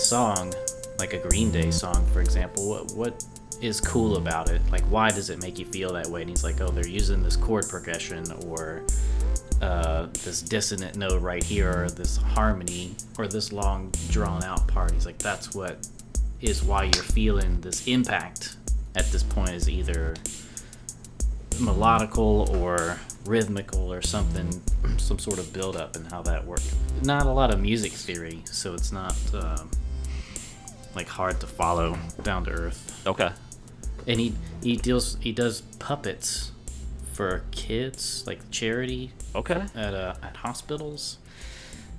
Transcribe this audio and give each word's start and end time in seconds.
song, 0.00 0.52
like 0.98 1.12
a 1.12 1.18
Green 1.18 1.50
Day 1.50 1.70
song, 1.70 2.06
for 2.12 2.20
example, 2.20 2.68
what 2.68 2.92
what 2.92 3.24
is 3.60 3.80
cool 3.80 4.16
about 4.16 4.50
it? 4.50 4.62
Like, 4.70 4.82
why 4.84 5.10
does 5.10 5.28
it 5.28 5.42
make 5.42 5.58
you 5.58 5.66
feel 5.66 5.92
that 5.92 6.06
way? 6.06 6.22
And 6.22 6.30
he's 6.30 6.42
like, 6.42 6.60
oh, 6.60 6.68
they're 6.68 6.86
using 6.86 7.22
this 7.22 7.36
chord 7.36 7.68
progression 7.68 8.24
or 8.46 8.82
uh, 9.60 10.06
this 10.24 10.40
dissonant 10.40 10.96
note 10.96 11.20
right 11.20 11.44
here, 11.44 11.84
or 11.84 11.90
this 11.90 12.16
harmony, 12.16 12.94
or 13.18 13.28
this 13.28 13.52
long 13.52 13.92
drawn 14.08 14.42
out 14.44 14.66
part. 14.66 14.92
He's 14.92 15.04
like, 15.04 15.18
that's 15.18 15.54
what 15.54 15.86
is 16.40 16.62
why 16.62 16.84
you're 16.84 17.04
feeling 17.04 17.60
this 17.60 17.86
impact 17.86 18.56
at 18.96 19.10
this 19.12 19.22
point 19.22 19.50
is 19.50 19.68
either 19.68 20.14
melodical 21.50 22.48
or 22.56 22.98
rhythmical 23.26 23.92
or 23.92 24.00
something, 24.00 24.60
some 24.96 25.18
sort 25.18 25.38
of 25.38 25.52
build 25.52 25.76
up 25.76 25.94
and 25.96 26.10
how 26.10 26.22
that 26.22 26.44
worked. 26.44 26.74
Not 27.02 27.26
a 27.26 27.30
lot 27.30 27.52
of 27.52 27.60
music 27.60 27.92
theory, 27.92 28.42
so 28.46 28.74
it's 28.74 28.92
not 28.92 29.16
um, 29.34 29.70
like 30.94 31.08
hard 31.08 31.40
to 31.40 31.46
follow 31.46 31.96
down 32.22 32.44
to 32.44 32.50
earth. 32.50 33.02
Okay. 33.06 33.30
And 34.06 34.18
he 34.20 34.34
he 34.62 34.76
deals 34.76 35.16
he 35.20 35.32
does 35.32 35.60
puppets 35.78 36.52
for 37.12 37.42
kids 37.50 38.24
like 38.26 38.50
charity 38.50 39.12
Okay. 39.34 39.62
at 39.74 39.94
uh, 39.94 40.14
at 40.22 40.36
hospitals, 40.36 41.18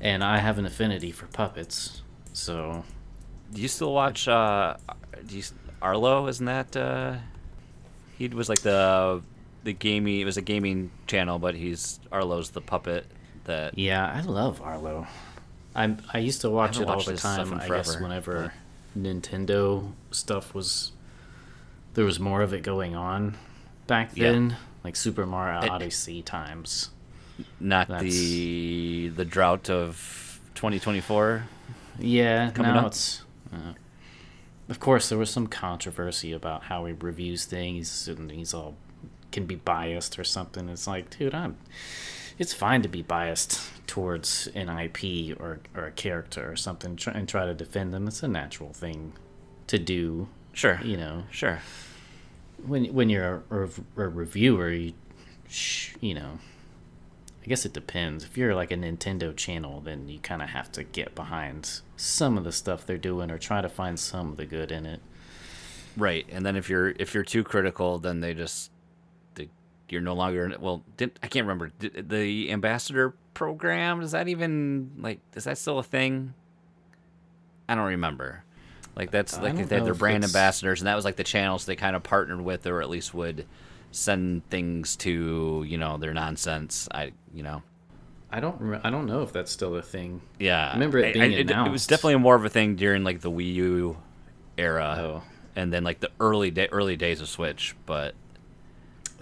and 0.02 0.24
I 0.24 0.38
have 0.40 0.58
an 0.58 0.66
affinity 0.66 1.12
for 1.12 1.28
puppets, 1.28 2.02
so 2.34 2.84
Do 3.54 3.62
you 3.62 3.68
still 3.68 3.94
watch? 3.94 4.28
Uh, 4.28 4.76
do 5.28 5.38
you, 5.38 5.44
Arlo? 5.82 6.28
Isn't 6.28 6.46
that? 6.48 6.76
Uh, 6.76 7.16
he 8.18 8.28
was 8.30 8.50
like 8.50 8.62
the 8.62 9.22
the 9.64 9.74
gaming. 9.74 10.20
It 10.20 10.26
was 10.26 10.38
a 10.38 10.42
gaming 10.42 10.90
channel, 11.08 11.38
but 11.40 11.54
he's 11.56 12.00
Arlo's 12.12 12.50
the 12.50 12.62
puppet 12.62 13.06
that. 13.46 13.78
Yeah, 13.78 14.06
I 14.12 14.22
love 14.22 14.62
Arlo. 14.62 15.06
I'm 15.76 16.02
I 16.14 16.18
used 16.18 16.42
to 16.42 16.50
watch 16.50 16.80
it 16.80 16.88
all 16.90 17.02
the 17.02 17.16
time. 17.16 17.52
in 17.54 17.60
I 17.60 17.68
guess 17.68 17.88
forever, 17.94 18.04
whenever 18.04 18.54
Nintendo 18.98 19.92
stuff 20.12 20.54
was, 20.54 20.92
there 21.94 22.06
was 22.06 22.20
more 22.20 22.42
of 22.42 22.54
it 22.54 22.64
going 22.64 22.96
on 22.96 23.38
back 23.88 24.12
Yeah. 24.16 24.32
then, 24.32 24.58
like 24.84 24.96
Super 24.96 25.26
Mario 25.26 25.62
It- 25.62 25.70
Odyssey 25.70 26.22
times. 26.22 26.90
Not 27.60 27.88
That's- 27.88 28.12
the 28.14 29.08
the 29.16 29.26
drought 29.26 29.70
of 29.70 30.40
2024. 30.56 31.44
Yeah, 32.00 32.52
Coming 32.52 32.74
now 32.74 32.80
up. 32.82 32.86
it's. 32.88 33.24
Uh, 33.52 33.74
of 34.70 34.80
course, 34.80 35.10
there 35.10 35.18
was 35.18 35.30
some 35.30 35.48
controversy 35.48 36.32
about 36.32 36.64
how 36.64 36.86
he 36.86 36.94
reviews 36.94 37.46
things, 37.46 38.08
and 38.08 38.30
he's 38.32 38.54
all 38.54 38.76
can 39.32 39.46
be 39.46 39.56
biased 39.56 40.20
or 40.20 40.24
something. 40.24 40.70
It's 40.70 40.88
like, 40.88 41.18
dude, 41.18 41.34
I'm. 41.34 41.58
It's 42.40 42.54
fine 42.54 42.82
to 42.82 42.90
be 42.90 43.02
biased 43.02 43.62
towards 43.88 44.48
an 44.56 44.70
IP 44.70 45.38
or 45.40 45.60
or 45.76 45.86
a 45.88 45.92
character 45.92 46.50
or 46.52 46.56
something, 46.56 46.96
try, 46.96 47.14
and 47.14 47.28
try 47.28 47.46
to 47.46 47.54
defend 47.54 47.94
them. 47.94 48.08
It's 48.08 48.24
a 48.24 48.28
natural 48.28 48.74
thing 48.74 49.14
to 49.68 49.78
do. 49.78 50.28
Sure. 50.54 50.80
You 50.84 50.98
know, 50.98 51.24
Sure. 51.32 51.60
when 52.66 52.86
when 52.94 53.10
you're 53.10 53.44
a, 53.50 53.64
a 53.98 54.08
reviewer, 54.08 54.70
you, 54.72 54.94
you 56.00 56.14
know, 56.14 56.40
I 57.44 57.48
guess 57.48 57.66
it 57.66 57.74
depends. 57.74 58.24
If 58.24 58.38
you're 58.38 58.56
like 58.56 58.72
a 58.72 58.76
Nintendo 58.76 59.36
channel, 59.36 59.82
then 59.82 60.08
you 60.10 60.20
kind 60.20 60.42
of 60.42 60.50
have 60.50 60.72
to 60.74 60.84
get 60.84 61.16
behind 61.16 61.82
some 61.98 62.38
of 62.38 62.44
the 62.44 62.52
stuff 62.52 62.86
they're 62.86 62.98
doing 62.98 63.30
or 63.32 63.38
try 63.38 63.62
to 63.62 63.70
find 63.70 64.00
some 64.00 64.30
of 64.32 64.38
the 64.38 64.46
good 64.46 64.72
in 64.72 64.86
it. 64.86 65.02
Right. 65.98 66.26
And 66.32 66.46
then 66.46 66.56
if 66.56 66.70
you're 66.70 66.90
if 66.98 67.14
you're 67.14 67.24
too 67.24 67.44
critical, 67.44 68.00
then 68.00 68.22
they 68.22 68.34
just 68.34 68.71
you're 69.92 70.02
no 70.02 70.14
longer 70.14 70.56
well. 70.60 70.84
Did, 70.98 71.20
I 71.22 71.28
can't 71.28 71.46
remember 71.46 71.72
Did, 71.80 72.10
the 72.10 72.52
ambassador 72.52 73.14
program. 73.34 74.02
Is 74.02 74.12
that 74.12 74.28
even 74.28 74.92
like 75.00 75.20
is 75.36 75.44
that 75.46 75.58
still 75.58 75.80
a 75.80 75.84
thing? 75.84 76.34
I 77.70 77.76
don't 77.76 77.86
remember. 77.88 78.44
Like 78.96 79.12
that's 79.12 79.38
like 79.40 79.56
they 79.68 79.76
had 79.76 79.86
their 79.86 79.94
brand 79.94 80.24
it's- 80.24 80.36
ambassadors, 80.36 80.82
and 80.82 80.88
that 80.88 80.96
was 80.96 81.06
like 81.06 81.16
the 81.16 81.24
channels 81.24 81.66
they 81.66 81.76
kind 81.76 81.96
of 81.96 82.04
partnered 82.04 82.42
with, 82.42 82.68
or 82.68 82.82
at 82.82 82.90
least 82.90 83.14
would 83.14 83.46
send 83.92 84.48
things 84.50 84.96
to 84.98 85.64
you 85.68 85.78
know 85.78 85.98
their 85.98 86.14
nonsense. 86.14 86.88
I 86.94 87.14
you 87.34 87.44
know 87.44 87.64
I 88.30 88.40
don't. 88.42 88.60
Re- 88.60 88.80
I 88.84 88.90
don't 88.90 89.06
know 89.06 89.22
if 89.22 89.32
that's 89.32 89.52
still 89.52 89.76
a 89.76 89.82
thing. 89.82 90.22
yeah. 90.40 90.74
remember 90.74 90.98
it 91.00 91.10
I- 91.10 91.14
being 91.14 91.24
I- 91.34 91.38
it, 91.38 91.52
it 91.52 91.72
was 91.72 91.88
definitely 91.88 92.18
more 92.18 92.36
of 92.36 92.44
a 92.44 92.50
thing 92.50 92.76
during 92.76 93.04
like 93.04 93.22
the 93.22 93.32
Wii 93.32 93.54
U 93.56 93.98
era, 94.58 94.98
Oh, 95.00 95.24
and 95.56 95.72
then 95.72 95.84
like 95.86 96.02
the 96.02 96.12
early 96.20 96.52
day 96.52 96.68
early 96.72 96.98
days 96.98 97.22
of 97.22 97.30
Switch, 97.30 97.76
but. 97.86 98.14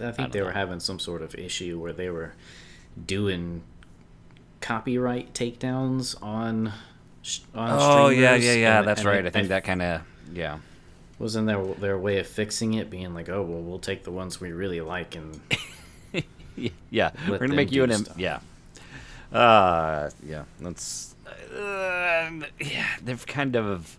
I 0.00 0.12
think 0.12 0.16
don't 0.16 0.32
they 0.32 0.42
were 0.42 0.52
having 0.52 0.80
some 0.80 0.98
sort 0.98 1.22
of 1.22 1.34
issue 1.34 1.78
where 1.80 1.92
they 1.92 2.10
were 2.10 2.32
doing 3.06 3.62
copyright 4.60 5.32
takedowns 5.34 6.20
on. 6.22 6.68
on 7.54 7.68
Oh 7.80 8.08
yeah, 8.08 8.34
yeah, 8.34 8.52
yeah. 8.54 8.78
and- 8.80 8.88
that's 8.88 9.00
and 9.00 9.08
right. 9.08 9.24
it- 9.24 9.26
I 9.26 9.30
think 9.30 9.48
that 9.48 9.64
kind 9.64 9.82
of 9.82 10.02
yeah. 10.32 10.58
wasn't 11.18 11.46
their 11.46 11.62
their 11.74 11.98
way 11.98 12.18
of 12.18 12.26
fixing 12.26 12.74
it 12.74 12.88
being 12.90 13.14
like 13.14 13.28
oh 13.28 13.42
well 13.42 13.60
we'll 13.60 13.78
take 13.78 14.04
the 14.04 14.10
ones 14.10 14.40
we 14.40 14.52
really 14.52 14.80
like 14.80 15.16
and 15.16 15.40
Yeah, 16.90 17.10
we're 17.28 17.38
gonna 17.38 17.54
make 17.54 17.72
you 17.72 17.84
an 17.84 17.92
stuff. 17.92 18.18
yeah. 18.18 18.40
Uh, 19.32 20.10
yeah. 20.26 20.44
That's 20.60 21.14
uh, 21.54 22.30
yeah. 22.60 22.86
They've 23.02 23.26
kind 23.26 23.56
of 23.56 23.96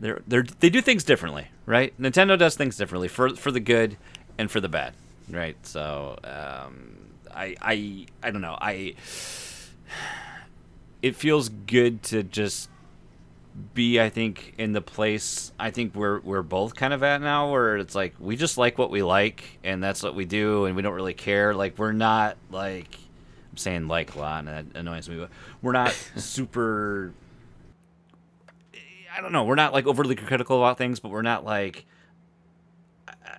they're 0.00 0.22
they're 0.26 0.44
they 0.60 0.70
do 0.70 0.80
things 0.80 1.04
differently, 1.04 1.48
right? 1.66 1.92
Nintendo 2.00 2.38
does 2.38 2.54
things 2.56 2.76
differently 2.76 3.08
for 3.08 3.30
for 3.30 3.50
the 3.50 3.60
good 3.60 3.96
and 4.38 4.50
for 4.50 4.60
the 4.60 4.68
bad, 4.68 4.94
right? 5.28 5.56
So 5.66 6.16
um, 6.24 6.96
I 7.34 7.54
I 7.60 8.06
I 8.22 8.30
don't 8.30 8.40
know. 8.40 8.56
I 8.58 8.94
it 11.02 11.16
feels 11.16 11.48
good 11.48 12.02
to 12.04 12.22
just 12.22 12.70
be 13.74 14.00
I 14.00 14.08
think 14.08 14.54
in 14.56 14.72
the 14.72 14.80
place 14.80 15.52
I 15.58 15.70
think 15.70 15.94
we're 15.94 16.20
we're 16.20 16.42
both 16.42 16.76
kind 16.76 16.92
of 16.92 17.02
at 17.02 17.20
now 17.20 17.50
where 17.50 17.76
it's 17.76 17.94
like 17.94 18.14
we 18.20 18.36
just 18.36 18.56
like 18.56 18.78
what 18.78 18.90
we 18.90 19.02
like 19.02 19.58
and 19.64 19.82
that's 19.82 20.02
what 20.02 20.14
we 20.14 20.24
do 20.24 20.66
and 20.66 20.76
we 20.76 20.82
don't 20.82 20.94
really 20.94 21.14
care 21.14 21.54
like 21.54 21.76
we're 21.76 21.92
not 21.92 22.36
like 22.50 22.96
I'm 23.50 23.56
saying 23.56 23.88
like 23.88 24.14
a 24.14 24.18
lot 24.18 24.44
and 24.44 24.48
that 24.48 24.78
annoys 24.78 25.08
me 25.08 25.18
but 25.18 25.30
we're 25.60 25.72
not 25.72 25.90
super 26.16 27.12
I 29.16 29.20
don't 29.20 29.32
know 29.32 29.42
we're 29.44 29.56
not 29.56 29.72
like 29.72 29.86
overly 29.86 30.14
critical 30.14 30.58
about 30.58 30.78
things 30.78 31.00
but 31.00 31.10
we're 31.10 31.22
not 31.22 31.44
like 31.44 31.84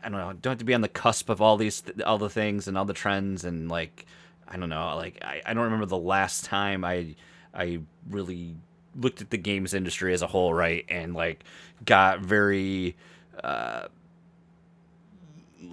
I- 0.03 0.09
don't 0.09 0.19
know 0.19 0.33
don't 0.33 0.51
have 0.51 0.59
to 0.59 0.65
be 0.65 0.73
on 0.73 0.81
the 0.81 0.87
cusp 0.87 1.29
of 1.29 1.41
all 1.41 1.57
these 1.57 1.83
all 2.05 2.17
the 2.17 2.29
things 2.29 2.67
and 2.67 2.77
all 2.77 2.85
the 2.85 2.93
trends 2.93 3.43
and 3.45 3.69
like 3.69 4.05
I 4.47 4.57
don't 4.57 4.69
know 4.69 4.95
like 4.95 5.19
I, 5.23 5.41
I 5.45 5.53
don't 5.53 5.63
remember 5.63 5.85
the 5.85 5.97
last 5.97 6.45
time 6.45 6.83
I 6.83 7.15
I 7.53 7.79
really 8.09 8.55
looked 8.95 9.21
at 9.21 9.29
the 9.29 9.37
games 9.37 9.73
industry 9.73 10.13
as 10.13 10.21
a 10.21 10.27
whole, 10.27 10.53
right, 10.53 10.85
and 10.89 11.13
like 11.13 11.43
got 11.85 12.19
very 12.19 12.95
uh, 13.43 13.87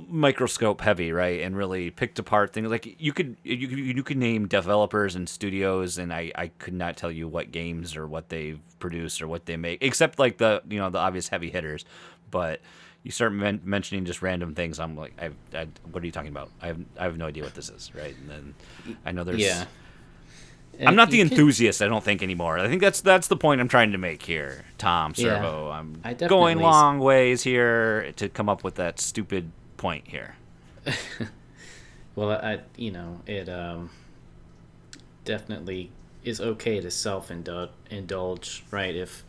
microscope 0.08 0.80
heavy, 0.80 1.12
right, 1.12 1.40
and 1.40 1.56
really 1.56 1.90
picked 1.90 2.18
apart 2.18 2.52
things. 2.52 2.70
Like 2.70 3.00
you 3.00 3.12
could 3.12 3.36
you 3.42 3.68
could 3.68 3.78
you 3.78 4.02
could 4.02 4.16
name 4.16 4.48
developers 4.48 5.14
and 5.14 5.28
studios, 5.28 5.98
and 5.98 6.12
I 6.12 6.32
I 6.34 6.48
could 6.48 6.74
not 6.74 6.96
tell 6.96 7.10
you 7.10 7.28
what 7.28 7.52
games 7.52 7.96
or 7.96 8.06
what 8.06 8.28
they've 8.28 8.60
produced 8.78 9.22
or 9.22 9.28
what 9.28 9.46
they 9.46 9.56
make, 9.56 9.82
except 9.82 10.18
like 10.18 10.38
the 10.38 10.62
you 10.68 10.78
know 10.78 10.90
the 10.90 10.98
obvious 10.98 11.28
heavy 11.28 11.50
hitters, 11.50 11.84
but. 12.30 12.60
You 13.06 13.12
start 13.12 13.32
men- 13.32 13.60
mentioning 13.64 14.04
just 14.04 14.20
random 14.20 14.54
things. 14.54 14.80
I'm 14.80 14.96
like, 14.96 15.14
I, 15.22 15.30
I, 15.56 15.68
what 15.92 16.02
are 16.02 16.06
you 16.06 16.10
talking 16.10 16.30
about? 16.30 16.50
I 16.60 16.66
have, 16.66 16.80
I 16.98 17.04
have 17.04 17.16
no 17.16 17.26
idea 17.26 17.44
what 17.44 17.54
this 17.54 17.70
is, 17.70 17.94
right? 17.94 18.16
And 18.18 18.28
then 18.28 18.54
I 19.04 19.12
know 19.12 19.22
there's, 19.22 19.38
yeah 19.38 19.66
I'm 20.84 20.96
not 20.96 21.10
the 21.10 21.18
can- 21.18 21.30
enthusiast. 21.30 21.80
I 21.82 21.86
don't 21.86 22.02
think 22.02 22.20
anymore. 22.20 22.58
I 22.58 22.68
think 22.68 22.82
that's 22.82 23.00
that's 23.00 23.28
the 23.28 23.36
point 23.36 23.60
I'm 23.60 23.68
trying 23.68 23.92
to 23.92 23.98
make 23.98 24.22
here, 24.22 24.64
Tom 24.78 25.14
Servo. 25.14 25.68
Yeah. 25.68 25.78
I'm 25.78 26.00
I 26.04 26.14
going 26.14 26.58
long 26.58 26.98
ways 26.98 27.42
here 27.42 28.12
to 28.16 28.28
come 28.28 28.48
up 28.48 28.64
with 28.64 28.74
that 28.74 29.00
stupid 29.00 29.50
point 29.76 30.08
here. 30.08 30.36
Well, 32.14 32.30
I 32.30 32.60
you 32.78 32.92
know 32.92 33.20
it 33.26 33.46
um 33.50 33.90
definitely 35.26 35.90
is 36.24 36.40
okay 36.40 36.80
to 36.80 36.90
self 36.90 37.30
indulge, 37.30 38.64
right? 38.70 38.96
If 38.96 39.22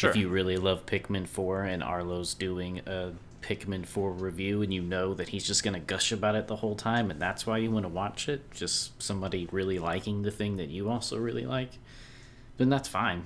Sure. 0.00 0.10
if 0.10 0.16
you 0.16 0.28
really 0.28 0.56
love 0.56 0.86
Pikmin 0.86 1.26
Four 1.28 1.62
and 1.64 1.82
Arlo's 1.82 2.34
doing 2.34 2.80
a 2.86 3.12
Pikmin 3.42 3.86
Four 3.86 4.12
review, 4.12 4.62
and 4.62 4.72
you 4.72 4.82
know 4.82 5.14
that 5.14 5.28
he's 5.28 5.46
just 5.46 5.62
gonna 5.62 5.80
gush 5.80 6.10
about 6.12 6.34
it 6.34 6.46
the 6.46 6.56
whole 6.56 6.74
time, 6.74 7.10
and 7.10 7.20
that's 7.20 7.46
why 7.46 7.58
you 7.58 7.70
want 7.70 7.84
to 7.84 7.88
watch 7.88 8.28
it, 8.28 8.50
just 8.50 9.00
somebody 9.02 9.48
really 9.52 9.78
liking 9.78 10.22
the 10.22 10.30
thing 10.30 10.56
that 10.56 10.68
you 10.68 10.88
also 10.90 11.18
really 11.18 11.44
like, 11.46 11.72
then 12.56 12.68
that's 12.68 12.88
fine. 12.88 13.24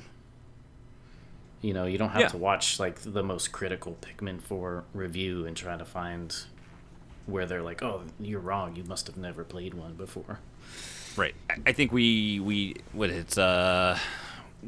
You 1.63 1.73
know, 1.73 1.87
you 1.87 1.97
don't 1.97 2.11
have 2.11 2.21
Yeah. 2.23 2.29
to 2.29 2.37
watch 2.39 2.79
like 2.79 3.01
the 3.01 3.23
most 3.23 3.51
critical 3.53 3.97
Pikmin 4.01 4.41
Four 4.41 4.85
review 4.93 5.47
and 5.47 5.57
try 5.57 5.77
to 5.77 5.85
find 5.85 6.35
where 7.27 7.47
they're 7.47 7.63
like, 7.63 7.83
"Oh, 7.83 8.03
you're 8.21 8.41
wrong. 8.41 8.77
You 8.77 8.85
must 8.85 9.07
have 9.07 9.17
never 9.17 9.45
played 9.45 9.73
one 9.75 9.95
before." 9.95 10.41
Right. 11.17 11.35
I- 11.49 11.59
I 11.67 11.73
think 11.73 11.91
we 11.93 12.39
we 12.41 12.77
what 12.93 13.09
it's 13.11 13.39
uh 13.39 13.99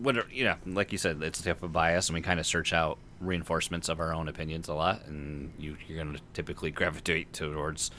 what 0.02 0.32
you 0.32 0.44
know 0.44 0.56
like 0.66 0.92
you 0.92 0.98
said 0.98 1.22
it's 1.22 1.40
a 1.40 1.42
type 1.42 1.62
of 1.62 1.72
bias 1.72 2.08
and 2.08 2.14
we 2.14 2.22
kind 2.22 2.40
of 2.40 2.46
search 2.46 2.72
out 2.72 2.98
reinforcements 3.20 3.88
of 3.88 4.00
our 4.00 4.12
own 4.12 4.28
opinions 4.28 4.68
a 4.68 4.74
lot 4.74 5.04
and 5.06 5.52
you 5.58 5.76
you're 5.86 6.02
going 6.02 6.14
to 6.14 6.20
typically 6.34 6.70
gravitate 6.70 7.32
towards 7.32 7.90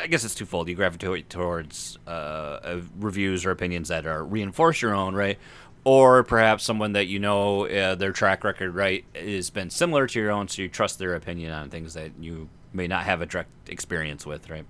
I 0.00 0.06
guess 0.06 0.24
it's 0.24 0.34
twofold. 0.34 0.68
You 0.68 0.74
gravitate 0.74 1.28
towards 1.28 1.98
uh, 2.06 2.10
uh, 2.10 2.80
reviews 2.98 3.44
or 3.44 3.50
opinions 3.50 3.88
that 3.88 4.06
are 4.06 4.24
reinforce 4.24 4.80
your 4.80 4.94
own, 4.94 5.14
right? 5.14 5.38
or 5.84 6.22
perhaps 6.22 6.62
someone 6.64 6.92
that 6.92 7.06
you 7.06 7.18
know 7.18 7.66
uh, 7.66 7.94
their 7.94 8.12
track 8.12 8.44
record 8.44 8.74
right 8.74 9.04
has 9.14 9.50
been 9.50 9.70
similar 9.70 10.06
to 10.06 10.20
your 10.20 10.30
own, 10.30 10.48
so 10.48 10.62
you 10.62 10.68
trust 10.68 10.98
their 10.98 11.14
opinion 11.14 11.52
on 11.52 11.70
things 11.70 11.94
that 11.94 12.12
you 12.20 12.48
may 12.72 12.86
not 12.86 13.04
have 13.04 13.20
a 13.20 13.26
direct 13.26 13.50
experience 13.68 14.24
with, 14.24 14.48
right? 14.48 14.64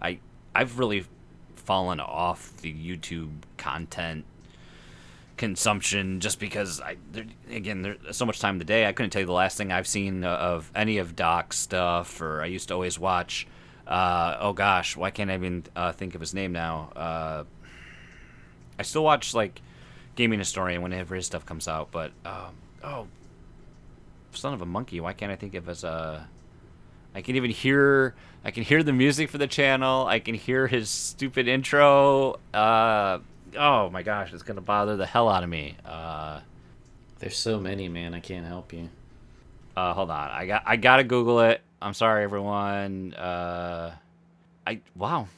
I 0.00 0.18
I've 0.54 0.78
really 0.78 1.04
fallen 1.54 2.00
off 2.00 2.56
the 2.58 2.72
YouTube 2.72 3.30
content 3.56 4.24
consumption 5.40 6.20
just 6.20 6.38
because 6.38 6.82
I 6.82 6.98
there, 7.12 7.24
again 7.50 7.80
there's 7.80 8.14
so 8.14 8.26
much 8.26 8.40
time 8.40 8.56
in 8.56 8.58
the 8.58 8.64
day 8.66 8.84
I 8.86 8.92
couldn't 8.92 9.08
tell 9.08 9.20
you 9.20 9.26
the 9.26 9.32
last 9.32 9.56
thing 9.56 9.72
I've 9.72 9.86
seen 9.86 10.22
of 10.22 10.70
any 10.74 10.98
of 10.98 11.16
Doc's 11.16 11.56
stuff 11.56 12.20
or 12.20 12.42
I 12.42 12.44
used 12.44 12.68
to 12.68 12.74
always 12.74 12.98
watch 12.98 13.46
uh, 13.86 14.36
oh 14.38 14.52
gosh 14.52 14.98
why 14.98 15.10
can't 15.10 15.30
I 15.30 15.34
even 15.36 15.64
uh, 15.74 15.92
think 15.92 16.14
of 16.14 16.20
his 16.20 16.34
name 16.34 16.52
now? 16.52 16.92
Uh, 16.94 17.44
I 18.78 18.82
still 18.82 19.02
watch 19.02 19.32
like 19.32 19.62
Gaming 20.14 20.40
Historian 20.40 20.82
whenever 20.82 21.14
his 21.14 21.24
stuff 21.24 21.46
comes 21.46 21.66
out 21.66 21.90
but 21.90 22.12
um, 22.26 22.54
oh 22.84 23.06
son 24.32 24.52
of 24.52 24.60
a 24.60 24.66
monkey 24.66 25.00
why 25.00 25.14
can't 25.14 25.32
I 25.32 25.36
think 25.36 25.54
of 25.54 25.68
his 25.68 25.84
uh 25.84 26.22
I 27.14 27.22
can 27.22 27.36
even 27.36 27.50
hear 27.50 28.14
I 28.44 28.50
can 28.50 28.62
hear 28.62 28.82
the 28.82 28.92
music 28.92 29.30
for 29.30 29.38
the 29.38 29.46
channel 29.46 30.06
I 30.06 30.18
can 30.18 30.34
hear 30.34 30.66
his 30.66 30.90
stupid 30.90 31.48
intro 31.48 32.38
uh 32.52 33.20
oh 33.56 33.90
my 33.90 34.02
gosh, 34.02 34.32
it's 34.32 34.42
gonna 34.42 34.60
bother 34.60 34.96
the 34.96 35.06
hell 35.06 35.28
out 35.28 35.42
of 35.42 35.48
me. 35.50 35.76
Uh, 35.84 36.40
There's 37.18 37.36
so 37.36 37.58
many, 37.60 37.88
man. 37.88 38.14
I 38.14 38.20
can't 38.20 38.46
help 38.46 38.72
you. 38.72 38.88
uh, 39.76 39.92
hold 39.94 40.10
on, 40.10 40.30
I 40.30 40.46
got 40.46 40.62
I 40.66 40.76
gotta 40.76 41.04
Google 41.04 41.40
it. 41.40 41.60
I'm 41.82 41.94
sorry, 41.94 42.24
everyone. 42.24 43.14
Uh, 43.14 43.94
I 44.66 44.80
wow, 44.94 45.28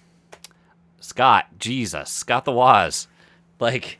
Scott, 1.00 1.47
Jesus, 1.59 2.11
Scott 2.11 2.44
the 2.44 2.53
Woz, 2.53 3.09
like. 3.61 3.99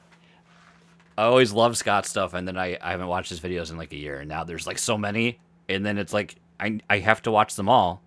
I 1.17 1.25
always 1.25 1.53
love 1.53 1.77
Scott 1.77 2.07
stuff, 2.07 2.33
and 2.33 2.49
then 2.49 2.57
I, 2.57 2.79
I 2.81 2.93
haven't 2.93 3.07
watched 3.07 3.29
his 3.29 3.39
videos 3.39 3.71
in 3.71 3.77
like 3.77 3.93
a 3.93 3.97
year, 3.97 4.21
and 4.21 4.29
now 4.31 4.45
there's 4.45 4.67
like 4.67 4.79
so 4.79 4.97
many, 4.97 5.39
and 5.69 5.85
then 5.85 5.99
it's 5.99 6.15
like 6.15 6.37
I 6.59 6.81
I 6.89 6.99
have 7.01 7.21
to 7.23 7.31
watch 7.31 7.55
them 7.55 7.69
all, 7.69 8.01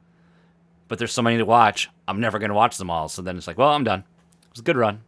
but 0.88 0.98
there's 0.98 1.14
so 1.14 1.22
many 1.22 1.38
to 1.38 1.46
watch, 1.46 1.88
I'm 2.08 2.20
never 2.20 2.40
gonna 2.40 2.56
watch 2.56 2.78
them 2.78 2.90
all. 2.90 3.08
So 3.08 3.22
then 3.22 3.38
it's 3.38 3.46
like, 3.46 3.60
well, 3.60 3.70
I'm 3.70 3.84
done. 3.84 4.00
It 4.00 4.50
was 4.54 4.60
a 4.62 4.64
good 4.64 4.76
run. 4.76 5.02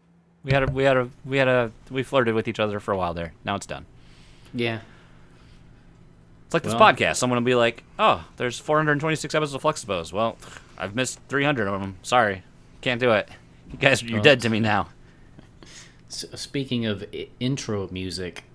We 0.47 0.53
had 0.53 0.63
a 0.63 0.71
we 0.71 0.83
had 0.85 0.95
a 0.95 1.09
we 1.25 1.37
had 1.39 1.49
a 1.49 1.71
we 1.91 2.03
flirted 2.03 2.33
with 2.33 2.47
each 2.47 2.57
other 2.61 2.79
for 2.79 2.93
a 2.93 2.97
while 2.97 3.13
there. 3.13 3.33
Now 3.43 3.55
it's 3.55 3.65
done. 3.65 3.85
Yeah. 4.53 4.79
It's 6.45 6.53
like 6.53 6.63
this 6.63 6.73
podcast. 6.73 7.17
Someone 7.17 7.37
will 7.37 7.45
be 7.45 7.53
like, 7.53 7.83
"Oh, 7.99 8.25
there's 8.37 8.57
426 8.57 9.35
episodes 9.35 9.53
of 9.53 9.61
Fluxtaposed." 9.61 10.13
Well, 10.13 10.37
I've 10.77 10.95
missed 10.95 11.19
300 11.27 11.67
of 11.67 11.81
them. 11.81 11.97
Sorry, 12.01 12.43
can't 12.79 13.01
do 13.01 13.11
it. 13.11 13.27
You 13.73 13.77
guys, 13.77 14.01
you're 14.01 14.21
Oh. 14.21 14.23
dead 14.23 14.39
to 14.43 14.49
me 14.49 14.61
now. 14.61 14.87
S 16.09 16.23
speaking 16.35 16.85
of 16.85 17.03
I- 17.13 17.27
intro 17.41 17.89
music, 17.91 18.45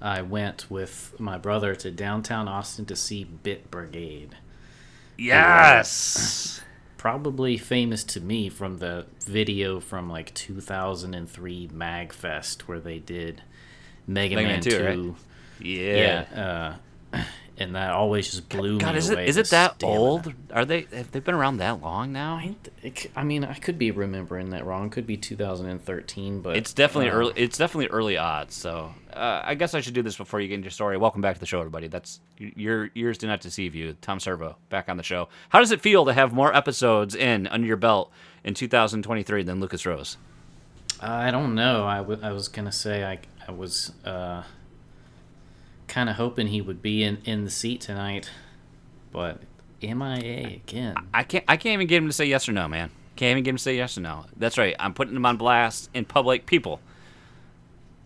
I 0.00 0.22
went 0.22 0.70
with 0.70 1.18
my 1.18 1.36
brother 1.38 1.74
to 1.74 1.90
downtown 1.90 2.46
Austin 2.46 2.84
to 2.86 2.94
see 2.94 3.24
Bit 3.24 3.68
Brigade. 3.72 4.36
Yes. 5.18 6.60
Probably 7.06 7.56
famous 7.56 8.02
to 8.02 8.20
me 8.20 8.48
from 8.48 8.78
the 8.78 9.06
video 9.20 9.78
from 9.78 10.10
like 10.10 10.34
2003 10.34 11.68
MagFest 11.68 12.62
where 12.62 12.80
they 12.80 12.98
did 12.98 13.42
Mega, 14.08 14.34
Mega 14.34 14.48
Man, 14.48 14.54
Man 14.56 14.60
2. 14.60 14.70
2, 14.70 14.84
right? 14.84 15.14
Yeah. 15.60 16.24
Yeah. 16.34 16.76
uh, 17.14 17.22
and 17.58 17.74
that 17.74 17.92
always 17.92 18.30
just 18.30 18.48
blew 18.48 18.78
God, 18.78 18.92
me 18.92 18.98
is 18.98 19.10
away. 19.10 19.24
it 19.24 19.28
is 19.30 19.36
it 19.36 19.50
that 19.50 19.82
old? 19.82 20.32
Are 20.52 20.64
they 20.64 20.86
have 20.92 21.10
they 21.12 21.20
been 21.20 21.34
around 21.34 21.56
that 21.58 21.80
long 21.80 22.12
now? 22.12 22.34
I, 22.36 22.54
it 22.82 23.10
I 23.16 23.24
mean, 23.24 23.44
I 23.44 23.54
could 23.54 23.78
be 23.78 23.90
remembering 23.90 24.50
that 24.50 24.64
wrong. 24.66 24.90
Could 24.90 25.06
be 25.06 25.16
2013, 25.16 26.40
but 26.40 26.56
It's 26.56 26.72
definitely 26.72 27.10
uh, 27.10 27.14
early. 27.14 27.32
It's 27.36 27.56
definitely 27.58 27.86
early 27.88 28.16
odds. 28.16 28.54
So 28.54 28.92
uh, 29.12 29.42
I 29.44 29.54
guess 29.54 29.74
I 29.74 29.80
should 29.80 29.94
do 29.94 30.02
this 30.02 30.16
before 30.16 30.40
you 30.40 30.48
get 30.48 30.54
into 30.54 30.66
your 30.66 30.70
story. 30.70 30.96
Welcome 30.96 31.20
back 31.22 31.34
to 31.34 31.40
the 31.40 31.46
show, 31.46 31.58
everybody. 31.58 31.88
That's 31.88 32.20
your 32.38 32.90
ears 32.94 33.18
do 33.18 33.26
not 33.26 33.40
deceive 33.40 33.74
you. 33.74 33.96
Tom 34.02 34.20
Servo 34.20 34.56
back 34.68 34.88
on 34.88 34.96
the 34.96 35.02
show. 35.02 35.28
How 35.48 35.58
does 35.60 35.70
it 35.72 35.80
feel 35.80 36.04
to 36.04 36.12
have 36.12 36.32
more 36.32 36.54
episodes 36.54 37.14
in 37.14 37.46
under 37.46 37.66
your 37.66 37.76
belt 37.76 38.10
in 38.44 38.54
2023 38.54 39.42
than 39.42 39.60
Lucas 39.60 39.86
Rose? 39.86 40.16
I 41.00 41.30
don't 41.30 41.54
know. 41.54 41.84
I, 41.86 41.98
w- 41.98 42.20
I 42.22 42.32
was 42.32 42.48
gonna 42.48 42.72
say 42.72 43.04
I 43.04 43.18
I 43.46 43.52
was 43.52 43.92
uh, 44.04 44.42
kind 45.88 46.08
of 46.08 46.16
hoping 46.16 46.48
he 46.48 46.60
would 46.60 46.82
be 46.82 47.02
in, 47.02 47.18
in 47.24 47.44
the 47.44 47.50
seat 47.50 47.80
tonight, 47.80 48.30
but 49.12 49.40
MIA 49.82 50.46
again. 50.46 50.94
I 51.12 51.22
can't. 51.22 51.44
I 51.48 51.56
can't 51.56 51.74
even 51.74 51.86
get 51.86 51.98
him 51.98 52.06
to 52.06 52.12
say 52.12 52.26
yes 52.26 52.48
or 52.48 52.52
no, 52.52 52.68
man. 52.68 52.90
Can't 53.16 53.30
even 53.30 53.44
get 53.44 53.50
him 53.50 53.56
to 53.56 53.62
say 53.62 53.76
yes 53.76 53.96
or 53.96 54.02
no. 54.02 54.26
That's 54.36 54.58
right. 54.58 54.76
I'm 54.78 54.94
putting 54.94 55.16
him 55.16 55.24
on 55.24 55.36
blast 55.36 55.90
in 55.94 56.04
public. 56.04 56.46
People, 56.46 56.80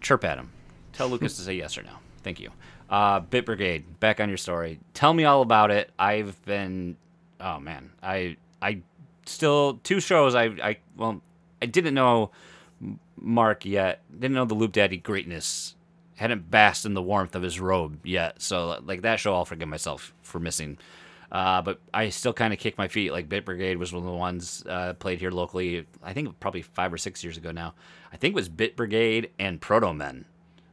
chirp 0.00 0.25
at 0.25 0.38
him. 0.38 0.50
Tell 0.93 1.09
Lucas 1.11 1.37
to 1.37 1.43
say 1.43 1.55
yes 1.55 1.77
or 1.79 1.82
no. 1.82 1.93
Thank 2.23 2.41
you. 2.41 2.50
Uh, 2.88 3.21
Bit 3.21 3.47
Brigade, 3.47 4.00
back 4.00 4.21
on 4.21 4.29
your 4.29 4.38
story. 4.38 4.81
Tell 4.94 5.15
me 5.15 5.25
all 5.25 5.43
about 5.43 5.71
it. 5.71 5.91
I've 5.99 6.43
been. 6.44 6.97
Oh 7.41 7.59
man, 7.59 7.91
I 8.03 8.37
I 8.61 8.83
still 9.26 9.81
two 9.83 10.00
shows. 10.00 10.35
I 10.35 10.44
I 10.44 10.76
well, 10.97 11.23
I 11.62 11.67
didn't 11.67 11.94
know 11.94 12.31
Mark 13.17 13.65
yet. 13.65 14.03
Didn't 14.12 14.35
know 14.35 14.44
the 14.44 14.55
Loop 14.55 14.73
Daddy 14.73 14.97
greatness. 14.97 15.75
Hadn't 16.21 16.51
basked 16.51 16.85
in 16.85 16.93
the 16.93 17.01
warmth 17.01 17.35
of 17.35 17.41
his 17.41 17.59
robe 17.59 18.05
yet. 18.05 18.43
So 18.43 18.79
like 18.85 19.01
that 19.01 19.19
show, 19.19 19.35
I'll 19.35 19.47
forgive 19.47 19.69
myself 19.69 20.13
for 20.21 20.39
missing. 20.39 20.77
Uh, 21.33 21.63
but 21.63 21.81
I 21.95 22.11
still 22.11 22.35
kind 22.35 22.53
of 22.53 22.59
kick 22.59 22.77
my 22.77 22.89
feet. 22.89 23.11
Like 23.11 23.27
Bit 23.27 23.47
Brigade 23.47 23.79
was 23.79 23.91
one 23.91 24.03
of 24.03 24.07
the 24.07 24.15
ones 24.15 24.63
uh, 24.69 24.93
played 24.93 25.19
here 25.19 25.31
locally. 25.31 25.87
I 26.03 26.13
think 26.13 26.39
probably 26.39 26.61
five 26.61 26.93
or 26.93 26.99
six 26.99 27.25
years 27.25 27.39
ago 27.39 27.53
now. 27.53 27.73
I 28.13 28.19
think 28.19 28.33
it 28.33 28.35
was 28.35 28.51
Bit 28.51 28.77
Brigade 28.77 29.31
and 29.39 29.63
Proto 29.63 29.95
Men. 29.95 30.27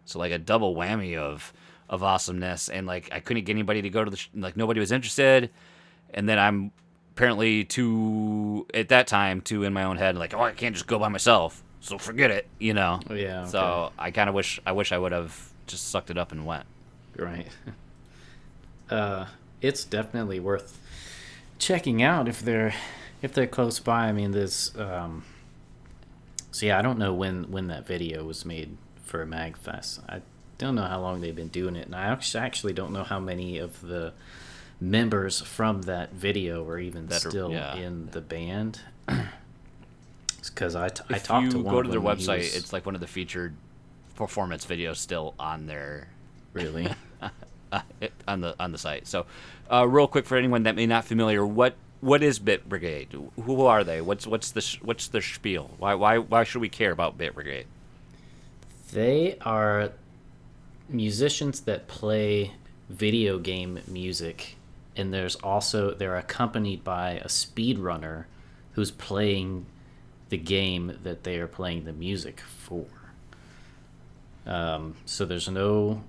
So 0.04 0.20
like 0.20 0.34
a 0.34 0.38
double 0.38 0.76
whammy 0.76 1.16
of 1.18 1.54
of 1.88 2.04
awesomeness. 2.04 2.68
And 2.68 2.86
like 2.86 3.08
I 3.14 3.22
couldn't 3.22 3.46
get 3.46 3.54
anybody 3.54 3.82
to 3.84 3.90
go 3.90 4.04
to 4.04 4.12
the 4.12 4.18
sh- 4.18 4.30
like 4.36 4.58
nobody 4.58 4.82
was 4.82 4.92
interested. 4.92 5.50
And 6.14 6.28
then 6.28 6.38
I'm 6.38 6.74
apparently 7.14 7.64
too 7.64 8.68
at 8.74 8.90
that 8.90 9.08
time 9.08 9.40
too 9.40 9.64
in 9.64 9.72
my 9.72 9.84
own 9.84 9.96
head 9.96 10.18
like 10.18 10.34
oh 10.34 10.42
I 10.42 10.52
can't 10.52 10.76
just 10.76 10.88
go 10.88 11.00
by 11.00 11.08
myself. 11.08 11.64
So 11.88 11.98
forget 11.98 12.32
it, 12.32 12.48
you 12.60 12.74
know. 12.74 13.00
Oh, 13.10 13.14
yeah, 13.14 13.46
So. 13.46 13.92
I 13.98 14.12
kind 14.12 14.28
of 14.30 14.36
wish 14.36 14.60
I 14.66 14.74
wish 14.74 14.92
I 14.92 14.98
would 14.98 15.14
have 15.14 15.52
just 15.68 15.90
sucked 15.90 16.10
it 16.10 16.18
up 16.18 16.32
and 16.32 16.46
went. 16.46 16.66
Right. 17.16 17.48
Uh, 18.90 19.26
it's 19.62 19.84
definitely 19.84 20.40
worth 20.40 20.80
checking 21.60 22.02
out 22.02 22.30
if 22.30 22.42
they're 22.42 22.74
if 23.22 23.34
they're 23.34 23.46
close 23.46 23.80
by. 23.80 24.06
I 24.08 24.14
mean, 24.14 24.32
there's 24.32 24.72
um. 24.78 25.26
So 26.52 26.66
yeah, 26.68 26.80
I 26.80 26.82
don't 26.82 26.98
know 26.98 27.14
when 27.14 27.52
when 27.52 27.68
that 27.68 27.86
video 27.86 28.24
was 28.24 28.46
made 28.46 28.78
for 29.04 29.26
Magfest. 29.26 30.00
I 30.08 30.22
don't 30.58 30.74
know 30.76 30.86
how 30.86 31.02
long 31.02 31.20
they've 31.20 31.36
been 31.36 31.50
doing 31.50 31.76
it, 31.76 31.86
and 31.88 31.96
I 31.96 32.06
actually 32.06 32.44
actually 32.46 32.72
don't 32.74 32.94
know 32.94 33.04
how 33.04 33.20
many 33.20 33.58
of 33.58 33.82
the 33.82 34.14
members 34.80 35.42
from 35.42 35.82
that 35.82 36.14
video 36.14 36.66
are 36.70 36.80
even 36.80 37.08
That 37.08 37.26
are- 37.26 37.30
still 37.30 37.52
yeah. 37.52 37.76
in 37.76 38.08
the 38.12 38.22
band. 38.22 38.80
Because 40.50 40.76
I, 40.76 40.90
t- 40.90 41.04
I 41.10 41.16
if 41.18 41.24
talked 41.24 41.46
you 41.46 41.52
to 41.52 41.60
one 41.60 41.74
go 41.76 41.82
to 41.82 41.90
their 41.90 42.00
them 42.00 42.04
when 42.06 42.18
he 42.18 42.26
website, 42.26 42.38
was- 42.40 42.56
it's 42.56 42.74
like 42.74 42.86
one 42.86 42.96
of 42.96 43.02
the 43.02 43.08
featured 43.08 43.54
performance 44.16 44.66
videos 44.66 44.98
still 44.98 45.34
on 45.40 45.68
there. 45.68 46.08
really. 46.54 46.88
on 48.28 48.42
the 48.42 48.56
on 48.60 48.72
the 48.72 48.78
site. 48.78 49.08
So, 49.08 49.26
uh, 49.72 49.88
real 49.88 50.08
quick 50.08 50.26
for 50.26 50.38
anyone 50.38 50.64
that 50.64 50.76
may 50.76 50.86
not 50.86 51.04
familiar, 51.06 51.46
what 51.46 51.76
what 52.00 52.24
is 52.24 52.40
Bit 52.40 52.70
Brigade? 52.70 53.10
Who 53.44 53.62
are 53.64 53.84
they? 53.84 54.02
What's 54.02 54.26
what's 54.26 54.52
the 54.52 54.62
sh- 54.62 54.80
what's 54.82 55.08
the 55.08 55.22
spiel? 55.22 55.72
Why 55.78 55.94
why 55.96 56.18
why 56.18 56.44
should 56.44 56.62
we 56.62 56.70
care 56.70 56.92
about 56.92 57.18
Bit 57.18 57.36
Brigade? 57.36 57.66
They 58.94 59.38
are 59.42 59.92
musicians 60.90 61.62
that 61.62 61.88
play 61.88 62.54
video 62.90 63.38
game 63.38 63.80
music, 63.88 64.56
and 64.96 65.14
there's 65.14 65.36
also 65.38 65.94
they're 65.94 66.16
accompanied 66.18 66.84
by 66.84 67.12
a 67.14 67.28
speedrunner 67.28 68.26
who's 68.74 68.92
playing 68.92 69.66
the 70.30 70.38
game 70.38 70.98
that 71.04 71.24
they 71.24 71.38
are 71.38 71.48
playing 71.48 71.86
the 71.86 71.94
music 71.94 72.42
for. 72.42 72.86
Um, 74.46 74.96
so 75.06 75.26
there's 75.26 75.50
no 75.50 76.04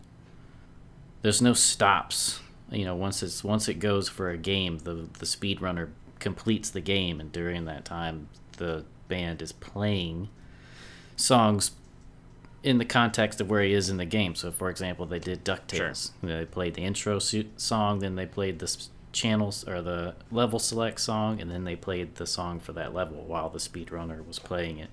there's 1.22 1.42
no 1.42 1.52
stops. 1.52 2.40
You 2.70 2.84
know, 2.84 2.94
once 2.94 3.22
it's 3.22 3.42
once 3.42 3.68
it 3.68 3.74
goes 3.74 4.08
for 4.08 4.30
a 4.30 4.36
game, 4.36 4.78
the 4.78 5.08
the 5.18 5.26
speedrunner 5.26 5.88
completes 6.18 6.70
the 6.70 6.80
game, 6.80 7.20
and 7.20 7.32
during 7.32 7.64
that 7.64 7.84
time, 7.84 8.28
the 8.56 8.84
band 9.08 9.42
is 9.42 9.52
playing 9.52 10.28
songs 11.16 11.72
in 12.62 12.78
the 12.78 12.84
context 12.84 13.40
of 13.40 13.48
where 13.48 13.62
he 13.62 13.72
is 13.72 13.88
in 13.88 13.96
the 13.96 14.04
game. 14.04 14.34
So, 14.34 14.50
for 14.50 14.68
example, 14.68 15.06
they 15.06 15.18
did 15.18 15.44
Ducktales. 15.44 16.10
They 16.22 16.44
played 16.44 16.74
the 16.74 16.82
intro 16.82 17.18
song, 17.18 18.00
then 18.00 18.16
they 18.16 18.26
played 18.26 18.58
the 18.58 18.86
channels 19.12 19.66
or 19.66 19.82
the 19.82 20.14
level 20.30 20.58
select 20.58 21.00
song, 21.00 21.40
and 21.40 21.50
then 21.50 21.64
they 21.64 21.76
played 21.76 22.16
the 22.16 22.26
song 22.26 22.60
for 22.60 22.72
that 22.72 22.94
level 22.94 23.24
while 23.24 23.48
the 23.48 23.58
speedrunner 23.58 24.26
was 24.26 24.38
playing 24.38 24.78
it. 24.78 24.90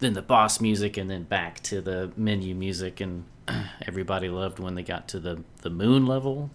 Then 0.00 0.14
the 0.14 0.22
boss 0.22 0.60
music, 0.60 0.96
and 0.96 1.08
then 1.10 1.22
back 1.24 1.60
to 1.64 1.80
the 1.80 2.10
menu 2.16 2.54
music, 2.54 3.00
and 3.00 3.24
everybody 3.86 4.28
loved 4.28 4.58
when 4.58 4.74
they 4.74 4.82
got 4.82 5.08
to 5.08 5.20
the 5.20 5.42
the 5.62 5.70
moon 5.70 6.06
level. 6.06 6.50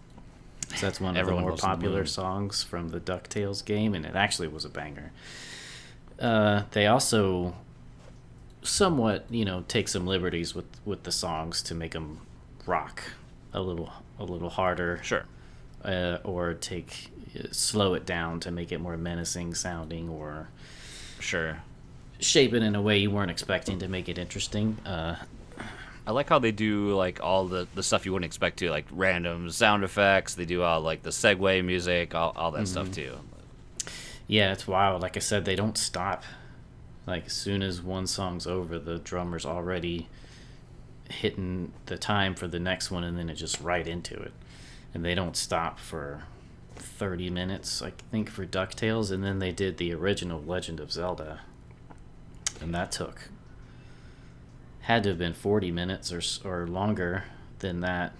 So 0.75 0.85
that's 0.85 1.01
one 1.01 1.17
of 1.17 1.25
the 1.25 1.31
more 1.31 1.49
loves 1.49 1.61
the 1.61 1.67
popular 1.67 2.05
songs 2.05 2.61
from 2.61 2.89
the 2.89 2.99
Ducktales 2.99 3.65
game, 3.65 3.95
and 3.95 4.05
it 4.05 4.15
actually 4.15 4.47
was 4.47 4.65
a 4.65 4.69
banger. 4.69 5.11
Uh, 6.19 6.63
they 6.71 6.85
also 6.85 7.55
somewhat 8.61 9.25
you 9.29 9.45
know 9.45 9.63
take 9.67 9.87
some 9.87 10.05
liberties 10.05 10.53
with 10.53 10.65
with 10.85 11.03
the 11.03 11.11
songs 11.11 11.61
to 11.63 11.73
make 11.73 11.93
them 11.93 12.19
rock 12.65 13.03
a 13.53 13.61
little 13.61 13.89
a 14.19 14.23
little 14.23 14.49
harder 14.49 14.99
Sure. 15.01 15.23
Uh, 15.85 16.17
or 16.23 16.53
take 16.53 17.11
slow 17.51 17.93
it 17.93 18.05
down 18.05 18.39
to 18.41 18.51
make 18.51 18.71
it 18.71 18.79
more 18.79 18.97
menacing 18.97 19.53
sounding 19.55 20.09
or 20.09 20.49
Sure. 21.19 21.59
shape 22.19 22.53
it 22.53 22.63
in 22.63 22.75
a 22.75 22.81
way 22.81 22.97
you 22.97 23.11
weren't 23.11 23.29
expecting 23.31 23.79
to 23.79 23.87
make 23.87 24.09
it 24.09 24.17
interesting 24.17 24.77
uh, 24.85 25.15
I 26.07 26.11
like 26.11 26.27
how 26.29 26.39
they 26.39 26.51
do 26.51 26.95
like 26.95 27.21
all 27.21 27.45
the, 27.45 27.67
the 27.75 27.83
stuff 27.83 28.05
you 28.05 28.13
wouldn't 28.13 28.25
expect 28.25 28.57
to, 28.59 28.71
like 28.71 28.87
random 28.89 29.51
sound 29.51 29.83
effects. 29.83 30.33
They 30.33 30.45
do 30.45 30.63
all 30.63 30.81
like 30.81 31.03
the 31.03 31.11
segue 31.11 31.63
music, 31.63 32.15
all, 32.15 32.33
all 32.35 32.49
that 32.51 32.67
stuff 32.67 32.91
too. 32.91 33.15
yeah 34.25 34.51
it's 34.51 34.67
wild 34.67 35.01
like 35.03 35.15
i 35.17 35.19
said 35.19 35.45
they 35.45 35.55
don't 35.55 35.77
stop 35.77 36.23
like 37.05 37.25
as 37.27 37.33
soon 37.33 37.61
as 37.61 37.81
one 37.81 38.05
song's 38.07 38.45
over 38.47 38.77
the 38.79 38.97
drummer's 38.99 39.45
already 39.45 40.07
hitting 41.09 41.71
the 41.87 41.97
time 41.97 42.35
for 42.35 42.47
the 42.47 42.59
next 42.59 42.91
one 42.91 43.03
and 43.03 43.17
then 43.17 43.29
it 43.29 43.35
just 43.35 43.59
right 43.61 43.87
into 43.87 44.15
it 44.19 44.31
and 44.93 45.03
they 45.03 45.15
don't 45.15 45.37
stop 45.37 45.79
for 45.79 46.23
30 46.75 47.29
minutes 47.29 47.81
i 47.81 47.91
think 48.11 48.29
for 48.29 48.45
ducktales 48.45 49.11
and 49.11 49.23
then 49.23 49.39
they 49.39 49.51
did 49.51 49.77
the 49.77 49.93
original 49.93 50.41
legend 50.41 50.79
of 50.79 50.91
zelda 50.91 51.41
and 52.61 52.73
that 52.73 52.91
took 52.91 53.29
had 54.81 55.03
to 55.03 55.09
have 55.09 55.17
been 55.17 55.33
40 55.33 55.71
minutes 55.71 56.11
or, 56.11 56.21
or 56.49 56.67
longer 56.67 57.25
than 57.59 57.81
that 57.81 58.13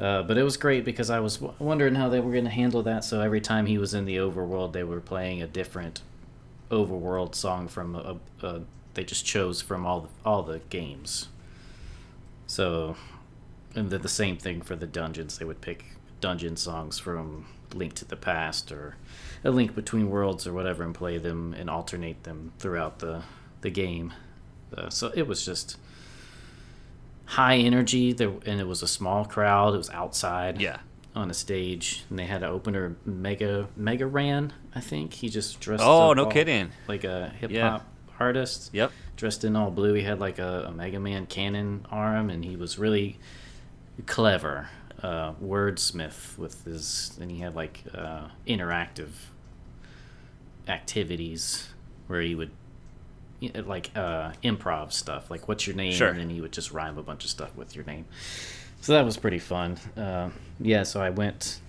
uh, 0.00 0.22
but 0.22 0.38
it 0.38 0.42
was 0.42 0.56
great 0.56 0.82
because 0.84 1.10
I 1.10 1.20
was 1.20 1.36
w- 1.36 1.54
wondering 1.58 1.94
how 1.94 2.08
they 2.08 2.20
were 2.20 2.32
going 2.32 2.44
to 2.44 2.50
handle 2.50 2.82
that. 2.84 3.04
So 3.04 3.20
every 3.20 3.42
time 3.42 3.66
he 3.66 3.76
was 3.76 3.92
in 3.92 4.06
the 4.06 4.16
overworld, 4.16 4.72
they 4.72 4.82
were 4.82 5.00
playing 5.00 5.42
a 5.42 5.46
different 5.46 6.00
overworld 6.70 7.34
song 7.34 7.68
from 7.68 7.94
a, 7.94 8.16
a 8.42 8.62
they 8.94 9.04
just 9.04 9.26
chose 9.26 9.60
from 9.60 9.86
all 9.86 10.00
the, 10.00 10.08
all 10.24 10.42
the 10.42 10.60
games. 10.70 11.28
So, 12.46 12.96
and 13.74 13.90
then 13.90 14.02
the 14.02 14.08
same 14.08 14.36
thing 14.36 14.60
for 14.62 14.76
the 14.76 14.86
dungeons. 14.86 15.38
They 15.38 15.44
would 15.44 15.60
pick 15.60 15.84
dungeon 16.20 16.56
songs 16.56 16.98
from 16.98 17.46
Link 17.74 17.94
to 17.94 18.04
the 18.04 18.16
Past 18.16 18.72
or 18.72 18.96
A 19.44 19.50
Link 19.50 19.74
Between 19.74 20.10
Worlds 20.10 20.46
or 20.46 20.52
whatever, 20.52 20.82
and 20.82 20.94
play 20.94 21.18
them 21.18 21.54
and 21.54 21.70
alternate 21.70 22.24
them 22.24 22.52
throughout 22.58 22.98
the 22.98 23.22
the 23.62 23.70
game. 23.70 24.12
Uh, 24.76 24.88
so 24.88 25.10
it 25.14 25.26
was 25.26 25.44
just 25.44 25.76
high 27.26 27.56
energy 27.58 28.12
there 28.12 28.32
and 28.46 28.60
it 28.60 28.66
was 28.66 28.82
a 28.82 28.88
small 28.88 29.24
crowd 29.24 29.74
it 29.74 29.78
was 29.78 29.90
outside 29.90 30.60
Yeah. 30.60 30.78
on 31.14 31.30
a 31.30 31.34
stage 31.34 32.04
and 32.10 32.18
they 32.18 32.26
had 32.26 32.42
an 32.42 32.50
opener 32.50 32.96
mega 33.04 33.68
mega 33.76 34.06
ran 34.06 34.52
i 34.74 34.80
think 34.80 35.12
he 35.14 35.28
just 35.28 35.60
dressed 35.60 35.82
Oh, 35.84 36.12
no 36.12 36.24
all- 36.24 36.30
kidding. 36.30 36.70
like 36.88 37.04
a 37.04 37.28
hip-hop 37.40 37.52
Yeah. 37.52 37.80
artist 38.18 38.70
Yep. 38.72 38.90
dressed 39.16 39.44
in 39.44 39.54
all 39.54 39.70
blue 39.70 39.94
he 39.94 40.02
had 40.02 40.18
like 40.18 40.38
a, 40.40 40.64
a 40.68 40.72
mega 40.72 40.98
man 40.98 41.26
cannon 41.26 41.86
arm 41.90 42.30
and 42.30 42.44
he 42.44 42.56
was 42.56 42.78
really 42.78 43.18
clever 44.06 44.68
uh, 45.02 45.32
wordsmith 45.42 46.36
with 46.38 46.64
his 46.64 47.16
and 47.20 47.30
he 47.30 47.38
had 47.38 47.54
like 47.54 47.84
uh, 47.94 48.28
interactive 48.46 49.08
activities 50.68 51.68
where 52.06 52.20
he 52.20 52.34
would 52.34 52.50
you 53.40 53.50
know, 53.52 53.62
like 53.62 53.90
uh, 53.96 54.32
improv 54.44 54.92
stuff 54.92 55.30
like 55.30 55.48
what's 55.48 55.66
your 55.66 55.76
name? 55.76 55.92
Sure. 55.92 56.08
and 56.08 56.18
then 56.20 56.30
he 56.30 56.40
would 56.40 56.52
just 56.52 56.72
rhyme 56.72 56.98
a 56.98 57.02
bunch 57.02 57.24
of 57.24 57.30
stuff 57.30 57.54
with 57.56 57.74
your 57.74 57.84
name. 57.84 58.04
So 58.82 58.92
that 58.92 59.04
was 59.04 59.16
pretty 59.16 59.38
fun. 59.38 59.78
Uh, 59.96 60.30
yeah 60.60 60.82
so 60.82 61.00
i 61.00 61.10
went 61.10 61.60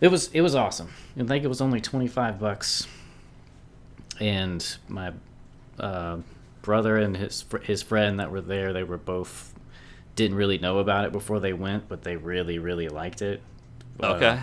it 0.00 0.08
was 0.08 0.30
it 0.32 0.40
was 0.42 0.54
awesome. 0.54 0.90
I 1.18 1.24
think 1.24 1.44
it 1.44 1.48
was 1.48 1.60
only 1.60 1.80
25 1.80 2.38
bucks. 2.38 2.86
And 4.20 4.76
my 4.88 5.12
uh, 5.78 6.18
brother 6.62 6.96
and 6.98 7.16
his 7.16 7.44
his 7.62 7.82
friend 7.82 8.20
that 8.20 8.30
were 8.30 8.40
there 8.40 8.72
they 8.72 8.82
were 8.84 8.98
both 8.98 9.54
didn't 10.16 10.36
really 10.36 10.58
know 10.58 10.78
about 10.80 11.04
it 11.04 11.12
before 11.12 11.38
they 11.38 11.52
went 11.52 11.88
but 11.88 12.02
they 12.02 12.16
really 12.16 12.58
really 12.58 12.88
liked 12.88 13.22
it 13.22 13.40
Uh, 14.02 14.06
Okay. 14.14 14.40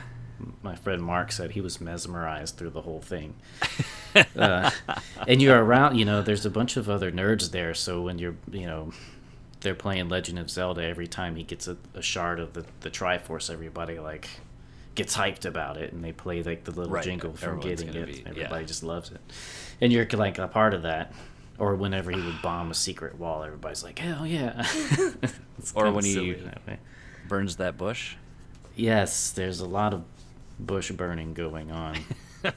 my 0.61 0.75
friend 0.75 1.01
Mark 1.03 1.31
said 1.31 1.51
he 1.51 1.61
was 1.61 1.81
mesmerized 1.81 2.55
through 2.57 2.71
the 2.71 2.81
whole 2.81 3.01
thing. 3.01 3.35
uh, 4.35 4.69
and 5.27 5.41
you're 5.41 5.63
around, 5.63 5.95
you 5.97 6.05
know, 6.05 6.21
there's 6.21 6.45
a 6.45 6.49
bunch 6.49 6.75
of 6.75 6.89
other 6.89 7.11
nerds 7.11 7.51
there. 7.51 7.73
So 7.73 8.01
when 8.01 8.17
you're, 8.19 8.35
you 8.51 8.65
know, 8.65 8.91
they're 9.61 9.75
playing 9.75 10.09
Legend 10.09 10.39
of 10.39 10.49
Zelda, 10.49 10.83
every 10.83 11.07
time 11.07 11.35
he 11.35 11.43
gets 11.43 11.67
a, 11.67 11.77
a 11.93 12.01
shard 12.01 12.39
of 12.39 12.53
the, 12.53 12.65
the 12.81 12.89
Triforce, 12.89 13.49
everybody 13.49 13.99
like 13.99 14.27
gets 14.95 15.15
hyped 15.15 15.45
about 15.45 15.77
it 15.77 15.93
and 15.93 16.03
they 16.03 16.11
play 16.11 16.43
like 16.43 16.63
the 16.65 16.71
little 16.71 16.91
Right, 16.93 17.03
jingle 17.03 17.33
from 17.33 17.59
everyone's 17.59 17.83
getting 17.83 18.01
it. 18.01 18.05
be- 18.07 18.21
yeah. 18.23 18.29
everybody 18.29 18.65
just 18.65 18.83
loves 18.83 19.11
it. 19.11 19.21
And 19.81 19.93
you're 19.93 20.07
like 20.13 20.39
a 20.39 20.47
part 20.47 20.73
of 20.73 20.81
that. 20.81 21.13
Or 21.59 21.75
whenever 21.75 22.11
he 22.11 22.19
would 22.21 22.41
bomb 22.41 22.71
a 22.71 22.73
secret 22.73 23.17
wall, 23.19 23.43
everybody's 23.43 23.83
like, 23.83 23.99
hell 23.99 24.25
yeah. 24.25 24.65
Or 25.75 25.91
when 25.91 26.03
he- 26.03 26.33
that. 26.33 26.79
Burns 27.27 27.55
that 27.57 27.77
bush. 27.77 28.15
Yes, 28.75 29.31
there's 29.31 29.59
a 29.59 29.65
lot 29.67 29.93
of 29.93 30.03
bush 30.59 30.91
burning 30.91 31.33
going 31.33 31.71
on. 31.71 31.97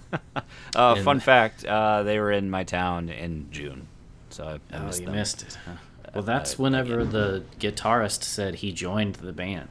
Uh, 0.75 0.95
And- 0.97 1.05
fun 1.05 1.21
fact: 1.21 1.65
uh, 1.65 2.03
they 2.03 2.19
were 2.19 2.33
in 2.33 2.51
my 2.51 2.65
town 2.65 3.09
in 3.09 3.47
June, 3.53 3.87
so 4.31 4.45
I, 4.73 4.77
I 4.77 4.81
Oh, 4.81 4.87
missed 4.87 5.01
you 5.01 5.07
them. 5.07 5.15
missed 5.15 5.43
it. 5.43 5.59
Huh? 5.65 5.73
Well, 6.13 6.25
that's 6.25 6.55
uh, 6.55 6.57
whenever 6.65 6.99
again. 7.01 7.13
the 7.13 7.45
guitarist 7.61 8.25
said 8.25 8.57
he 8.57 8.73
joined 8.73 9.15
the 9.17 9.33
band, 9.33 9.69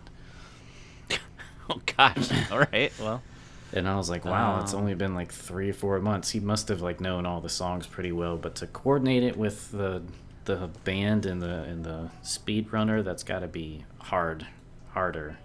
Oh 1.69 1.81
gosh! 1.97 2.29
All 2.49 2.59
right. 2.71 2.93
Well, 2.97 3.21
and 3.75 3.87
I 3.87 3.95
was 3.97 4.09
like, 4.09 4.25
"Wow, 4.25 4.59
it's 4.61 4.73
Um, 4.73 4.81
only 4.81 4.95
been 4.95 5.13
like 5.13 5.31
three 5.31 5.69
or 5.69 5.73
four 5.73 5.99
months. 5.99 6.31
He 6.31 6.39
must 6.39 6.67
have 6.69 6.81
like 6.81 6.99
known 6.99 7.25
all 7.25 7.41
the 7.41 7.49
songs 7.49 7.85
pretty 7.87 8.11
well." 8.11 8.37
But 8.37 8.55
to 8.55 8.67
coordinate 8.67 9.23
it 9.23 9.37
with 9.37 9.71
the 9.71 10.01
the 10.45 10.69
band 10.83 11.25
and 11.25 11.41
the 11.41 11.63
and 11.63 11.83
the 11.83 12.09
speed 12.21 12.71
runner, 12.71 13.01
that's 13.03 13.23
got 13.23 13.39
to 13.39 13.47
be 13.47 13.83
hard, 13.99 14.45
harder. 14.93 15.37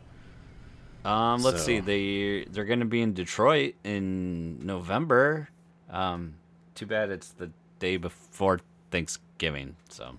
um, 1.05 1.43
let's 1.43 1.63
see. 1.65 1.81
They 1.81 2.45
they're 2.51 2.65
going 2.67 2.81
to 2.81 2.87
be 2.87 3.01
in 3.03 3.15
Detroit 3.15 3.75
in 3.85 4.65
November. 4.65 5.49
Um, 5.91 6.35
too 6.75 6.87
bad 6.87 7.11
it's 7.11 7.29
the 7.31 7.51
day 7.79 7.97
before 7.97 8.61
Thanksgiving. 8.91 9.77
So. 9.89 10.17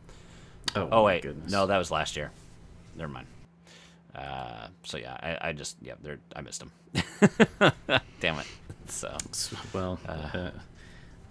Oh, 0.75 0.88
Oh 0.91 1.03
wait, 1.03 1.24
goodness. 1.24 1.51
no, 1.51 1.65
that 1.68 1.77
was 1.77 1.91
last 1.91 2.15
year. 2.15 2.32
Never 2.96 3.12
mind. 3.12 3.27
Uh, 4.15 4.68
so 4.84 4.98
yeah, 4.98 5.18
I, 5.22 5.50
I 5.50 5.53
just 5.53 5.77
yeah, 5.82 5.94
they're 6.01 6.20
I 6.36 6.41
missed 6.41 6.60
them. 6.62 6.72
Damn 8.20 8.39
it. 8.39 8.48
So 8.88 9.15
Well, 9.74 10.00
uh, 10.08 10.51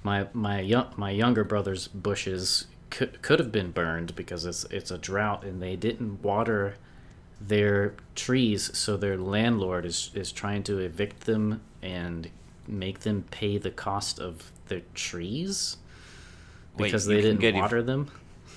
my 0.03 0.27
my 0.33 0.61
young 0.61 0.93
my 0.97 1.11
younger 1.11 1.45
brother's 1.45 1.89
bushes 1.89 2.67
could 2.89 3.21
could 3.23 3.39
have 3.39 3.53
been 3.53 3.71
burned 3.71 4.17
because 4.17 4.47
it's 4.47 4.65
it's 4.65 4.91
a 4.91 4.99
drought 4.99 5.45
and 5.45 5.63
they 5.63 5.77
didn't 5.77 6.23
water 6.23 6.77
their 7.41 7.95
trees, 8.15 8.77
so 8.77 8.97
their 8.97 9.17
landlord 9.17 9.85
is 9.85 10.11
is 10.15 10.33
trying 10.33 10.63
to 10.65 10.79
evict 10.79 11.23
them 11.27 11.61
and 11.83 12.31
make 12.67 13.01
them 13.01 13.25
pay 13.31 13.59
the 13.59 13.71
cost 13.71 14.19
of 14.19 14.53
their 14.69 14.83
trees 14.95 15.77
because 16.77 17.07
you 17.07 17.15
they 17.15 17.21
didn't 17.23 17.41
get 17.41 17.55
ev- 17.55 17.63
water 17.63 17.83
them. 17.83 18.11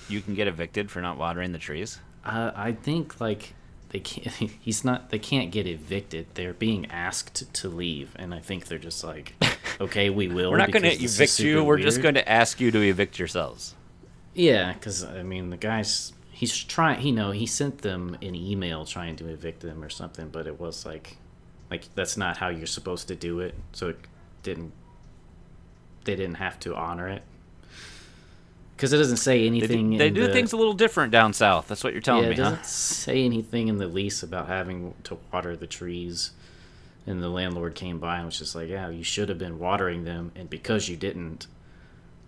you 0.08 0.22
can 0.22 0.34
get 0.36 0.48
evicted 0.48 0.89
for 0.92 1.01
not 1.01 1.18
watering 1.18 1.51
the 1.51 1.58
trees. 1.58 2.00
Uh, 2.25 2.51
I 2.56 2.72
think 2.72 3.20
like 3.20 3.53
they 3.93 4.00
can't. 4.00 4.35
He's 4.59 4.83
not. 4.83 5.12
They 5.12 5.19
can't 5.19 5.51
get 5.51 5.67
evicted. 5.67 6.25
They're 6.33 6.53
being 6.53 6.88
asked 6.91 7.53
to 7.53 7.69
leave, 7.69 8.13
and 8.17 8.33
I 8.33 8.39
think 8.39 8.65
they're 8.65 8.79
just 8.79 9.03
like, 9.03 9.35
okay, 9.79 10.09
we 10.09 10.27
will. 10.27 10.51
We're 10.51 10.57
not 10.57 10.71
going 10.71 10.83
to 10.83 10.89
because 10.89 11.17
this 11.17 11.39
is 11.39 11.39
evict 11.39 11.55
you. 11.55 11.63
We're 11.63 11.77
just 11.77 12.01
going 12.01 12.15
to 12.15 12.27
ask 12.27 12.59
you 12.59 12.71
to 12.71 12.81
evict 12.81 13.19
yourselves. 13.19 13.75
Yeah, 14.33 14.73
because 14.73 15.03
I 15.03 15.21
mean, 15.21 15.51
the 15.51 15.57
guy's 15.57 16.12
he's 16.31 16.57
trying. 16.57 17.05
you 17.05 17.13
know 17.13 17.29
he 17.31 17.45
sent 17.45 17.83
them 17.83 18.17
an 18.21 18.35
email 18.35 18.83
trying 18.83 19.15
to 19.17 19.27
evict 19.27 19.59
them 19.62 19.83
or 19.83 19.89
something, 19.89 20.29
but 20.29 20.47
it 20.47 20.59
was 20.59 20.88
like, 20.88 21.17
like 21.69 21.93
that's 21.93 22.17
not 22.17 22.38
how 22.38 22.50
you're 22.50 22.65
supposed 22.65 23.07
to 23.09 23.15
do 23.15 23.39
it. 23.41 23.53
So 23.73 23.89
it 23.89 24.00
didn't. 24.41 24.73
They 26.05 26.15
didn't 26.15 26.35
have 26.35 26.59
to 26.62 26.75
honor 26.75 27.07
it 27.07 27.21
because 28.75 28.92
it 28.94 28.98
doesn't 28.98 29.18
say 29.18 29.42
They 29.42 29.48
anything. 29.48 29.92
do, 29.92 29.98
they 29.98 30.10
do 30.10 30.27
the, 30.27 30.34
things 30.34 30.53
a 30.53 30.58
little 30.58 30.74
different 30.74 31.12
down 31.12 31.34
south. 31.34 31.68
That's 31.68 31.84
what 31.84 31.94
you're 31.94 32.01
telling 32.01 32.24
yeah, 32.24 32.30
me, 32.30 32.36
it 32.36 32.38
doesn't 32.38 32.58
huh? 32.60 32.63
say 32.63 33.24
anything 33.24 33.68
in 33.68 33.77
the 33.77 33.88
lease 33.88 34.24
about 34.24 34.48
having 34.48 34.94
to 35.06 35.18
water 35.32 35.56
the 35.56 35.68
trees. 35.68 36.32
And 37.06 37.22
the 37.22 37.27
landlord 37.30 37.75
came 37.75 38.00
by 38.00 38.18
and 38.18 38.25
was 38.27 38.39
just 38.39 38.56
like, 38.56 38.70
"Yeah, 38.70 38.89
you 38.89 39.03
should 39.03 39.27
have 39.30 39.38
been 39.38 39.60
watering 39.60 40.06
them, 40.06 40.32
and 40.36 40.50
because 40.50 40.88
you 40.88 40.96
didn't, 40.96 41.48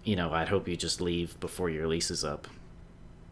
you 0.03 0.17
know, 0.17 0.33
I'd 0.33 0.49
hope 0.49 0.67
you 0.67 0.75
just 0.75 0.99
leave 0.99 1.39
before 1.39 1.69
your 1.69 1.87
lease 1.87 2.11
is 2.11 2.25
up." 2.25 2.47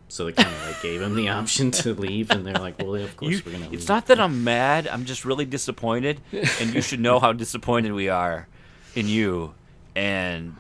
So 0.08 0.26
they 0.26 0.32
kind 0.32 0.48
of 0.48 0.68
like 0.68 0.82
gave 0.82 1.02
him 1.02 1.16
the 1.16 1.28
option 1.40 1.70
to 1.72 1.94
leave, 1.94 2.32
and 2.32 2.46
they're 2.46 2.54
like, 2.56 2.80
"Well, 2.82 2.98
yeah, 2.98 3.04
of 3.04 3.18
course 3.18 3.32
You, 3.34 3.42
we're 3.46 3.52
gonna." 3.52 3.66
it's 3.66 3.72
leave." 3.72 3.90
not 3.90 4.06
that 4.08 4.22
I'm 4.22 4.46
mad. 4.46 4.88
I'm 4.88 5.04
just 5.04 5.26
really 5.26 5.44
disappointed, 5.44 6.22
and 6.32 6.74
you 6.74 6.82
should 6.82 7.02
know 7.02 7.20
how 7.20 7.34
disappointed 7.34 7.92
we 7.92 8.08
are 8.08 8.48
in 8.96 9.10
you 9.10 9.54
and 9.98 10.56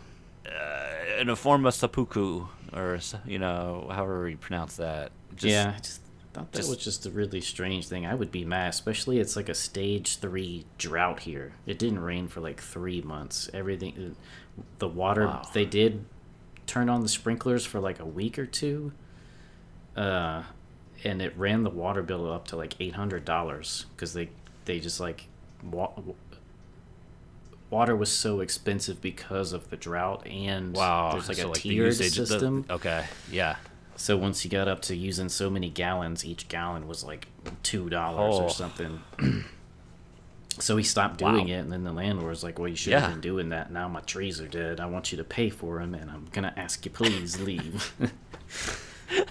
uh, 0.45 0.50
in 1.20 1.29
a 1.29 1.36
form 1.36 1.65
of 1.65 1.74
seppuku, 1.74 2.48
or 2.74 3.00
you 3.25 3.39
know, 3.39 3.88
however 3.91 4.27
you 4.29 4.38
pronounce 4.38 4.77
that. 4.77 5.12
Just, 5.36 5.51
yeah, 5.51 5.74
I 5.75 5.79
just 5.79 6.01
thought 6.34 6.51
that 6.51 6.58
just- 6.58 6.70
was 6.70 6.77
just 6.79 7.05
a 7.05 7.12
really 7.12 7.41
strange 7.41 7.88
thing. 7.88 8.05
I 8.05 8.13
would 8.15 8.32
be 8.32 8.46
mad, 8.46 8.70
especially 8.70 9.20
it's 9.20 9.36
like 9.36 9.50
a 9.50 9.53
stage 9.55 10.17
three 10.17 10.65
drought 10.77 11.22
here. 11.22 11.53
It 11.65 11.77
didn't 11.79 12.00
rain 12.00 12.27
for 12.27 12.39
like 12.41 12.60
three 12.62 13.01
months. 13.01 13.50
Everything, 13.53 14.15
the 14.79 14.88
water 14.88 15.27
Wow. 15.27 15.41
they 15.53 15.65
did 15.65 16.05
turn 16.67 16.89
on 16.89 17.01
the 17.01 17.10
sprinklers 17.10 17.65
for 17.65 17.79
like 17.79 18.00
a 18.00 18.05
week 18.05 18.38
or 18.39 18.46
two. 18.46 18.93
Uh, 19.96 20.43
and 21.03 21.22
it 21.22 21.38
ran 21.38 21.63
the 21.63 21.70
water 21.70 22.01
bill 22.01 22.32
up 22.32 22.48
to 22.48 22.55
like 22.55 22.75
eight 22.79 22.96
hundred 22.96 23.25
dollars 23.25 23.86
because 23.96 24.13
they 24.13 24.29
they 24.65 24.79
just 24.79 25.00
like 25.00 25.27
wa- 25.62 25.91
water 27.73 27.95
was 27.95 28.11
so 28.11 28.39
expensive 28.39 29.01
because 29.01 29.51
of 29.53 29.69
the 29.69 29.75
drought 29.77 30.25
and 30.27 30.73
Wow. 30.75 31.11
there's 31.13 31.27
like 31.27 31.37
so, 31.37 31.49
a 31.49 31.53
the 31.53 31.59
tiered 31.59 31.85
usage- 31.87 32.15
the- 32.15 32.25
system. 32.27 32.65
okay. 32.69 33.05
Yeah. 33.31 33.55
So 33.95 34.15
once 34.17 34.43
you 34.45 34.49
got 34.51 34.67
up 34.67 34.81
to 34.83 34.95
using 34.95 35.29
so 35.29 35.49
many 35.49 35.69
gallons, 35.69 36.23
each 36.25 36.47
gallon 36.47 36.87
was 36.87 37.03
like 37.03 37.27
two 37.63 37.89
dollars 37.89 38.35
Oh. 38.39 38.43
or 38.43 38.49
something. 38.49 39.01
so 40.59 40.77
he 40.77 40.83
stopped 40.83 41.17
doing 41.17 41.47
Wow. 41.47 41.53
it, 41.55 41.59
and 41.59 41.71
then 41.71 41.83
the 41.83 41.91
landlord 41.91 42.29
was 42.29 42.43
like, 42.43 42.57
"Well, 42.59 42.67
you 42.67 42.75
should 42.75 42.93
have 42.93 43.03
Yeah. 43.03 43.09
been 43.09 43.21
doing 43.21 43.49
that. 43.49 43.71
Now 43.71 43.87
my 43.87 44.01
trees 44.01 44.39
are 44.41 44.47
dead. 44.47 44.79
I 44.79 44.85
want 44.87 45.11
you 45.11 45.17
to 45.17 45.23
pay 45.23 45.49
for 45.49 45.79
them, 45.79 45.93
and 45.95 46.09
I'm 46.11 46.27
gonna 46.31 46.53
ask 46.57 46.85
you 46.85 46.91
please 46.91 47.39
leave." 47.39 47.93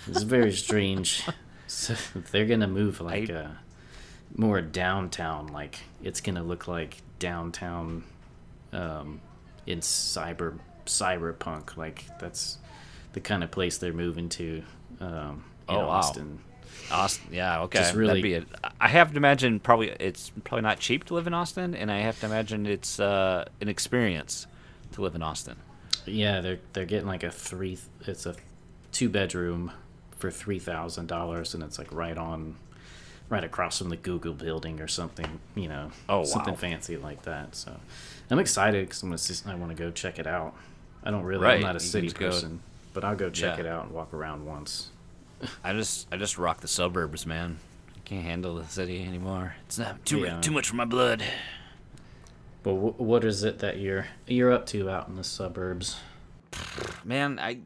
it's 0.06 0.22
very 0.22 0.52
strange. 0.52 1.24
So 1.66 1.94
they're 2.30 2.46
gonna 2.46 2.68
move 2.68 3.00
like 3.00 3.30
I- 3.30 3.34
uh, 3.34 3.48
more 4.36 4.60
downtown, 4.60 5.48
like 5.48 5.78
it's 6.02 6.20
gonna 6.20 6.42
look 6.42 6.66
like 6.68 6.98
downtown 7.18 8.04
um, 8.72 9.20
in 9.66 9.80
cyber 9.80 10.58
cyberpunk. 10.86 11.76
Like 11.76 12.04
that's 12.18 12.58
the 13.12 13.20
kind 13.20 13.42
of 13.44 13.50
place 13.50 13.78
they're 13.78 13.92
moving 13.92 14.28
to 14.30 14.62
um, 15.00 15.44
Oh, 15.68 15.78
wow. 15.78 15.88
Austin. 15.88 16.40
Austin. 16.90 17.28
Yeah. 17.32 17.62
Okay. 17.62 17.78
Just 17.78 17.94
really- 17.94 18.08
That'd 18.08 18.22
be 18.22 18.34
it. 18.34 18.72
I 18.80 18.88
have 18.88 19.10
to 19.12 19.16
imagine 19.16 19.60
probably 19.60 19.90
it's 19.90 20.30
probably 20.44 20.62
not 20.62 20.78
cheap 20.80 21.04
to 21.04 21.14
live 21.14 21.26
in 21.26 21.34
Austin, 21.34 21.74
and 21.74 21.90
I 21.90 22.00
have 22.00 22.18
to 22.20 22.26
imagine 22.26 22.66
it's 22.66 22.98
uh, 22.98 23.44
an 23.60 23.68
experience 23.68 24.46
to 24.92 25.02
live 25.02 25.14
in 25.14 25.22
Austin. 25.22 25.56
Yeah, 26.04 26.40
they're 26.40 26.58
they're 26.72 26.84
getting 26.84 27.06
like 27.06 27.22
a 27.22 27.30
three. 27.30 27.78
It's 28.06 28.26
a 28.26 28.34
two 28.90 29.08
bedroom 29.08 29.70
for 30.16 30.30
three 30.30 30.58
thousand 30.58 31.06
dollars, 31.06 31.54
and 31.54 31.62
it's 31.62 31.78
like 31.78 31.92
right 31.92 32.18
on, 32.18 32.56
right 33.28 33.44
across 33.44 33.78
from 33.78 33.88
the 33.90 33.96
Google 33.96 34.34
building 34.34 34.80
or 34.80 34.88
something. 34.88 35.38
You 35.54 35.68
know, 35.68 35.90
Oh, 36.08 36.24
something 36.24 36.54
wow. 36.54 36.58
fancy 36.58 36.96
like 36.96 37.22
that. 37.22 37.54
So 37.54 37.76
I'm 38.32 38.38
excited 38.38 38.86
because 38.86 39.02
I'm 39.02 39.10
gonna. 39.10 39.18
see- 39.18 39.48
I 39.50 39.54
want 39.54 39.70
to 39.76 39.80
go 39.80 39.90
check 39.90 40.18
it 40.18 40.26
out. 40.26 40.54
I 41.04 41.10
don't 41.10 41.22
really. 41.24 41.44
Right, 41.44 41.56
I'm 41.56 41.62
not 41.62 41.76
a 41.76 41.80
city 41.80 42.06
just 42.08 42.18
go- 42.18 42.30
person, 42.30 42.60
but 42.94 43.04
I'll 43.04 43.14
go 43.16 43.30
check 43.30 43.58
Yeah. 43.58 43.64
it 43.64 43.66
out 43.68 43.84
and 43.84 43.92
walk 43.94 44.12
around 44.14 44.46
once. 44.46 44.88
I 45.64 45.72
just 45.72 46.06
I 46.12 46.16
just 46.16 46.38
rock 46.38 46.60
the 46.60 46.68
suburbs, 46.68 47.26
man. 47.26 47.58
I 47.96 48.00
can't 48.04 48.24
handle 48.24 48.54
the 48.56 48.64
city 48.66 49.04
anymore. 49.04 49.54
It's 49.66 49.78
not 49.78 50.04
too 50.04 50.20
Yeah. 50.20 50.40
too 50.40 50.50
much 50.52 50.68
for 50.68 50.76
my 50.76 50.84
blood. 50.84 51.22
But 52.62 52.74
wh- 52.74 53.00
what 53.00 53.24
is 53.24 53.42
it 53.44 53.58
that 53.58 53.78
you're 53.78 54.06
you're 54.26 54.52
up 54.52 54.66
to 54.66 54.88
out 54.88 55.08
in 55.08 55.16
the 55.16 55.24
suburbs? 55.24 55.96
man 57.04 57.38
i 57.40 57.58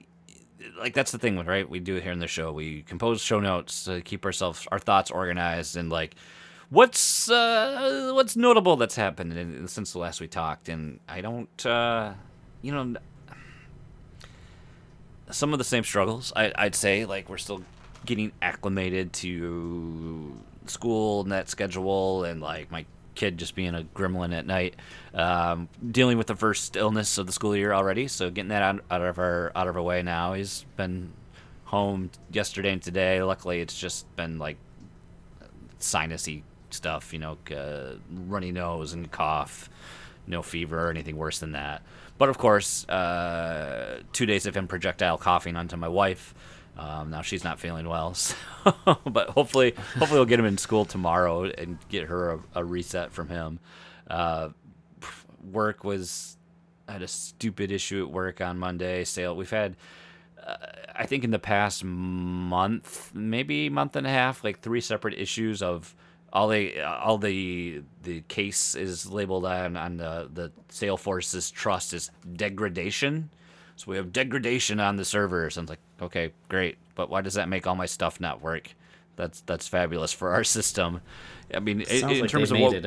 like 0.78 0.94
that's 0.94 1.10
the 1.10 1.18
thing 1.18 1.36
right 1.44 1.68
we 1.68 1.80
do 1.80 1.96
it 1.96 2.02
here 2.02 2.12
in 2.12 2.18
the 2.20 2.26
show 2.28 2.52
we 2.52 2.82
compose 2.82 3.20
show 3.20 3.40
notes 3.40 3.84
to 3.84 4.00
keep 4.00 4.24
ourselves 4.24 4.66
our 4.70 4.78
thoughts 4.78 5.10
organized 5.10 5.76
and 5.76 5.90
like 5.90 6.14
what's 6.70 7.30
uh 7.30 8.10
what's 8.14 8.36
notable 8.36 8.76
that's 8.76 8.96
happened 8.96 9.32
in, 9.32 9.68
since 9.68 9.92
the 9.92 9.98
last 9.98 10.20
we 10.20 10.28
talked? 10.28 10.68
And 10.68 11.00
i 11.08 11.20
don't 11.20 11.66
uh 11.66 12.14
you 12.62 12.72
know 12.72 12.96
some 15.30 15.52
of 15.52 15.58
the 15.58 15.64
same 15.64 15.84
struggles 15.84 16.32
I, 16.36 16.52
i'd 16.56 16.74
say 16.74 17.04
like 17.04 17.28
we're 17.28 17.38
still 17.38 17.62
getting 18.04 18.32
acclimated 18.40 19.12
to 19.14 20.36
school 20.66 21.22
and 21.22 21.32
that 21.32 21.48
schedule 21.48 22.24
and 22.24 22.40
like 22.40 22.70
my 22.70 22.86
kid 23.14 23.38
just 23.38 23.54
being 23.54 23.74
a 23.74 23.82
gremlin 23.94 24.32
at 24.36 24.46
night 24.46 24.76
um, 25.14 25.68
dealing 25.90 26.18
with 26.18 26.26
the 26.28 26.36
first 26.36 26.76
illness 26.76 27.18
of 27.18 27.26
the 27.26 27.32
school 27.32 27.56
year 27.56 27.72
already. 27.72 28.06
So 28.08 28.30
getting 28.30 28.50
that 28.50 28.62
out, 28.62 28.84
out 28.90 29.00
of 29.00 29.18
our 29.18 29.50
out 29.56 29.66
of 29.66 29.76
our 29.76 29.82
way 29.82 30.02
now 30.02 30.34
he's 30.34 30.64
been 30.76 31.12
home 31.64 32.10
yesterday 32.30 32.72
and 32.72 32.82
today. 32.82 33.22
Luckily 33.22 33.60
it's 33.60 33.78
just 33.78 34.14
been 34.14 34.38
like 34.38 34.58
sinusy 35.80 36.42
stuff 36.70 37.12
you 37.12 37.18
know 37.18 37.36
uh, 37.54 37.96
runny 38.10 38.52
nose 38.52 38.92
and 38.92 39.10
cough 39.10 39.70
no 40.26 40.42
fever 40.42 40.86
or 40.86 40.90
anything 40.90 41.16
worse 41.16 41.38
than 41.38 41.52
that 41.52 41.82
but 42.18 42.28
of 42.28 42.38
course 42.38 42.88
uh, 42.88 44.00
two 44.12 44.26
days 44.26 44.46
of 44.46 44.56
him 44.56 44.66
projectile 44.66 45.18
coughing 45.18 45.56
onto 45.56 45.76
my 45.76 45.88
wife 45.88 46.34
um, 46.78 47.10
now 47.10 47.22
she's 47.22 47.42
not 47.42 47.58
feeling 47.58 47.88
well, 47.88 48.14
so, 48.14 48.34
but 49.06 49.30
hopefully, 49.30 49.74
hopefully 49.98 50.18
we'll 50.18 50.26
get 50.26 50.38
him 50.38 50.44
in 50.44 50.58
school 50.58 50.84
tomorrow 50.84 51.44
and 51.44 51.78
get 51.88 52.04
her 52.04 52.32
a, 52.32 52.40
a 52.56 52.64
reset 52.64 53.12
from 53.12 53.28
him. 53.28 53.60
Uh, 54.08 54.50
work 55.50 55.84
was 55.84 56.36
had 56.88 57.02
a 57.02 57.08
stupid 57.08 57.72
issue 57.72 58.04
at 58.04 58.12
work 58.12 58.40
on 58.40 58.58
Monday. 58.58 59.04
Sale 59.04 59.34
we've 59.34 59.50
had, 59.50 59.74
uh, 60.46 60.56
I 60.94 61.06
think 61.06 61.24
in 61.24 61.30
the 61.30 61.38
past 61.38 61.82
month, 61.82 63.10
maybe 63.14 63.70
month 63.70 63.96
and 63.96 64.06
a 64.06 64.10
half, 64.10 64.44
like 64.44 64.60
three 64.60 64.80
separate 64.80 65.14
issues 65.14 65.62
of 65.62 65.95
all 66.32 66.48
the 66.48 66.80
all 66.82 67.18
the 67.18 67.82
the 68.02 68.20
case 68.22 68.74
is 68.74 69.10
labeled 69.10 69.44
on 69.44 69.76
on 69.76 69.96
the 69.96 70.28
the 70.32 70.52
Salesforce's 70.70 71.50
trust 71.50 71.92
is 71.94 72.10
degradation. 72.34 73.30
So 73.76 73.90
we 73.90 73.96
have 73.96 74.12
degradation 74.12 74.80
on 74.80 74.96
the 74.96 75.04
server. 75.04 75.48
So 75.50 75.60
I'm 75.60 75.66
like, 75.66 75.78
okay, 76.00 76.32
great, 76.48 76.78
but 76.94 77.10
why 77.10 77.20
does 77.20 77.34
that 77.34 77.48
make 77.48 77.66
all 77.66 77.74
my 77.74 77.86
stuff 77.86 78.20
not 78.20 78.40
work? 78.40 78.74
That's 79.16 79.40
that's 79.42 79.68
fabulous 79.68 80.12
for 80.12 80.30
our 80.30 80.44
system. 80.58 81.00
I 81.54 81.60
mean, 81.60 81.80
in, 81.82 81.86
Sounds 82.00 82.12
in 82.14 82.20
like 82.20 82.30
terms 82.30 82.50
of 82.50 82.58
what, 82.58 82.74
it 82.74 82.84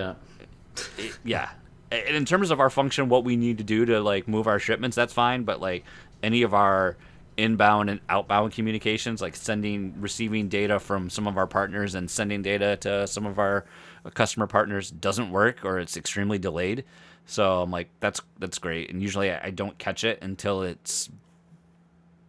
it- 0.97 1.17
yeah, 1.23 1.49
in 1.91 2.25
terms 2.25 2.52
of 2.52 2.60
our 2.60 2.69
function, 2.69 3.10
what 3.10 3.23
we 3.23 3.36
need 3.36 3.58
to 3.58 3.63
do 3.63 3.86
to 3.86 3.99
like 4.02 4.28
move 4.28 4.47
our 4.47 4.60
shipments, 4.60 4.95
that's 4.95 5.13
fine. 5.13 5.43
But 5.43 5.60
like 5.62 5.86
any 6.21 6.41
of 6.43 6.54
our 6.54 6.97
inbound 7.39 7.89
and 7.89 7.99
outbound 8.10 8.54
communications, 8.54 9.21
like 9.21 9.36
sending, 9.36 9.99
receiving 9.99 10.49
data 10.49 10.80
from 10.80 11.10
some 11.10 11.28
of 11.28 11.38
our 11.38 11.47
partners 11.47 11.95
and 11.95 12.10
sending 12.10 12.41
data 12.41 12.78
to 12.78 13.08
some 13.08 13.25
of 13.25 13.39
our 13.39 13.65
customer 14.13 14.47
partners 14.47 14.91
doesn't 14.91 15.32
work 15.32 15.63
or 15.63 15.80
it's 15.80 15.97
extremely 15.97 16.38
delayed. 16.38 16.84
So 17.25 17.62
I'm 17.62 17.71
like, 17.71 17.89
that's 17.99 18.21
that's 18.39 18.58
great. 18.58 18.89
And 18.89 19.02
usually 19.02 19.32
I 19.32 19.52
don't 19.52 19.78
catch 19.78 20.04
it 20.04 20.19
until 20.21 20.63
it's 20.63 21.10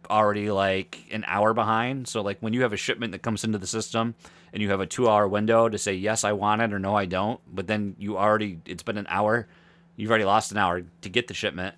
already 0.09 0.51
like 0.51 0.99
an 1.11 1.23
hour 1.27 1.53
behind. 1.53 2.07
So 2.07 2.21
like 2.21 2.37
when 2.39 2.53
you 2.53 2.61
have 2.61 2.73
a 2.73 2.77
shipment 2.77 3.11
that 3.13 3.21
comes 3.23 3.43
into 3.43 3.57
the 3.57 3.67
system 3.67 4.13
and 4.53 4.61
you 4.61 4.69
have 4.69 4.79
a 4.79 4.85
two 4.85 5.09
hour 5.09 5.27
window 5.27 5.69
to 5.69 5.77
say 5.77 5.93
yes 5.93 6.23
I 6.23 6.33
want 6.33 6.61
it 6.61 6.73
or 6.73 6.79
no 6.79 6.95
I 6.95 7.05
don't, 7.05 7.39
but 7.51 7.67
then 7.67 7.95
you 7.97 8.17
already 8.17 8.59
it's 8.65 8.83
been 8.83 8.97
an 8.97 9.07
hour, 9.09 9.47
you've 9.95 10.11
already 10.11 10.25
lost 10.25 10.51
an 10.51 10.57
hour 10.57 10.83
to 11.01 11.09
get 11.09 11.27
the 11.27 11.33
shipment. 11.33 11.75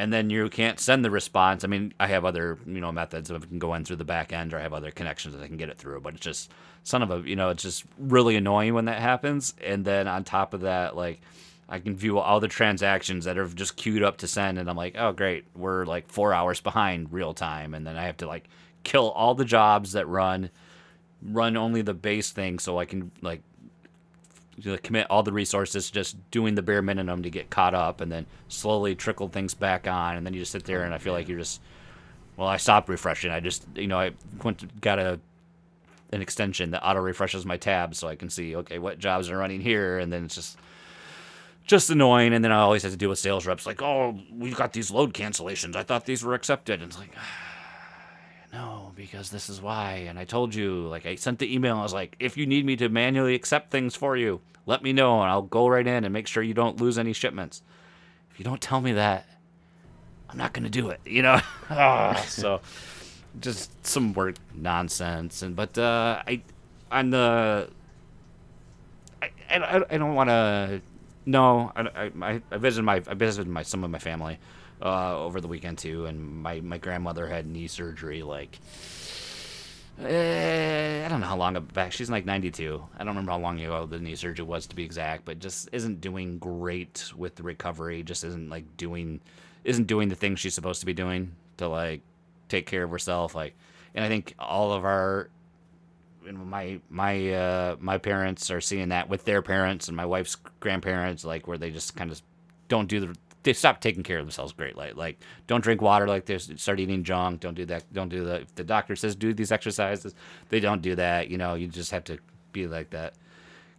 And 0.00 0.12
then 0.12 0.30
you 0.30 0.48
can't 0.48 0.78
send 0.78 1.04
the 1.04 1.10
response. 1.10 1.64
I 1.64 1.66
mean, 1.66 1.92
I 1.98 2.06
have 2.06 2.24
other, 2.24 2.56
you 2.64 2.80
know, 2.80 2.92
methods 2.92 3.30
of 3.30 3.48
can 3.48 3.58
go 3.58 3.74
in 3.74 3.84
through 3.84 3.96
the 3.96 4.04
back 4.04 4.32
end 4.32 4.54
or 4.54 4.58
I 4.58 4.62
have 4.62 4.72
other 4.72 4.92
connections 4.92 5.34
that 5.34 5.42
I 5.42 5.48
can 5.48 5.56
get 5.56 5.70
it 5.70 5.76
through, 5.76 6.00
but 6.02 6.14
it's 6.14 6.22
just 6.22 6.52
son 6.84 7.02
of 7.02 7.10
a, 7.10 7.28
you 7.28 7.34
know, 7.34 7.48
it's 7.48 7.64
just 7.64 7.84
really 7.98 8.36
annoying 8.36 8.74
when 8.74 8.84
that 8.84 9.00
happens. 9.00 9.54
And 9.62 9.84
then 9.84 10.06
on 10.06 10.22
top 10.22 10.54
of 10.54 10.60
that, 10.60 10.94
like 10.96 11.20
I 11.68 11.80
can 11.80 11.96
view 11.96 12.18
all 12.18 12.40
the 12.40 12.48
transactions 12.48 13.24
that 13.26 13.36
are 13.36 13.46
just 13.48 13.76
queued 13.76 14.02
up 14.02 14.18
to 14.18 14.26
send, 14.26 14.58
and 14.58 14.70
I'm 14.70 14.76
like, 14.76 14.94
oh 14.96 15.12
great, 15.12 15.44
we're 15.54 15.84
like 15.84 16.08
four 16.08 16.32
hours 16.32 16.60
behind 16.60 17.12
real 17.12 17.34
time, 17.34 17.74
and 17.74 17.86
then 17.86 17.96
I 17.96 18.04
have 18.06 18.16
to 18.18 18.26
like 18.26 18.48
kill 18.84 19.10
all 19.10 19.34
the 19.34 19.44
jobs 19.44 19.92
that 19.92 20.08
run, 20.08 20.48
run 21.20 21.58
only 21.58 21.82
the 21.82 21.92
base 21.92 22.30
thing, 22.30 22.58
so 22.58 22.78
I 22.78 22.86
can 22.86 23.10
like 23.20 23.42
commit 24.82 25.06
all 25.10 25.22
the 25.22 25.32
resources 25.32 25.90
just 25.90 26.16
doing 26.30 26.54
the 26.54 26.62
bare 26.62 26.82
minimum 26.82 27.22
to 27.22 27.30
get 27.30 27.50
caught 27.50 27.74
up, 27.74 28.00
and 28.00 28.10
then 28.10 28.26
slowly 28.48 28.94
trickle 28.94 29.28
things 29.28 29.54
back 29.54 29.86
on, 29.86 30.16
and 30.16 30.26
then 30.26 30.34
you 30.34 30.40
just 30.40 30.52
sit 30.52 30.64
there, 30.64 30.84
and 30.84 30.94
I 30.94 30.98
feel 30.98 31.12
like 31.12 31.28
you're 31.28 31.38
just, 31.38 31.60
well, 32.36 32.48
I 32.48 32.56
stopped 32.56 32.88
refreshing. 32.88 33.30
I 33.30 33.40
just, 33.40 33.66
you 33.74 33.86
know, 33.86 33.98
I 33.98 34.12
went 34.42 34.58
to, 34.58 34.66
got 34.80 34.98
a 34.98 35.20
an 36.10 36.22
extension 36.22 36.70
that 36.70 36.82
auto 36.82 37.00
refreshes 37.00 37.44
my 37.44 37.58
tabs 37.58 37.98
so 37.98 38.08
I 38.08 38.16
can 38.16 38.30
see 38.30 38.56
okay 38.56 38.78
what 38.78 38.98
jobs 38.98 39.28
are 39.30 39.36
running 39.36 39.60
here, 39.60 39.98
and 39.98 40.12
then 40.12 40.24
it's 40.24 40.34
just 40.34 40.58
just 41.66 41.90
annoying. 41.90 42.32
And 42.32 42.42
then 42.42 42.50
I 42.50 42.60
always 42.60 42.82
have 42.82 42.92
to 42.92 42.98
deal 42.98 43.10
with 43.10 43.18
sales 43.18 43.46
reps 43.46 43.66
like, 43.66 43.82
oh, 43.82 44.18
we've 44.32 44.56
got 44.56 44.72
these 44.72 44.90
load 44.90 45.14
cancellations. 45.14 45.76
I 45.76 45.82
thought 45.84 46.06
these 46.06 46.24
were 46.24 46.34
accepted. 46.34 46.80
And 46.80 46.90
it's 46.90 46.98
like, 46.98 47.14
no, 48.52 48.92
because 48.96 49.30
this 49.30 49.50
is 49.50 49.60
why. 49.60 50.06
And 50.08 50.18
I 50.18 50.24
told 50.24 50.54
you, 50.54 50.86
like, 50.86 51.06
I 51.06 51.16
sent 51.16 51.38
the 51.38 51.52
email. 51.52 51.76
I 51.76 51.82
was 51.82 51.92
like, 51.92 52.16
if 52.18 52.36
you 52.36 52.46
need 52.46 52.64
me 52.64 52.76
to 52.76 52.88
manually 52.88 53.34
accept 53.34 53.70
things 53.70 53.94
for 53.94 54.16
you, 54.16 54.40
let 54.66 54.82
me 54.82 54.92
know, 54.92 55.20
and 55.22 55.30
I'll 55.30 55.42
go 55.42 55.68
right 55.68 55.86
in 55.86 56.04
and 56.04 56.12
make 56.12 56.26
sure 56.26 56.42
you 56.42 56.54
don't 56.54 56.80
lose 56.80 56.98
any 56.98 57.12
shipments. 57.12 57.62
If 58.30 58.38
you 58.38 58.44
don't 58.44 58.60
tell 58.60 58.80
me 58.80 58.92
that, 58.92 59.26
I'm 60.30 60.38
not 60.38 60.52
gonna 60.52 60.70
do 60.70 60.90
it. 60.90 61.00
You 61.04 61.22
know. 61.22 61.40
Ah, 61.70 62.14
so 62.26 62.62
just 63.40 63.70
some 63.86 64.14
work 64.14 64.36
nonsense. 64.54 65.42
And 65.42 65.54
but 65.54 65.76
uh, 65.76 66.22
I 66.26 66.40
on 66.90 67.10
the 67.10 67.68
I, 69.22 69.30
I, 69.50 69.82
I 69.90 69.98
don't 69.98 70.14
want 70.14 70.30
to. 70.30 70.80
No, 71.26 71.70
I, 71.76 72.10
I, 72.22 72.42
I 72.50 72.56
visited 72.56 72.84
my 72.84 73.02
I 73.06 73.12
visited 73.12 73.48
my 73.48 73.62
some 73.62 73.84
of 73.84 73.90
my 73.90 73.98
family 73.98 74.38
uh, 74.82 75.18
over 75.18 75.40
the 75.40 75.48
weekend 75.48 75.78
too, 75.78 76.06
and 76.06 76.42
my, 76.42 76.60
my 76.60 76.78
grandmother 76.78 77.26
had 77.26 77.46
knee 77.46 77.66
surgery 77.66 78.22
like 78.22 78.58
eh, 80.04 81.04
I 81.04 81.08
don't 81.08 81.20
know 81.20 81.26
how 81.26 81.36
long 81.36 81.54
back. 81.72 81.92
She's 81.92 82.10
like 82.10 82.24
92. 82.24 82.82
I 82.94 82.98
don't 82.98 83.08
remember 83.08 83.32
how 83.32 83.38
long 83.38 83.60
ago 83.60 83.86
the 83.86 83.98
knee 83.98 84.14
surgery 84.14 84.44
was 84.44 84.66
to 84.68 84.76
be 84.76 84.84
exact, 84.84 85.24
but 85.24 85.38
just 85.38 85.68
isn't 85.72 86.00
doing 86.00 86.38
great 86.38 87.12
with 87.16 87.36
the 87.36 87.42
recovery. 87.42 88.02
Just 88.02 88.24
isn't 88.24 88.48
like 88.50 88.76
doing 88.76 89.20
isn't 89.64 89.86
doing 89.86 90.08
the 90.08 90.14
things 90.14 90.40
she's 90.40 90.54
supposed 90.54 90.80
to 90.80 90.86
be 90.86 90.94
doing 90.94 91.32
to 91.56 91.68
like 91.68 92.00
take 92.48 92.66
care 92.66 92.84
of 92.84 92.90
herself. 92.90 93.34
Like, 93.34 93.54
and 93.94 94.04
I 94.04 94.08
think 94.08 94.34
all 94.38 94.72
of 94.72 94.84
our 94.84 95.28
my 96.30 96.80
my 96.90 97.32
uh, 97.32 97.76
my 97.80 97.98
parents 97.98 98.50
are 98.50 98.60
seeing 98.60 98.90
that 98.90 99.08
with 99.08 99.24
their 99.24 99.42
parents 99.42 99.88
and 99.88 99.96
my 99.96 100.06
wife's 100.06 100.36
grandparents, 100.60 101.24
like 101.24 101.46
where 101.46 101.58
they 101.58 101.70
just 101.70 101.96
kind 101.96 102.10
of 102.10 102.22
don't 102.68 102.88
do 102.88 103.00
the 103.00 103.16
they 103.42 103.52
stop 103.52 103.80
taking 103.80 104.02
care 104.02 104.18
of 104.18 104.24
themselves 104.24 104.52
great. 104.52 104.76
Like 104.76 104.96
like 104.96 105.20
don't 105.46 105.62
drink 105.62 105.80
water 105.80 106.06
like 106.06 106.26
this. 106.26 106.50
Start 106.56 106.80
eating 106.80 107.04
junk. 107.04 107.40
Don't 107.40 107.54
do 107.54 107.64
that. 107.66 107.90
Don't 107.92 108.08
do 108.08 108.24
that 108.24 108.42
if 108.42 108.54
the 108.54 108.64
doctor 108.64 108.96
says 108.96 109.14
do 109.14 109.32
these 109.32 109.52
exercises 109.52 110.14
they 110.48 110.60
don't 110.60 110.82
do 110.82 110.94
that. 110.96 111.28
You 111.28 111.38
know 111.38 111.54
you 111.54 111.68
just 111.68 111.90
have 111.90 112.04
to 112.04 112.18
be 112.52 112.66
like 112.66 112.90
that 112.90 113.14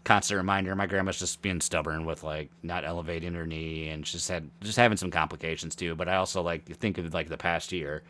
constant 0.04 0.38
reminder. 0.38 0.76
My 0.76 0.88
grandma's 0.88 1.19
just 1.19 1.41
being 1.41 1.62
stubborn 1.62 2.06
with 2.06 2.24
like 2.24 2.50
not 2.63 2.86
elevating 2.86 3.34
her 3.34 3.45
knee 3.45 3.89
and 3.89 4.08
she's 4.08 4.28
had 4.28 4.50
just 4.62 4.78
having 4.78 4.98
some 4.98 5.12
complications 5.12 5.76
too. 5.76 5.95
But 5.95 6.08
i 6.08 6.15
also 6.15 6.41
like 6.41 6.65
think 6.65 6.98
of 6.98 7.13
like 7.13 7.30
the 7.30 7.38
past 7.38 7.72
year. 7.72 8.04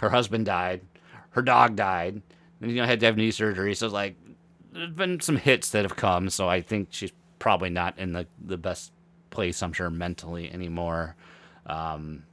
Her 0.00 0.10
husband 0.10 0.46
died. 0.46 0.82
Her 1.30 1.42
dog 1.42 1.76
died. 1.76 2.22
And 2.60 2.70
you 2.70 2.78
know 2.78 2.86
had 2.86 3.00
to 3.00 3.06
have 3.06 3.16
knee 3.16 3.30
surgery. 3.30 3.74
So 3.74 3.88
like 3.88 4.16
there's 4.72 4.90
been 4.90 5.20
some 5.20 5.36
hits 5.36 5.70
that 5.70 5.84
have 5.84 5.96
come. 5.96 6.30
So 6.30 6.48
i 6.48 6.62
think 6.62 6.88
she's 6.90 7.12
probably 7.38 7.70
not 7.70 7.98
in 7.98 8.12
the 8.12 8.26
the 8.42 8.56
best 8.56 8.92
place, 9.36 9.62
I'm 9.62 9.72
sure, 9.72 9.90
mentally 9.90 10.50
anymore. 10.50 11.14
Um, 11.66 12.24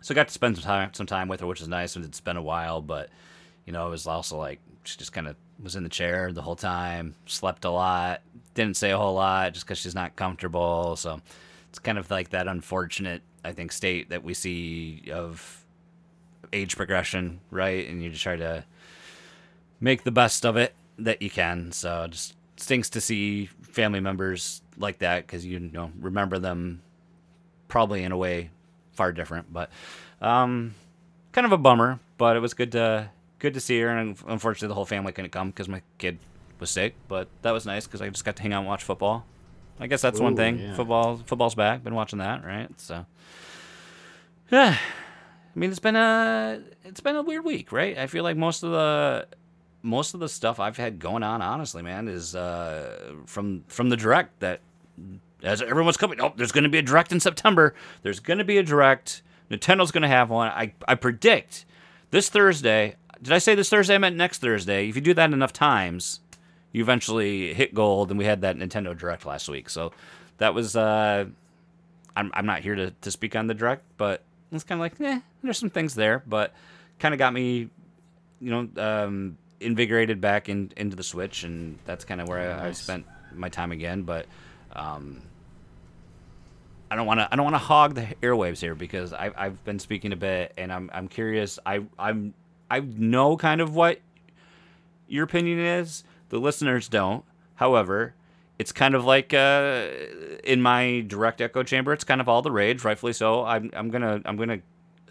so 0.00 0.14
I 0.14 0.16
got 0.16 0.28
to 0.28 0.32
spend 0.32 0.56
some 0.56 0.64
time 0.64 0.94
some 0.94 1.06
time 1.06 1.28
with 1.28 1.40
her, 1.40 1.46
which 1.46 1.60
is 1.60 1.68
nice. 1.68 1.96
And 1.96 2.04
it's 2.04 2.20
been 2.20 2.36
a 2.36 2.42
while, 2.42 2.80
but 2.80 3.10
you 3.66 3.72
know, 3.72 3.86
it 3.88 3.90
was 3.90 4.06
also 4.06 4.38
like 4.38 4.60
she 4.84 4.96
just 4.96 5.12
kind 5.12 5.28
of 5.28 5.36
was 5.62 5.76
in 5.76 5.82
the 5.82 5.90
chair 5.90 6.32
the 6.32 6.40
whole 6.40 6.56
time, 6.56 7.14
slept 7.26 7.64
a 7.64 7.70
lot, 7.70 8.22
didn't 8.54 8.76
say 8.76 8.92
a 8.92 8.96
whole 8.96 9.14
lot 9.14 9.52
just 9.52 9.66
because 9.66 9.78
she's 9.78 9.94
not 9.94 10.16
comfortable. 10.16 10.96
So 10.96 11.20
it's 11.68 11.78
kind 11.78 11.98
of 11.98 12.10
like 12.10 12.30
that 12.30 12.46
unfortunate, 12.48 13.22
I 13.44 13.52
think, 13.52 13.72
state 13.72 14.10
that 14.10 14.24
we 14.24 14.32
see 14.32 15.10
of 15.12 15.64
age 16.52 16.76
progression, 16.76 17.40
right? 17.50 17.86
And 17.88 18.02
you 18.02 18.10
just 18.10 18.22
try 18.22 18.36
to 18.36 18.64
make 19.80 20.04
the 20.04 20.10
best 20.12 20.46
of 20.46 20.56
it 20.56 20.74
that 20.98 21.20
you 21.20 21.30
can. 21.30 21.72
So 21.72 22.06
just 22.08 22.34
stinks 22.60 22.90
to 22.90 23.00
see 23.00 23.46
family 23.62 24.00
members 24.00 24.62
like 24.76 24.98
that 24.98 25.26
because 25.26 25.44
you 25.44 25.58
know 25.58 25.90
remember 25.98 26.38
them 26.38 26.82
probably 27.68 28.02
in 28.02 28.12
a 28.12 28.16
way 28.16 28.50
far 28.92 29.12
different. 29.12 29.52
But 29.52 29.70
um, 30.20 30.74
kind 31.32 31.46
of 31.46 31.52
a 31.52 31.58
bummer. 31.58 32.00
But 32.18 32.36
it 32.36 32.40
was 32.40 32.54
good 32.54 32.72
to 32.72 33.10
good 33.38 33.54
to 33.54 33.60
see 33.60 33.80
her, 33.80 33.88
and 33.88 34.16
unfortunately 34.26 34.68
the 34.68 34.74
whole 34.74 34.84
family 34.84 35.12
couldn't 35.12 35.30
come 35.30 35.50
because 35.50 35.68
my 35.68 35.82
kid 35.98 36.18
was 36.58 36.70
sick. 36.70 36.94
But 37.08 37.28
that 37.42 37.52
was 37.52 37.64
nice 37.64 37.86
because 37.86 38.02
I 38.02 38.08
just 38.10 38.24
got 38.24 38.36
to 38.36 38.42
hang 38.42 38.52
out 38.52 38.60
and 38.60 38.68
watch 38.68 38.84
football. 38.84 39.24
I 39.78 39.86
guess 39.86 40.02
that's 40.02 40.20
Ooh, 40.20 40.24
one 40.24 40.36
thing. 40.36 40.58
Yeah. 40.58 40.74
Football 40.74 41.16
football's 41.24 41.54
back. 41.54 41.82
Been 41.82 41.94
watching 41.94 42.18
that, 42.18 42.44
right? 42.44 42.68
So 42.78 43.06
yeah. 44.50 44.76
I 45.52 45.58
mean, 45.58 45.70
it's 45.70 45.80
been 45.80 45.96
a 45.96 46.62
it's 46.84 47.00
been 47.00 47.16
a 47.16 47.22
weird 47.22 47.44
week, 47.44 47.72
right? 47.72 47.98
I 47.98 48.06
feel 48.06 48.22
like 48.22 48.36
most 48.36 48.62
of 48.62 48.70
the 48.70 49.26
most 49.82 50.14
of 50.14 50.20
the 50.20 50.28
stuff 50.28 50.60
I've 50.60 50.76
had 50.76 50.98
going 50.98 51.22
on, 51.22 51.42
honestly, 51.42 51.82
man, 51.82 52.08
is 52.08 52.34
uh, 52.34 53.14
from 53.26 53.64
from 53.68 53.88
the 53.88 53.96
direct 53.96 54.40
that 54.40 54.60
as 55.42 55.62
everyone's 55.62 55.96
coming. 55.96 56.20
Oh, 56.20 56.32
there's 56.36 56.52
going 56.52 56.64
to 56.64 56.70
be 56.70 56.78
a 56.78 56.82
direct 56.82 57.12
in 57.12 57.20
September. 57.20 57.74
There's 58.02 58.20
going 58.20 58.38
to 58.38 58.44
be 58.44 58.58
a 58.58 58.62
direct. 58.62 59.22
Nintendo's 59.50 59.90
going 59.90 60.02
to 60.02 60.08
have 60.08 60.30
one. 60.30 60.48
I 60.48 60.72
I 60.86 60.94
predict 60.94 61.64
this 62.10 62.28
Thursday. 62.28 62.96
Did 63.22 63.32
I 63.32 63.38
say 63.38 63.54
this 63.54 63.68
Thursday? 63.68 63.94
I 63.94 63.98
meant 63.98 64.16
next 64.16 64.38
Thursday. 64.38 64.88
If 64.88 64.96
you 64.96 65.02
do 65.02 65.14
that 65.14 65.32
enough 65.32 65.52
times, 65.52 66.20
you 66.72 66.82
eventually 66.82 67.52
hit 67.54 67.74
gold. 67.74 68.10
And 68.10 68.18
we 68.18 68.24
had 68.24 68.40
that 68.42 68.56
Nintendo 68.56 68.96
Direct 68.96 69.26
last 69.26 69.48
week, 69.48 69.68
so 69.70 69.92
that 70.38 70.54
was. 70.54 70.76
Uh, 70.76 71.26
I'm 72.16 72.30
I'm 72.34 72.46
not 72.46 72.60
here 72.60 72.74
to 72.74 72.90
to 72.90 73.10
speak 73.10 73.36
on 73.36 73.46
the 73.46 73.54
direct, 73.54 73.84
but 73.96 74.22
it's 74.52 74.64
kind 74.64 74.80
of 74.80 74.82
like, 74.82 75.00
eh, 75.00 75.20
there's 75.42 75.58
some 75.58 75.70
things 75.70 75.94
there, 75.94 76.22
but 76.26 76.52
kind 76.98 77.14
of 77.14 77.18
got 77.18 77.32
me, 77.32 77.68
you 78.40 78.50
know, 78.50 78.68
um, 78.76 79.38
invigorated 79.60 80.20
back 80.20 80.48
in, 80.48 80.72
into 80.76 80.96
the 80.96 81.02
Switch, 81.02 81.44
and 81.44 81.78
that's 81.84 82.04
kind 82.04 82.20
of 82.20 82.28
where 82.28 82.52
I, 82.52 82.68
I, 82.68 82.72
spent 82.72 83.06
my 83.34 83.48
time 83.48 83.72
again. 83.72 84.02
But 84.02 84.26
um, 84.72 85.22
I 86.90 86.96
don't 86.96 87.06
want 87.06 87.20
to 87.20 87.28
I 87.30 87.36
don't 87.36 87.44
want 87.44 87.54
to 87.54 87.58
hog 87.58 87.94
the 87.94 88.06
airwaves 88.22 88.60
here 88.60 88.74
because 88.74 89.12
I, 89.12 89.30
I've 89.36 89.62
been 89.64 89.78
speaking 89.78 90.12
a 90.12 90.16
bit, 90.16 90.52
and 90.56 90.72
I'm 90.72 90.90
I'm 90.92 91.08
curious. 91.08 91.58
I 91.64 91.82
I'm 91.98 92.34
I 92.70 92.80
know 92.80 93.36
kind 93.36 93.60
of 93.60 93.74
what 93.74 94.00
your 95.06 95.24
opinion 95.24 95.58
is. 95.58 96.04
The 96.30 96.38
listeners 96.38 96.88
don't. 96.88 97.24
However, 97.54 98.14
it's 98.58 98.72
kind 98.72 98.94
of 98.94 99.04
like 99.04 99.34
uh, 99.34 99.88
in 100.44 100.62
my 100.62 101.04
direct 101.06 101.40
echo 101.40 101.62
chamber. 101.62 101.92
It's 101.92 102.04
kind 102.04 102.20
of 102.20 102.28
all 102.28 102.42
the 102.42 102.52
rage, 102.52 102.84
rightfully 102.84 103.12
so. 103.12 103.44
I'm 103.44 103.70
I'm 103.74 103.90
gonna 103.90 104.20
I'm 104.24 104.36
gonna 104.36 104.60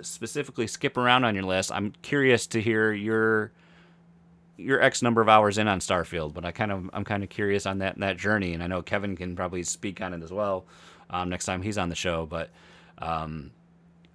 specifically 0.01 0.67
skip 0.67 0.97
around 0.97 1.25
on 1.25 1.35
your 1.35 1.43
list. 1.43 1.71
I'm 1.71 1.93
curious 2.01 2.47
to 2.47 2.61
hear 2.61 2.91
your 2.93 3.51
you're 4.59 4.81
X 4.81 5.01
number 5.01 5.21
of 5.21 5.29
hours 5.29 5.57
in 5.57 5.67
on 5.67 5.79
Starfield, 5.79 6.33
but 6.33 6.45
I 6.45 6.51
kind 6.51 6.71
of 6.71 6.89
I'm 6.93 7.03
kind 7.03 7.23
of 7.23 7.29
curious 7.29 7.65
on 7.65 7.79
that 7.79 7.97
that 7.99 8.17
journey, 8.17 8.53
and 8.53 8.61
I 8.61 8.67
know 8.67 8.81
Kevin 8.81 9.15
can 9.15 9.35
probably 9.35 9.63
speak 9.63 10.01
on 10.01 10.13
it 10.13 10.21
as 10.21 10.31
well 10.31 10.65
um, 11.09 11.29
next 11.29 11.45
time 11.45 11.61
he's 11.61 11.77
on 11.77 11.89
the 11.89 11.95
show. 11.95 12.25
But 12.25 12.49
um, 12.99 13.51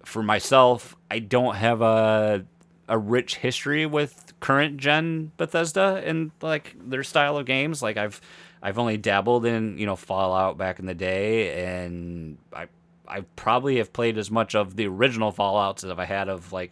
for 0.03 0.23
myself, 0.23 0.95
I 1.09 1.19
don't 1.19 1.55
have 1.55 1.81
a 1.81 2.45
a 2.87 2.97
rich 2.97 3.37
history 3.37 3.85
with 3.87 4.33
current 4.39 4.77
gen 4.77 5.31
Bethesda 5.37 6.03
and 6.05 6.31
like 6.41 6.75
their 6.79 7.03
style 7.03 7.37
of 7.37 7.45
games. 7.45 7.81
Like 7.81 7.97
I've 7.97 8.21
I've 8.61 8.77
only 8.77 8.97
dabbled 8.97 9.45
in 9.45 9.77
you 9.77 9.85
know 9.85 9.95
Fallout 9.95 10.57
back 10.57 10.79
in 10.79 10.85
the 10.85 10.95
day, 10.95 11.65
and 11.65 12.37
I 12.53 12.67
I 13.07 13.21
probably 13.35 13.77
have 13.77 13.93
played 13.93 14.17
as 14.17 14.29
much 14.29 14.55
of 14.55 14.75
the 14.75 14.87
original 14.87 15.31
Fallout's 15.31 15.83
as 15.83 15.91
I 15.91 16.05
had 16.05 16.29
of 16.29 16.51
like 16.53 16.71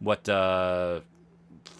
what 0.00 0.28
uh, 0.28 1.00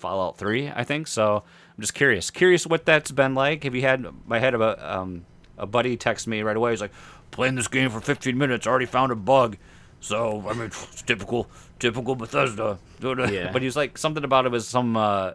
Fallout 0.05 0.37
Three, 0.37 0.69
I 0.69 0.85
think. 0.85 1.07
So 1.07 1.37
I'm 1.37 1.81
just 1.81 1.95
curious, 1.95 2.31
curious 2.31 2.67
what 2.67 2.85
that's 2.85 3.11
been 3.11 3.35
like. 3.35 3.65
Have 3.65 3.75
you 3.75 3.81
had? 3.81 4.07
I 4.29 4.39
had 4.39 4.55
a 4.55 4.99
um, 4.99 5.25
a 5.57 5.65
buddy 5.65 5.97
text 5.97 6.29
me 6.29 6.43
right 6.43 6.55
away. 6.57 6.73
He's 6.73 6.83
like, 6.83 6.93
playing 7.31 7.55
this 7.55 7.69
game 7.69 7.89
for 7.89 8.03
15 8.03 8.37
minutes, 8.37 8.67
already 8.67 8.85
found 8.85 9.13
a 9.13 9.17
bug. 9.17 9.57
So 10.01 10.45
I 10.47 10.53
mean, 10.53 10.67
it's 10.67 11.01
typical, 11.01 11.49
typical 11.79 12.17
Bethesda. 12.17 12.79
Yeah. 13.03 13.51
But 13.51 13.63
he's 13.63 13.77
like 13.77 13.97
something 13.97 14.25
about 14.25 14.45
it 14.45 14.51
was 14.51 14.69
some 14.69 14.95
uh, 14.95 15.33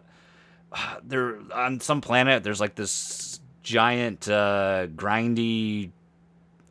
there 1.02 1.38
on 1.52 1.80
some 1.80 2.00
planet. 2.00 2.44
There's 2.44 2.60
like 2.60 2.76
this 2.76 3.40
giant 3.64 4.28
uh, 4.28 4.86
grindy, 4.94 5.90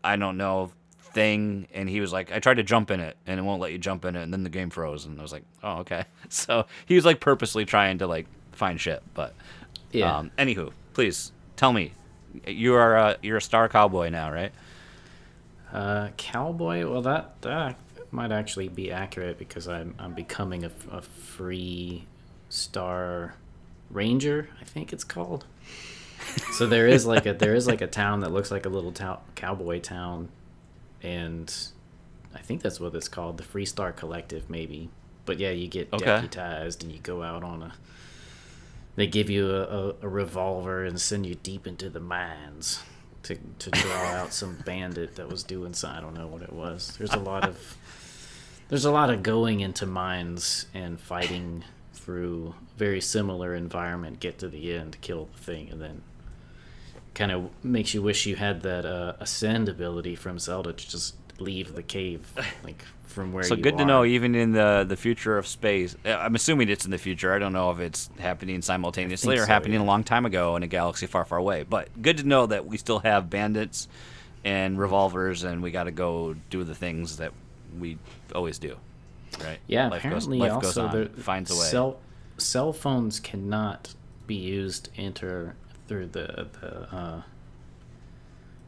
I 0.05 0.15
don't 0.15 0.37
know 0.37 0.71
thing, 1.13 1.67
and 1.73 1.89
he 1.89 2.01
was 2.01 2.13
like, 2.13 2.31
I 2.31 2.39
tried 2.39 2.55
to 2.55 2.63
jump 2.63 2.91
in 2.91 2.99
it, 2.99 3.17
and 3.25 3.39
it 3.39 3.43
won't 3.43 3.61
let 3.61 3.71
you 3.71 3.77
jump 3.77 4.05
in 4.05 4.15
it, 4.15 4.23
and 4.23 4.33
then 4.33 4.43
the 4.43 4.49
game 4.49 4.69
froze, 4.69 5.05
and 5.05 5.19
I 5.19 5.21
was 5.21 5.31
like, 5.31 5.43
oh 5.63 5.79
okay. 5.79 6.05
So 6.29 6.65
he 6.85 6.95
was 6.95 7.05
like 7.05 7.19
purposely 7.19 7.65
trying 7.65 7.97
to 7.99 8.07
like 8.07 8.27
find 8.51 8.79
shit, 8.79 9.01
but 9.13 9.33
yeah. 9.91 10.17
Um, 10.17 10.31
anywho, 10.37 10.71
please 10.93 11.31
tell 11.55 11.73
me, 11.73 11.93
you 12.45 12.75
are 12.75 12.95
a, 12.95 13.17
you're 13.21 13.37
a 13.37 13.41
star 13.41 13.67
cowboy 13.67 14.09
now, 14.09 14.31
right? 14.31 14.51
Uh, 15.73 16.09
cowboy. 16.17 16.87
Well, 16.89 17.01
that 17.03 17.41
that 17.41 17.77
might 18.11 18.31
actually 18.31 18.67
be 18.67 18.91
accurate 18.91 19.37
because 19.37 19.67
I'm 19.67 19.95
I'm 19.99 20.13
becoming 20.13 20.63
a, 20.65 20.71
a 20.91 21.01
free 21.01 22.05
star 22.49 23.35
ranger. 23.89 24.49
I 24.61 24.63
think 24.65 24.93
it's 24.93 25.03
called. 25.03 25.45
so 26.51 26.67
there 26.67 26.87
is 26.87 27.05
like 27.05 27.25
a 27.25 27.33
there 27.33 27.55
is 27.55 27.67
like 27.67 27.81
a 27.81 27.87
town 27.87 28.21
that 28.21 28.31
looks 28.31 28.51
like 28.51 28.65
a 28.65 28.69
little 28.69 28.91
town 28.91 29.19
cowboy 29.35 29.79
town 29.79 30.29
and 31.01 31.53
I 32.33 32.39
think 32.39 32.61
that's 32.61 32.79
what 32.79 32.93
it's 32.95 33.07
called, 33.07 33.37
the 33.37 33.43
Freestar 33.43 33.95
Collective, 33.95 34.49
maybe. 34.49 34.89
But 35.25 35.39
yeah, 35.39 35.51
you 35.51 35.67
get 35.67 35.91
okay. 35.93 36.05
deputized 36.05 36.83
and 36.83 36.91
you 36.91 36.99
go 36.99 37.23
out 37.23 37.43
on 37.43 37.63
a. 37.63 37.73
They 38.95 39.07
give 39.07 39.29
you 39.29 39.49
a, 39.49 39.63
a, 39.63 39.95
a 40.01 40.07
revolver 40.07 40.83
and 40.83 40.99
send 40.99 41.25
you 41.25 41.35
deep 41.35 41.65
into 41.65 41.89
the 41.89 41.99
mines 41.99 42.81
to 43.23 43.37
to 43.59 43.71
draw 43.71 43.91
out 44.05 44.33
some 44.33 44.57
bandit 44.65 45.15
that 45.15 45.29
was 45.29 45.43
doing 45.43 45.73
some. 45.73 45.95
I 45.95 46.01
don't 46.01 46.13
know 46.13 46.27
what 46.27 46.41
it 46.41 46.53
was. 46.53 46.95
There's 46.97 47.13
a 47.13 47.19
lot 47.19 47.47
of 47.47 47.77
there's 48.69 48.85
a 48.85 48.91
lot 48.91 49.09
of 49.09 49.23
going 49.23 49.59
into 49.61 49.85
mines 49.85 50.67
and 50.73 50.99
fighting 50.99 51.63
through 51.93 52.55
very 52.77 53.01
similar 53.01 53.55
environment. 53.55 54.19
Get 54.19 54.39
to 54.39 54.47
the 54.47 54.73
end, 54.73 54.97
kill 55.01 55.29
the 55.33 55.39
thing, 55.39 55.69
and 55.69 55.81
then 55.81 56.01
kind 57.13 57.31
of 57.31 57.49
makes 57.63 57.93
you 57.93 58.01
wish 58.01 58.25
you 58.25 58.35
had 58.35 58.61
that 58.61 58.85
uh, 58.85 59.13
ascend 59.19 59.69
ability 59.69 60.15
from 60.15 60.39
Zelda 60.39 60.73
to 60.73 60.89
just 60.89 61.15
leave 61.39 61.75
the 61.75 61.83
cave, 61.83 62.31
like 62.63 62.83
from 63.03 63.33
where. 63.33 63.43
So 63.43 63.55
good 63.55 63.75
are. 63.75 63.79
to 63.79 63.85
know, 63.85 64.05
even 64.05 64.35
in 64.35 64.51
the 64.51 64.85
the 64.87 64.95
future 64.95 65.37
of 65.37 65.47
space. 65.47 65.95
Uh, 66.05 66.11
I'm 66.11 66.35
assuming 66.35 66.69
it's 66.69 66.85
in 66.85 66.91
the 66.91 66.97
future. 66.97 67.33
I 67.33 67.39
don't 67.39 67.53
know 67.53 67.71
if 67.71 67.79
it's 67.79 68.09
happening 68.19 68.61
simultaneously 68.61 69.35
or 69.37 69.41
so, 69.41 69.45
happening 69.45 69.79
yeah. 69.79 69.85
a 69.85 69.87
long 69.87 70.03
time 70.03 70.25
ago 70.25 70.55
in 70.55 70.63
a 70.63 70.67
galaxy 70.67 71.07
far, 71.07 71.25
far 71.25 71.37
away. 71.37 71.63
But 71.63 72.01
good 72.01 72.17
to 72.17 72.23
know 72.23 72.45
that 72.45 72.65
we 72.65 72.77
still 72.77 72.99
have 72.99 73.29
bandits 73.29 73.87
and 74.43 74.79
revolvers, 74.79 75.43
and 75.43 75.61
we 75.61 75.71
got 75.71 75.83
to 75.83 75.91
go 75.91 76.35
do 76.49 76.63
the 76.63 76.75
things 76.75 77.17
that 77.17 77.33
we 77.79 77.97
always 78.33 78.59
do. 78.59 78.77
Right. 79.39 79.59
Yeah. 79.67 79.89
Life 79.89 79.99
apparently, 79.99 80.39
goes, 80.39 80.51
also 80.51 80.87
on, 80.87 81.09
the 81.15 81.21
finds 81.21 81.51
a 81.51 81.55
way. 81.55 81.65
Cell 81.65 81.99
cell 82.37 82.73
phones 82.73 83.19
cannot 83.19 83.93
be 84.27 84.35
used 84.35 84.89
enter 84.95 85.55
through 85.89 86.07
the 86.07 86.47
the 86.61 86.95
uh, 86.95 87.21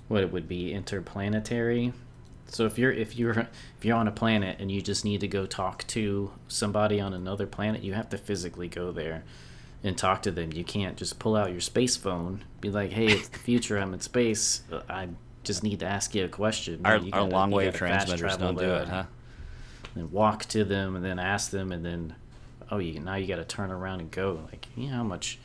what 0.09 0.21
it 0.23 0.31
would 0.33 0.47
be 0.49 0.73
interplanetary 0.73 1.93
So 2.47 2.65
if 2.65 2.77
you're 2.77 2.91
if 2.91 3.15
you're 3.15 3.31
if 3.77 3.85
you're 3.85 3.95
on 3.95 4.07
a 4.09 4.11
planet 4.11 4.57
and 4.59 4.69
you 4.69 4.81
just 4.81 5.05
need 5.05 5.21
to 5.21 5.27
go 5.27 5.45
talk 5.45 5.85
to 5.87 6.31
somebody 6.49 6.99
on 6.99 7.13
another 7.13 7.47
planet, 7.47 7.81
you 7.83 7.93
have 7.93 8.09
to 8.09 8.17
physically 8.17 8.67
go 8.67 8.91
there 8.91 9.23
and 9.83 9.97
talk 9.97 10.21
to 10.23 10.31
them. 10.31 10.51
You 10.53 10.63
can't 10.65 10.97
just 10.97 11.17
pull 11.17 11.35
out 11.35 11.51
your 11.51 11.61
space 11.61 11.95
phone, 11.95 12.43
be 12.59 12.69
like, 12.69 12.91
"Hey, 12.91 13.07
it's 13.07 13.29
the 13.29 13.39
future. 13.39 13.77
I'm 13.79 13.93
in 13.93 14.01
space. 14.01 14.63
I 14.89 15.07
just 15.43 15.63
need 15.63 15.79
to 15.79 15.85
ask 15.87 16.13
you 16.13 16.25
a 16.25 16.27
question." 16.27 16.81
Our, 16.85 16.97
You 16.97 17.09
our 17.13 17.21
gotta- 17.21 17.31
long 17.35 17.51
wave 17.51 17.67
gotta 17.67 17.77
transmitters 17.77 18.37
don't 18.37 18.57
do 18.57 18.73
it, 18.73 18.87
huh? 18.89 19.05
And 19.95 20.11
walk 20.11 20.45
to 20.49 20.63
them 20.65 20.95
and 20.95 21.03
then 21.05 21.19
ask 21.19 21.51
them 21.51 21.71
and 21.71 21.85
then 21.85 22.15
oh, 22.69 22.77
you 22.79 22.99
now 22.99 23.15
you 23.15 23.27
got 23.27 23.37
to 23.37 23.43
turn 23.45 23.71
around 23.71 23.99
and 24.01 24.09
go. 24.11 24.39
Like, 24.51 24.67
you 24.77 24.87
know 24.89 24.95
how 24.97 25.03
much 25.03 25.39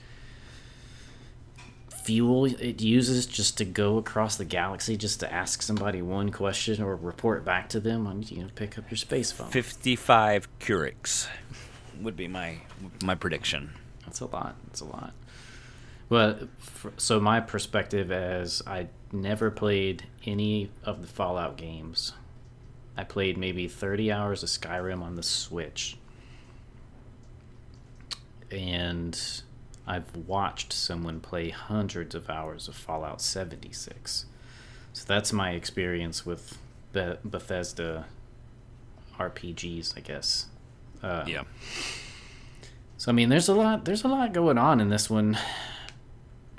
fuel 2.07 2.45
it 2.45 2.81
uses 2.81 3.27
just 3.27 3.59
to 3.59 3.65
go 3.65 3.99
across 3.99 4.37
the 4.37 4.45
galaxy 4.45 4.97
just 4.97 5.19
to 5.19 5.33
ask 5.33 5.61
somebody 5.61 6.01
one 6.01 6.31
question 6.31 6.81
or 6.81 6.95
report 6.95 7.45
back 7.45 7.69
to 7.69 7.81
them 7.81 8.07
on 8.07 8.23
you 8.29 8.45
know 8.45 8.49
pick 8.55 8.79
up 8.79 8.89
your 8.89 8.97
space 8.97 9.33
phone. 9.33 9.51
55 9.51 10.49
Keurigs 10.61 11.27
would 12.01 12.17
be 12.17 12.29
my 12.29 12.59
my 13.03 13.17
prediction. 13.17 13.73
That's 14.05 14.21
a 14.21 14.27
lot. 14.27 14.55
That's 14.67 14.81
a 14.83 14.85
lot. 14.85 15.15
Well, 16.09 16.39
f 16.59 16.87
so 16.97 17.19
my 17.19 17.41
perspective 17.41 18.13
as 18.13 18.63
I 18.65 18.87
never 19.11 19.51
played 19.51 20.05
any 20.25 20.71
of 20.85 21.03
the 21.03 21.09
Fallout 21.09 21.57
games. 21.57 22.13
I 22.97 23.03
played 23.03 23.37
maybe 23.37 23.67
30 23.67 24.13
hours 24.13 24.45
of 24.45 24.49
Skyrim 24.49 25.03
on 25.03 25.17
the 25.17 25.25
Switch. 25.25 25.99
And 28.53 29.21
I've 29.87 30.15
watched 30.17 30.73
someone 30.73 31.21
play 31.21 31.51
hundreds 31.51 32.15
of 32.15 32.29
hours 32.29 32.67
of 32.69 32.75
Fallout 32.75 33.21
76. 33.21 34.27
So 34.93 35.05
that's 35.07 35.33
my 35.33 35.51
experience 35.51 36.27
with 36.27 36.59
Be- 36.93 37.15
Bethesda 37.25 38.07
RPGs, 39.19 39.97
I 39.97 40.01
guess. 40.01 40.47
Uh, 41.03 41.25
Yeah. 41.27 41.43
so 42.97 43.11
I 43.11 43.15
mean, 43.15 43.29
there's 43.29 43.49
a 43.49 43.55
lot. 43.55 43.85
There's 43.85 44.03
a 44.05 44.09
lot 44.09 44.33
going 44.33 44.59
on 44.59 44.81
in 44.81 44.89
this 44.89 45.09
one. 45.11 45.39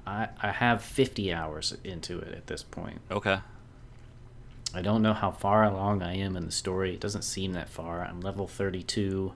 I 0.06 0.30
I 0.42 0.52
have 0.52 0.82
50 0.82 1.34
hours 1.34 1.76
into 1.84 2.20
it 2.20 2.34
at 2.34 2.48
this 2.48 2.64
point. 2.64 3.02
Okay. 3.12 3.40
I 4.74 4.82
don't 4.82 5.02
know 5.02 5.14
how 5.14 5.32
far 5.32 5.64
along 5.64 6.04
I 6.04 6.16
am 6.18 6.36
in 6.38 6.46
the 6.46 6.52
story. 6.52 6.94
It 6.94 7.00
doesn't 7.00 7.24
seem 7.24 7.54
that 7.54 7.70
far. 7.70 8.04
I'm 8.06 8.22
level 8.22 8.48
32. 8.48 9.34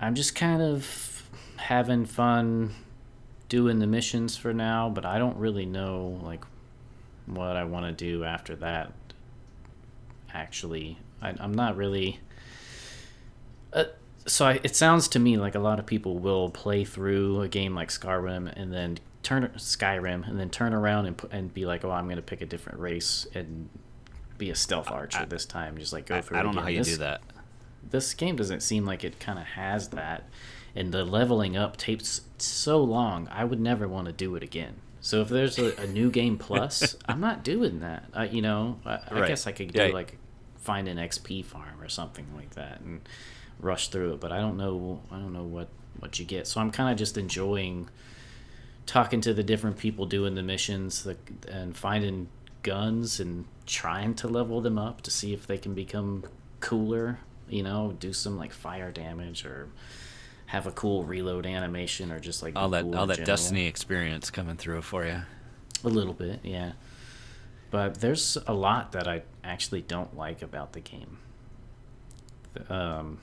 I'm 0.00 0.14
just 0.14 0.34
kind 0.34 0.62
of 0.62 1.15
having 1.56 2.04
fun 2.04 2.74
doing 3.48 3.78
the 3.78 3.86
missions 3.86 4.36
for 4.36 4.52
now, 4.52 4.88
but 4.88 5.04
I 5.04 5.18
don't 5.18 5.36
really 5.36 5.66
know 5.66 6.20
like 6.22 6.44
what 7.26 7.56
I 7.56 7.64
want 7.64 7.86
to 7.86 7.92
do 7.92 8.24
after 8.24 8.56
that. 8.56 8.92
Actually, 10.32 10.98
I, 11.22 11.34
I'm 11.38 11.54
not 11.54 11.76
really. 11.76 12.20
Uh, 13.72 13.84
so 14.26 14.46
I, 14.46 14.60
it 14.62 14.74
sounds 14.76 15.08
to 15.08 15.18
me 15.18 15.36
like 15.36 15.54
a 15.54 15.58
lot 15.60 15.78
of 15.78 15.86
people 15.86 16.18
will 16.18 16.50
play 16.50 16.84
through 16.84 17.40
a 17.42 17.48
game 17.48 17.74
like 17.74 17.88
Skyrim 17.88 18.52
and 18.56 18.72
then 18.72 18.98
turn 19.22 19.50
Skyrim 19.56 20.28
and 20.28 20.38
then 20.38 20.50
turn 20.50 20.72
around 20.74 21.06
and 21.06 21.22
and 21.30 21.54
be 21.54 21.64
like, 21.66 21.84
oh, 21.84 21.90
I'm 21.90 22.04
going 22.06 22.16
to 22.16 22.22
pick 22.22 22.40
a 22.42 22.46
different 22.46 22.80
race 22.80 23.26
and 23.34 23.68
be 24.38 24.50
a 24.50 24.54
stealth 24.54 24.90
archer 24.90 25.24
this 25.26 25.46
time. 25.46 25.78
Just 25.78 25.92
like 25.92 26.06
go 26.06 26.16
I, 26.16 26.20
through. 26.20 26.38
I 26.38 26.42
don't 26.42 26.54
know 26.54 26.60
how 26.62 26.68
you 26.68 26.78
This- 26.78 26.88
do 26.88 26.96
that. 26.98 27.22
this 27.88 28.12
game 28.14 28.36
doesn't 28.36 28.60
seem 28.62 28.84
like 28.84 29.04
it 29.04 29.18
kind 29.20 29.38
of 29.38 29.44
has 29.46 29.88
that 29.90 30.24
and 30.76 30.92
the 30.92 31.04
leveling 31.04 31.56
up 31.56 31.76
takes 31.76 32.20
so 32.38 32.82
long 32.82 33.26
i 33.32 33.42
would 33.42 33.58
never 33.60 33.88
want 33.88 34.06
to 34.06 34.12
do 34.12 34.36
it 34.36 34.42
again 34.42 34.74
so 35.00 35.20
if 35.22 35.28
there's 35.28 35.58
a, 35.58 35.74
a 35.80 35.86
new 35.86 36.10
game 36.10 36.36
plus 36.38 36.96
i'm 37.08 37.20
not 37.20 37.42
doing 37.42 37.80
that 37.80 38.04
I, 38.14 38.26
you 38.26 38.42
know 38.42 38.78
i, 38.86 38.98
I 39.08 39.14
Right. 39.20 39.28
guess 39.28 39.46
i 39.46 39.52
could 39.52 39.72
do 39.72 39.78
Yeah. 39.78 39.88
like 39.88 40.18
find 40.58 40.86
an 40.88 40.98
xp 40.98 41.44
farm 41.44 41.80
or 41.80 41.88
something 41.88 42.26
like 42.36 42.50
that 42.50 42.80
and 42.80 43.00
rush 43.58 43.88
through 43.88 44.12
it 44.14 44.20
but 44.20 44.30
i 44.32 44.38
don't 44.38 44.56
know 44.56 45.00
i 45.10 45.16
don't 45.16 45.32
know 45.32 45.44
what 45.44 45.68
what 46.00 46.18
you 46.18 46.24
get 46.26 46.46
so 46.46 46.60
i'm 46.60 46.70
kind 46.70 46.90
of 46.92 46.98
just 46.98 47.16
enjoying 47.16 47.88
talking 48.84 49.20
to 49.20 49.34
the 49.34 49.42
different 49.42 49.78
people 49.78 50.06
doing 50.06 50.34
the 50.34 50.42
missions 50.42 51.02
the, 51.04 51.16
and 51.48 51.76
finding 51.76 52.28
guns 52.62 53.18
and 53.20 53.44
trying 53.64 54.14
to 54.14 54.28
level 54.28 54.60
them 54.60 54.78
up 54.78 55.00
to 55.02 55.10
see 55.10 55.32
if 55.32 55.46
they 55.46 55.56
can 55.58 55.74
become 55.74 56.24
cooler 56.60 57.18
you 57.48 57.62
know 57.62 57.94
do 58.00 58.12
some 58.12 58.36
like 58.36 58.52
fire 58.52 58.90
damage 58.92 59.44
or 59.46 59.68
have 60.46 60.66
a 60.66 60.72
cool 60.72 61.04
reload 61.04 61.44
animation 61.46 62.10
or 62.12 62.20
just 62.20 62.42
like 62.42 62.54
All 62.56 62.68
that 62.70 62.82
cool 62.84 62.96
all 62.96 63.06
that 63.06 63.16
general. 63.16 63.36
Destiny 63.36 63.66
experience 63.66 64.30
coming 64.30 64.56
through 64.56 64.82
for 64.82 65.04
you. 65.04 65.22
a 65.84 65.88
little 65.88 66.14
bit 66.14 66.40
yeah 66.42 66.72
but 67.70 68.00
there's 68.00 68.38
a 68.46 68.54
lot 68.54 68.92
that 68.92 69.06
i 69.08 69.22
actually 69.44 69.82
don't 69.82 70.16
like 70.16 70.40
about 70.42 70.72
the 70.72 70.80
game 70.80 71.18
um 72.68 73.18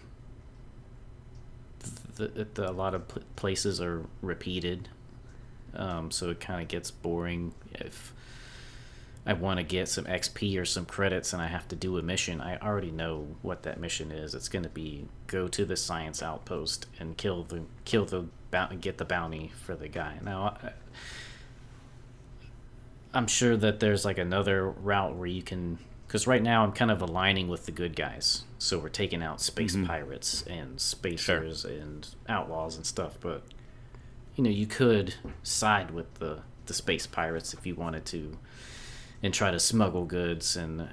the, 2.15 2.47
the, 2.53 2.69
a 2.69 2.71
lot 2.71 2.93
of 2.93 3.03
places 3.36 3.81
are 3.81 4.05
repeated 4.21 4.89
um, 5.75 6.12
so 6.12 6.29
it 6.29 6.39
kind 6.39 6.62
of 6.62 6.67
gets 6.67 6.91
boring 6.91 7.51
if 7.73 8.13
I 9.25 9.33
want 9.33 9.57
to 9.57 9.63
get 9.63 9.88
some 9.88 10.03
XP 10.03 10.59
or 10.59 10.65
some 10.65 10.86
credits 10.86 11.31
and 11.31 11.41
I 11.41 11.47
have 11.47 11.67
to 11.69 11.75
do 11.75 11.97
a 11.97 12.01
mission. 12.01 12.41
I 12.41 12.57
already 12.57 12.91
know 12.91 13.27
what 13.41 13.63
that 13.63 13.79
mission 13.79 14.12
is. 14.12 14.36
It's 14.36 14.49
going 14.49 14.63
to 14.63 14.69
be 14.69 15.05
go 15.27 15.47
to 15.47 15.63
the 15.63 15.77
science 15.77 16.21
outpost 16.21 16.88
and 16.99 17.15
kill 17.15 17.43
the 17.43 17.63
kill 17.86 18.05
the 18.05 18.25
bounty, 18.51 18.75
get 18.75 18.97
the 18.97 19.05
bounty 19.05 19.51
for 19.65 19.75
the 19.75 19.88
guy. 19.88 20.19
Now, 20.23 20.57
I, 20.62 20.71
I'm 23.13 23.27
sure 23.27 23.55
that 23.55 23.79
there's 23.79 24.03
like 24.03 24.17
another 24.17 24.69
route 24.69 25.15
where 25.15 25.27
you 25.27 25.41
can 25.41 25.77
because 26.05 26.27
right 26.27 26.43
now 26.43 26.63
I'm 26.63 26.73
kind 26.73 26.91
of 26.91 27.01
aligning 27.01 27.47
with 27.47 27.65
the 27.65 27.71
good 27.71 27.95
guys. 27.95 28.43
So 28.59 28.77
we're 28.77 28.89
taking 28.89 29.23
out 29.23 29.39
space 29.39 29.75
mm-hmm. 29.75 29.86
pirates 29.86 30.43
and 30.43 30.81
spacers 30.81 31.63
and 31.63 32.07
outlaws 32.27 32.75
and 32.75 32.86
stuff, 32.86 33.17
but 33.21 33.43
you 34.36 34.43
know, 34.43 34.49
you 34.49 34.67
could 34.67 35.15
side 35.43 35.91
with 35.91 36.13
the 36.15 36.39
the 36.65 36.73
space 36.73 37.07
pirates 37.07 37.53
if 37.53 37.65
you 37.65 37.75
wanted 37.75 38.05
to 38.05 38.38
and 39.23 39.33
try 39.33 39.49
to 39.49 39.59
smuggle 39.59 40.05
goods 40.05 40.55
and 40.57 40.81
uh, 40.81 40.86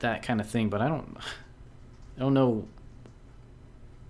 that 0.00 0.22
kind 0.22 0.40
of 0.40 0.48
thing, 0.48 0.68
but 0.68 0.82
I 0.82 0.88
don't 0.88 1.16
I 2.16 2.20
don't 2.20 2.34
know 2.34 2.66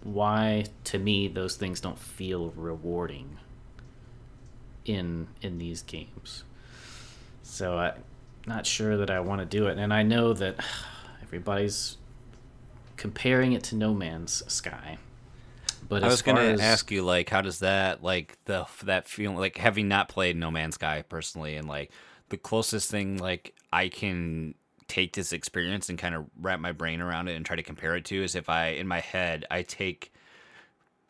why 0.03 0.65
to 0.85 0.99
me 0.99 1.29
those 1.29 1.55
things 1.57 1.81
don't 1.81 1.99
feel 1.99 2.51
rewarding 2.57 3.39
in 4.85 5.29
in 5.43 5.59
these 5.59 5.83
games. 5.83 6.45
So 7.43 7.77
I'm 7.79 8.03
not 8.47 8.67
sure 8.67 8.97
that 8.97 9.11
I 9.11 9.21
want 9.21 9.41
to 9.41 9.45
do 9.45 9.69
it 9.69 9.79
and 9.79 9.93
I 9.93 10.03
know 10.03 10.33
that 10.33 10.57
everybody's 11.23 11.99
comparing 12.97 13.53
it 13.53 13.63
to 13.65 13.77
No 13.77 13.95
Man's 13.95 14.43
Sky. 14.53 14.99
But 15.89 16.03
I 16.03 16.07
as 16.07 16.13
was 16.15 16.23
gonna 16.23 16.41
as- 16.41 16.61
ask 16.61 16.91
you 16.91 17.03
like 17.03 17.29
how 17.29 17.43
does 17.43 17.59
that 17.59 18.03
like 18.03 18.39
the 18.47 18.67
that 18.85 19.07
feeling 19.09 19.37
like 19.37 19.59
having 19.59 19.89
not 19.89 20.09
played 20.09 20.37
No 20.37 20.51
Man's 20.51 20.77
Sky 20.77 21.05
personally 21.07 21.57
and 21.57 21.69
like 21.69 21.91
the 22.33 22.39
closest 22.39 22.91
thing 22.91 23.19
like 23.19 23.55
I 23.73 23.89
can 23.89 24.55
take 24.89 25.13
this 25.15 25.35
experience 25.35 25.91
and 25.91 25.99
kind 25.99 26.15
of 26.15 26.25
wrap 26.41 26.61
my 26.61 26.73
brain 26.73 27.03
around 27.03 27.29
it 27.29 27.37
and 27.37 27.45
try 27.45 27.57
to 27.57 27.63
compare 27.63 27.95
it 27.95 28.07
to 28.07 28.25
is 28.25 28.35
if 28.35 28.49
I 28.49 28.69
in 28.69 28.89
my 28.89 29.01
head 29.01 29.45
I 29.51 29.63
take 29.63 30.13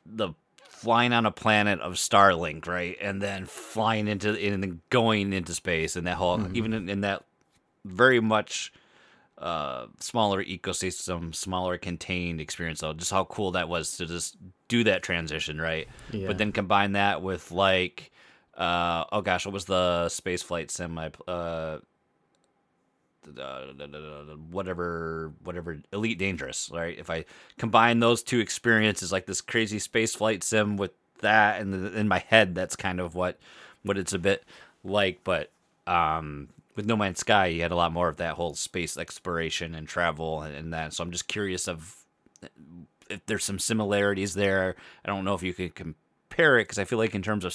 the 0.04 0.34
flying 0.58 1.12
on 1.12 1.24
a 1.24 1.30
planet 1.30 1.80
of 1.80 1.94
Starlink 1.94 2.66
right 2.66 2.96
and 3.00 3.22
then 3.22 3.46
flying 3.46 4.08
into 4.08 4.30
and 4.30 4.62
then 4.62 4.80
going 4.90 5.32
into 5.32 5.54
space 5.54 5.94
and 5.94 6.08
that 6.08 6.16
whole 6.16 6.44
even 6.56 6.72
in, 6.72 6.88
in 6.88 7.00
that 7.02 7.22
very 7.84 8.18
much 8.20 8.72
uh, 9.38 9.86
smaller 9.98 10.42
ecosystem, 10.44 11.34
smaller 11.34 11.76
contained 11.76 12.40
experience. 12.40 12.80
though. 12.80 12.92
just 12.92 13.10
how 13.10 13.24
cool 13.24 13.50
that 13.52 13.68
was 13.68 13.96
to 13.96 14.06
just 14.06 14.36
do 14.68 14.84
that 14.84 15.02
transition, 15.02 15.60
right? 15.60 15.88
Yeah. 16.12 16.28
But 16.28 16.38
then 16.38 16.52
combine 16.52 16.92
that 16.92 17.22
with 17.22 17.50
like, 17.50 18.11
uh, 18.56 19.04
oh 19.12 19.20
gosh, 19.20 19.46
what 19.46 19.52
was 19.52 19.64
the 19.64 20.08
space 20.08 20.42
flight 20.42 20.70
sim? 20.70 20.98
I 20.98 21.10
uh, 21.26 21.78
uh, 23.38 23.66
whatever, 24.50 25.32
whatever, 25.42 25.78
Elite 25.92 26.18
Dangerous, 26.18 26.70
right? 26.72 26.98
If 26.98 27.08
I 27.08 27.24
combine 27.58 28.00
those 28.00 28.22
two 28.22 28.40
experiences, 28.40 29.12
like 29.12 29.26
this 29.26 29.40
crazy 29.40 29.78
space 29.78 30.14
flight 30.14 30.42
sim 30.42 30.76
with 30.76 30.92
that, 31.20 31.60
and 31.60 31.72
the, 31.72 31.98
in 31.98 32.08
my 32.08 32.18
head, 32.18 32.54
that's 32.54 32.76
kind 32.76 33.00
of 33.00 33.14
what 33.14 33.38
what 33.82 33.98
it's 33.98 34.12
a 34.12 34.18
bit 34.18 34.44
like. 34.84 35.20
But 35.24 35.50
um, 35.86 36.48
with 36.76 36.86
No 36.86 36.96
Man's 36.96 37.20
Sky, 37.20 37.46
you 37.46 37.62
had 37.62 37.72
a 37.72 37.76
lot 37.76 37.92
more 37.92 38.08
of 38.08 38.16
that 38.16 38.34
whole 38.34 38.54
space 38.54 38.96
exploration 38.96 39.74
and 39.74 39.86
travel 39.86 40.42
and, 40.42 40.54
and 40.54 40.72
that. 40.72 40.92
So 40.92 41.02
I'm 41.02 41.10
just 41.10 41.28
curious 41.28 41.68
of 41.68 41.96
if 43.08 43.24
there's 43.26 43.44
some 43.44 43.58
similarities 43.58 44.34
there. 44.34 44.76
I 45.04 45.08
don't 45.08 45.24
know 45.24 45.34
if 45.34 45.42
you 45.42 45.54
could 45.54 45.74
compare 45.74 46.58
it 46.58 46.64
because 46.64 46.78
I 46.78 46.84
feel 46.84 46.98
like 46.98 47.14
in 47.14 47.22
terms 47.22 47.44
of 47.44 47.54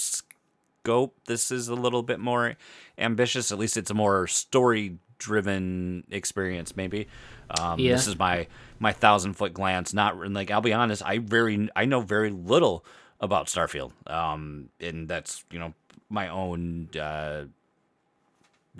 scope, 0.87 1.15
this 1.25 1.51
is 1.51 1.67
a 1.67 1.75
little 1.75 2.01
bit 2.01 2.17
more 2.17 2.55
ambitious. 2.97 3.51
At 3.51 3.59
least 3.59 3.75
it's 3.75 3.91
a 3.91 3.93
more 3.93 4.25
story 4.27 4.97
driven 5.17 6.05
experience, 6.09 6.77
maybe. 6.77 7.07
Um, 7.49 7.79
Yeah. 7.79 7.91
This 7.91 8.07
is 8.07 8.17
my 8.17 8.47
my 8.79 8.93
thousand 8.93 9.33
foot 9.33 9.53
glance. 9.53 9.93
Not 9.93 10.17
like 10.31 10.49
I'll 10.49 10.61
be 10.61 10.71
honest, 10.73 11.03
I 11.05 11.17
very 11.17 11.69
I 11.75 11.85
know 11.85 11.99
very 11.99 12.29
little 12.29 12.85
about 13.19 13.47
Starfield, 13.47 13.91
um, 14.09 14.69
and 14.79 15.09
that's 15.09 15.43
you 15.51 15.59
know 15.59 15.73
my 16.09 16.29
own 16.29 16.87
uh, 16.97 17.45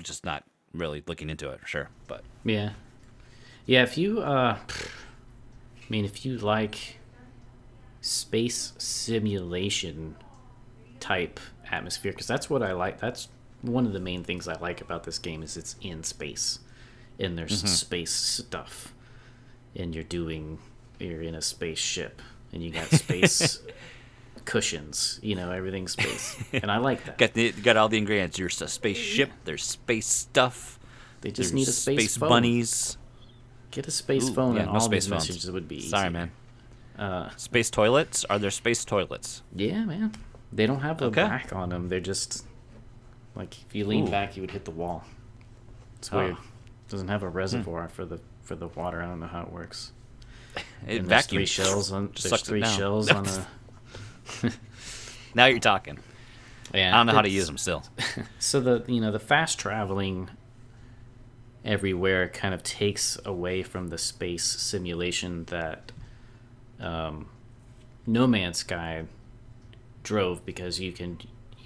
just 0.02 0.24
not 0.24 0.44
really 0.74 1.04
looking 1.08 1.30
into 1.30 1.50
it. 1.50 1.60
Sure, 1.66 1.90
but 2.08 2.24
Yeah. 2.46 2.72
Yeah, 3.66 3.84
if 3.84 3.98
you 3.98 4.22
uh 4.22 4.58
I 4.58 5.86
mean 5.90 6.06
if 6.06 6.26
you 6.26 6.38
like 6.38 7.00
space 8.00 8.72
simulation 8.78 10.16
type 11.02 11.40
atmosphere 11.72 12.14
cuz 12.14 12.28
that's 12.28 12.50
what 12.50 12.62
I 12.64 12.72
like. 12.74 13.00
That's 13.00 13.28
one 13.62 13.86
of 13.86 13.94
the 13.94 14.00
main 14.00 14.24
things 14.24 14.48
I 14.48 14.56
like 14.60 14.82
about 14.82 15.04
this 15.04 15.18
game 15.20 15.42
is 15.44 15.58
it's 15.58 15.76
in 15.82 16.04
space. 16.04 16.60
And 17.20 17.38
there's 17.38 17.58
Mm-hmm. 17.60 17.68
space 17.68 18.12
stuff. 18.12 18.94
And 19.76 19.94
you're 19.96 20.04
doing 20.04 20.60
you're 21.00 21.22
in 21.22 21.36
a 21.36 21.42
spaceship 21.42 22.22
and 22.54 22.64
you 22.64 22.72
got 22.72 22.88
space 23.04 23.60
cushions, 24.46 25.20
you 25.22 25.36
know, 25.36 25.52
everything's 25.52 25.92
space. 25.94 26.36
And 26.54 26.72
I 26.72 26.78
like 26.78 27.04
that. 27.06 27.18
Got 27.18 27.34
the 27.34 27.52
got 27.52 27.78
all 27.78 27.90
the 27.90 27.98
ingredients. 27.98 28.38
There's 28.38 28.62
a 28.62 28.68
spaceship. 28.68 29.32
There's 29.46 29.64
space 29.64 30.08
stuff. 30.08 30.80
They 31.22 31.32
just 31.32 31.52
there's 31.52 31.54
need 31.54 31.68
a 31.68 31.72
space, 31.72 32.18
phone. 32.18 32.30
bunnies. 32.30 32.98
Get 33.72 33.88
a 33.88 33.92
space 33.92 34.30
Ooh, 34.30 34.34
phone 34.34 34.56
yeah, 34.56 34.62
and 34.64 34.72
no 34.72 34.76
all 34.80 34.86
space 34.86 35.06
these 35.06 35.10
phones. 35.10 35.30
messages 35.30 35.52
would 35.52 35.68
be 35.68 35.78
easy. 35.78 35.90
Sorry, 35.90 36.10
man. 36.10 36.32
Uh, 36.98 37.30
Space 37.36 37.70
toilets? 37.70 38.26
Are 38.26 38.40
there 38.40 38.50
space 38.50 38.84
toilets? 38.86 39.44
Yeah, 39.56 39.84
man. 39.86 40.14
They 40.52 40.66
don't 40.66 40.80
have 40.82 41.02
a 41.02 41.06
Okay. 41.06 41.24
back 41.24 41.54
on 41.54 41.70
them. 41.70 41.90
They're 41.90 42.00
just 42.00 42.46
like 43.36 43.56
if 43.68 43.76
you 43.76 43.86
lean 43.86 44.08
Ooh. 44.08 44.12
back, 44.12 44.36
you 44.36 44.42
would 44.42 44.52
hit 44.52 44.66
the 44.66 44.72
wall. 44.72 45.04
It's 46.00 46.12
Oh. 46.12 46.18
weird. 46.18 46.38
Doesn't 46.90 47.10
have 47.10 47.24
a 47.24 47.30
reservoir 47.30 47.88
for 47.90 48.06
the 48.06 48.20
for 48.44 48.56
the 48.56 48.68
water. 48.70 49.02
I 49.02 49.06
don't 49.06 49.20
know 49.20 49.28
how 49.28 49.42
it 49.44 49.52
works. 49.52 49.92
It 50.88 51.00
And 51.00 51.08
vacuum 51.08 51.40
three 51.40 51.46
shells 51.46 51.92
on. 51.92 52.12
Just 52.14 52.30
There's 52.30 52.42
it 52.42 52.46
three 52.46 52.64
shells 52.64 53.10
on 53.12 53.28
a. 53.28 53.48
Now 55.36 55.46
you're 55.46 55.60
talking. 55.60 56.00
Yeah, 56.74 56.94
I 56.94 56.98
don't 56.98 57.06
know 57.08 57.14
how 57.14 57.22
to 57.22 57.30
use 57.30 57.46
them 57.48 57.58
still. 57.58 57.84
So 58.40 58.60
the 58.62 58.84
you 58.88 59.00
know 59.02 59.12
the 59.12 59.20
fast 59.20 59.60
traveling 59.60 60.30
everywhere 61.66 62.30
kind 62.30 62.54
of 62.54 62.64
takes 62.64 63.18
away 63.26 63.62
from 63.64 63.90
the 63.90 63.98
space 63.98 64.44
simulation 64.46 65.44
that 65.46 65.92
um, 66.80 67.28
No 68.06 68.26
Man's 68.28 68.60
Sky 68.60 69.04
drove 70.08 70.46
because 70.46 70.80
you 70.80 70.94
can 70.94 71.20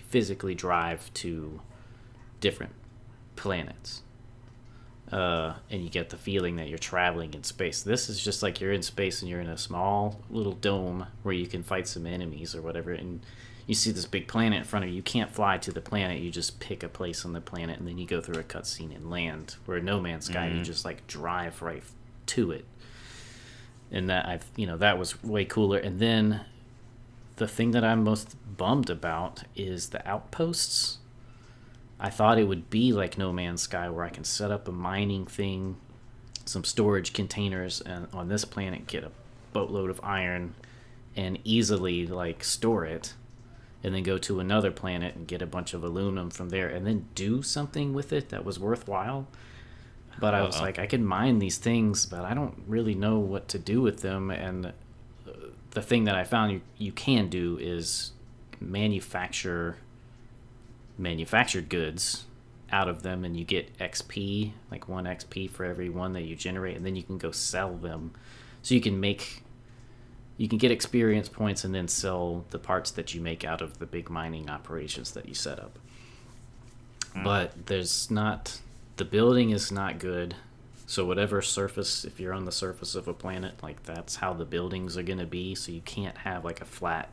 physically 0.08 0.56
drive 0.56 1.14
to 1.14 1.62
different 2.40 2.74
planets. 3.36 4.02
Uh, 5.12 5.56
and 5.70 5.84
you 5.84 5.90
get 5.90 6.10
the 6.10 6.18
feeling 6.18 6.56
that 6.56 6.70
you're 6.70 6.78
traveling 6.78 7.34
in 7.34 7.44
space. 7.44 7.84
This 7.84 8.10
is 8.10 8.24
just 8.24 8.42
like 8.42 8.60
you're 8.60 8.72
in 8.72 8.82
space 8.82 9.22
and 9.22 9.30
you're 9.30 9.42
in 9.42 9.50
a 9.50 9.58
small 9.58 10.22
little 10.30 10.54
dome 10.54 11.06
where 11.22 11.36
you 11.36 11.48
can 11.48 11.64
fight 11.64 11.88
some 11.88 12.08
enemies 12.08 12.56
or 12.56 12.62
whatever, 12.62 12.94
and 12.94 13.20
you 13.68 13.76
see 13.76 13.92
this 13.92 14.06
big 14.06 14.28
planet 14.28 14.60
in 14.60 14.64
front 14.64 14.86
of 14.86 14.90
you. 14.90 14.96
You 14.96 15.04
can't 15.04 15.30
fly 15.30 15.58
to 15.60 15.72
the 15.72 15.82
planet. 15.82 16.20
You 16.20 16.32
just 16.32 16.60
pick 16.60 16.82
a 16.82 16.90
place 16.90 17.26
on 17.26 17.34
the 17.34 17.42
planet 17.42 17.78
and 17.78 17.88
then 17.88 17.98
you 17.98 18.08
go 18.08 18.22
through 18.22 18.40
a 18.40 18.44
cutscene 18.44 18.96
and 18.96 19.12
land. 19.12 19.56
Where 19.66 19.80
No 19.80 20.00
Man's 20.00 20.26
Sky, 20.26 20.48
you 20.48 20.64
just 20.64 20.84
like 20.84 21.06
drive 21.08 21.62
right 21.62 21.84
to 22.28 22.52
it. 22.52 22.66
And 23.92 24.10
that 24.10 24.26
I, 24.26 24.40
you 24.56 24.66
know, 24.66 24.78
that 24.78 24.98
was 24.98 25.22
way 25.24 25.46
cooler. 25.46 25.78
And 25.78 26.00
then 26.00 26.42
the 27.38 27.48
thing 27.48 27.72
that 27.72 27.84
I'm 27.84 28.04
most 28.04 28.36
bummed 28.58 28.90
about 28.90 29.44
is 29.56 29.90
the 29.90 30.08
outposts. 30.08 31.00
I 32.00 32.10
thought 32.10 32.40
it 32.40 32.48
would 32.48 32.70
be 32.70 32.94
like 32.94 33.18
No 33.18 33.32
Man's 33.32 33.62
Sky, 33.62 33.90
where 33.90 34.06
I 34.06 34.10
can 34.10 34.24
set 34.24 34.52
up 34.52 34.68
a 34.68 34.72
mining 34.72 35.26
thing, 35.26 35.78
some 36.46 36.64
storage 36.64 37.14
containers, 37.14 37.82
and 37.82 38.08
on 38.14 38.28
this 38.28 38.46
planet 38.46 38.88
get 38.88 39.04
a 39.04 39.12
boatload 39.54 39.90
of 39.90 40.00
iron, 40.04 40.56
and 41.16 41.40
easily 41.44 42.08
like 42.08 42.44
store 42.44 42.86
it, 42.86 43.14
and 43.84 43.94
then 43.94 44.04
go 44.04 44.18
to 44.18 44.40
another 44.40 44.72
planet 44.72 45.16
and 45.16 45.28
get 45.28 45.42
a 45.42 45.48
bunch 45.48 45.74
of 45.74 45.84
aluminum 45.84 46.30
from 46.30 46.50
there, 46.50 46.68
and 46.68 46.86
then 46.86 47.08
do 47.16 47.42
something 47.42 47.94
with 47.94 48.14
it 48.14 48.30
that 48.30 48.46
was 48.46 48.60
worthwhile. 48.60 49.28
But 50.20 50.34
I 50.34 50.42
was 50.44 50.58
Uh-oh. 50.58 50.64
like, 50.64 50.80
I 50.80 50.88
can 50.88 51.06
mine 51.06 51.40
these 51.40 51.58
things, 51.58 52.06
but 52.06 52.26
I 52.26 52.34
don't 52.34 52.64
really 52.68 52.96
know 52.96 53.18
what 53.20 53.48
to 53.50 53.60
do 53.60 53.82
with 53.82 54.02
them. 54.02 54.30
And 54.30 54.74
the 55.72 55.82
thing 55.82 56.06
that 56.06 56.16
I 56.16 56.24
found 56.24 56.52
you, 56.52 56.62
you 56.78 56.92
can 56.92 57.30
do 57.30 57.58
is 57.60 58.12
manufacture 58.60 59.78
manufactured 60.98 61.68
goods 61.68 62.26
out 62.72 62.88
of 62.88 63.04
them 63.04 63.26
and 63.26 63.36
you 63.36 63.44
get 63.44 63.78
XP, 63.80 64.52
like 64.70 64.88
one 64.88 65.06
XP 65.06 65.50
for 65.50 65.66
every 65.66 65.90
one 65.90 66.14
that 66.14 66.22
you 66.22 66.36
generate, 66.36 66.78
and 66.78 66.86
then 66.86 66.96
you 66.96 67.04
can 67.04 67.18
go 67.18 67.32
sell 67.32 67.74
them. 67.74 68.14
So 68.62 68.76
you 68.76 68.82
can 68.82 69.00
make 69.00 69.44
you 70.38 70.48
can 70.48 70.58
get 70.58 70.72
experience 70.72 71.30
points 71.30 71.64
and 71.64 71.76
then 71.76 71.88
sell 71.88 72.46
the 72.50 72.58
parts 72.58 72.92
that 72.92 73.14
you 73.14 73.22
make 73.22 73.46
out 73.46 73.62
of 73.62 73.78
the 73.80 73.86
big 73.86 74.10
mining 74.10 74.50
operations 74.50 75.12
that 75.12 75.28
you 75.28 75.36
set 75.36 75.60
up. 75.60 75.78
Mm. 77.16 77.24
But 77.24 77.68
there's 77.68 78.10
not 78.10 78.60
the 78.98 79.06
building 79.06 79.50
is 79.50 79.72
not 79.72 80.00
good. 80.00 80.36
So 80.92 81.06
whatever 81.06 81.42
surface 81.42 82.04
if 82.04 82.20
you're 82.20 82.34
on 82.34 82.44
the 82.44 82.52
surface 82.52 82.96
of 82.96 83.08
a 83.08 83.14
planet, 83.14 83.54
like 83.64 83.82
that's 83.84 84.18
how 84.18 84.34
the 84.34 84.44
buildings 84.44 84.98
are 84.98 85.04
going 85.04 85.20
to 85.20 85.26
be, 85.26 85.56
so 85.56 85.72
you 85.72 85.80
can't 85.80 86.18
have 86.18 86.44
like 86.44 86.60
a 86.60 86.66
flat 86.66 87.08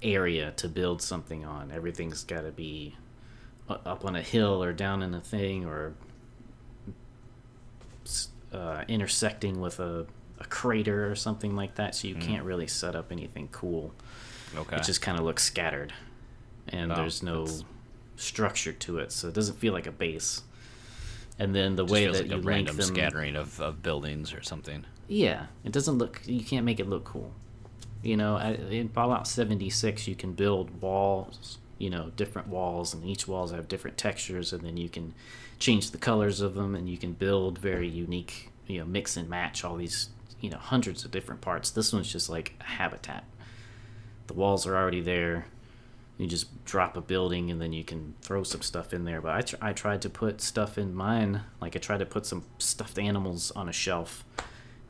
area 0.00 0.52
to 0.52 0.68
build 0.68 1.02
something 1.02 1.44
on. 1.44 1.72
Everything's 1.72 2.22
got 2.22 2.42
to 2.42 2.52
be 2.52 2.94
up 3.68 4.04
on 4.04 4.14
a 4.14 4.22
hill 4.22 4.62
or 4.62 4.72
down 4.72 5.02
in 5.02 5.14
a 5.14 5.20
thing 5.20 5.64
or 5.64 5.94
uh, 8.52 8.84
intersecting 8.86 9.60
with 9.60 9.80
a, 9.80 10.06
a 10.38 10.44
crater 10.44 11.10
or 11.10 11.16
something 11.16 11.56
like 11.56 11.74
that. 11.74 11.96
So 11.96 12.06
you 12.06 12.14
can't 12.14 12.44
really 12.44 12.68
set 12.68 12.94
up 12.94 13.10
anything 13.10 13.48
cool. 13.50 13.92
Okay. 14.56 14.76
It 14.76 14.84
just 14.84 15.02
kind 15.02 15.18
of 15.18 15.24
looks 15.24 15.42
scattered, 15.42 15.92
and 16.68 16.92
Oh, 16.92 16.94
there's 16.94 17.24
no 17.24 17.46
that's- 17.46 17.64
structure 18.14 18.72
to 18.72 18.98
it, 18.98 19.10
so 19.10 19.26
it 19.26 19.34
doesn't 19.34 19.58
feel 19.58 19.72
like 19.72 19.88
a 19.88 19.92
base. 19.92 20.42
And 21.38 21.54
then 21.54 21.76
the 21.76 21.84
Just 21.84 21.92
way 21.92 22.06
that 22.06 22.22
like 22.22 22.30
you 22.30 22.36
a 22.36 22.40
random 22.40 22.76
them, 22.76 22.86
scattering 22.86 23.36
of, 23.36 23.60
of 23.60 23.82
buildings 23.82 24.32
or 24.32 24.42
something. 24.42 24.84
yeah, 25.06 25.46
it 25.64 25.72
doesn't 25.72 25.98
look. 25.98 26.22
You 26.24 26.42
can't 26.44 26.64
make 26.64 26.80
it 26.80 26.88
look 26.88 27.04
cool. 27.04 27.32
You 28.02 28.16
know, 28.16 28.38
in 28.38 28.88
Fallout 28.88 29.26
76, 29.28 30.06
you 30.08 30.14
can 30.14 30.32
build 30.32 30.80
walls. 30.80 31.58
You 31.78 31.90
know, 31.90 32.10
different 32.16 32.48
walls, 32.48 32.94
and 32.94 33.04
each 33.04 33.28
walls 33.28 33.50
have 33.52 33.68
different 33.68 33.98
textures, 33.98 34.54
and 34.54 34.62
then 34.62 34.78
you 34.78 34.88
can 34.88 35.12
change 35.58 35.90
the 35.90 35.98
colors 35.98 36.40
of 36.40 36.54
them, 36.54 36.74
and 36.74 36.88
you 36.88 36.96
can 36.96 37.12
build 37.12 37.58
very 37.58 37.86
unique. 37.88 38.50
You 38.66 38.78
know, 38.80 38.86
mix 38.86 39.16
and 39.16 39.28
match 39.28 39.62
all 39.64 39.76
these. 39.76 40.08
You 40.40 40.50
know, 40.50 40.58
hundreds 40.58 41.04
of 41.04 41.10
different 41.10 41.40
parts. 41.42 41.70
This 41.70 41.92
one's 41.92 42.10
just 42.10 42.30
like 42.30 42.54
a 42.60 42.64
habitat. 42.64 43.24
The 44.26 44.34
walls 44.34 44.66
are 44.66 44.76
already 44.76 45.00
there. 45.00 45.46
You 46.18 46.26
just 46.26 46.64
drop 46.64 46.96
a 46.96 47.00
building 47.00 47.50
and 47.50 47.60
then 47.60 47.72
you 47.72 47.84
can 47.84 48.14
throw 48.22 48.42
some 48.42 48.62
stuff 48.62 48.94
in 48.94 49.04
there. 49.04 49.20
But 49.20 49.34
I, 49.34 49.40
tr- 49.42 49.56
I 49.60 49.72
tried 49.72 50.02
to 50.02 50.10
put 50.10 50.40
stuff 50.40 50.78
in 50.78 50.94
mine. 50.94 51.42
Like 51.60 51.76
I 51.76 51.78
tried 51.78 51.98
to 51.98 52.06
put 52.06 52.24
some 52.24 52.44
stuffed 52.58 52.98
animals 52.98 53.50
on 53.50 53.68
a 53.68 53.72
shelf. 53.72 54.24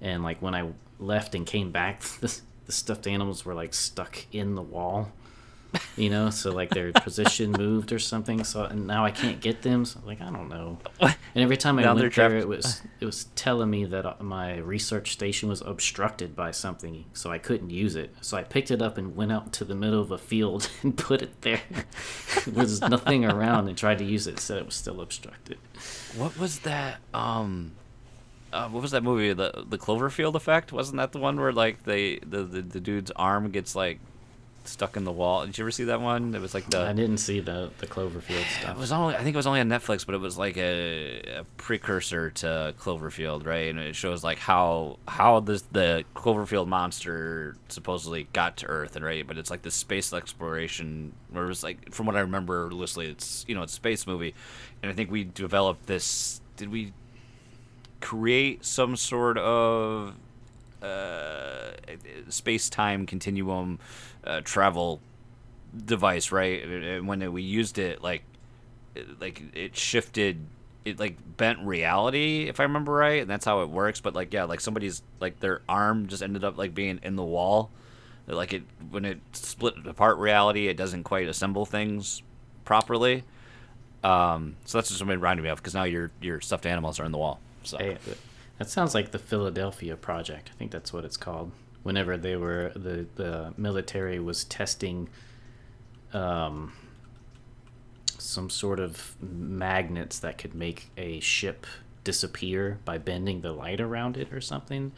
And 0.01 0.23
like 0.23 0.41
when 0.41 0.55
I 0.55 0.71
left 0.99 1.35
and 1.35 1.45
came 1.45 1.73
back, 1.73 2.01
the, 2.21 2.41
the 2.67 2.73
stuffed 2.73 3.07
animals 3.07 3.45
were 3.45 3.55
like 3.55 3.75
stuck 3.75 4.25
in 4.33 4.55
the 4.55 4.63
wall. 4.63 5.13
You 5.97 6.11
know, 6.11 6.31
so 6.31 6.53
like 6.53 6.71
their 6.71 6.93
position 6.93 7.53
moved 7.53 7.93
or 7.93 7.99
something. 7.99 8.45
So 8.45 8.65
and 8.65 8.87
now 8.87 9.05
I 9.05 9.11
can't 9.11 9.41
get 9.41 9.63
them. 9.63 9.85
So 9.85 10.01
like 10.05 10.21
I 10.21 10.31
don't 10.31 10.49
know. 10.49 10.79
And 11.01 11.15
every 11.43 11.57
time 11.57 11.79
I 11.79 11.83
Now 11.83 11.95
went 11.95 12.15
there, 12.15 12.37
it 12.37 12.49
was 12.49 12.83
it 13.01 13.05
was 13.05 13.25
telling 13.35 13.71
me 13.71 13.85
that 13.85 14.07
uh, 14.07 14.15
my 14.21 14.57
research 14.57 15.13
station 15.13 15.49
was 15.49 15.61
obstructed 15.61 16.35
by 16.35 16.51
something, 16.51 17.05
so 17.13 17.31
I 17.31 17.39
couldn't 17.39 17.71
use 17.71 17.97
it. 17.97 18.15
So 18.21 18.37
I 18.37 18.43
picked 18.43 18.71
it 18.71 18.81
up 18.81 18.99
and 18.99 19.17
went 19.17 19.33
out 19.33 19.53
to 19.55 19.65
the 19.65 19.75
middle 19.75 20.01
of 20.01 20.11
a 20.11 20.19
field 20.19 20.71
and 20.83 20.97
put 20.97 21.23
it 21.23 21.43
there. 21.43 21.61
there 22.47 22.63
was 22.63 22.81
nothing 22.81 23.25
around 23.25 23.69
and 23.69 23.77
tried 23.77 23.99
to 23.99 24.05
use 24.05 24.27
it. 24.27 24.35
It 24.35 24.41
said 24.41 24.59
it 24.59 24.67
was 24.67 24.75
still 24.75 25.01
obstructed. 25.01 25.59
What 26.17 26.39
was 26.39 26.61
that? 26.61 26.99
Um, 27.13 27.73
uh, 28.53 28.69
what 28.69 28.83
was 28.83 28.93
that 28.93 29.03
movie? 29.03 29.33
The 29.33 29.65
the 29.69 29.79
Cloverfield 29.79 30.35
Effect. 30.35 30.73
Wasn't 30.73 30.97
that 30.97 31.13
the 31.13 31.19
one 31.19 31.39
where 31.39 31.53
like 31.53 31.85
they 31.85 32.19
the, 32.19 32.45
the, 32.45 32.63
the 32.63 32.81
dude's 32.81 33.11
arm 33.17 33.51
gets 33.51 33.75
like 33.75 34.01
stuck 34.69 34.97
in 34.97 35.05
the 35.05 35.13
wall? 35.13 35.45
Did 35.47 35.57
you 35.59 35.65
ever 35.65 35.71
see 35.71 35.85
that 35.85 36.01
one? 36.01 36.35
It 36.35 36.41
was 36.41 36.55
like 36.55 36.69
the 36.71 36.81
I 36.81 36.93
didn't 36.93 37.19
see 37.19 37.41
the 37.41 37.71
the 37.79 37.87
Cloverfield 37.87 38.45
stuff. 38.61 38.77
It 38.77 38.79
was 38.79 38.93
only 38.93 39.15
I 39.15 39.23
think 39.23 39.35
it 39.35 39.37
was 39.37 39.47
only 39.47 39.61
on 39.61 39.69
Netflix, 39.69 40.05
but 40.05 40.15
it 40.15 40.19
was 40.19 40.37
like 40.39 40.57
a, 40.57 41.21
a 41.39 41.45
precursor 41.57 42.31
to 42.31 42.75
Cloverfield, 42.79 43.47
right? 43.47 43.69
And 43.69 43.79
it 43.79 43.97
shows 43.97 44.23
like 44.25 44.39
how 44.39 44.99
how 45.09 45.41
this 45.41 45.63
the 45.73 46.05
Cloverfield 46.15 46.67
monster 46.67 47.57
supposedly 47.69 48.29
got 48.33 48.57
to 48.59 48.67
Earth, 48.67 48.97
and 48.97 49.05
right? 49.05 49.27
But 49.27 49.39
it's 49.39 49.51
like 49.51 49.63
this 49.63 49.75
space 49.75 50.13
exploration, 50.13 51.13
where 51.31 51.45
it 51.45 51.49
was 51.49 51.63
like 51.63 51.93
from 51.93 52.07
what 52.07 52.17
I 52.17 52.21
remember 52.21 52.71
loosely, 52.73 53.07
it's 53.07 53.45
you 53.49 53.55
know 53.55 53.63
it's 53.63 53.73
a 53.73 53.77
space 53.77 54.07
movie, 54.07 54.35
and 54.83 54.91
I 54.91 54.95
think 54.95 55.11
we 55.11 55.25
developed 55.25 55.87
this. 55.87 56.41
Did 56.57 56.71
we 56.71 56.93
create 58.01 58.65
some 58.65 58.97
sort 58.97 59.39
of 59.39 60.15
uh, 60.83 61.71
space 62.29 62.69
time 62.69 63.07
continuum 63.07 63.79
uh, 64.27 64.41
travel 64.43 65.01
device, 65.85 66.33
right? 66.33 66.63
And- 66.65 67.07
when 67.09 67.33
we 67.33 67.43
used 67.43 67.79
it, 67.79 68.03
like, 68.03 68.23
it- 68.95 69.21
like 69.21 69.43
it 69.55 69.77
shifted, 69.77 70.39
it 70.85 70.99
like 70.99 71.17
bent 71.37 71.59
reality, 71.61 72.49
if 72.49 72.61
I 72.61 72.65
remember 72.65 72.93
right, 72.93 73.23
and 73.23 73.31
that's 73.31 73.45
how 73.45 73.63
it 73.63 73.69
works. 73.71 74.01
But 74.01 74.15
like, 74.15 74.33
yeah, 74.33 74.45
like 74.45 74.61
somebody's 74.61 75.03
like 75.21 75.41
their 75.41 75.61
arm 75.69 76.07
just 76.07 76.23
ended 76.23 76.45
up 76.45 76.57
like 76.57 76.75
being 76.75 77.01
in 77.03 77.17
the 77.17 77.25
wall. 77.25 77.71
Like 78.29 78.53
it 78.53 78.63
when 78.91 79.05
it 79.05 79.19
split 79.33 79.75
apart 79.87 80.19
reality, 80.19 80.69
it 80.69 80.77
doesn't 80.77 81.05
quite 81.05 81.29
assemble 81.29 81.65
things 81.67 82.23
properly. 82.65 83.23
Um, 84.03 84.57
so 84.65 84.79
that's 84.79 84.89
just 84.89 85.01
what 85.03 85.11
it 85.11 85.17
reminded 85.17 85.43
me 85.43 85.49
of 85.49 85.59
because 85.59 85.75
now 85.75 85.85
your 85.85 86.11
your 86.21 86.41
stuffed 86.41 86.67
animals 86.67 86.99
are 87.01 87.05
in 87.05 87.13
the 87.13 87.19
wall. 87.19 87.41
So 87.65 87.79
Hey, 87.79 87.99
that 88.59 88.69
sounds 88.71 88.95
like 88.95 89.11
the 89.11 89.19
Philadelphia 89.19 89.97
Project. 89.97 90.51
I 90.53 90.57
think 90.59 90.71
that's 90.71 90.93
what 90.93 91.05
it's 91.05 91.17
called. 91.17 91.51
Whenever 91.87 92.17
they 92.17 92.35
were 92.35 92.73
the 92.75 93.07
the 93.15 93.55
military 93.57 94.19
was 94.19 94.43
testing, 94.43 95.09
um, 96.13 96.73
some 98.19 98.51
sort 98.51 98.81
of 98.81 99.15
magnets 99.23 100.19
that 100.19 100.37
could 100.37 100.53
make 100.53 100.91
a 100.97 101.21
ship 101.21 101.65
disappear 102.03 102.81
by 102.85 102.99
bending 102.99 103.41
the 103.41 103.53
light 103.53 103.81
around 103.81 104.17
it 104.17 104.33
or 104.33 104.41
something, 104.41 104.91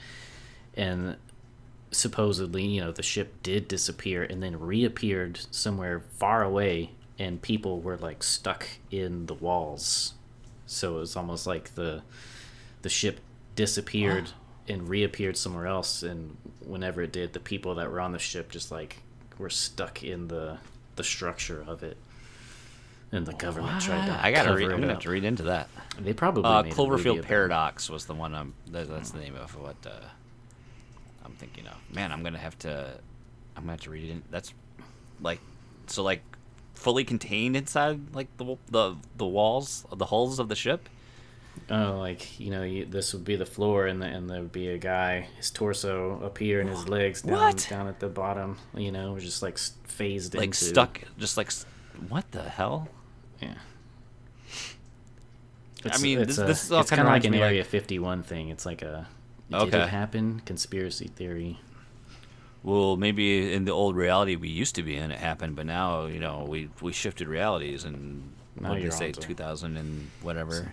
and 0.74 1.16
supposedly, 1.90 2.64
you 2.64 2.80
know, 2.80 2.90
the 2.90 3.02
ship 3.02 3.34
did 3.42 3.68
disappear 3.68 4.22
and 4.22 4.42
then 4.42 4.58
reappeared 4.58 5.38
somewhere 5.50 6.04
far 6.18 6.42
away, 6.42 6.92
and 7.18 7.42
people 7.42 7.80
were 7.82 7.98
like 7.98 8.22
stuck 8.22 8.66
in 8.90 9.26
the 9.26 9.34
walls. 9.34 10.14
So 10.64 10.96
it 10.96 11.00
was 11.00 11.16
almost 11.16 11.46
like 11.46 11.74
the 11.74 12.00
the 12.80 12.88
ship 12.88 13.20
disappeared 13.56 14.30
and 14.66 14.88
reappeared 14.88 15.36
somewhere 15.36 15.66
else, 15.66 16.02
and 16.02 16.36
whenever 16.68 17.02
it 17.02 17.12
did, 17.12 17.32
the 17.32 17.40
people 17.40 17.74
that 17.76 17.90
were 17.90 18.00
on 18.00 18.12
the 18.12 18.18
ship 18.18 18.50
just 18.50 18.70
like 18.70 18.96
were 19.38 19.50
stuck 19.50 20.02
in 20.04 20.28
the 20.28 20.58
the 20.96 21.04
structure 21.04 21.64
of 21.66 21.82
it. 21.82 21.96
And 23.10 23.24
the 23.24 23.32
government 23.32 23.80
tried 23.80 24.06
to 24.06 24.12
I 24.24 24.30
gotta 24.30 24.54
read. 24.54 24.70
I'm 24.70 24.80
gonna 24.80 24.92
have 24.92 25.02
to 25.02 25.10
read 25.10 25.24
into 25.24 25.44
that. 25.44 25.68
They 25.98 26.12
probably 26.12 26.44
Uh, 26.44 26.62
made 26.62 26.72
a 26.72 26.76
movie 26.76 27.04
Cloverfield. 27.04 27.22
Paradox 27.22 27.88
was 27.88 28.04
the 28.04 28.14
one. 28.14 28.34
I'm. 28.34 28.54
That's 28.70 29.10
the 29.10 29.18
name 29.18 29.34
of 29.34 29.50
what 29.58 29.76
uh, 29.86 29.90
I'm 31.24 31.32
thinking 31.32 31.66
of. 31.66 31.76
Man, 31.92 32.12
I'm 32.12 32.22
gonna 32.22 32.38
have 32.38 32.58
to. 32.60 32.98
I'm 33.56 33.62
gonna 33.62 33.72
have 33.72 33.80
to 33.82 33.90
read 33.90 34.04
it. 34.04 34.10
In, 34.12 34.22
that's 34.30 34.52
like, 35.20 35.40
so 35.86 36.02
like, 36.02 36.22
fully 36.74 37.02
contained 37.04 37.56
inside 37.56 38.14
like 38.14 38.28
the 38.36 38.56
the 38.70 38.96
the 39.16 39.26
walls, 39.26 39.86
the 39.90 40.06
hulls 40.06 40.38
of 40.38 40.48
the 40.50 40.56
ship. 40.56 40.88
Oh, 41.70 41.98
like 41.98 42.38
you 42.40 42.50
know, 42.50 42.62
you, 42.62 42.84
this 42.86 43.12
would 43.12 43.24
be 43.24 43.36
the 43.36 43.46
floor, 43.46 43.86
and 43.86 44.00
the, 44.02 44.06
and 44.06 44.28
there 44.28 44.40
would 44.40 44.52
be 44.52 44.68
a 44.68 44.78
guy, 44.78 45.28
his 45.36 45.50
torso 45.50 46.20
up 46.24 46.38
here, 46.38 46.60
and 46.60 46.68
his 46.70 46.88
legs 46.96 47.22
down 47.22 47.32
What? 47.34 47.66
down 47.70 47.88
at 47.88 48.00
the 48.00 48.08
bottom. 48.08 48.58
You 48.76 48.92
know, 48.92 49.18
just 49.18 49.42
like 49.42 49.58
phased 49.58 50.34
like 50.34 50.44
into. 50.46 50.58
stuck 50.64 51.00
just 51.18 51.36
like 51.36 51.50
what 52.08 52.30
the 52.32 52.42
hell 52.42 52.88
Yeah. 53.42 53.54
I 55.84 55.98
mean, 55.98 56.18
this- 56.24 56.38
a- 56.38 56.44
this 56.44 56.64
is 56.64 56.72
all 56.72 56.80
it's 56.80 56.90
kinda 56.90 57.04
like 57.04 57.24
an 57.24 57.32
me, 57.32 57.38
like- 57.38 57.46
Area 57.50 57.64
51 57.64 58.22
thing. 58.22 58.48
It's 58.48 58.66
like 58.66 58.82
a 58.82 59.06
did 59.50 59.56
Okay. 59.62 59.80
it 59.82 59.88
happen 59.88 60.42
conspiracy 60.44 61.08
theory. 61.08 61.58
well 62.62 62.96
maybe 62.96 63.52
in 63.54 63.64
the 63.64 63.70
old 63.72 63.94
reality 63.96 64.34
we 64.36 64.48
used 64.48 64.74
to 64.74 64.82
be 64.82 64.96
in 64.96 65.10
it 65.12 65.18
happened 65.18 65.54
but 65.56 65.64
now 65.64 66.04
you 66.06 66.18
know 66.20 66.44
we 66.46 66.68
we 66.82 66.92
shifted 66.92 67.26
realities 67.28 67.84
and 67.84 68.32
Now 68.60 68.70
what 68.70 68.74
did 68.76 68.80
they 68.80 68.84
you're 68.84 68.92
say 68.92 69.12
2000 69.12 69.76
and 69.76 70.10
whatever? 70.22 70.72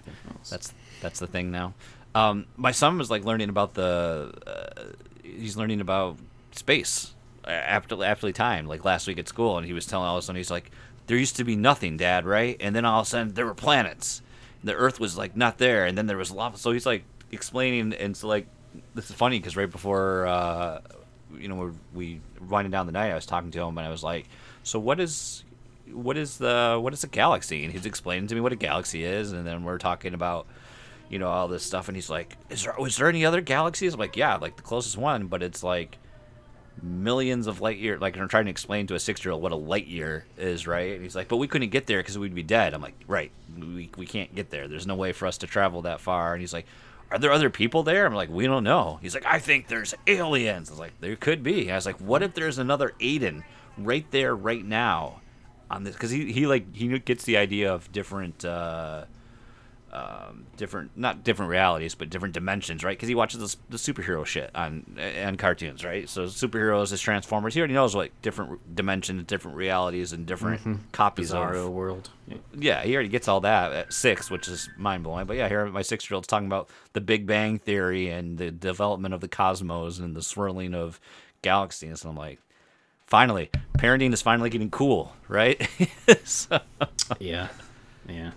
That's 0.50 0.74
that's 1.02 1.20
the 1.20 1.28
thing 1.28 1.52
now. 1.52 1.74
Um 2.14 2.46
my 2.58 2.72
son 2.72 2.98
was 2.98 3.10
like 3.10 3.24
learning 3.26 3.50
about 3.50 3.74
the 3.74 4.34
uh, 4.48 4.84
he's 5.24 5.58
learning 5.58 5.82
about 5.82 6.18
space 6.52 7.14
after 7.46 8.04
after 8.04 8.32
time 8.32 8.66
like 8.68 8.86
last 8.86 9.08
week 9.08 9.20
at 9.20 9.28
school 9.28 9.58
and 9.58 9.68
he 9.68 9.74
was 9.74 9.86
telling 9.86 10.08
all 10.08 10.18
of 10.18 10.24
a 10.24 10.26
sudden 10.26 10.38
he's 10.38 10.52
like 10.52 10.72
there 11.08 11.18
used 11.18 11.36
to 11.36 11.44
be 11.44 11.56
nothing 11.56 11.98
dad 11.98 12.26
right? 12.26 12.58
And 12.60 12.76
then 12.76 12.86
all 12.86 13.02
of 13.02 13.08
a 13.08 13.10
sudden 13.10 13.34
there 13.34 13.46
were 13.46 13.54
planets. 13.54 14.22
The 14.64 14.74
earth 14.74 15.00
was 15.00 15.18
like 15.18 15.36
not 15.36 15.58
there 15.58 15.86
and 15.86 15.98
then 15.98 16.08
there 16.08 16.18
was 16.18 16.32
lava. 16.32 16.58
So 16.58 16.72
he's 16.72 16.86
like 16.86 17.04
explaining 17.32 17.94
and 17.94 18.16
so 18.16 18.28
like 18.28 18.48
this 18.94 19.10
is 19.10 19.16
funny 19.16 19.40
because 19.40 19.56
right 19.56 19.70
before 19.70 20.26
uh 20.28 20.82
you 21.38 21.48
know 21.48 21.56
we 21.56 21.72
we 21.94 22.22
winding 22.50 22.72
down 22.72 22.86
the 22.86 22.92
night 22.92 23.12
i 23.12 23.16
was 23.16 23.26
talking 23.26 23.52
to 23.52 23.62
him 23.62 23.78
and 23.78 23.88
i 23.88 23.90
was 23.90 24.04
like 24.04 24.28
so 24.64 24.80
what 24.80 25.00
is 25.00 25.44
what 25.92 26.18
is 26.18 26.38
the 26.38 26.78
what 26.82 26.94
is 26.94 27.04
a 27.04 27.08
galaxy? 27.08 27.64
And 27.64 27.74
he's 27.74 27.86
explaining 27.86 28.28
to 28.28 28.36
me 28.36 28.42
what 28.42 28.52
a 28.52 28.58
galaxy 28.58 29.04
is 29.04 29.32
and 29.32 29.46
then 29.46 29.64
we're 29.64 29.78
talking 29.78 30.14
about 30.14 30.48
you 31.10 31.20
know 31.20 31.30
all 31.30 31.48
this 31.48 31.64
stuff 31.64 31.88
and 31.88 31.96
he's 31.96 32.10
like 32.10 32.36
is 32.50 32.64
there 32.64 32.76
was 32.80 32.98
there 32.98 33.08
any 33.08 33.26
other 33.26 33.42
galaxies? 33.42 33.94
I'm 33.94 34.00
like 34.00 34.18
yeah 34.18 34.36
like 34.36 34.56
the 34.56 34.64
closest 34.64 34.98
one 34.98 35.28
but 35.28 35.44
it's 35.44 35.64
like 35.64 35.98
millions 36.82 37.48
of 37.48 37.62
light 37.62 37.78
year 37.78 37.98
like 37.98 38.18
i'm 38.18 38.28
trying 38.28 38.44
to 38.46 38.52
explain 38.52 38.86
to 38.86 38.96
a 38.96 39.00
six 39.00 39.24
year 39.24 39.32
old 39.32 39.42
what 39.42 39.54
a 39.54 39.56
light 39.56 39.88
year 39.88 40.26
is 40.38 40.68
right? 40.68 40.94
And 40.94 41.04
he's 41.04 41.16
like 41.16 41.28
but 41.28 41.38
we 41.38 41.48
couldn't 41.48 41.70
get 41.70 41.88
there 41.88 42.00
because 42.00 42.18
we'd 42.18 42.36
be 42.36 42.44
dead. 42.44 42.74
I'm 42.74 42.82
like 42.82 42.96
right 43.08 43.32
we, 43.58 43.90
we 43.98 44.06
can't 44.06 44.34
get 44.36 44.50
there. 44.50 44.68
There's 44.68 44.88
no 44.88 44.96
way 44.96 45.12
for 45.12 45.28
us 45.28 45.38
to 45.40 45.48
travel 45.48 45.84
that 45.84 46.02
far. 46.02 46.34
And 46.34 46.42
he's 46.42 46.54
like 46.54 46.66
are 47.12 47.20
there 47.20 47.32
other 47.32 47.52
people 47.52 47.84
there? 47.84 48.06
I'm 48.06 48.14
like 48.14 48.30
we 48.30 48.46
don't 48.46 48.64
know. 48.64 49.00
He's 49.02 49.14
like 49.14 49.26
i 49.26 49.40
think 49.40 49.68
there's 49.68 49.94
aliens. 50.08 50.70
I 50.70 50.74
was 50.74 50.80
like 50.80 51.00
there 51.00 51.16
could 51.16 51.44
be. 51.44 51.72
I 51.72 51.76
was 51.76 51.86
like 51.86 52.00
what 52.02 52.24
if 52.24 52.34
there's 52.34 52.58
another 52.58 52.94
aiden 53.00 53.44
right 53.78 54.10
there 54.12 54.36
right 54.36 54.66
now 54.66 55.22
on 55.70 55.84
this 55.84 55.94
because 55.94 56.12
he, 56.12 56.32
he 56.32 56.48
like 56.48 56.76
he 56.76 56.98
gets 57.00 57.24
the 57.24 57.38
idea 57.38 57.74
of 57.74 57.92
different 57.92 58.44
uh 58.46 59.06
um, 59.92 60.46
different 60.58 60.92
not 60.98 61.24
different 61.24 61.50
realities 61.50 61.96
but 61.96 62.10
different 62.10 62.34
dimensions 62.34 62.84
right? 62.84 62.98
Because 62.98 63.08
he 63.08 63.16
watches 63.16 63.40
this, 63.40 63.56
the 63.70 63.78
superhero 63.78 64.26
shit 64.26 64.52
on 64.54 64.98
and 64.98 65.40
cartoons 65.40 65.86
right? 65.86 66.10
So 66.10 66.26
superheroes 66.26 66.92
is 66.92 67.00
transformers 67.00 67.54
he 67.54 67.62
already 67.62 67.76
knows 67.76 67.96
like 67.96 68.12
different 68.22 68.76
dimensions 68.76 69.24
different 69.24 69.56
realities 69.56 70.12
and 70.12 70.26
different 70.26 70.92
copies 70.92 71.32
Bizarro 71.32 71.68
of 71.68 71.72
world. 71.72 72.10
yeah 72.54 72.84
he 72.84 72.94
already 72.94 73.08
gets 73.08 73.30
all 73.30 73.40
that 73.42 73.72
at 73.72 73.94
six 73.94 74.30
which 74.30 74.50
is 74.50 74.70
mind-blowing. 74.78 75.28
But 75.28 75.38
yeah 75.38 75.48
here 75.48 75.66
my 75.68 75.82
six-year-old's 75.82 76.28
talking 76.28 76.48
about 76.48 76.70
the 76.92 77.00
big 77.00 77.26
bang 77.26 77.58
theory 77.58 78.10
and 78.10 78.38
the 78.38 78.52
development 78.52 79.14
of 79.14 79.22
the 79.22 79.30
cosmos 79.30 80.00
and 80.00 80.14
the 80.14 80.22
swirling 80.24 80.74
of 80.74 81.00
galaxies 81.42 82.04
and 82.04 82.10
i'm 82.10 82.18
like 82.18 82.40
finally 83.08 83.50
parenting 83.78 84.12
is 84.14 84.22
finally 84.22 84.50
getting 84.50 84.70
cool 84.72 85.14
right 85.28 85.68
so, 86.24 86.60
Yeah, 87.20 87.50
yeah, 88.08 88.32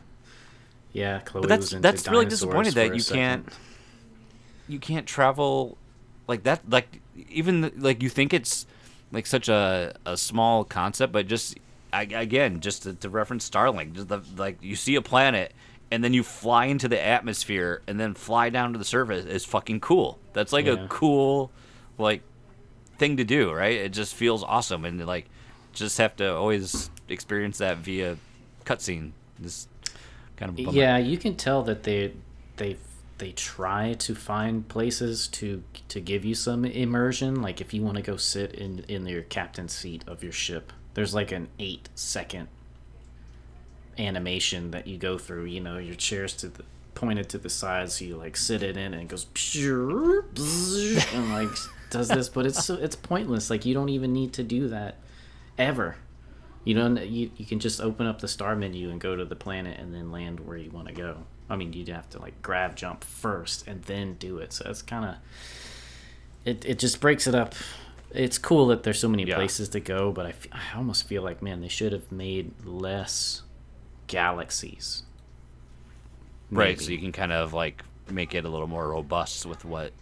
yeah. 0.93 1.21
Chloe 1.21 1.43
but 1.43 1.49
that's 1.49 1.71
that's 1.71 2.09
really 2.09 2.27
disappointed 2.27 2.75
that 2.75 2.95
you 2.95 3.03
can't 3.03 3.49
you 4.69 4.79
can't 4.79 5.07
travel 5.07 5.79
like 6.27 6.43
that 6.45 6.69
like 6.69 7.01
even 7.31 7.73
like 7.79 8.03
you 8.03 8.09
think 8.09 8.35
it's 8.35 8.67
like 9.11 9.27
such 9.27 9.49
a, 9.49 9.95
a 10.05 10.17
small 10.17 10.65
concept 10.65 11.13
but 11.13 11.27
just 11.27 11.59
I, 11.93 12.03
again 12.03 12.61
just 12.61 12.83
to, 12.83 12.93
to 12.95 13.09
reference 13.09 13.49
starlink 13.49 13.95
just 13.95 14.09
the, 14.09 14.21
like 14.37 14.59
you 14.63 14.77
see 14.77 14.97
a 14.97 15.03
planet 15.03 15.53
and 15.91 16.05
then 16.05 16.13
you 16.13 16.23
fly 16.23 16.67
into 16.67 16.87
the 16.89 17.03
atmosphere 17.03 17.81
and 17.87 17.99
then 17.99 18.13
fly 18.13 18.51
down 18.51 18.75
to 18.75 18.79
the 18.79 18.85
surface 18.85 19.25
is 19.25 19.47
fucking 19.47 19.81
cool 19.81 20.19
that's 20.35 20.53
like 20.53 20.67
Yeah. 20.67 20.85
a 20.85 20.89
cool 20.89 21.51
like 21.97 22.21
thing 22.99 23.17
to 23.17 23.25
do 23.25 23.53
right 23.53 23.77
it 23.77 23.93
just 23.93 24.15
feels 24.15 24.43
awesome 24.45 24.85
and 24.85 25.05
like 25.07 25.27
just 25.73 25.99
have 25.99 26.17
to 26.17 26.35
always 26.35 26.91
experience 27.09 27.59
that 27.59 27.79
via 27.79 28.17
cutscene 28.65 29.13
this 29.39 29.69
kind 30.37 30.59
of. 30.59 30.75
Yeah, 30.75 30.99
you 30.99 31.19
can 31.19 31.37
tell 31.37 31.63
that 31.65 31.83
they 31.83 32.15
they 32.57 32.77
they 33.19 33.33
try 33.33 33.95
to 33.95 34.15
find 34.15 34.69
places 34.69 35.29
to 35.29 35.63
to 35.89 36.01
give 36.01 36.25
you 36.25 36.35
some 36.35 36.65
immersion. 36.65 37.43
Like 37.43 37.61
if 37.61 37.75
you 37.75 37.83
want 37.83 37.97
to 37.97 38.03
go 38.03 38.17
sit 38.17 38.53
in 38.53 38.81
in 38.89 39.07
your 39.07 39.23
captain's 39.23 39.73
seat 39.73 40.05
of 40.07 40.23
your 40.23 40.33
ship, 40.33 40.73
there's 40.95 41.15
like 41.15 41.33
an 41.33 41.49
eight 41.59 41.89
second 41.95 42.49
animation 43.99 44.71
that 44.71 44.87
you 44.87 44.99
go 44.99 45.19
through. 45.19 45.45
You 45.45 45.61
know, 45.61 45.79
your 45.79 45.97
chair's 45.97 46.35
to 46.37 46.49
the 46.49 46.65
pointed 46.95 47.29
to 47.31 47.39
the 47.39 47.51
side, 47.51 47.91
so 47.91 48.05
you 48.05 48.17
like 48.17 48.37
sit 48.37 48.63
it 48.63 48.77
in, 48.77 48.95
and 48.95 49.03
it 49.03 49.09
goes 49.09 49.27
and 51.15 51.31
like 51.31 51.57
does 51.91 52.09
this, 52.09 52.29
but 52.29 52.47
it's 52.47 52.69
it's 52.71 52.97
pointless. 52.97 53.51
Like 53.51 53.65
you 53.65 53.75
don't 53.75 53.89
even 53.89 54.13
need 54.13 54.33
to 54.35 54.43
do 54.43 54.69
that 54.69 54.97
ever. 55.59 55.97
You 56.65 56.75
don't. 56.75 56.97
You, 57.07 57.31
you 57.37 57.47
can 57.47 57.59
just 57.61 57.81
open 57.81 58.07
up 58.07 58.21
the 58.21 58.29
star 58.29 58.55
menu 58.57 58.91
and 58.91 59.01
go 59.01 59.17
to 59.17 59.25
the 59.25 59.37
planet 59.37 59.79
and 59.81 59.95
then 59.95 60.11
land 60.13 60.41
where 60.41 60.57
you 60.57 60.71
want 60.71 60.89
to 60.89 60.95
go. 60.95 61.19
I 61.49 61.57
mean, 61.57 61.73
you'd 61.73 61.89
have 61.89 62.11
to 62.11 62.19
like 62.21 62.41
grab 62.43 62.77
jump 62.77 63.05
first 63.05 63.67
and 63.67 63.83
then 63.85 64.15
do 64.15 64.39
it. 64.39 64.53
So 64.53 64.69
it's 64.69 64.83
kind 64.83 65.05
of 65.05 65.15
it. 66.45 66.65
It 66.67 66.79
just 66.79 67.01
breaks 67.01 67.27
it 67.27 67.35
up. 67.35 67.55
It's 68.11 68.39
cool 68.39 68.69
that 68.69 68.83
there's 68.85 68.99
so 68.99 69.09
many 69.09 69.25
Yeah. 69.25 69.35
places 69.37 69.69
to 69.71 69.81
go, 69.81 70.13
but 70.13 70.27
I, 70.27 70.31
f- 70.31 70.47
I 70.53 70.77
almost 70.79 71.07
feel 71.07 71.23
like 71.23 71.43
man, 71.43 71.61
they 71.61 71.69
should 71.69 71.93
have 71.93 72.11
made 72.11 72.53
less 72.65 73.43
galaxies. 74.07 75.03
right 76.51 76.81
so 76.81 76.91
you 76.91 76.99
can 76.99 77.13
kind 77.13 77.33
of 77.33 77.53
like 77.53 77.85
make 78.11 78.35
it 78.35 78.47
a 78.47 78.49
little 78.49 78.67
more 78.67 78.89
robust 78.89 79.45
with 79.45 79.65
what 79.67 79.93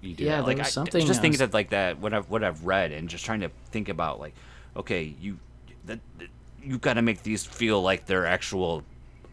you 0.00 0.14
do 0.14 0.24
Yeah, 0.24 0.40
now. 0.40 0.46
like 0.46 0.60
I, 0.60 0.62
something 0.62 1.06
just 1.06 1.20
I 1.20 1.22
thinking 1.22 1.38
that 1.38 1.54
like 1.54 1.70
that 1.70 1.98
what 1.98 2.12
i've 2.14 2.28
what 2.30 2.44
i've 2.44 2.64
read 2.64 2.92
and 2.92 3.08
just 3.08 3.24
trying 3.24 3.40
to 3.40 3.50
think 3.70 3.88
about 3.88 4.20
like 4.20 4.34
okay 4.76 5.14
you 5.20 5.38
that, 5.86 6.00
that 6.18 6.28
you've 6.62 6.80
got 6.80 6.94
to 6.94 7.02
make 7.02 7.22
these 7.22 7.44
feel 7.44 7.82
like 7.82 8.06
they're 8.06 8.26
actual 8.26 8.82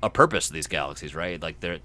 a 0.04 0.10
purpose 0.10 0.48
of 0.48 0.54
these 0.54 0.68
galaxies 0.68 1.16
right 1.16 1.42
like 1.42 1.60
they're 1.60 1.80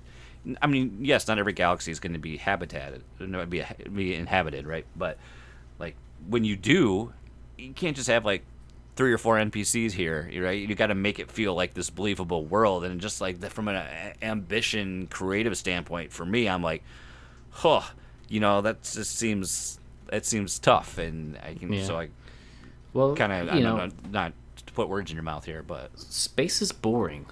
i 0.61 0.67
mean 0.67 0.99
yes 1.01 1.29
not 1.29 1.39
every 1.39 1.53
galaxy 1.53 1.91
is 1.91 2.01
going 2.01 2.13
to 2.13 2.19
be 2.19 2.37
habitated 2.37 3.03
uh, 3.21 3.27
no, 3.27 3.47
be, 3.47 3.63
be 3.93 4.15
inhabited 4.15 4.67
right 4.67 4.87
but 4.97 5.19
like 5.79 5.95
when 6.29 6.45
you 6.45 6.57
do 6.57 7.13
you 7.59 7.73
can't 7.73 7.97
just 7.97 8.09
have 8.09 8.25
like 8.25 8.43
three 8.95 9.13
or 9.13 9.19
four 9.19 9.37
NPCs 9.37 9.93
here, 9.93 10.31
right? 10.43 10.69
You 10.69 10.75
got 10.75 10.89
to 10.89 10.95
make 10.95 11.19
it 11.19 11.31
feel 11.31 11.55
like 11.55 11.75
this 11.75 11.91
believable 11.91 12.45
world, 12.45 12.85
and 12.85 13.01
just 13.01 13.21
like 13.21 13.41
the, 13.41 13.49
from 13.49 13.69
an 13.69 13.77
uh, 13.77 14.13
ambition, 14.21 15.07
creative 15.07 15.57
standpoint, 15.57 16.13
for 16.13 16.27
me, 16.27 16.49
I'm 16.49 16.63
like, 16.63 16.83
huh, 17.51 17.83
you 18.33 18.41
know, 18.41 18.63
that 18.63 18.83
just 18.83 19.17
seems 19.19 19.79
it 20.11 20.25
seems 20.27 20.59
tough, 20.59 20.99
and 20.99 21.37
I 21.43 21.55
can 21.55 21.73
Yeah. 21.73 21.85
so 21.85 21.99
I 21.99 22.09
Well, 22.93 23.15
kind 23.15 23.33
of 23.33 23.49
I 23.51 23.57
you 23.59 23.63
don't 23.63 23.77
know, 23.77 23.87
know, 23.87 23.93
not 24.11 24.33
to 24.67 24.73
put 24.73 24.89
words 24.89 25.11
in 25.11 25.17
your 25.17 25.23
mouth 25.23 25.45
here, 25.45 25.63
but 25.63 25.99
space 25.99 26.63
is 26.63 26.73
boring. 26.73 27.27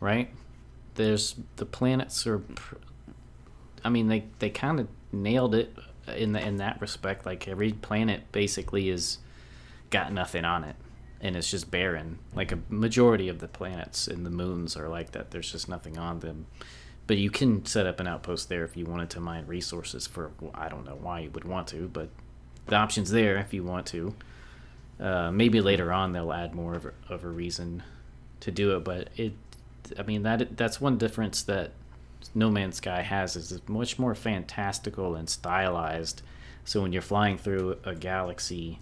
right? 0.00 0.30
There's 0.94 1.34
the 1.56 1.66
planets 1.66 2.26
are. 2.26 2.38
pr- 2.38 2.76
I 3.84 3.88
mean, 3.88 4.08
they 4.08 4.24
they 4.38 4.50
kind 4.50 4.80
of 4.80 4.88
nailed 5.12 5.54
it 5.54 5.74
in 6.16 6.32
the, 6.32 6.40
in 6.46 6.56
that 6.58 6.80
respect. 6.80 7.26
Like 7.26 7.48
every 7.48 7.72
planet 7.72 8.30
basically 8.32 8.88
is 8.88 9.18
got 9.90 10.12
nothing 10.12 10.44
on 10.44 10.64
it, 10.64 10.76
and 11.20 11.36
it's 11.36 11.50
just 11.50 11.70
barren. 11.70 12.18
Like 12.34 12.50
a 12.52 12.58
majority 12.68 13.28
of 13.28 13.38
the 13.40 13.48
planets 13.48 14.08
and 14.08 14.24
the 14.24 14.30
moons 14.30 14.76
are 14.76 14.88
like 14.88 15.12
that. 15.12 15.30
There's 15.32 15.50
just 15.52 15.68
nothing 15.68 15.98
on 15.98 16.20
them. 16.20 16.46
But 17.06 17.18
you 17.18 17.30
can 17.30 17.64
set 17.64 17.86
up 17.86 18.00
an 18.00 18.08
outpost 18.08 18.48
there 18.48 18.64
if 18.64 18.76
you 18.76 18.84
wanted 18.84 19.10
to 19.10 19.20
mine 19.20 19.46
resources 19.46 20.06
for. 20.06 20.32
I 20.54 20.68
don't 20.68 20.84
know 20.84 20.98
why 21.00 21.20
you 21.20 21.30
would 21.30 21.44
want 21.44 21.68
to, 21.68 21.88
but 21.88 22.08
the 22.66 22.76
option's 22.76 23.10
there 23.10 23.36
if 23.36 23.54
you 23.54 23.62
want 23.62 23.86
to. 23.86 24.14
Uh, 24.98 25.30
maybe 25.30 25.60
later 25.60 25.92
on 25.92 26.12
they'll 26.12 26.32
add 26.32 26.54
more 26.54 26.74
of 26.74 26.86
a, 26.86 26.92
of 27.08 27.22
a 27.22 27.28
reason 27.28 27.82
to 28.40 28.50
do 28.50 28.76
it, 28.76 28.84
but 28.84 29.08
it. 29.16 29.32
I 29.98 30.02
mean 30.02 30.22
that 30.24 30.56
that's 30.56 30.80
one 30.80 30.98
difference 30.98 31.42
that 31.42 31.70
No 32.34 32.50
Man's 32.50 32.76
Sky 32.76 33.02
has 33.02 33.36
is 33.36 33.52
it's 33.52 33.68
much 33.68 33.98
more 33.98 34.14
fantastical 34.14 35.14
and 35.14 35.28
stylized. 35.28 36.22
So 36.64 36.82
when 36.82 36.92
you're 36.92 37.02
flying 37.02 37.38
through 37.38 37.78
a 37.84 37.94
galaxy, 37.94 38.80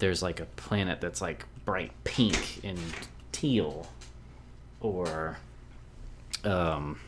there's 0.00 0.22
like 0.22 0.40
a 0.40 0.46
planet 0.46 1.00
that's 1.00 1.20
like 1.20 1.44
bright 1.64 1.92
pink 2.02 2.60
and 2.64 2.80
teal, 3.30 3.86
or 4.80 5.38
um, 6.42 6.98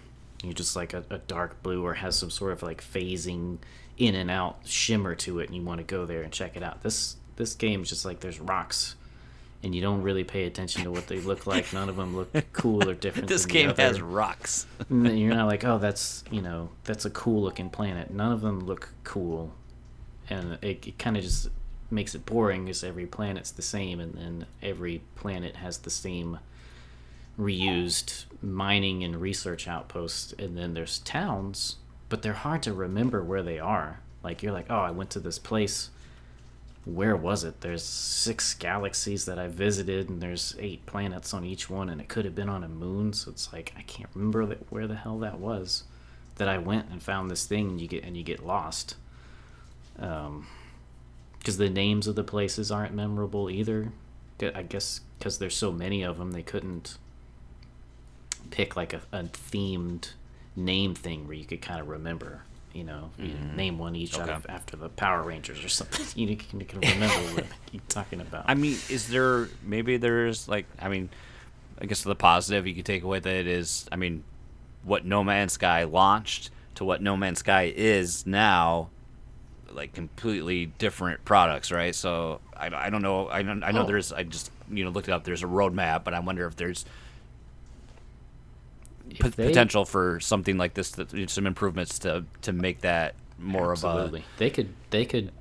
you 0.46 0.54
just 0.54 0.76
like 0.76 0.94
a, 0.94 1.04
a 1.10 1.18
dark 1.18 1.62
blue 1.62 1.84
or 1.84 1.94
has 1.94 2.16
some 2.16 2.30
sort 2.30 2.52
of 2.52 2.62
like 2.62 2.82
phasing 2.82 3.58
in 3.96 4.14
and 4.14 4.30
out 4.30 4.58
shimmer 4.64 5.14
to 5.14 5.40
it, 5.40 5.48
and 5.48 5.56
you 5.56 5.62
want 5.62 5.78
to 5.78 5.84
go 5.84 6.06
there 6.06 6.22
and 6.22 6.32
check 6.32 6.56
it 6.56 6.62
out. 6.62 6.82
This 6.82 7.16
this 7.36 7.54
game's 7.54 7.88
just 7.88 8.04
like 8.04 8.20
there's 8.20 8.40
rocks. 8.40 8.96
And 9.62 9.74
you 9.74 9.80
don't 9.80 10.02
really 10.02 10.24
pay 10.24 10.44
attention 10.44 10.84
to 10.84 10.90
what 10.90 11.06
they 11.06 11.20
look 11.20 11.46
like. 11.46 11.72
None 11.72 11.88
of 11.88 11.96
them 11.96 12.14
look 12.14 12.28
cool 12.52 12.86
or 12.86 12.92
different. 12.92 13.28
This 13.28 13.46
game 13.46 13.70
other. 13.70 13.82
has 13.82 13.98
rocks. 13.98 14.66
And 14.90 15.18
you're 15.18 15.34
not 15.34 15.46
like, 15.46 15.64
oh, 15.64 15.78
that's 15.78 16.22
you 16.30 16.42
know, 16.42 16.68
that's 16.84 17.06
a 17.06 17.10
cool 17.10 17.42
looking 17.42 17.70
planet. 17.70 18.10
None 18.10 18.30
of 18.30 18.42
them 18.42 18.60
look 18.60 18.90
cool, 19.04 19.52
and 20.28 20.58
it, 20.60 20.86
it 20.86 20.98
kind 20.98 21.16
of 21.16 21.22
just 21.22 21.48
makes 21.90 22.14
it 22.14 22.26
boring 22.26 22.64
because 22.64 22.84
every 22.84 23.06
planet's 23.06 23.52
the 23.52 23.62
same, 23.62 24.00
and 24.00 24.14
then 24.14 24.46
every 24.62 25.00
planet 25.16 25.56
has 25.56 25.78
the 25.78 25.90
same 25.90 26.40
reused 27.38 28.24
mining 28.42 29.02
and 29.02 29.20
research 29.20 29.66
outposts, 29.66 30.32
and 30.38 30.56
then 30.56 30.74
there's 30.74 30.98
towns, 31.00 31.76
but 32.08 32.22
they're 32.22 32.32
hard 32.32 32.62
to 32.62 32.72
remember 32.72 33.22
where 33.22 33.42
they 33.42 33.58
are. 33.58 34.00
Like 34.22 34.42
you're 34.42 34.52
like, 34.52 34.66
oh, 34.70 34.80
I 34.80 34.90
went 34.90 35.10
to 35.10 35.20
this 35.20 35.38
place. 35.38 35.90
Where 36.84 37.16
was 37.16 37.44
it? 37.44 37.62
There's 37.62 37.82
six 37.82 38.52
galaxies 38.54 39.24
that 39.24 39.38
I 39.38 39.48
visited, 39.48 40.10
and 40.10 40.20
there's 40.20 40.54
eight 40.58 40.84
planets 40.86 41.32
on 41.32 41.44
each 41.44 41.70
one, 41.70 41.88
and 41.88 42.00
it 42.00 42.08
could 42.08 42.24
have 42.24 42.34
been 42.34 42.48
on 42.48 42.62
a 42.62 42.68
moon. 42.68 43.12
So 43.14 43.30
it's 43.30 43.52
like 43.52 43.72
I 43.76 43.82
can't 43.82 44.10
remember 44.14 44.44
that, 44.46 44.70
where 44.70 44.86
the 44.86 44.96
hell 44.96 45.18
that 45.20 45.38
was. 45.38 45.84
That 46.36 46.48
I 46.48 46.58
went 46.58 46.90
and 46.90 47.02
found 47.02 47.30
this 47.30 47.46
thing, 47.46 47.70
and 47.70 47.80
you 47.80 47.88
get 47.88 48.04
and 48.04 48.16
you 48.16 48.22
get 48.22 48.44
lost. 48.44 48.96
Um, 49.98 50.46
because 51.38 51.58
the 51.58 51.68
names 51.68 52.06
of 52.06 52.14
the 52.14 52.24
places 52.24 52.70
aren't 52.70 52.94
memorable 52.94 53.50
either. 53.50 53.92
I 54.42 54.62
guess 54.62 55.00
because 55.18 55.38
there's 55.38 55.56
so 55.56 55.70
many 55.72 56.02
of 56.02 56.18
them, 56.18 56.32
they 56.32 56.42
couldn't 56.42 56.98
pick 58.50 58.76
like 58.76 58.92
a, 58.92 59.00
a 59.12 59.24
themed 59.24 60.10
name 60.56 60.94
thing 60.94 61.26
where 61.26 61.36
you 61.36 61.44
could 61.44 61.62
kind 61.62 61.80
of 61.80 61.88
remember. 61.88 62.42
You 62.72 62.82
know, 62.82 63.10
you 63.18 63.28
mm-hmm. 63.34 63.56
name 63.56 63.78
one 63.78 63.94
each 63.94 64.18
Okay. 64.18 64.32
of, 64.32 64.46
after 64.48 64.76
the 64.76 64.88
Power 64.88 65.22
Rangers 65.22 65.64
or 65.64 65.68
something. 65.80 66.06
You 66.16 66.36
can, 66.36 66.58
you 66.58 66.66
can 66.66 66.80
remember 66.80 67.34
what 67.34 67.46
you're 67.72 67.80
talking 67.88 68.20
about. 68.20 68.44
I 68.48 68.54
mean, 68.54 68.76
is 68.90 69.08
there 69.08 69.48
maybe 69.62 69.96
there's 69.96 70.48
like 70.48 70.66
I 70.80 70.88
mean, 70.88 71.08
I 71.80 71.86
guess 71.86 72.02
the 72.02 72.16
positive 72.16 72.66
you 72.66 72.74
could 72.74 72.84
take 72.84 73.04
with 73.04 73.26
it 73.26 73.46
is 73.46 73.86
I 73.92 73.96
mean, 73.96 74.24
what 74.82 75.04
No 75.04 75.22
Man's 75.22 75.52
Sky 75.52 75.84
launched 75.84 76.50
to 76.74 76.84
what 76.84 77.00
No 77.00 77.16
Man's 77.16 77.38
Sky 77.38 77.72
is 77.76 78.26
now, 78.26 78.90
like 79.70 79.92
completely 79.92 80.66
different 80.66 81.24
products, 81.24 81.70
right? 81.70 81.94
So 81.94 82.40
I, 82.56 82.66
I 82.74 82.90
don't 82.90 83.02
know 83.02 83.28
I 83.28 83.42
don't, 83.42 83.62
I 83.62 83.70
know 83.70 83.82
Oh. 83.82 83.86
there's 83.86 84.12
I 84.12 84.24
just 84.24 84.50
you 84.68 84.82
know 84.84 84.90
looked 84.90 85.08
it 85.08 85.12
up 85.12 85.22
there's 85.22 85.44
a 85.44 85.46
roadmap, 85.46 86.02
but 86.02 86.12
I 86.12 86.18
wonder 86.18 86.44
if 86.46 86.56
there's 86.56 86.84
p- 89.10 89.28
they- 89.28 89.48
potential 89.48 89.84
for 89.84 90.20
something 90.20 90.56
like 90.56 90.74
this, 90.74 90.90
that, 90.92 91.30
some 91.30 91.46
improvements 91.46 91.98
to 92.00 92.24
to 92.42 92.52
make 92.52 92.80
that 92.82 93.14
more 93.38 93.72
Absolutely. 93.72 94.20
of 94.20 94.26
They 94.38 94.50
could 94.50 94.68
they 94.90 95.04
could 95.04 95.32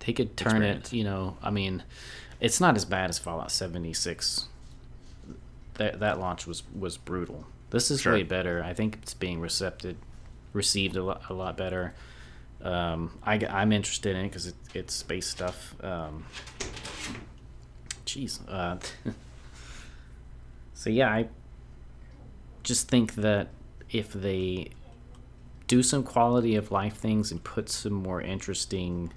they 0.00 0.12
could 0.12 0.36
turn 0.36 0.56
Experience. 0.56 0.92
it, 0.92 0.96
you 0.96 1.04
know, 1.04 1.36
I 1.42 1.50
mean, 1.50 1.82
it's 2.40 2.60
not 2.60 2.76
as 2.76 2.84
bad 2.84 3.10
as 3.10 3.18
Fallout 3.18 3.50
76. 3.50 4.46
That 5.74 6.00
that 6.00 6.18
launch 6.20 6.46
was 6.46 6.62
was 6.74 6.96
brutal. 6.96 7.46
This 7.70 7.90
is 7.90 8.02
Sure. 8.02 8.12
way 8.14 8.22
better. 8.22 8.62
I 8.62 8.72
think 8.74 8.98
it's 9.02 9.14
being 9.14 9.40
recepted 9.40 9.96
received 10.52 10.96
a 10.96 11.02
lot, 11.02 11.22
a 11.28 11.34
lot 11.34 11.56
better. 11.56 11.94
Um, 12.62 13.18
I, 13.22 13.36
am 13.62 13.70
interested 13.72 14.16
in 14.16 14.24
it 14.24 14.28
because 14.28 14.46
it, 14.46 14.54
it's 14.72 14.94
space 14.94 15.26
stuff. 15.26 15.74
Um, 15.84 16.24
jeez. 18.06 18.40
Uh, 18.48 18.78
so 20.74 20.88
yeah, 20.88 21.10
I 21.10 21.28
just 22.66 22.88
think 22.88 23.14
that 23.14 23.48
if 23.90 24.12
they 24.12 24.68
do 25.68 25.82
some 25.82 26.02
quality 26.02 26.56
of 26.56 26.72
life 26.72 26.96
things 26.96 27.30
and 27.30 27.42
put 27.42 27.68
some 27.68 27.92
more 27.92 28.20
interesting 28.20 29.12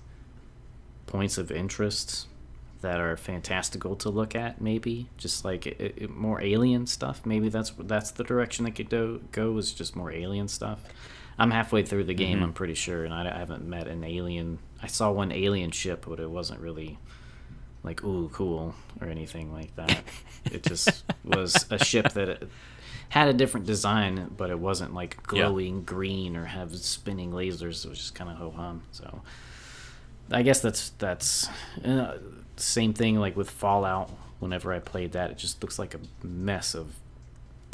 points 1.08 1.38
of 1.39 1.52
interest 1.52 2.28
that 2.82 3.00
are 3.00 3.18
fantastical 3.18 3.95
to 3.95 4.10
look 4.10 4.36
at 4.36 4.62
maybe 4.62 5.10
just 5.18 5.43
like 5.43 5.66
it, 5.66 5.95
it, 5.97 6.10
more 6.10 6.41
alien 6.41 6.86
stuff 6.86 7.26
maybe 7.26 7.50
that's 7.50 7.72
that's 7.80 8.12
the 8.12 8.24
direction 8.24 8.64
they 8.66 8.72
could 8.72 8.89
go 8.89 9.20
go 9.32 9.58
is 9.58 9.74
just 9.74 9.95
more 9.95 10.12
alien 10.12 10.47
stuff. 10.47 10.80
I'm 11.39 11.52
halfway 11.52 11.84
through 11.84 12.04
the 12.04 12.14
game 12.14 12.38
mm-hmm. 12.38 12.45
i'm 12.45 12.54
pretty 12.54 12.76
sure 12.76 13.04
and 13.04 13.14
I, 13.14 13.30
I 13.34 13.39
haven't 13.39 13.66
met 13.68 13.88
an 13.88 14.04
alien. 14.04 14.60
I 14.82 14.88
saw 14.88 15.12
one 15.12 15.32
alien 15.32 15.72
ship 15.72 16.06
but 16.08 16.20
it 16.20 16.30
wasn't 16.30 16.60
really 16.60 17.00
like 17.82 18.04
ooh 18.04 18.30
cool 18.30 18.76
or 19.02 19.08
anything 19.08 19.52
like 19.52 19.76
that. 19.76 20.04
It 20.52 20.64
just 20.64 21.04
was 21.24 21.66
a 21.70 21.84
ship 21.84 22.14
that 22.14 22.43
had 23.10 23.28
a 23.28 23.34
different 23.34 23.66
design 23.66 24.32
but 24.38 24.49
it 24.49 24.60
wasn't 24.60 24.93
like 24.93 25.16
Yeah. 25.32 25.43
glowing 25.47 25.84
green 25.84 26.36
or 26.36 26.45
have 26.45 26.76
spinning 26.78 27.32
lasers. 27.32 27.84
It 27.86 27.89
was 27.89 27.97
just 27.99 28.16
kind 28.16 28.30
of 28.30 28.38
ho-hum 28.38 28.84
so. 28.91 29.22
I 30.32 30.43
guess 30.43 30.62
that's 30.62 30.89
that's 30.99 31.49
uh, 31.84 32.18
same 32.55 32.93
thing 32.93 33.16
like 33.20 33.36
with 33.36 33.49
fallout. 33.49 34.10
Whenever 34.39 34.72
i 34.72 34.80
played 34.80 35.12
that 35.14 35.32
it 35.32 35.38
just 35.38 35.62
looks 35.62 35.78
like 35.80 35.93
a 35.95 35.99
mess 36.26 36.74
of 36.74 36.95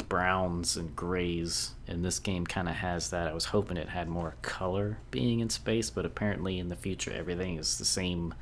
browns 0.08 0.76
and 0.76 0.94
grays 0.96 1.72
and 1.88 2.04
this 2.04 2.18
game 2.18 2.46
kind 2.46 2.68
of 2.68 2.74
has 2.76 3.10
that. 3.10 3.28
I 3.28 3.32
was 3.34 3.46
hoping 3.46 3.76
it 3.76 3.88
had 3.90 4.08
more 4.08 4.34
color 4.42 4.98
being 5.10 5.40
in 5.40 5.50
space 5.50 5.90
but 5.90 6.04
apparently 6.06 6.58
in 6.58 6.68
the 6.68 6.76
future 6.76 7.12
everything 7.12 7.56
is 7.58 7.78
the 7.78 7.84
same 7.84 8.34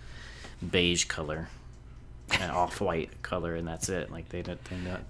beige 0.71 1.05
color 1.05 1.49
and 2.41 2.51
off-white 2.53 3.23
color 3.23 3.55
and 3.57 3.67
that's 3.67 3.89
it. 3.89 4.11
Like 4.11 4.29
they 4.31 4.43
don't 4.43 4.63
they're 4.65 4.79
not 4.79 5.01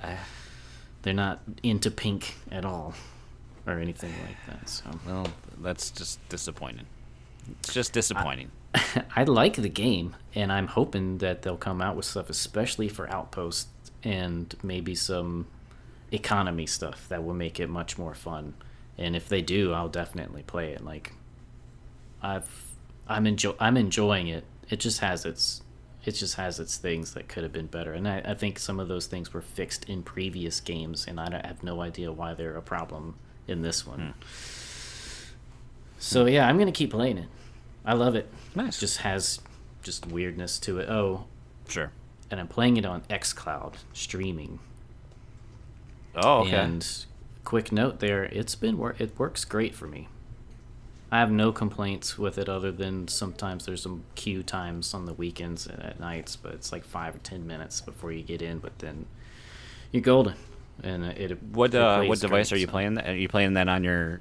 they're 1.04 1.14
not 1.14 1.40
into 1.62 1.90
pink 1.90 2.34
at 2.50 2.64
all 2.64 2.94
or 3.66 3.78
anything 3.78 4.12
like 4.26 4.46
that 4.46 4.68
so 4.68 4.84
well, 5.06 5.26
that's 5.60 5.90
just 5.90 6.26
disappointing. 6.28 6.86
It's 7.60 7.72
just 7.72 7.92
disappointing. 7.92 8.50
I 9.14 9.24
like 9.26 9.54
the 9.54 9.68
game, 9.68 10.16
and 10.34 10.50
I'm 10.50 10.66
hoping 10.66 11.18
that 11.18 11.42
they'll 11.42 11.56
come 11.56 11.80
out 11.80 11.94
with 11.94 12.06
stuff, 12.06 12.30
especially 12.30 12.88
for 12.88 13.08
Outpost 13.08 13.68
and 14.02 14.54
maybe 14.62 14.94
some 14.94 15.46
economy 16.10 16.66
stuff 16.66 17.06
that 17.08 17.24
will 17.24 17.34
make 17.34 17.60
it 17.60 17.68
much 17.68 17.98
more 17.98 18.14
fun. 18.14 18.54
And 18.96 19.14
if 19.14 19.28
they 19.28 19.42
do, 19.42 19.72
I'll 19.72 19.88
definitely 19.88 20.42
play 20.42 20.72
it. 20.72 20.84
Like, 20.84 21.12
I've 22.22 22.48
I'm 23.06 23.26
enjoy 23.26 23.54
I'm 23.60 23.76
enjoying 23.76 24.28
it. 24.28 24.44
It 24.70 24.80
just 24.80 25.00
has 25.00 25.24
its 25.24 25.62
it 26.04 26.12
just 26.12 26.34
has 26.36 26.60
its 26.60 26.76
things 26.76 27.14
that 27.14 27.28
could 27.28 27.42
have 27.42 27.52
been 27.52 27.66
better, 27.66 27.92
and 27.92 28.06
I, 28.06 28.20
I 28.24 28.34
think 28.34 28.58
some 28.58 28.78
of 28.80 28.88
those 28.88 29.06
things 29.06 29.32
were 29.32 29.40
fixed 29.42 29.88
in 29.88 30.02
previous 30.02 30.60
games, 30.60 31.06
and 31.06 31.18
I 31.20 31.28
don't- 31.28 31.44
have 31.46 31.62
no 31.62 31.80
idea 31.80 32.12
why 32.12 32.34
they're 32.34 32.56
a 32.56 32.62
problem 32.62 33.14
in 33.48 33.62
this 33.62 33.86
one. 33.86 34.00
Hmm. 34.00 34.10
So 35.98 36.26
yeah, 36.26 36.46
I'm 36.46 36.58
gonna 36.58 36.72
keep 36.72 36.90
playing 36.90 37.18
it. 37.18 37.28
I 37.84 37.94
love 37.94 38.14
it. 38.14 38.28
Nice. 38.54 38.76
It 38.76 38.80
just 38.80 38.98
has 38.98 39.40
just 39.82 40.06
weirdness 40.06 40.58
to 40.60 40.78
it. 40.78 40.88
Oh, 40.88 41.24
Sure. 41.68 41.92
and 42.30 42.40
I'm 42.40 42.48
playing 42.48 42.76
it 42.76 42.84
on 42.86 43.02
XCloud 43.10 43.74
streaming. 43.92 44.58
Oh, 46.14 46.40
okay. 46.40 46.52
And 46.56 46.86
quick 47.44 47.72
note 47.72 47.98
there, 48.00 48.24
it's 48.24 48.54
been 48.54 48.78
wor- 48.78 48.96
it 48.98 49.18
works 49.18 49.44
great 49.44 49.74
for 49.74 49.86
me. 49.86 50.08
I 51.14 51.18
have 51.20 51.30
no 51.30 51.52
complaints 51.52 52.18
with 52.18 52.38
it 52.38 52.48
other 52.48 52.72
than 52.72 53.06
sometimes 53.06 53.66
there's 53.66 53.82
some 53.82 54.02
queue 54.16 54.42
times 54.42 54.94
on 54.94 55.06
the 55.06 55.12
weekends 55.14 55.64
and 55.68 55.80
at 55.80 56.00
nights, 56.00 56.34
but 56.34 56.54
it's 56.54 56.72
like 56.72 56.84
five 56.84 57.14
or 57.14 57.18
ten 57.18 57.46
minutes 57.46 57.80
before 57.80 58.10
you 58.10 58.24
get 58.24 58.42
in. 58.42 58.58
But 58.58 58.80
then 58.80 59.06
you're 59.92 60.02
golden, 60.02 60.34
and 60.82 61.04
it. 61.04 61.40
what 61.40 61.72
uh, 61.72 62.02
what 62.02 62.18
device 62.18 62.48
great, 62.48 62.56
are 62.56 62.60
you 62.60 62.66
so- 62.66 62.72
playing? 62.72 62.94
That? 62.94 63.08
Are 63.10 63.16
you 63.16 63.28
playing 63.28 63.52
that 63.54 63.68
on 63.68 63.84
your? 63.84 64.20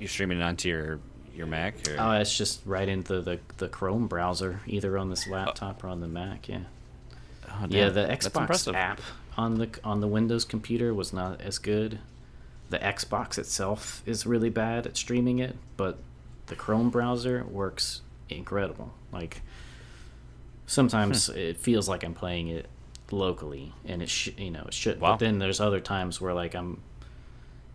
You 0.00 0.08
streaming 0.08 0.40
it 0.40 0.42
onto 0.42 0.68
your 0.68 0.98
your 1.32 1.46
Mac? 1.46 1.74
Or? 1.88 1.96
Oh, 1.96 2.10
it's 2.12 2.36
just 2.36 2.60
right 2.66 2.88
into 2.88 3.20
the 3.20 3.38
the 3.58 3.68
Chrome 3.68 4.08
browser, 4.08 4.62
either 4.66 4.98
on 4.98 5.10
this 5.10 5.28
laptop 5.28 5.84
or 5.84 5.88
on 5.88 6.00
the 6.00 6.08
Mac. 6.08 6.48
Yeah. 6.48 6.62
Oh, 7.48 7.66
Yeah, 7.68 7.90
the 7.90 8.04
Xbox 8.06 8.74
app 8.74 9.00
on 9.36 9.58
the 9.58 9.68
on 9.84 10.00
the 10.00 10.08
Windows 10.08 10.44
computer 10.44 10.92
was 10.92 11.12
not 11.12 11.40
as 11.40 11.58
good. 11.58 12.00
the 12.70 12.78
Xbox 12.78 13.38
itself 13.38 14.02
is 14.06 14.26
really 14.26 14.50
bad 14.50 14.86
at 14.88 14.96
streaming 14.96 15.38
it, 15.38 15.56
but 15.76 15.98
the 16.46 16.56
Chrome 16.56 16.90
browser 16.90 17.44
works 17.44 18.02
incredible. 18.28 18.92
Like 19.12 19.42
sometimes 20.66 21.26
Hmm. 21.26 21.36
it 21.38 21.56
feels 21.58 21.88
like 21.88 22.04
I'm 22.04 22.14
playing 22.14 22.48
it 22.48 22.66
locally, 23.10 23.72
and 23.84 24.02
it 24.02 24.08
sh- 24.08 24.30
you 24.36 24.50
know 24.50 24.64
it 24.66 24.74
should. 24.74 25.00
Wow. 25.00 25.12
But 25.12 25.20
then 25.20 25.38
there's 25.38 25.60
other 25.60 25.80
times 25.80 26.20
where 26.20 26.32
like 26.34 26.54
I'm, 26.54 26.80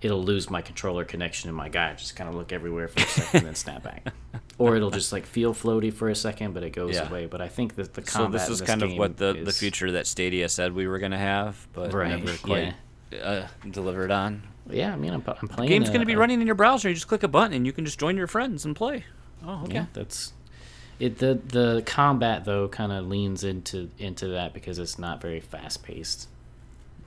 it'll 0.01 0.23
lose 0.23 0.49
my 0.49 0.61
controller 0.61 1.05
connection, 1.05 1.49
and 1.49 1.55
my 1.57 1.69
guy 1.69 1.93
just 1.93 2.15
kind 2.15 2.27
of 2.29 2.35
look 2.35 2.51
everywhere 2.51 2.87
for 2.87 2.99
a 3.01 3.05
second, 3.05 3.37
and 3.39 3.45
then 3.47 3.55
snap 3.55 3.83
back, 3.83 4.13
or 4.57 4.75
it'll 4.75 4.91
just 4.91 5.11
like 5.11 5.25
feel 5.25 5.53
floaty 5.53 5.93
for 5.93 6.09
a 6.09 6.15
second, 6.15 6.53
but 6.53 6.63
it 6.63 6.71
goes 6.71 6.95
Yeah. 6.95 7.07
away. 7.07 7.25
But 7.27 7.41
I 7.41 7.47
think 7.49 7.75
that 7.75 7.93
the 7.93 8.05
So 8.09 8.27
this 8.27 8.49
is 8.49 8.61
kind 8.61 8.81
of 8.83 8.93
what 8.95 9.17
the, 9.17 9.33
the 9.43 9.51
future 9.53 9.91
that 9.93 10.07
Stadia 10.07 10.49
said 10.49 10.73
we 10.73 10.87
were 10.87 10.99
gonna 10.99 11.17
have, 11.17 11.67
but 11.73 11.93
Right, 11.93 12.09
never 12.09 12.35
quite 12.37 12.73
uh, 13.21 13.47
delivered 13.69 14.11
on. 14.11 14.43
Yeah, 14.69 14.93
I 14.93 14.95
mean, 14.95 15.13
I'm, 15.13 15.23
I'm 15.25 15.47
playing. 15.47 15.69
Game's 15.69 15.89
gonna 15.89 16.05
be 16.05 16.13
a- 16.13 16.17
running 16.17 16.41
in 16.41 16.47
your 16.47 16.55
browser. 16.55 16.89
You 16.89 16.95
just 16.95 17.07
click 17.07 17.23
a 17.23 17.27
button 17.27 17.53
and 17.53 17.65
you 17.65 17.71
can 17.73 17.85
just 17.85 17.99
join 17.99 18.17
your 18.17 18.27
friends 18.27 18.65
and 18.65 18.75
play. 18.75 19.05
Oh, 19.45 19.63
okay. 19.63 19.73
Yeah, 19.75 19.85
that's 19.93 20.33
it. 20.99 21.19
The 21.19 21.39
the 21.47 21.83
combat 21.85 22.45
though 22.45 22.67
kind 22.67 22.91
of 22.91 23.07
leans 23.07 23.43
into 23.43 23.89
into 23.97 24.27
that 24.29 24.53
because 24.53 24.79
it's 24.79 24.97
not 24.99 25.21
very 25.21 25.39
fast 25.39 25.83
paced 25.83 26.27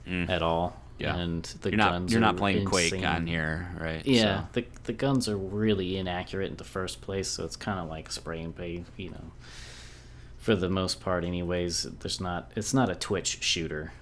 at 0.06 0.42
all. 0.42 0.70
Mm. 0.70 0.74
Yeah. 1.02 1.16
and 1.16 1.44
the 1.62 1.70
You're 1.70 1.78
not 1.78 1.92
guns 1.92 2.12
you're 2.12 2.20
not 2.20 2.36
playing 2.36 2.66
Quake 2.66 3.02
on 3.06 3.26
here, 3.26 3.74
right? 3.80 4.04
Yeah, 4.06 4.42
So- 4.42 4.48
the 4.52 4.64
the 4.84 4.92
guns 4.92 5.28
are 5.28 5.36
really 5.36 5.96
inaccurate 5.96 6.50
in 6.50 6.56
the 6.56 6.64
first 6.64 7.00
place, 7.00 7.28
so 7.28 7.44
it's 7.44 7.56
kind 7.56 7.78
of 7.80 7.88
like 7.88 8.12
spray 8.12 8.40
and 8.42 8.54
pray, 8.54 8.84
you 8.98 9.10
know. 9.10 9.32
For 10.38 10.54
the 10.54 10.68
most 10.68 11.00
part, 11.00 11.24
anyways, 11.24 11.84
there's 12.00 12.20
not. 12.20 12.50
It's 12.56 12.72
not 12.74 12.88
a 12.90 12.94
twitch 12.94 13.42
shooter. 13.42 13.92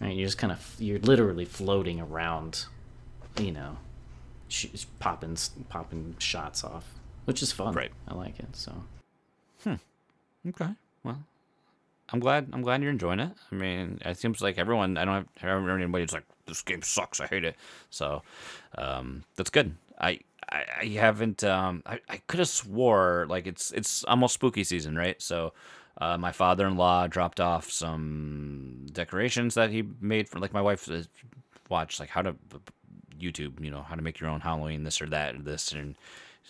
Right? 0.00 0.14
You're 0.16 0.26
just 0.26 0.38
kind 0.38 0.52
of 0.52 0.74
you're 0.78 0.98
literally 0.98 1.44
floating 1.44 2.00
around, 2.00 2.66
you 3.40 3.52
know, 3.52 3.76
she's 4.48 4.86
popping 4.98 5.36
popping 5.68 6.16
shots 6.18 6.64
off, 6.64 6.94
which 7.24 7.42
is 7.42 7.52
fun. 7.52 7.74
Right. 7.74 7.92
I 8.06 8.14
like 8.14 8.38
it. 8.38 8.54
So 8.56 8.72
Hmm. 9.64 9.74
Okay. 10.48 10.68
Well, 11.02 11.18
I'm 12.10 12.20
glad. 12.20 12.48
I'm 12.52 12.62
glad 12.62 12.82
you're 12.82 12.90
enjoying 12.90 13.20
it. 13.20 13.32
I 13.50 13.54
mean, 13.54 13.98
it 14.04 14.16
seems 14.18 14.40
like 14.40 14.58
everyone. 14.58 14.96
I 14.96 15.04
don't 15.04 15.14
have. 15.14 15.26
I 15.42 15.46
don't 15.46 15.56
remember 15.56 15.82
anybody 15.82 16.04
who's 16.04 16.12
like, 16.12 16.24
"This 16.46 16.62
game 16.62 16.82
sucks. 16.82 17.20
I 17.20 17.26
hate 17.26 17.44
it." 17.44 17.56
So, 17.90 18.22
um, 18.76 19.24
that's 19.36 19.50
good. 19.50 19.74
I. 20.00 20.20
I, 20.50 20.64
I 20.80 20.86
haven't. 20.86 21.44
Um, 21.44 21.82
I, 21.84 22.00
I 22.08 22.22
could 22.26 22.38
have 22.38 22.48
swore 22.48 23.26
like 23.28 23.46
it's 23.46 23.70
it's 23.72 24.04
almost 24.04 24.34
spooky 24.34 24.64
season, 24.64 24.96
right? 24.96 25.20
So, 25.20 25.52
uh, 26.00 26.16
my 26.16 26.32
father-in-law 26.32 27.08
dropped 27.08 27.40
off 27.40 27.70
some 27.70 28.86
decorations 28.92 29.54
that 29.54 29.70
he 29.70 29.84
made 30.00 30.28
for 30.28 30.38
like 30.38 30.54
my 30.54 30.62
wife 30.62 30.90
uh, 30.90 31.02
watched 31.68 32.00
like 32.00 32.08
how 32.08 32.22
to 32.22 32.34
YouTube, 33.20 33.62
you 33.62 33.70
know, 33.70 33.82
how 33.82 33.94
to 33.94 34.02
make 34.02 34.20
your 34.20 34.30
own 34.30 34.40
Halloween, 34.40 34.84
this 34.84 35.00
or 35.00 35.06
that, 35.06 35.34
or 35.34 35.38
this, 35.38 35.72
and 35.72 35.96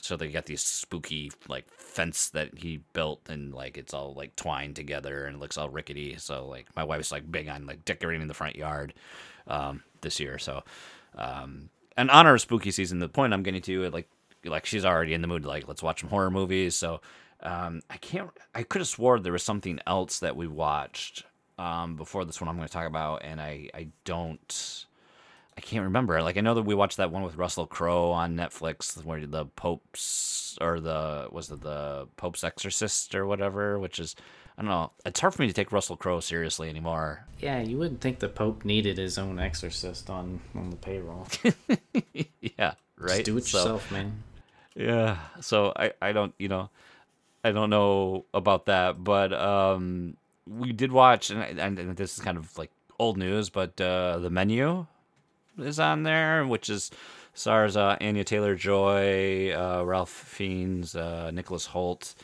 so 0.00 0.16
they 0.16 0.28
got 0.28 0.46
these 0.46 0.62
spooky 0.62 1.32
like 1.48 1.68
fence 1.70 2.30
that 2.30 2.58
he 2.58 2.80
built, 2.92 3.28
and 3.28 3.52
like 3.54 3.76
it's 3.76 3.94
all 3.94 4.14
like 4.14 4.36
twined 4.36 4.76
together 4.76 5.26
and 5.26 5.40
looks 5.40 5.58
all 5.58 5.68
rickety. 5.70 6.16
So 6.18 6.46
like 6.46 6.66
my 6.76 6.84
wife's 6.84 7.12
like 7.12 7.30
big 7.30 7.48
on 7.48 7.66
like 7.66 7.84
decorating 7.84 8.28
the 8.28 8.34
front 8.34 8.56
yard 8.56 8.94
um, 9.46 9.82
this 10.00 10.20
year. 10.20 10.38
So 10.38 10.62
um, 11.16 11.70
in 11.96 12.10
honor 12.10 12.34
of 12.34 12.40
spooky 12.40 12.70
season, 12.70 13.00
the 13.00 13.08
point 13.08 13.32
I'm 13.32 13.42
getting 13.42 13.62
to, 13.62 13.90
like 13.90 14.08
like 14.44 14.66
she's 14.66 14.84
already 14.84 15.14
in 15.14 15.22
the 15.22 15.28
mood, 15.28 15.44
like 15.44 15.66
let's 15.66 15.82
watch 15.82 16.00
some 16.00 16.10
horror 16.10 16.30
movies. 16.30 16.76
So 16.76 17.00
um, 17.42 17.82
I 17.90 17.96
can't, 17.96 18.30
I 18.54 18.62
could 18.62 18.80
have 18.80 18.88
swore 18.88 19.18
there 19.18 19.32
was 19.32 19.42
something 19.42 19.80
else 19.86 20.20
that 20.20 20.36
we 20.36 20.46
watched 20.46 21.24
um, 21.58 21.96
before 21.96 22.24
this 22.24 22.40
one 22.40 22.48
I'm 22.48 22.56
going 22.56 22.68
to 22.68 22.72
talk 22.72 22.86
about, 22.86 23.22
and 23.24 23.40
I 23.40 23.68
I 23.74 23.88
don't. 24.04 24.86
I 25.58 25.60
can't 25.60 25.82
remember. 25.82 26.22
Like 26.22 26.36
I 26.36 26.40
know 26.40 26.54
that 26.54 26.62
we 26.62 26.76
watched 26.76 26.98
that 26.98 27.10
one 27.10 27.24
with 27.24 27.34
Russell 27.36 27.66
Crowe 27.66 28.12
on 28.12 28.36
Netflix, 28.36 29.04
where 29.04 29.26
the 29.26 29.44
Pope's 29.46 30.56
or 30.60 30.78
the 30.78 31.26
was 31.32 31.50
it 31.50 31.60
the 31.62 32.06
Pope's 32.16 32.44
Exorcist 32.44 33.12
or 33.16 33.26
whatever, 33.26 33.76
which 33.76 33.98
is 33.98 34.14
I 34.56 34.62
don't 34.62 34.70
know. 34.70 34.92
It's 35.04 35.18
hard 35.18 35.34
for 35.34 35.42
me 35.42 35.48
to 35.48 35.52
take 35.54 35.72
Russell 35.72 35.96
Crowe 35.96 36.20
seriously 36.20 36.68
anymore. 36.68 37.24
yeah, 37.40 37.60
you 37.60 37.76
wouldn't 37.76 38.00
think 38.00 38.20
the 38.20 38.28
Pope 38.28 38.64
needed 38.64 38.98
his 38.98 39.18
own 39.18 39.40
exorcist 39.40 40.08
on 40.08 40.38
on 40.54 40.70
the 40.70 40.76
payroll. 40.76 41.26
yeah, 42.40 42.74
right. 42.96 43.08
Just 43.16 43.24
do 43.24 43.36
it 43.36 43.44
So- 43.44 43.58
yourself, 43.58 43.90
man. 43.90 44.22
Yeah. 44.76 45.18
So 45.40 45.72
I 45.74 45.92
I 46.00 46.12
don't 46.12 46.34
you 46.38 46.46
know 46.48 46.70
I 47.42 47.50
don't 47.50 47.70
know 47.70 48.26
about 48.32 48.66
that, 48.66 49.02
but 49.02 49.32
um 49.32 50.16
we 50.46 50.72
did 50.72 50.92
watch 50.92 51.30
and, 51.30 51.42
I- 51.42 51.66
and 51.66 51.96
this 51.96 52.16
is 52.16 52.22
kind 52.22 52.38
of 52.38 52.56
like 52.56 52.70
old 52.98 53.16
news, 53.18 53.50
but 53.50 53.80
uh 53.80 54.18
the 54.18 54.30
menu 54.30 54.86
is 55.58 55.80
on 55.80 56.02
there, 56.02 56.46
which 56.46 56.70
is 56.70 56.90
stars 57.34 57.76
uh, 57.76 57.96
Anya 58.00 58.24
Taylor 58.24 58.54
Joy, 58.54 59.52
uh, 59.52 59.82
Ralph 59.84 60.10
Fiennes, 60.10 60.94
uh, 60.94 61.30
Nicholas 61.30 61.66
Hoult, 61.68 62.14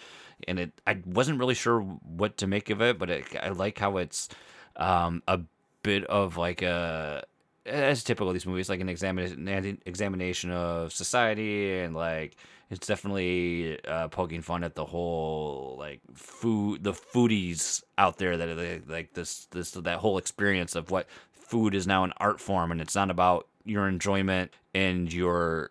and 0.49 0.59
it 0.59 0.73
I 0.87 0.99
wasn't 1.05 1.39
really 1.39 1.55
sure 1.55 1.81
what 1.81 2.37
to 2.39 2.47
make 2.47 2.71
of 2.71 2.83
it, 2.83 2.99
but 2.99 3.11
it, 3.11 3.25
I 3.41 3.51
like 3.51 3.79
how 3.79 3.97
it's 3.99 4.29
um, 4.77 5.23
a 5.29 5.41
bit 5.83 6.05
of 6.05 6.37
like 6.37 6.63
a 6.63 7.25
as 7.67 8.05
typical 8.05 8.29
of 8.29 8.35
these 8.35 8.47
movies, 8.47 8.69
like 8.69 8.81
an 8.81 8.89
examination 8.89 9.81
examination 9.87 10.51
of 10.51 10.93
society, 10.93 11.79
and 11.79 11.95
like 11.95 12.37
it's 12.71 12.87
definitely 12.87 13.79
uh, 13.87 14.09
poking 14.09 14.43
fun 14.43 14.65
at 14.65 14.75
the 14.75 14.85
whole 14.85 15.77
like 15.79 16.01
food, 16.15 16.83
the 16.83 16.93
foodies 16.93 17.83
out 17.97 18.19
there 18.19 18.37
that 18.37 18.49
are 18.49 18.83
like 18.89 19.15
this 19.15 19.47
this 19.47 19.73
that 19.73 19.99
whole 19.99 20.19
experience 20.19 20.75
of 20.75 20.91
what 20.91 21.07
food 21.45 21.75
is 21.75 21.87
now 21.87 22.05
an 22.05 22.13
art 22.19 22.41
form, 22.41 22.73
and 22.73 22.81
it's 22.81 22.95
not 22.95 23.11
about 23.11 23.47
your 23.65 23.89
enjoyment 23.89 24.53
and 24.75 25.13
your 25.13 25.71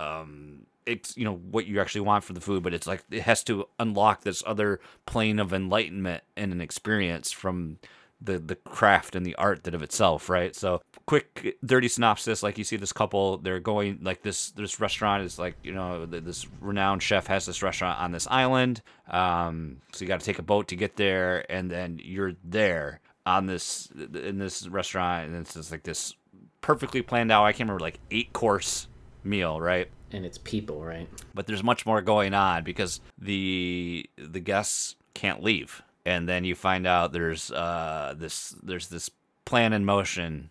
um 0.00 0.66
it's 0.86 1.16
you 1.16 1.24
know 1.24 1.34
what 1.50 1.66
you 1.66 1.80
actually 1.80 2.00
want 2.00 2.24
for 2.24 2.32
the 2.32 2.40
food 2.40 2.62
but 2.62 2.74
it's 2.74 2.86
like 2.86 3.04
it 3.10 3.22
has 3.22 3.44
to 3.44 3.66
unlock 3.78 4.22
this 4.22 4.42
other 4.46 4.80
plane 5.06 5.38
of 5.38 5.52
enlightenment 5.52 6.22
and 6.36 6.52
an 6.52 6.60
experience 6.60 7.30
from 7.30 7.78
the 8.20 8.38
the 8.38 8.54
craft 8.54 9.14
and 9.14 9.26
the 9.26 9.34
art 9.36 9.64
that 9.64 9.74
of 9.74 9.82
itself 9.82 10.28
right? 10.28 10.54
So 10.56 10.80
quick 11.06 11.56
dirty 11.64 11.88
synopsis 11.88 12.42
like 12.42 12.56
you 12.56 12.64
see 12.64 12.76
this 12.76 12.92
couple 12.92 13.38
they're 13.38 13.60
going 13.60 13.98
like 14.02 14.22
this 14.22 14.50
this 14.52 14.80
restaurant 14.80 15.22
is 15.22 15.38
like 15.38 15.54
you 15.62 15.72
know 15.72 16.06
this 16.06 16.46
renowned 16.60 17.02
chef 17.02 17.26
has 17.26 17.44
this 17.44 17.62
restaurant 17.62 18.00
on 18.00 18.12
this 18.12 18.26
island 18.30 18.80
um 19.10 19.78
so 19.92 20.02
you 20.02 20.08
got 20.08 20.20
to 20.20 20.26
take 20.26 20.38
a 20.38 20.42
boat 20.42 20.68
to 20.68 20.76
get 20.76 20.96
there 20.96 21.44
and 21.52 21.70
then 21.70 22.00
you're 22.02 22.32
there 22.42 23.00
on 23.26 23.46
this 23.46 23.88
in 24.14 24.38
this 24.38 24.68
restaurant 24.68 25.28
and 25.28 25.36
it's 25.36 25.54
just 25.54 25.70
like 25.70 25.82
this 25.82 26.14
perfectly 26.60 27.02
planned 27.02 27.32
out 27.32 27.44
i 27.44 27.52
can't 27.52 27.68
remember 27.68 27.80
like 27.80 28.00
eight 28.10 28.32
course 28.32 28.88
meal 29.24 29.60
right? 29.60 29.88
And 30.12 30.24
it's 30.24 30.38
people, 30.38 30.84
right? 30.84 31.08
but 31.34 31.46
there's 31.46 31.64
much 31.64 31.86
more 31.86 32.00
going 32.00 32.34
on 32.34 32.62
because 32.62 33.00
the 33.18 34.08
the 34.16 34.40
guests 34.40 34.94
can't 35.14 35.42
leave. 35.42 35.82
And 36.06 36.28
then 36.28 36.44
you 36.44 36.54
find 36.54 36.86
out 36.86 37.12
there's 37.12 37.50
uh 37.50 38.14
this 38.16 38.54
there's 38.62 38.88
this 38.88 39.10
plan 39.44 39.72
in 39.72 39.84
motion 39.84 40.50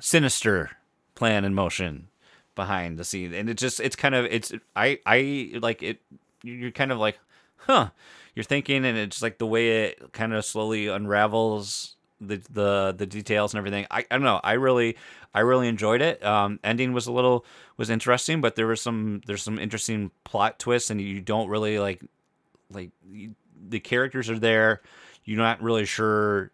sinister 0.00 0.72
plan 1.14 1.44
in 1.44 1.54
motion 1.54 2.08
behind 2.54 2.98
the 2.98 3.04
scene. 3.04 3.32
And 3.34 3.48
it 3.48 3.58
just 3.58 3.78
it's 3.80 3.96
kind 3.96 4.14
of 4.14 4.24
it's 4.24 4.52
i 4.74 4.98
i 5.06 5.52
like 5.60 5.82
it 5.82 6.00
you're 6.42 6.70
kind 6.70 6.90
of 6.90 6.98
like 6.98 7.18
huh 7.58 7.90
you're 8.34 8.44
thinking 8.44 8.84
and 8.84 8.98
it's 8.98 9.22
like 9.22 9.38
the 9.38 9.46
way 9.46 9.84
it 9.84 10.12
kind 10.12 10.34
of 10.34 10.44
slowly 10.44 10.88
unravels 10.88 11.95
the 12.20 12.42
the 12.50 12.94
the 12.96 13.06
details 13.06 13.52
and 13.52 13.58
everything. 13.58 13.86
I, 13.90 14.04
I 14.10 14.14
don't 14.14 14.22
know. 14.22 14.40
I 14.42 14.52
really 14.52 14.96
i 15.34 15.40
really 15.40 15.68
enjoyed 15.68 16.00
it. 16.00 16.24
Um 16.24 16.58
ending 16.64 16.92
was 16.92 17.06
a 17.06 17.12
little 17.12 17.44
was 17.76 17.90
interesting 17.90 18.40
but 18.40 18.56
there 18.56 18.66
was 18.66 18.80
some 18.80 19.20
there's 19.26 19.42
some 19.42 19.58
interesting 19.58 20.10
plot 20.24 20.58
twists 20.58 20.90
and 20.90 21.00
you 21.00 21.20
don't 21.20 21.48
really 21.48 21.78
like 21.78 22.00
like 22.70 22.90
you, 23.10 23.34
the 23.68 23.80
characters 23.80 24.30
are 24.30 24.38
there. 24.38 24.82
You're 25.24 25.38
not 25.38 25.62
really 25.62 25.84
sure 25.84 26.52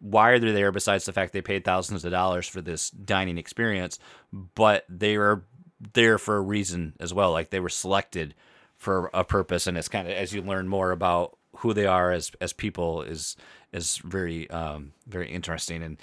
why 0.00 0.30
are 0.30 0.38
they're 0.38 0.52
there 0.52 0.72
besides 0.72 1.04
the 1.04 1.12
fact 1.12 1.32
they 1.32 1.40
paid 1.40 1.64
thousands 1.64 2.04
of 2.04 2.10
dollars 2.10 2.46
for 2.46 2.60
this 2.60 2.90
dining 2.90 3.38
experience 3.38 3.98
but 4.32 4.84
they 4.88 5.16
are 5.16 5.44
there 5.92 6.18
for 6.18 6.36
a 6.36 6.40
reason 6.40 6.94
as 6.98 7.12
well. 7.12 7.32
Like 7.32 7.50
they 7.50 7.60
were 7.60 7.68
selected 7.68 8.34
for 8.76 9.10
a 9.14 9.24
purpose 9.24 9.66
and 9.66 9.76
it's 9.76 9.88
kind 9.88 10.08
of 10.08 10.14
as 10.14 10.32
you 10.32 10.42
learn 10.42 10.68
more 10.68 10.90
about 10.90 11.36
who 11.58 11.72
they 11.72 11.86
are 11.86 12.10
as 12.10 12.32
as 12.40 12.52
people 12.52 13.02
is 13.02 13.36
is 13.74 13.98
very 13.98 14.48
um 14.50 14.92
very 15.06 15.30
interesting. 15.30 15.82
And 15.82 15.98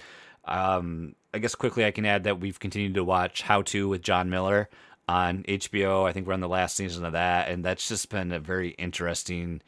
um 0.46 1.16
i 1.36 1.38
guess 1.38 1.54
quickly 1.54 1.86
i 1.86 1.92
can 1.92 2.04
add 2.04 2.24
that 2.24 2.40
we've 2.40 2.60
continued 2.60 2.96
to 2.96 3.04
watch 3.04 3.44
how 3.44 3.62
to 3.62 3.88
with 3.88 4.02
john 4.02 4.28
miller 4.28 4.68
on 5.08 5.44
hbo 5.44 6.10
i 6.10 6.12
think 6.12 6.26
we're 6.26 6.34
on 6.34 6.40
the 6.40 6.48
last 6.48 6.76
season 6.76 7.06
of 7.06 7.14
that 7.14 7.48
and 7.48 7.64
that's 7.64 7.88
just 7.88 8.10
been 8.10 8.32
a 8.32 8.40
very 8.40 8.70
interesting 8.72 9.62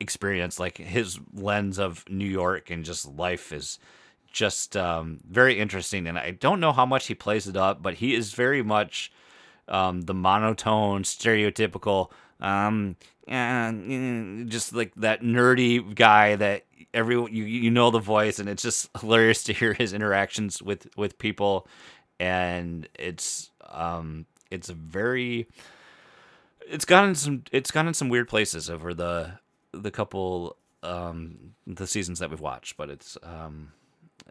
experience. 0.00 0.58
Like 0.58 0.78
his 0.78 1.18
lens 1.34 1.78
of 1.78 2.04
new 2.08 2.26
york 2.26 2.70
and 2.70 2.84
just 2.84 3.06
life 3.06 3.52
is 3.52 3.78
just 4.30 4.76
um, 4.76 5.20
very 5.28 5.58
interesting 5.58 6.06
and 6.06 6.18
i 6.18 6.30
don't 6.30 6.60
know 6.60 6.72
how 6.72 6.84
much 6.84 7.06
he 7.06 7.14
plays 7.14 7.48
it 7.48 7.56
up 7.56 7.82
but 7.82 7.94
he 7.94 8.14
is 8.14 8.34
very 8.34 8.62
much 8.62 9.10
um, 9.68 10.02
the 10.02 10.14
monotone 10.14 11.02
stereotypical 11.02 12.10
um, 12.40 12.96
uh, 13.30 14.46
just 14.48 14.74
like 14.74 14.94
that 14.96 15.22
nerdy 15.22 15.94
guy 15.94 16.36
that 16.36 16.64
everyone 16.94 17.32
you, 17.34 17.44
you 17.44 17.70
know 17.70 17.90
the 17.90 17.98
voice 17.98 18.38
and 18.38 18.48
it's 18.48 18.62
just 18.62 18.88
hilarious 19.00 19.44
to 19.44 19.52
hear 19.52 19.72
his 19.72 19.92
interactions 19.92 20.62
with 20.62 20.88
with 20.96 21.18
people. 21.18 21.66
And 22.20 22.88
it's 22.98 23.50
um 23.68 24.26
it's 24.50 24.70
very 24.70 25.46
it's 26.68 26.84
gotten 26.84 27.14
some 27.14 27.44
it's 27.52 27.70
gone 27.70 27.88
in 27.88 27.94
some 27.94 28.08
weird 28.08 28.28
places 28.28 28.68
over 28.70 28.94
the 28.94 29.32
the 29.72 29.90
couple 29.90 30.56
um 30.82 31.54
the 31.66 31.86
seasons 31.86 32.18
that 32.18 32.30
we've 32.30 32.40
watched, 32.40 32.76
but 32.76 32.90
it's 32.90 33.16
um 33.22 33.72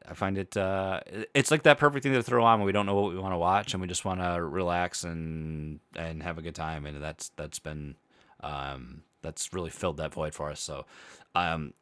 I 0.08 0.14
find 0.14 0.38
it 0.38 0.56
uh 0.58 1.02
it's 1.34 1.52
like 1.52 1.64
that 1.64 1.78
perfect 1.78 2.04
thing 2.04 2.14
to 2.14 2.24
throw 2.24 2.44
on 2.44 2.60
when 2.60 2.66
we 2.66 2.72
don't 2.72 2.86
know 2.86 2.96
what 2.96 3.14
we 3.14 3.20
want 3.20 3.34
to 3.34 3.38
watch 3.38 3.74
and 3.74 3.82
we 3.82 3.88
just 3.88 4.06
want 4.06 4.22
to 4.22 4.42
relax 4.42 5.04
and 5.04 5.80
and 5.96 6.24
have 6.24 6.38
a 6.38 6.42
good 6.42 6.56
time 6.56 6.86
and 6.86 7.02
that's 7.02 7.30
that's 7.36 7.60
been 7.60 7.96
um 8.42 9.02
that's 9.22 9.52
really 9.54 9.70
filled 9.70 9.98
that 9.98 10.14
void 10.14 10.34
for 10.34 10.50
us. 10.50 10.60
So 10.62 10.86
um 11.36 11.74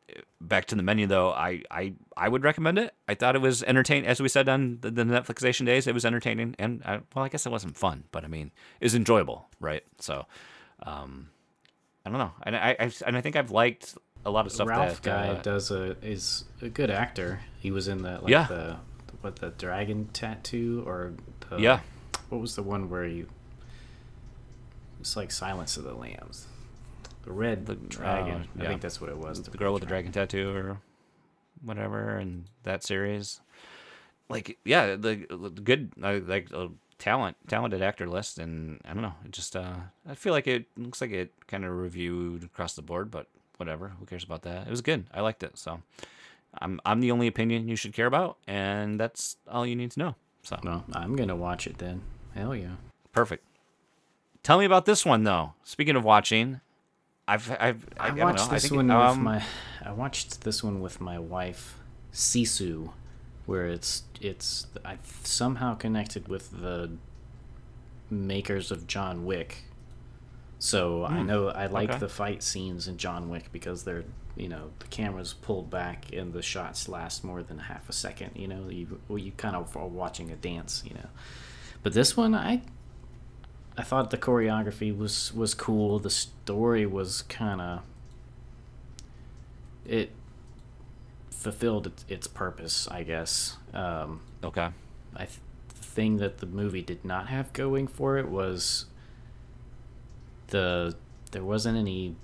back 0.42 0.66
to 0.66 0.76
the 0.76 0.84
menu 0.84 1.08
though, 1.08 1.32
I 1.32 1.62
I 1.70 1.94
I 2.18 2.30
would 2.30 2.44
recommend 2.44 2.78
it. 2.80 2.94
I 3.08 3.16
thought 3.16 3.36
it 3.36 3.42
was 3.42 3.64
entertaining 3.64 4.08
as 4.08 4.22
we 4.22 4.30
said 4.30 4.48
on 4.50 4.80
the, 4.82 4.92
the 4.92 5.04
Netflixation 5.04 5.66
days, 5.66 5.88
it 5.88 5.94
was 5.94 6.06
entertaining 6.06 6.56
and 6.58 6.82
I, 6.86 7.02
well 7.14 7.26
I 7.26 7.30
guess 7.30 7.46
it 7.46 7.52
wasn't 7.52 7.78
fun, 7.78 8.06
but 8.12 8.24
I 8.24 8.28
mean, 8.28 8.52
it 8.80 8.86
was 8.86 8.96
enjoyable, 8.96 9.48
right? 9.60 9.84
So 10.00 10.26
um 10.84 11.30
I 12.06 12.10
don't 12.10 12.20
know. 12.20 12.32
And 12.44 12.56
I, 12.56 12.76
I 12.80 12.92
and 13.06 13.18
I 13.18 13.22
think 13.22 13.36
I've 13.36 13.52
liked 13.52 13.96
a 14.26 14.32
lot 14.32 14.46
of 14.46 14.52
stuff 14.52 14.68
Ralph 14.68 15.02
that 15.02 15.10
guy 15.10 15.28
uh, 15.30 15.42
does 15.42 15.72
a 15.72 15.96
is 16.04 16.46
a 16.62 16.70
good 16.70 16.90
actor. 16.92 17.42
He 17.60 17.72
was 17.72 17.88
in 17.88 18.02
the 18.02 18.20
like 18.22 18.30
Yeah. 18.30 18.46
the 18.48 18.78
what 19.22 19.38
the 19.38 19.50
dragon 19.50 20.10
tattoo 20.14 20.84
or 20.86 21.14
the, 21.50 21.60
Yeah. 21.60 21.80
What 22.30 22.42
was 22.42 22.56
the 22.56 22.64
one 22.64 22.90
where 22.90 23.06
you? 23.06 23.28
It's 25.06 25.16
like 25.16 25.30
Silence 25.32 25.78
of 25.78 25.84
the 25.84 25.94
Lambs. 25.94 26.48
The 27.26 27.32
red 27.32 27.68
The- 27.68 27.76
dragon. 27.76 28.48
oh, 28.60 28.64
I 28.64 28.68
think 28.68 28.82
that's 28.82 29.00
what 29.00 29.12
it 29.12 29.18
was. 29.18 29.40
the 29.44 29.56
girl 29.56 29.72
with 29.74 29.82
the 29.82 29.88
dragon 29.88 30.12
tattoo 30.12 30.50
or 30.50 30.82
whatever 31.64 32.18
and 32.18 32.46
that 32.64 32.84
series 32.84 33.40
like 34.30 34.58
yeah 34.66 34.96
the, 34.96 35.26
the 35.30 35.50
good 35.64 35.92
uh, 36.04 36.20
like 36.26 36.52
uh, 36.54 36.68
talent 37.00 37.38
talented 37.48 37.82
actor 37.82 38.08
list 38.08 38.38
and 38.40 38.80
i 38.86 38.94
don't 38.94 39.02
know 39.02 39.14
it 39.24 39.32
just 39.32 39.56
uh 39.56 39.74
i 40.08 40.14
feel 40.14 40.34
like 40.34 40.48
it 40.48 40.66
looks 40.78 41.00
like 41.02 41.12
it 41.12 41.32
kind 41.48 41.64
of 41.64 41.72
reviewed 41.72 42.44
across 42.44 42.74
the 42.74 42.82
board 42.82 43.10
but 43.10 43.28
whatever 43.58 43.94
who 44.00 44.06
cares 44.06 44.24
about 44.24 44.42
that 44.42 44.68
it 44.68 44.70
was 44.70 44.82
good 44.82 45.06
i 45.14 45.22
liked 45.22 45.42
it 45.44 45.58
so 45.58 45.82
i'm 46.60 46.80
i'm 46.86 47.00
the 47.00 47.10
only 47.12 47.26
opinion 47.26 47.68
you 47.70 47.76
should 47.78 47.94
care 47.94 48.06
about 48.08 48.38
and 48.48 49.00
that's 49.00 49.38
all 49.50 49.66
you 49.66 49.76
need 49.76 49.92
to 49.92 50.00
know 50.00 50.16
so 50.44 50.60
No, 50.64 50.84
I'm 50.94 51.16
gonna 51.16 51.36
watch 51.36 51.66
it 51.68 51.78
then. 51.80 52.02
Hell 52.36 52.54
yeah. 52.56 52.76
perfect 53.14 53.44
tell 54.46 54.60
me 54.60 54.66
about 54.66 54.86
this 54.86 55.06
one 55.06 55.24
though 55.24 55.54
speaking 55.64 55.96
of 55.96 56.04
watching 56.04 56.62
i've 57.28 57.52
i've 57.60 57.86
I, 58.00 58.10
don't 58.10 58.20
watched 58.20 58.50
this 58.50 58.64
think, 58.64 58.76
one 58.76 58.88
with 58.88 58.96
um, 58.96 59.24
my. 59.24 59.44
I 59.86 59.92
watched 59.92 60.42
this 60.42 60.64
one 60.64 60.82
with 60.82 61.00
my 61.00 61.20
wife, 61.20 61.78
Sisu, 62.12 62.92
where 63.46 63.68
it's 63.68 64.04
it's 64.20 64.66
I 64.84 64.98
somehow 65.24 65.76
connected 65.76 66.28
with 66.28 66.60
the 66.60 66.92
makers 68.10 68.72
of 68.72 68.88
John 68.88 69.26
Wick. 69.26 69.66
So 70.58 71.06
I 71.06 71.22
know 71.22 71.50
I 71.50 71.68
like 71.68 71.92
okay. 71.92 72.00
the 72.00 72.10
fight 72.10 72.42
scenes 72.42 72.88
in 72.88 72.98
John 72.98 73.30
Wick 73.30 73.52
because 73.52 73.84
they're 73.84 74.06
you 74.36 74.50
know 74.50 74.72
the 74.80 74.88
camera's 74.88 75.34
pulled 75.34 75.70
back 75.70 76.12
and 76.14 76.34
the 76.34 76.42
shots 76.42 76.90
last 76.90 77.24
more 77.24 77.44
than 77.44 77.60
half 77.60 77.88
a 77.88 77.94
second. 77.94 78.32
You 78.36 78.48
know 78.48 78.70
you 78.70 79.00
well, 79.08 79.20
you 79.20 79.34
kind 79.34 79.56
of 79.56 79.78
are 79.78 79.88
watching 79.88 80.32
a 80.32 80.36
dance. 80.36 80.82
You 80.84 80.96
know, 80.96 81.10
but 81.84 81.94
this 81.94 82.18
one 82.18 82.34
I 82.34 82.62
I 83.78 83.84
thought 83.84 84.10
the 84.10 84.18
choreography 84.18 84.96
was 84.96 85.34
was 85.34 85.54
cool. 85.54 86.00
The 86.00 86.10
story 86.10 86.86
was 86.86 87.24
kind 87.24 87.62
of 87.62 87.82
it 89.86 90.12
fulfilled 91.30 91.88
its, 91.88 92.06
its 92.10 92.28
purpose, 92.28 92.88
I 92.90 93.04
guess. 93.04 93.58
Um, 93.74 94.22
okay 94.44 94.70
I 95.16 95.26
th- 95.26 95.40
the 95.70 95.76
thing 95.76 96.18
that 96.18 96.40
the 96.40 96.46
movie 96.46 96.82
did 96.82 97.06
not 97.06 97.28
have 97.28 97.54
going 97.54 97.88
for 97.88 98.18
it 98.18 98.30
was 98.30 98.86
the 100.48 100.96
there 101.32 101.44
wasn't 101.44 101.78
any 101.78 102.16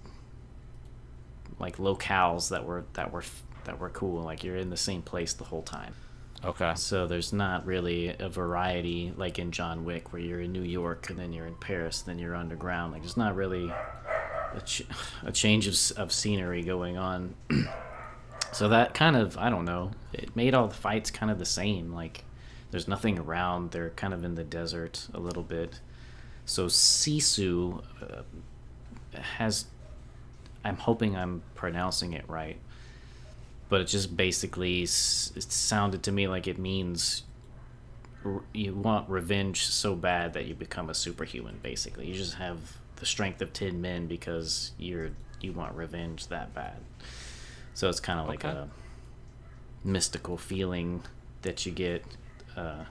like 1.60 1.78
locales 1.78 2.50
that 2.50 2.66
were 2.66 2.86
that 2.94 3.12
were 3.12 3.24
that 3.66 3.80
were 3.80 3.90
cool. 3.90 4.24
Like 4.24 4.44
you're 4.44 4.58
in 4.58 4.70
the 4.70 4.78
same 4.78 5.02
place 5.02 5.34
the 5.34 5.46
whole 5.46 5.62
time. 5.62 5.94
Okay 6.44 6.74
So 6.76 7.08
there's 7.08 7.34
not 7.34 7.66
really 7.66 8.10
a 8.10 8.30
variety 8.30 9.14
like 9.16 9.40
in 9.40 9.52
John 9.52 9.86
Wick 9.86 10.12
where 10.12 10.22
you're 10.22 10.42
in 10.42 10.52
New 10.52 10.64
York 10.64 11.10
and 11.10 11.18
then 11.18 11.34
you're 11.34 11.48
in 11.48 11.56
Paris, 11.56 12.02
then 12.02 12.20
you're 12.20 12.36
underground. 12.36 12.94
Like 12.94 13.02
there's 13.02 13.18
not 13.18 13.36
really 13.36 13.70
a, 13.70 14.62
ch- 14.62 14.84
a 15.24 15.32
change 15.32 15.68
of, 15.68 15.98
of 15.98 16.12
scenery 16.12 16.64
going 16.64 16.98
on. 16.98 17.36
so 18.52 18.70
that 18.70 18.94
kind 18.94 19.16
of 19.16 19.38
I 19.38 19.50
don't 19.50 19.66
know. 19.66 19.92
It 20.14 20.36
made 20.36 20.54
all 20.54 20.68
the 20.68 20.76
fights 20.76 21.12
kind 21.12 21.32
of 21.32 21.40
the 21.40 21.46
same. 21.46 21.94
Like 21.94 22.24
there's 22.72 22.88
nothing 22.88 23.20
around. 23.20 23.72
They're 23.72 23.92
kind 23.92 24.14
of 24.14 24.24
in 24.24 24.36
the 24.36 24.44
desert 24.44 25.08
a 25.14 25.20
little 25.20 25.44
bit. 25.44 25.80
So 26.46 26.68
Sisu 26.68 27.84
uh, 28.02 28.22
has. 29.20 29.66
I'm 30.64 30.78
hoping 30.78 31.16
I'm 31.16 31.42
pronouncing 31.56 32.14
it 32.14 32.24
right 32.28 32.58
but 33.72 33.80
it 33.80 33.86
just 33.86 34.18
basically 34.18 34.82
it 34.82 34.90
sounded 34.90 36.04
to 36.04 36.12
me 36.12 36.28
like 36.28 36.46
it 36.46 36.60
means 36.60 37.24
you 38.54 38.74
want 38.74 39.10
revenge 39.10 39.66
so 39.66 39.96
bad 39.96 40.34
that 40.34 40.46
you 40.46 40.54
become 40.54 40.90
a 40.90 40.94
superhuman 40.94 41.58
basically. 41.64 42.06
You 42.06 42.14
just 42.14 42.34
have 42.36 42.60
the 42.98 43.06
strength 43.06 43.42
of 43.42 43.54
10 43.54 43.80
men 43.80 44.08
because 44.08 44.74
you're 44.78 45.12
you 45.40 45.54
want 45.54 45.74
revenge 45.74 46.28
that 46.28 46.54
bad. 46.54 46.82
So 47.74 47.88
it's 47.88 48.02
kind 48.02 48.20
of 48.20 48.28
like 48.28 48.44
Okay. 48.44 48.58
a 48.58 48.68
mystical 49.86 50.38
feeling 50.38 51.04
that 51.44 51.66
you 51.66 51.72
get 51.72 52.04
uh, 52.58 52.84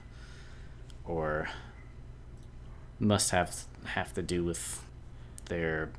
or 1.05 1.47
must 2.99 3.29
have 3.29 3.55
have 3.85 4.15
to 4.15 4.23
do 4.23 4.43
with 4.43 4.83
their 5.45 5.91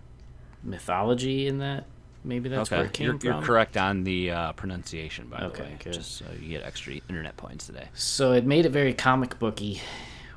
mythology 0.65 1.47
in 1.47 1.59
that 1.59 1.85
maybe 2.25 2.49
that's 2.49 2.71
where 2.71 2.85
it 2.85 2.93
came 2.93 3.07
you're, 3.07 3.19
from 3.19 3.29
you're 3.29 3.43
correct 3.43 3.77
on 3.77 4.05
the 4.05 4.31
uh, 4.31 4.53
pronunciation, 4.53 5.27
by 5.29 5.39
Okay, 5.45 5.57
the 5.59 5.63
way. 5.65 5.77
good. 5.85 5.93
Just 5.95 6.17
so 6.17 6.25
you 6.41 6.49
get 6.49 6.63
extra 6.65 6.95
internet 7.09 7.37
points 7.37 7.67
today. 7.67 7.89
So 7.95 8.33
it 8.33 8.45
made 8.47 8.67
it 8.67 8.71
very 8.71 8.95
comic 8.95 9.39
booky, 9.39 9.81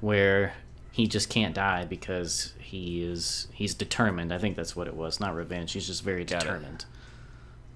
where 0.01 0.53
he 0.91 1.07
just 1.07 1.29
can't 1.29 1.53
die 1.55 1.85
because 1.85 2.53
he 2.59 3.03
is 3.03 3.47
he's 3.53 3.73
determined. 3.73 4.33
I 4.33 4.37
think 4.37 4.55
that's 4.55 4.75
what 4.75 4.87
it 4.87 4.95
was, 4.95 5.19
not 5.19 5.35
revenge. 5.35 5.73
He's 5.73 5.87
just 5.87 6.03
very 6.03 6.23
Got 6.25 6.39
determined. 6.41 6.85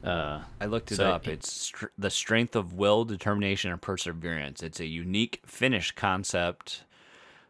Uh, 0.03 0.39
I 0.61 0.65
looked 0.65 0.93
it 0.93 0.95
So 0.95 1.11
up. 1.11 1.27
it- 1.27 1.31
it's 1.33 1.51
str- 1.51 1.87
the 1.97 2.09
strength 2.09 2.55
of 2.55 2.71
will, 2.73 3.03
determination, 3.03 3.69
and 3.71 3.81
perseverance. 3.81 4.63
It's 4.63 4.79
a 4.79 4.85
unique 4.85 5.41
Finnish 5.45 5.91
concept. 5.91 6.83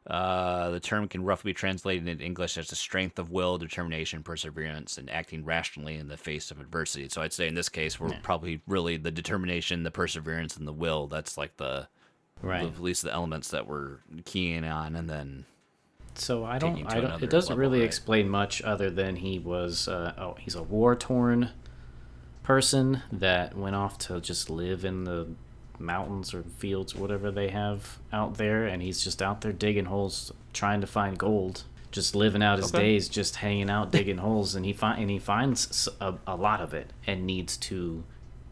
Uh, 0.07 0.69
the 0.71 0.79
term 0.79 1.07
can 1.07 1.23
roughly 1.23 1.51
be 1.51 1.53
translated 1.53 2.07
into 2.07 2.23
English 2.23 2.57
as 2.57 2.67
the 2.67 2.75
strength 2.75 3.19
of 3.19 3.29
will, 3.29 3.57
determination, 3.57 4.23
perseverance, 4.23 4.97
and 4.97 5.09
acting 5.09 5.45
rationally 5.45 5.95
in 5.95 6.07
the 6.07 6.17
face 6.17 6.51
of 6.51 6.59
adversity. 6.59 7.07
So 7.09 7.21
I'd 7.21 7.33
say 7.33 7.47
in 7.47 7.53
this 7.53 7.69
case, 7.69 7.99
we're 7.99 8.17
probably 8.23 8.61
really 8.65 8.97
the 8.97 9.11
determination, 9.11 9.83
the 9.83 9.91
perseverance, 9.91 10.57
and 10.57 10.67
the 10.67 10.73
will. 10.73 11.07
That's 11.07 11.37
like 11.37 11.57
the, 11.57 11.87
right. 12.41 12.63
the 12.63 12.69
at 12.69 12.81
least 12.81 13.03
the 13.03 13.13
elements 13.13 13.49
that 13.49 13.67
we're 13.67 13.97
keying 14.25 14.63
on, 14.63 14.95
and 14.95 15.09
then 15.09 15.45
So 16.15 16.43
I 16.43 16.57
don't. 16.57 16.85
I 16.91 17.01
don't. 17.01 17.21
It 17.21 17.29
doesn't 17.29 17.49
level, 17.49 17.59
really 17.59 17.79
right? 17.79 17.85
explain 17.85 18.29
much 18.29 18.61
other 18.63 18.89
than 18.89 19.17
he 19.17 19.37
was. 19.37 19.87
Uh, 19.87 20.13
oh, 20.17 20.35
he's 20.39 20.55
a 20.55 20.63
war 20.63 20.95
torn 20.95 21.51
person 22.41 23.03
that 23.11 23.55
went 23.55 23.75
off 23.75 23.97
to 23.99 24.19
just 24.19 24.49
live 24.49 24.83
in 24.83 25.03
the 25.03 25.27
mountains 25.79 26.33
or 26.33 26.43
fields, 26.57 26.93
whatever 26.95 27.31
they 27.31 27.49
have 27.49 27.99
out 28.13 28.35
there, 28.37 28.65
and 28.65 28.81
he's 28.81 29.03
just 29.03 29.21
out 29.21 29.41
there 29.41 29.51
digging 29.53 29.85
holes, 29.85 30.31
trying 30.53 30.81
to 30.81 30.87
find 30.87 31.17
gold. 31.17 31.63
Just 31.91 32.15
living 32.15 32.43
out 32.43 32.59
his 32.59 32.73
Okay. 32.73 32.83
days, 32.83 33.09
just 33.09 33.37
hanging 33.37 33.69
out, 33.69 33.91
digging 33.91 34.17
holes, 34.27 34.53
and 34.55 34.63
he 34.65 34.73
find 34.73 35.01
and 35.01 35.09
he 35.09 35.17
finds 35.17 35.89
a, 35.99 36.13
a 36.27 36.35
lot 36.35 36.61
of 36.61 36.73
it, 36.73 36.93
and 37.07 37.25
needs 37.25 37.57
to 37.57 38.03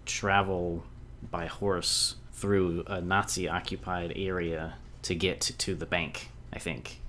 travel 0.06 0.84
by 1.30 1.46
horse 1.46 2.16
through 2.34 2.84
a 2.88 3.02
Nazi 3.02 3.48
occupied 3.48 4.14
area 4.16 4.76
to 5.04 5.16
get 5.16 5.42
to 5.42 5.76
the 5.76 5.86
bank. 5.86 6.30
I 6.54 6.60
think. 6.60 7.00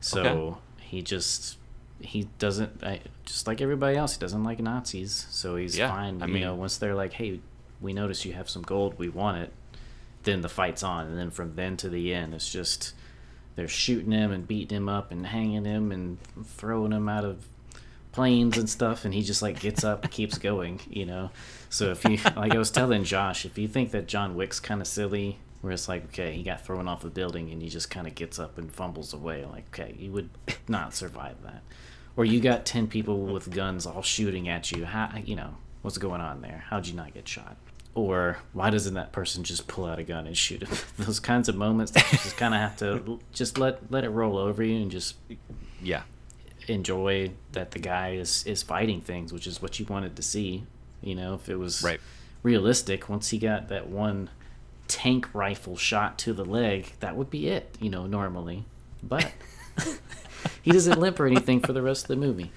So 0.00 0.22
Okay. 0.22 0.58
he 0.80 1.02
just 1.02 1.58
he 2.00 2.28
doesn't 2.38 2.82
I, 2.82 3.00
just 3.26 3.46
like 3.46 3.60
everybody 3.60 3.96
else. 3.96 4.14
He 4.14 4.20
doesn't 4.20 4.42
like 4.44 4.60
Nazis, 4.60 5.26
so 5.30 5.56
he's 5.56 5.76
Yeah, 5.76 5.90
fine. 5.90 6.22
I 6.22 6.26
you 6.26 6.32
mean- 6.32 6.42
know, 6.42 6.54
once 6.54 6.78
they're 6.78 6.94
like, 6.94 7.12
"Hey, 7.12 7.40
we 7.80 7.92
notice 7.92 8.24
you 8.24 8.32
have 8.32 8.50
some 8.50 8.62
gold. 8.62 8.98
We 8.98 9.08
want 9.08 9.38
it." 9.38 9.52
Then 10.22 10.42
the 10.42 10.48
fight's 10.48 10.82
on, 10.82 11.06
and 11.06 11.18
then 11.18 11.30
from 11.30 11.54
then 11.56 11.76
to 11.78 11.88
the 11.88 12.12
end, 12.12 12.34
it's 12.34 12.50
just 12.50 12.92
they're 13.56 13.68
shooting 13.68 14.12
him 14.12 14.32
and 14.32 14.46
beating 14.46 14.76
him 14.76 14.88
up 14.88 15.10
and 15.10 15.26
hanging 15.26 15.64
him 15.64 15.92
and 15.92 16.18
throwing 16.44 16.92
him 16.92 17.08
out 17.08 17.24
of 17.24 17.46
planes 18.12 18.58
and 18.58 18.68
stuff 18.68 19.04
and 19.04 19.14
he 19.14 19.22
just 19.22 19.42
like 19.42 19.60
gets 19.60 19.84
up 19.84 20.02
and 20.02 20.10
keeps 20.10 20.36
going 20.38 20.80
you 20.88 21.06
know 21.06 21.30
so 21.68 21.90
if 21.90 22.04
you 22.04 22.18
like 22.36 22.54
i 22.54 22.58
was 22.58 22.70
telling 22.70 23.04
josh 23.04 23.44
if 23.44 23.56
you 23.56 23.68
think 23.68 23.92
that 23.92 24.08
john 24.08 24.34
wick's 24.34 24.58
kind 24.58 24.80
of 24.80 24.86
silly 24.86 25.38
where 25.60 25.72
it's 25.72 25.88
like 25.88 26.04
okay 26.04 26.32
he 26.32 26.42
got 26.42 26.64
thrown 26.64 26.88
off 26.88 27.04
a 27.04 27.10
building 27.10 27.50
and 27.52 27.62
he 27.62 27.68
just 27.68 27.90
kind 27.90 28.06
of 28.06 28.14
gets 28.14 28.38
up 28.38 28.58
and 28.58 28.72
fumbles 28.72 29.12
away 29.12 29.44
like 29.44 29.66
okay 29.68 29.94
you 29.98 30.10
would 30.10 30.28
not 30.68 30.92
survive 30.94 31.36
that 31.42 31.62
or 32.16 32.24
you 32.24 32.40
got 32.40 32.66
10 32.66 32.88
people 32.88 33.26
with 33.26 33.50
guns 33.50 33.86
all 33.86 34.02
shooting 34.02 34.48
at 34.48 34.72
you 34.72 34.84
how 34.84 35.12
you 35.24 35.36
know 35.36 35.54
what's 35.82 35.98
going 35.98 36.20
on 36.20 36.40
there 36.40 36.64
how'd 36.68 36.86
you 36.86 36.94
not 36.94 37.14
get 37.14 37.28
shot 37.28 37.56
or 37.94 38.38
why 38.52 38.70
doesn't 38.70 38.94
that 38.94 39.12
person 39.12 39.42
just 39.44 39.66
pull 39.66 39.84
out 39.86 39.98
a 39.98 40.02
gun 40.04 40.26
and 40.26 40.36
shoot 40.36 40.62
him? 40.62 40.76
Those 40.98 41.20
kinds 41.20 41.48
of 41.48 41.56
moments 41.56 41.92
that 41.92 42.04
you 42.12 42.18
just 42.18 42.36
kind 42.36 42.54
of 42.54 42.60
have 42.60 42.76
to 42.78 43.18
just 43.32 43.58
let 43.58 43.90
let 43.90 44.04
it 44.04 44.10
roll 44.10 44.36
over 44.38 44.62
you 44.62 44.80
and 44.80 44.90
just 44.90 45.16
Yeah. 45.82 46.02
enjoy 46.68 47.32
that 47.52 47.72
the 47.72 47.78
guy 47.78 48.12
is 48.12 48.44
is 48.46 48.62
fighting 48.62 49.00
things, 49.00 49.32
which 49.32 49.46
is 49.46 49.60
what 49.60 49.78
you 49.80 49.86
wanted 49.86 50.16
to 50.16 50.22
see. 50.22 50.64
You 51.02 51.14
know, 51.14 51.34
if 51.34 51.48
it 51.48 51.56
was 51.56 51.82
Right. 51.82 52.00
realistic, 52.42 53.08
once 53.08 53.30
he 53.30 53.38
got 53.38 53.68
that 53.68 53.88
one 53.88 54.30
tank 54.86 55.32
rifle 55.34 55.76
shot 55.76 56.18
to 56.18 56.32
the 56.32 56.44
leg, 56.44 56.92
that 57.00 57.16
would 57.16 57.30
be 57.30 57.48
it. 57.48 57.76
You 57.80 57.90
know, 57.90 58.06
normally, 58.06 58.64
but 59.02 59.32
he 60.62 60.70
doesn't 60.72 60.98
limp 61.00 61.18
or 61.20 61.26
anything 61.26 61.60
for 61.60 61.72
the 61.72 61.82
rest 61.82 62.04
of 62.04 62.08
the 62.08 62.16
movie. 62.16 62.52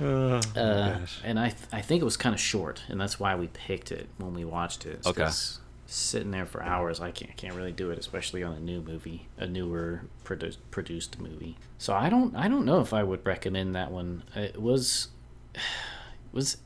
Oh, 0.00 0.40
Uh, 0.56 0.98
and 1.24 1.38
I 1.38 1.50
th- 1.50 1.68
I 1.72 1.80
think 1.80 2.00
it 2.02 2.04
was 2.04 2.16
kind 2.16 2.34
of 2.34 2.40
short, 2.40 2.82
and 2.88 3.00
that's 3.00 3.20
why 3.20 3.34
we 3.36 3.46
picked 3.48 3.92
it 3.92 4.08
when 4.18 4.34
we 4.34 4.44
watched 4.44 4.86
it. 4.86 4.94
It's 4.94 5.06
Okay. 5.06 5.22
'cause 5.24 5.58
Sitting 5.86 6.30
there 6.30 6.46
for 6.46 6.62
hours, 6.62 7.00
I 7.00 7.10
can't 7.10 7.36
can't 7.36 7.54
really 7.54 7.72
do 7.72 7.90
it, 7.90 7.98
especially 7.98 8.42
on 8.42 8.54
a 8.54 8.60
new 8.60 8.80
movie, 8.80 9.28
a 9.36 9.46
newer 9.46 10.04
produ- 10.24 10.56
produced 10.70 11.20
movie. 11.20 11.58
So 11.76 11.92
I 11.92 12.08
don't 12.08 12.34
I 12.34 12.48
don't 12.48 12.64
know 12.64 12.80
if 12.80 12.94
I 12.94 13.02
would 13.02 13.26
recommend 13.26 13.74
that 13.74 13.90
one. 13.90 14.22
It 14.34 14.60
was 14.62 15.08
it 15.54 15.60
was 16.32 16.56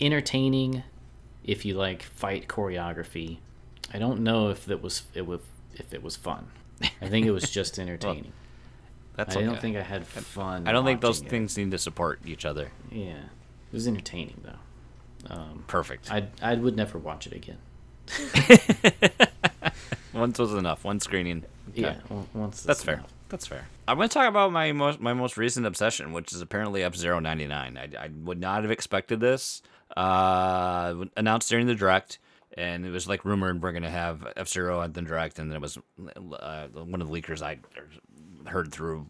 entertaining 0.00 0.82
if 1.44 1.64
you 1.66 1.74
like 1.74 2.02
fight 2.02 2.48
choreography. 2.48 3.38
I 3.92 3.98
don't 3.98 4.20
know 4.20 4.48
if 4.48 4.68
it 4.70 4.80
was 4.82 5.02
it 5.14 5.26
was 5.26 5.40
if 5.74 5.92
it 5.92 6.02
was 6.02 6.16
fun. 6.16 6.46
I 7.02 7.08
think 7.08 7.26
it 7.26 7.32
was 7.32 7.50
just 7.50 7.78
entertaining. 7.78 8.32
That's 9.16 9.36
I 9.36 9.40
okay. 9.40 9.46
don't 9.46 9.60
think 9.60 9.76
I 9.76 9.82
had 9.82 10.06
fun. 10.06 10.66
I 10.66 10.72
don't 10.72 10.84
think 10.84 11.00
those 11.00 11.20
it. 11.20 11.28
things 11.28 11.56
need 11.56 11.70
to 11.72 11.78
support 11.78 12.20
each 12.24 12.44
other. 12.44 12.70
Yeah, 12.90 13.12
it 13.18 13.72
was 13.72 13.86
entertaining 13.86 14.40
though. 14.44 15.32
Um, 15.34 15.64
Perfect. 15.68 16.10
I 16.10 16.28
I 16.40 16.54
would 16.54 16.76
never 16.76 16.98
watch 16.98 17.26
it 17.26 17.32
again. 17.34 17.58
Once 20.12 20.38
was 20.38 20.52
enough. 20.54 20.84
One 20.84 21.00
screening. 21.00 21.44
Yeah, 21.74 21.88
Okay. 21.90 21.98
on- 22.10 22.28
once 22.34 22.62
That's 22.62 22.82
fair. 22.84 22.94
enough. 22.96 23.12
That's 23.30 23.46
fair. 23.46 23.66
I'm 23.88 23.96
going 23.96 24.10
to 24.10 24.12
talk 24.12 24.28
about 24.28 24.52
my 24.52 24.72
most 24.72 25.00
my 25.00 25.14
most 25.14 25.38
recent 25.38 25.64
obsession, 25.64 26.12
which 26.12 26.32
is 26.34 26.42
apparently 26.42 26.82
F 26.82 26.94
Zero 26.94 27.18
ninety 27.18 27.46
nine. 27.46 27.78
I, 27.78 27.88
I 28.04 28.10
would 28.24 28.38
not 28.38 28.62
have 28.62 28.70
expected 28.70 29.20
this. 29.20 29.62
Uh, 29.96 31.04
announced 31.16 31.48
during 31.48 31.66
the 31.66 31.74
direct, 31.74 32.18
and 32.58 32.84
it 32.84 32.90
was 32.90 33.08
like 33.08 33.24
rumored 33.24 33.62
we're 33.62 33.72
going 33.72 33.84
to 33.84 33.90
have 33.90 34.26
F 34.36 34.48
Zero 34.48 34.82
at 34.82 34.92
the 34.92 35.00
direct, 35.00 35.38
and 35.38 35.50
then 35.50 35.56
it 35.56 35.62
was 35.62 35.78
uh, 35.78 36.66
one 36.68 37.00
of 37.00 37.08
the 37.08 37.14
leakers 37.14 37.40
I 37.40 37.58
heard 38.46 38.72
through 38.72 39.06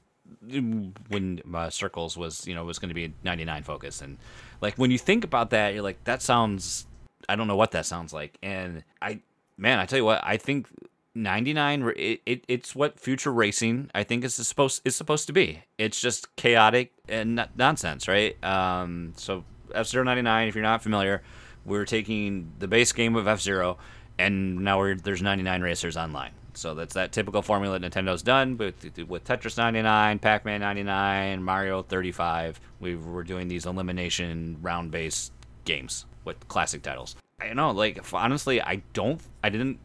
when 1.09 1.41
uh, 1.55 1.71
circles 1.71 2.17
was 2.17 2.47
you 2.47 2.55
know 2.55 2.65
was 2.65 2.79
going 2.79 2.89
to 2.89 2.95
be 2.95 3.13
99 3.23 3.63
focus. 3.63 4.01
And 4.03 4.19
like 4.61 4.77
when 4.77 4.91
you 4.91 4.99
think 4.99 5.25
about 5.25 5.51
that 5.51 5.75
you're 5.75 5.83
like 5.83 6.03
that 6.05 6.23
sounds 6.23 6.87
i 7.29 7.37
don't 7.37 7.49
know 7.49 7.57
what 7.57 7.73
that 7.73 7.87
sounds 7.87 8.13
like. 8.13 8.39
And 8.43 8.85
i 9.01 9.21
man 9.57 9.79
i 9.79 9.87
tell 9.87 9.99
you 9.99 10.05
what 10.05 10.21
i 10.25 10.37
think 10.37 10.69
99 11.15 11.93
it, 11.97 12.21
it 12.25 12.45
it's 12.49 12.75
what 12.75 12.99
future 12.99 13.31
racing 13.31 13.91
i 13.95 14.03
think 14.03 14.25
is 14.25 14.35
supposed 14.35 14.83
is 14.85 14.97
supposed 14.97 15.27
to 15.27 15.33
be. 15.33 15.63
It's 15.79 16.01
just 16.01 16.35
chaotic 16.37 16.93
and 17.09 17.37
no- 17.37 17.49
nonsense 17.57 18.09
right? 18.09 18.43
Um 18.45 19.13
so 19.17 19.45
f-099 19.75 20.49
if 20.49 20.55
you're 20.55 20.63
not 20.63 20.83
familiar 20.83 21.23
we're 21.65 21.85
taking 21.87 22.53
the 22.59 22.67
base 22.69 22.93
game 22.93 23.17
of 23.17 23.27
f-zero 23.27 23.79
and 24.19 24.61
now 24.61 24.95
there's 25.03 25.23
99 25.23 25.63
racers 25.63 25.97
online 25.97 26.33
so 26.55 26.75
that's 26.75 26.95
that 26.95 27.13
typical 27.13 27.43
formula 27.43 27.79
that 27.79 27.93
Nintendo's 27.93 28.23
done 28.23 28.57
with 28.57 28.75
with 29.09 29.25
Tetris 29.25 29.57
99, 29.57 30.19
Pac-Man 30.19 30.61
99, 30.61 31.43
Mario 31.43 31.83
35. 31.83 32.61
We 32.81 32.97
were 32.97 33.25
doing 33.25 33.49
these 33.49 33.67
elimination 33.67 34.59
round-based 34.63 35.33
games 35.65 36.07
with 36.25 36.47
classic 36.49 36.83
titles. 36.83 37.17
I 37.41 37.47
don't 37.47 37.57
know, 37.57 37.71
like 37.73 38.01
honestly, 38.13 38.61
I 38.63 38.83
don't, 38.93 39.21
I 39.43 39.49
didn't 39.51 39.79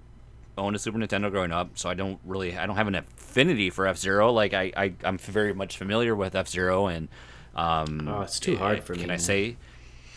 own 0.57 0.76
a 0.76 0.80
Super 0.80 0.97
Nintendo 0.97 1.32
growing 1.32 1.51
up, 1.51 1.78
so 1.78 1.89
I 1.89 1.93
don't 1.93 2.20
really, 2.26 2.57
I 2.57 2.65
don't 2.65 2.76
have 2.76 2.88
an 2.88 2.95
affinity 2.95 3.70
for 3.70 3.88
F 3.88 3.97
Zero. 3.97 4.32
Like 4.32 4.53
I, 4.53 4.72
I, 4.76 4.93
I'm 5.03 5.18
very 5.18 5.53
much 5.53 5.78
familiar 5.78 6.15
with 6.15 6.36
F 6.36 6.47
Zero, 6.47 6.88
and 6.88 7.07
um, 7.55 8.07
Oh, 8.07 8.22
it's 8.22 8.39
too 8.39 8.57
hard 8.57 8.84
for 8.84 8.93
can 8.93 9.01
me, 9.01 9.05
Can 9.05 9.11
I 9.11 9.18
say, 9.18 9.57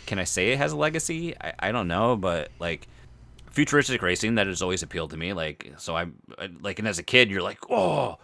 can 0.07 0.19
I 0.19 0.25
say 0.25 0.53
it 0.53 0.59
has 0.59 0.73
a 0.73 0.77
legacy? 0.77 1.35
I, 1.41 1.53
I 1.59 1.73
don't 1.73 1.89
know, 1.89 2.17
but 2.17 2.51
like 2.59 2.89
futuristic 3.51 4.03
racing 4.03 4.37
that 4.37 4.47
has 4.47 4.63
always 4.63 4.83
appealed 4.83 5.11
to 5.11 5.17
me. 5.17 5.33
Like 5.33 5.73
so, 5.77 5.97
I'm 5.97 6.17
like, 6.61 6.79
and 6.79 6.89
as 6.89 6.99
a 6.99 7.03
kid, 7.03 7.31
you're 7.31 7.43
like, 7.43 7.59
oh, 7.71 8.19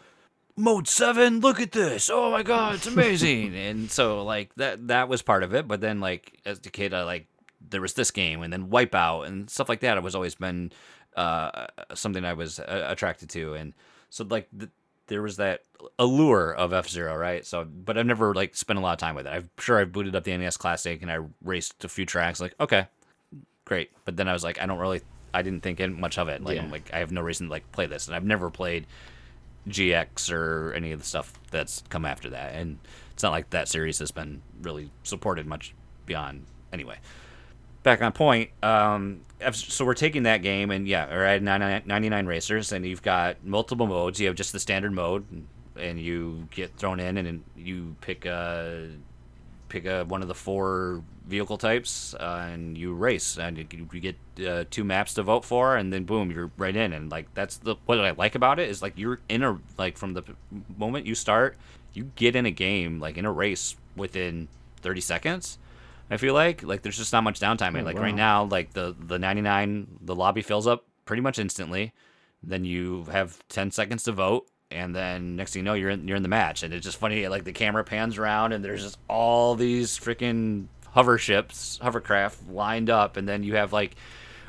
mode 0.56 0.88
seven, 0.88 1.40
look 1.40 1.60
at 1.60 1.72
this, 1.72 2.10
oh 2.10 2.30
my 2.30 2.42
god, 2.42 2.76
it's 2.76 2.86
amazing. 2.86 3.54
and 3.68 3.90
so 3.90 4.24
like 4.24 4.54
that 4.56 4.88
that 4.88 5.08
was 5.08 5.22
part 5.22 5.42
of 5.42 5.54
it. 5.54 5.68
But 5.68 5.80
then 5.80 6.00
like 6.00 6.40
as 6.44 6.58
a 6.64 6.70
kid, 6.70 6.94
I 6.94 7.04
like 7.04 7.26
there 7.68 7.80
was 7.80 7.94
this 7.94 8.10
game 8.10 8.42
and 8.42 8.52
then 8.52 8.68
Wipeout 8.68 9.26
and 9.26 9.50
stuff 9.50 9.68
like 9.68 9.80
that. 9.80 9.96
It 9.96 10.02
was 10.02 10.14
always 10.14 10.34
been 10.34 10.72
uh, 11.16 11.66
something 11.94 12.24
I 12.24 12.34
was 12.34 12.60
uh, 12.60 12.86
attracted 12.88 13.28
to, 13.30 13.54
and 13.54 13.74
so 14.10 14.24
like. 14.24 14.48
The, 14.52 14.70
there 15.08 15.22
was 15.22 15.36
that 15.36 15.62
allure 16.00 16.52
of 16.52 16.72
F 16.72 16.88
Zero, 16.88 17.16
right? 17.16 17.46
So, 17.46 17.64
but 17.64 17.96
I've 17.96 18.06
never 18.06 18.34
like 18.34 18.56
spent 18.56 18.78
a 18.78 18.82
lot 18.82 18.92
of 18.92 18.98
time 18.98 19.14
with 19.14 19.26
it. 19.26 19.30
I'm 19.30 19.50
sure 19.58 19.78
I 19.78 19.84
booted 19.84 20.16
up 20.16 20.24
the 20.24 20.36
NES 20.36 20.56
Classic 20.56 21.00
and 21.00 21.10
I 21.10 21.18
raced 21.42 21.84
a 21.84 21.88
few 21.88 22.04
tracks. 22.04 22.40
Like, 22.40 22.54
okay, 22.58 22.88
great. 23.64 23.90
But 24.04 24.16
then 24.16 24.28
I 24.28 24.32
was 24.32 24.42
like, 24.42 24.60
I 24.60 24.66
don't 24.66 24.78
really, 24.78 25.02
I 25.36 25.42
didn't 25.42 25.62
think 25.62 25.80
much 25.98 26.18
of 26.18 26.28
it. 26.28 26.42
Like, 26.42 26.58
I'm 26.58 26.70
like, 26.70 26.90
I 26.92 26.98
have 26.98 27.12
no 27.12 27.20
reason 27.20 27.46
to 27.46 27.50
like 27.50 27.70
play 27.72 27.86
this, 27.86 28.06
and 28.06 28.16
I've 28.16 28.24
never 28.24 28.50
played 28.50 28.86
GX 29.68 30.32
or 30.32 30.72
any 30.74 30.92
of 30.92 31.00
the 31.00 31.06
stuff 31.06 31.32
that's 31.50 31.82
come 31.88 32.04
after 32.04 32.30
that. 32.30 32.54
And 32.54 32.78
it's 33.12 33.22
not 33.22 33.32
like 33.32 33.50
that 33.50 33.68
series 33.68 33.98
has 33.98 34.10
been 34.10 34.42
really 34.62 34.90
supported 35.02 35.46
much 35.46 35.74
beyond. 36.06 36.46
Anyway, 36.72 36.96
back 37.82 38.02
on 38.02 38.12
point. 38.12 38.50
Um, 38.62 39.22
so 39.52 39.84
we're 39.84 39.94
taking 39.94 40.22
that 40.22 40.42
game, 40.42 40.70
and 40.70 40.88
yeah, 40.88 41.06
99 41.38 41.82
99 41.84 42.26
racers, 42.26 42.72
and 42.72 42.86
you've 42.86 43.02
got 43.02 43.44
multiple 43.44 43.86
modes. 43.86 44.18
You 44.18 44.28
have 44.28 44.36
just 44.36 44.52
the 44.52 44.60
standard 44.60 44.92
mode, 44.92 45.26
and 45.76 46.00
you 46.00 46.48
get 46.50 46.74
thrown 46.76 47.00
in, 47.00 47.18
and 47.18 47.44
you 47.56 47.96
pick 48.00 48.24
a 48.24 48.88
pick 49.68 49.86
a, 49.86 50.04
one 50.04 50.22
of 50.22 50.28
the 50.28 50.34
four 50.34 51.02
vehicle 51.26 51.58
types 51.58 52.14
uh, 52.14 52.48
and 52.52 52.78
you 52.78 52.94
race 52.94 53.36
and 53.38 53.58
you, 53.58 53.66
you 53.92 54.00
get 54.00 54.16
uh, 54.46 54.64
two 54.70 54.84
maps 54.84 55.14
to 55.14 55.22
vote 55.22 55.44
for 55.44 55.76
and 55.76 55.92
then 55.92 56.04
boom 56.04 56.30
you're 56.30 56.50
right 56.56 56.76
in 56.76 56.92
and 56.92 57.10
like 57.10 57.32
that's 57.34 57.58
the 57.58 57.74
what 57.86 57.98
i 57.98 58.12
like 58.12 58.34
about 58.34 58.58
it 58.58 58.68
is 58.68 58.80
like 58.80 58.92
you're 58.96 59.20
in 59.28 59.42
a 59.42 59.58
like 59.76 59.98
from 59.98 60.14
the 60.14 60.22
moment 60.76 61.04
you 61.06 61.14
start 61.14 61.56
you 61.94 62.04
get 62.14 62.36
in 62.36 62.46
a 62.46 62.50
game 62.50 63.00
like 63.00 63.16
in 63.16 63.24
a 63.24 63.32
race 63.32 63.76
within 63.96 64.46
30 64.82 65.00
seconds 65.00 65.58
i 66.10 66.16
feel 66.16 66.34
like 66.34 66.62
like 66.62 66.82
there's 66.82 66.98
just 66.98 67.12
not 67.12 67.24
much 67.24 67.40
downtime. 67.40 67.78
Oh, 67.80 67.84
like 67.84 67.96
wow. 67.96 68.02
right 68.02 68.14
now 68.14 68.44
like 68.44 68.72
the 68.72 68.94
the 68.98 69.18
99 69.18 69.98
the 70.00 70.14
lobby 70.14 70.42
fills 70.42 70.66
up 70.66 70.84
pretty 71.06 71.22
much 71.22 71.38
instantly 71.38 71.92
then 72.42 72.64
you 72.64 73.04
have 73.10 73.42
10 73.48 73.72
seconds 73.72 74.04
to 74.04 74.12
vote 74.12 74.48
and 74.70 74.94
then 74.94 75.36
next 75.36 75.52
thing 75.52 75.60
you 75.60 75.64
know 75.64 75.74
you're 75.74 75.90
in 75.90 76.06
you're 76.08 76.16
in 76.16 76.22
the 76.22 76.28
match. 76.28 76.62
And 76.62 76.74
it's 76.74 76.84
just 76.84 76.98
funny 76.98 77.26
like 77.28 77.44
the 77.44 77.52
camera 77.52 77.84
pans 77.84 78.18
around 78.18 78.52
and 78.52 78.64
there's 78.64 78.82
just 78.82 78.98
all 79.08 79.54
these 79.54 79.98
freaking 79.98 80.66
hover 80.90 81.18
ships 81.18 81.78
hovercraft 81.82 82.48
lined 82.48 82.90
up. 82.90 83.16
And 83.16 83.28
then 83.28 83.42
you 83.42 83.56
have 83.56 83.72
like 83.72 83.96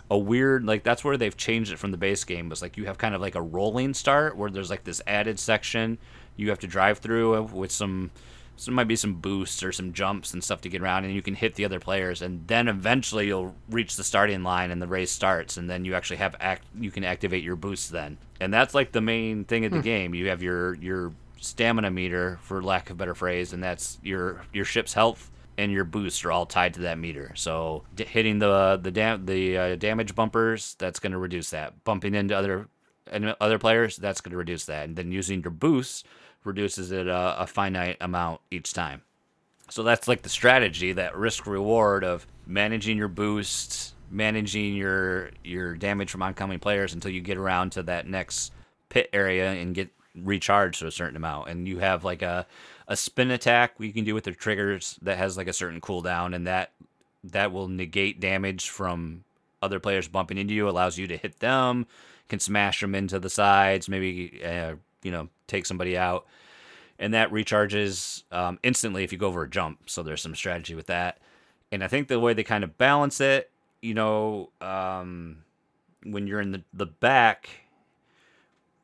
a 0.10 0.18
weird 0.18 0.66
like 0.66 0.84
that's 0.84 1.04
where 1.04 1.18
they've 1.18 1.36
changed 1.36 1.72
it 1.72 1.78
from 1.80 1.92
the 1.92 1.98
base 1.98 2.24
game 2.24 2.50
was 2.50 2.62
like 2.62 2.78
you 2.78 2.86
have 2.86 2.98
kind 2.98 3.14
of 3.14 3.22
like 3.22 3.36
a 3.36 3.42
rolling 3.42 3.94
start 3.94 4.38
where 4.38 4.50
there's 4.50 4.70
like 4.70 4.86
this 4.86 5.02
added 5.06 5.38
section 5.38 5.98
you 6.38 6.50
have 6.50 6.60
to 6.60 6.68
drive 6.68 7.00
through 7.00 7.42
with 7.44 7.72
some 7.72 8.10
so 8.58 8.72
there 8.72 8.76
might 8.76 8.88
be 8.88 8.96
some 8.96 9.14
boosts 9.14 9.64
or 9.64 9.72
some 9.72 9.94
jumps 9.94 10.34
and 10.34 10.44
stuff 10.44 10.62
to 10.62 10.70
get 10.70 10.82
around, 10.82 11.06
and 11.06 11.14
you 11.14 11.22
can 11.22 11.36
hit 11.36 11.56
the 11.56 11.64
other 11.64 11.80
players, 11.80 12.22
and 12.22 12.46
then 12.48 12.68
eventually 12.68 13.28
you'll 13.28 13.56
reach 13.70 13.96
the 13.96 14.04
starting 14.04 14.44
line 14.44 14.72
and 14.72 14.82
the 14.82 14.88
race 14.88 15.12
starts, 15.12 15.58
and 15.58 15.70
then 15.70 15.86
you 15.86 15.96
actually 15.96 16.18
have 16.18 16.36
act. 16.40 16.66
You 16.78 16.92
can 16.92 17.04
activate 17.04 17.44
your 17.44 17.56
boosts 17.56 17.90
then, 17.90 18.18
and 18.40 18.54
that's 18.54 18.74
like 18.74 18.92
the 18.92 19.02
main 19.02 19.46
thing 19.46 19.64
of 19.66 19.72
the 19.72 19.82
game. 19.82 20.14
You 20.14 20.30
have 20.30 20.44
your 20.44 20.74
your 20.76 21.14
stamina 21.40 21.92
meter, 21.92 22.40
for 22.42 22.62
lack 22.62 22.90
of 22.90 22.96
a 22.96 22.98
better 22.98 23.16
phrase, 23.16 23.54
and 23.54 23.64
that's 23.64 24.00
your 24.04 24.42
your 24.52 24.66
ship's 24.66 24.94
health 24.94 25.32
and 25.58 25.72
your 25.72 25.84
boosts 25.84 26.24
are 26.24 26.32
all 26.32 26.46
tied 26.46 26.76
to 26.76 26.82
that 26.82 27.00
meter. 27.00 27.32
So 27.36 27.84
d- 27.96 28.06
hitting 28.06 28.40
the 28.40 28.80
the 28.82 28.92
dam- 28.92 29.26
the 29.26 29.58
uh, 29.58 29.76
damage 29.76 30.16
bumpers, 30.16 30.76
that's 30.78 31.00
going 31.00 31.14
to 31.14 31.18
reduce 31.18 31.50
that. 31.50 31.84
Bumping 31.84 32.14
into 32.14 32.38
other 32.38 32.68
and 33.12 33.36
other 33.42 33.58
players, 33.58 33.98
that's 33.98 34.22
going 34.22 34.32
to 34.32 34.38
reduce 34.38 34.66
that. 34.66 34.86
And 34.86 34.96
then 34.96 35.12
using 35.12 35.42
your 35.42 35.52
boosts 35.52 36.04
reduces 36.44 36.92
it 36.92 37.08
a, 37.08 37.42
a 37.42 37.48
finite 37.48 37.98
amount 38.02 38.42
each 38.52 38.74
time. 38.74 39.02
So 39.70 39.84
that's 39.84 40.08
like 40.08 40.22
the 40.22 40.30
strategy, 40.30 40.94
that 40.94 41.16
risk 41.16 41.46
reward 41.46 42.04
of 42.04 42.26
managing 42.46 42.98
your 42.98 43.10
boosts, 43.10 43.94
managing 44.10 44.76
your 44.76 45.32
your 45.44 45.76
damage 45.76 46.10
from 46.10 46.22
oncoming 46.22 46.60
players 46.60 46.94
until 46.94 47.12
you 47.12 47.22
get 47.22 47.38
around 47.38 47.72
to 47.74 47.84
that 47.84 48.08
next 48.08 48.54
pit 48.90 49.10
area 49.12 49.52
and 49.52 49.76
get 49.76 49.90
recharged 50.16 50.80
to 50.80 50.88
a 50.88 50.92
certain 50.92 51.18
amount. 51.18 51.50
And 51.50 51.68
you 51.68 51.80
have 51.80 52.04
like 52.06 52.22
a 52.22 52.48
a 52.88 52.96
spin 52.96 53.32
attack 53.32 53.74
you 53.80 53.92
can 53.92 54.06
do 54.06 54.14
with 54.14 54.24
the 54.24 54.32
triggers 54.32 54.98
that 55.02 55.18
has 55.18 55.36
like 55.36 55.48
a 55.48 55.54
certain 55.54 55.82
cooldown 55.82 56.34
and 56.34 56.48
that 56.48 56.72
that 57.26 57.52
will 57.52 57.68
negate 57.68 58.22
damage 58.22 58.70
from 58.70 59.26
other 59.62 59.80
players 59.80 60.08
bumping 60.08 60.38
into 60.38 60.54
you, 60.54 60.70
allows 60.70 60.98
you 60.98 61.08
to 61.08 61.18
hit 61.18 61.40
them, 61.40 61.88
can 62.30 62.40
smash 62.40 62.80
them 62.80 62.96
into 62.96 63.20
the 63.20 63.30
sides, 63.30 63.90
maybe 63.90 64.42
uh, 64.46 64.76
you 65.04 65.12
know 65.12 65.28
take 65.48 65.66
somebody 65.66 65.98
out, 65.98 66.26
and 67.00 67.14
that 67.14 67.32
recharges 67.32 68.24
um, 68.32 68.60
instantly 68.64 69.04
if 69.04 69.12
you 69.12 69.18
go 69.18 69.28
over 69.28 69.44
a 69.44 69.50
jump. 69.50 69.90
So 69.90 70.04
there's 70.04 70.22
some 70.22 70.36
strategy 70.36 70.76
with 70.76 70.88
that, 70.88 71.20
and 71.72 71.84
I 71.84 71.88
think 71.88 72.08
the 72.08 72.20
way 72.20 72.34
they 72.34 72.44
kind 72.44 72.64
of 72.64 72.78
balance 72.78 73.22
it, 73.22 73.52
you 73.82 73.94
know, 73.94 74.52
um, 74.62 75.44
when 76.04 76.28
you're 76.28 76.42
in 76.42 76.52
the, 76.52 76.64
the 76.74 76.86
back, 76.86 77.50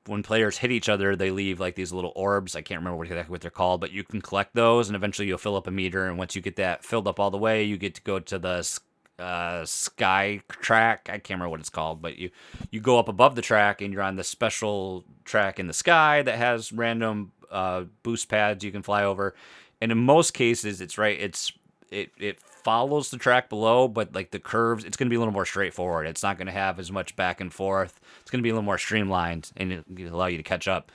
when 0.06 0.22
players 0.22 0.58
hit 0.58 0.72
each 0.72 0.90
other, 0.90 1.16
they 1.16 1.32
leave 1.32 1.60
like 1.60 1.76
these 1.76 1.94
little 1.94 2.12
orbs. 2.16 2.56
I 2.56 2.62
can't 2.62 2.80
remember 2.80 2.98
what 2.98 3.08
exactly 3.08 3.32
what 3.32 3.42
they're 3.42 3.52
called, 3.52 3.80
but 3.80 3.92
you 3.92 4.04
can 4.04 4.22
collect 4.22 4.54
those, 4.54 4.90
and 4.90 4.96
eventually 4.96 5.28
you'll 5.28 5.38
fill 5.38 5.56
up 5.56 5.68
a 5.68 5.72
meter. 5.72 6.08
And 6.08 6.18
once 6.18 6.36
you 6.36 6.42
get 6.42 6.58
that 6.58 6.84
filled 6.84 7.08
up 7.08 7.20
all 7.20 7.32
the 7.32 7.38
way, 7.38 7.64
you 7.64 7.78
get 7.78 7.96
to 7.96 8.02
go 8.02 8.20
to 8.20 8.38
the 8.40 8.80
uh, 9.20 9.66
sky 9.66 10.42
track. 10.50 11.08
I 11.10 11.14
can't 11.14 11.32
remember 11.32 11.50
what 11.50 11.60
it's 11.60 11.70
called, 11.70 12.02
but 12.02 12.18
you 12.18 12.32
you 12.72 12.80
go 12.80 13.00
up 13.00 13.08
above 13.08 13.36
the 13.36 13.42
track, 13.42 13.82
and 13.82 13.94
you're 13.94 14.02
on 14.02 14.16
the 14.16 14.24
special 14.24 15.04
track 15.26 15.60
in 15.60 15.68
the 15.68 15.74
sky 15.74 16.22
that 16.22 16.38
has 16.38 16.72
random 16.72 17.32
uh, 17.52 17.84
boost 18.02 18.30
pads 18.30 18.64
you 18.64 18.72
can 18.72 18.82
fly 18.82 19.04
over. 19.04 19.36
And 19.82 19.92
in 19.92 19.98
most 19.98 20.34
cases, 20.34 20.82
it's 20.82 20.98
right. 20.98 21.20
It's 21.20 21.54
it 21.92 22.12
it 22.18 22.40
follows 22.40 23.12
the 23.12 23.18
track 23.18 23.50
below, 23.50 23.88
but 23.88 24.16
like 24.16 24.32
the 24.32 24.40
curves, 24.40 24.86
it's 24.86 24.98
going 24.98 25.08
to 25.08 25.10
be 25.10 25.16
a 25.16 25.20
little 25.20 25.34
more 25.34 25.46
straightforward. 25.46 26.08
It's 26.08 26.24
not 26.24 26.38
going 26.38 26.48
to 26.48 26.54
have 26.54 26.80
as 26.80 26.92
much 26.92 27.16
back 27.16 27.42
and 27.42 27.54
forth. 27.54 28.00
It's 28.22 28.32
going 28.32 28.40
to 28.40 28.44
be 28.44 28.50
a 28.50 28.54
little 28.54 28.64
more 28.64 28.78
streamlined 28.78 29.52
and 29.58 29.84
allow 30.10 30.28
you 30.28 30.38
to 30.38 30.44
catch 30.44 30.68
up. 30.68 30.92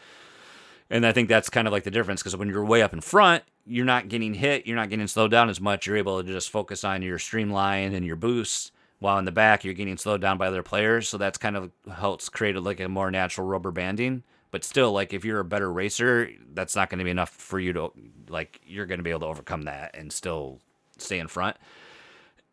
And 0.91 1.05
I 1.05 1.13
think 1.13 1.29
that's 1.29 1.51
kind 1.51 1.69
of 1.69 1.73
like 1.73 1.85
the 1.85 1.91
difference 1.91 2.23
because 2.23 2.37
when 2.37 2.49
you're 2.49 2.65
way 2.65 2.83
up 2.83 2.95
in 2.95 3.03
front, 3.03 3.45
you're 3.69 3.85
not 3.85 4.09
getting 4.09 4.35
hit, 4.35 4.67
you're 4.67 4.77
not 4.77 4.89
getting 4.89 5.07
slowed 5.07 5.31
down 5.31 5.51
as 5.51 5.61
much. 5.61 5.87
You're 5.87 5.97
able 5.97 6.23
to 6.23 6.29
just 6.29 6.51
focus 6.51 6.85
on 6.85 7.03
your 7.03 7.19
streamline 7.19 7.95
and 7.95 8.05
your 8.05 8.17
boosts. 8.17 8.73
While 8.99 9.19
in 9.19 9.27
the 9.27 9.33
back, 9.33 9.63
you're 9.63 9.75
getting 9.75 9.97
slowed 9.97 10.21
down 10.21 10.39
by 10.39 10.49
other 10.49 10.63
players. 10.63 11.09
So 11.09 11.19
that's 11.19 11.39
kind 11.39 11.57
of 11.57 11.71
helps 11.93 12.29
create 12.29 12.57
like 12.57 12.81
a 12.81 12.89
more 12.89 13.11
natural 13.11 13.47
rubber 13.47 13.71
banding. 13.71 14.25
But 14.51 14.65
still, 14.65 14.93
like 14.93 15.13
if 15.13 15.25
you're 15.25 15.41
a 15.41 15.45
better 15.45 15.71
racer, 15.71 16.31
that's 16.55 16.75
not 16.75 16.91
going 16.91 16.99
to 16.99 17.05
be 17.05 17.11
enough 17.11 17.31
for 17.31 17.61
you 17.61 17.73
to 17.75 17.93
like. 18.29 18.61
You're 18.67 18.87
going 18.87 18.99
to 18.99 19.05
be 19.05 19.11
able 19.11 19.21
to 19.21 19.27
overcome 19.27 19.63
that 19.63 19.95
and 19.95 20.13
still 20.13 20.61
stay 20.97 21.19
in 21.19 21.29
front. 21.29 21.57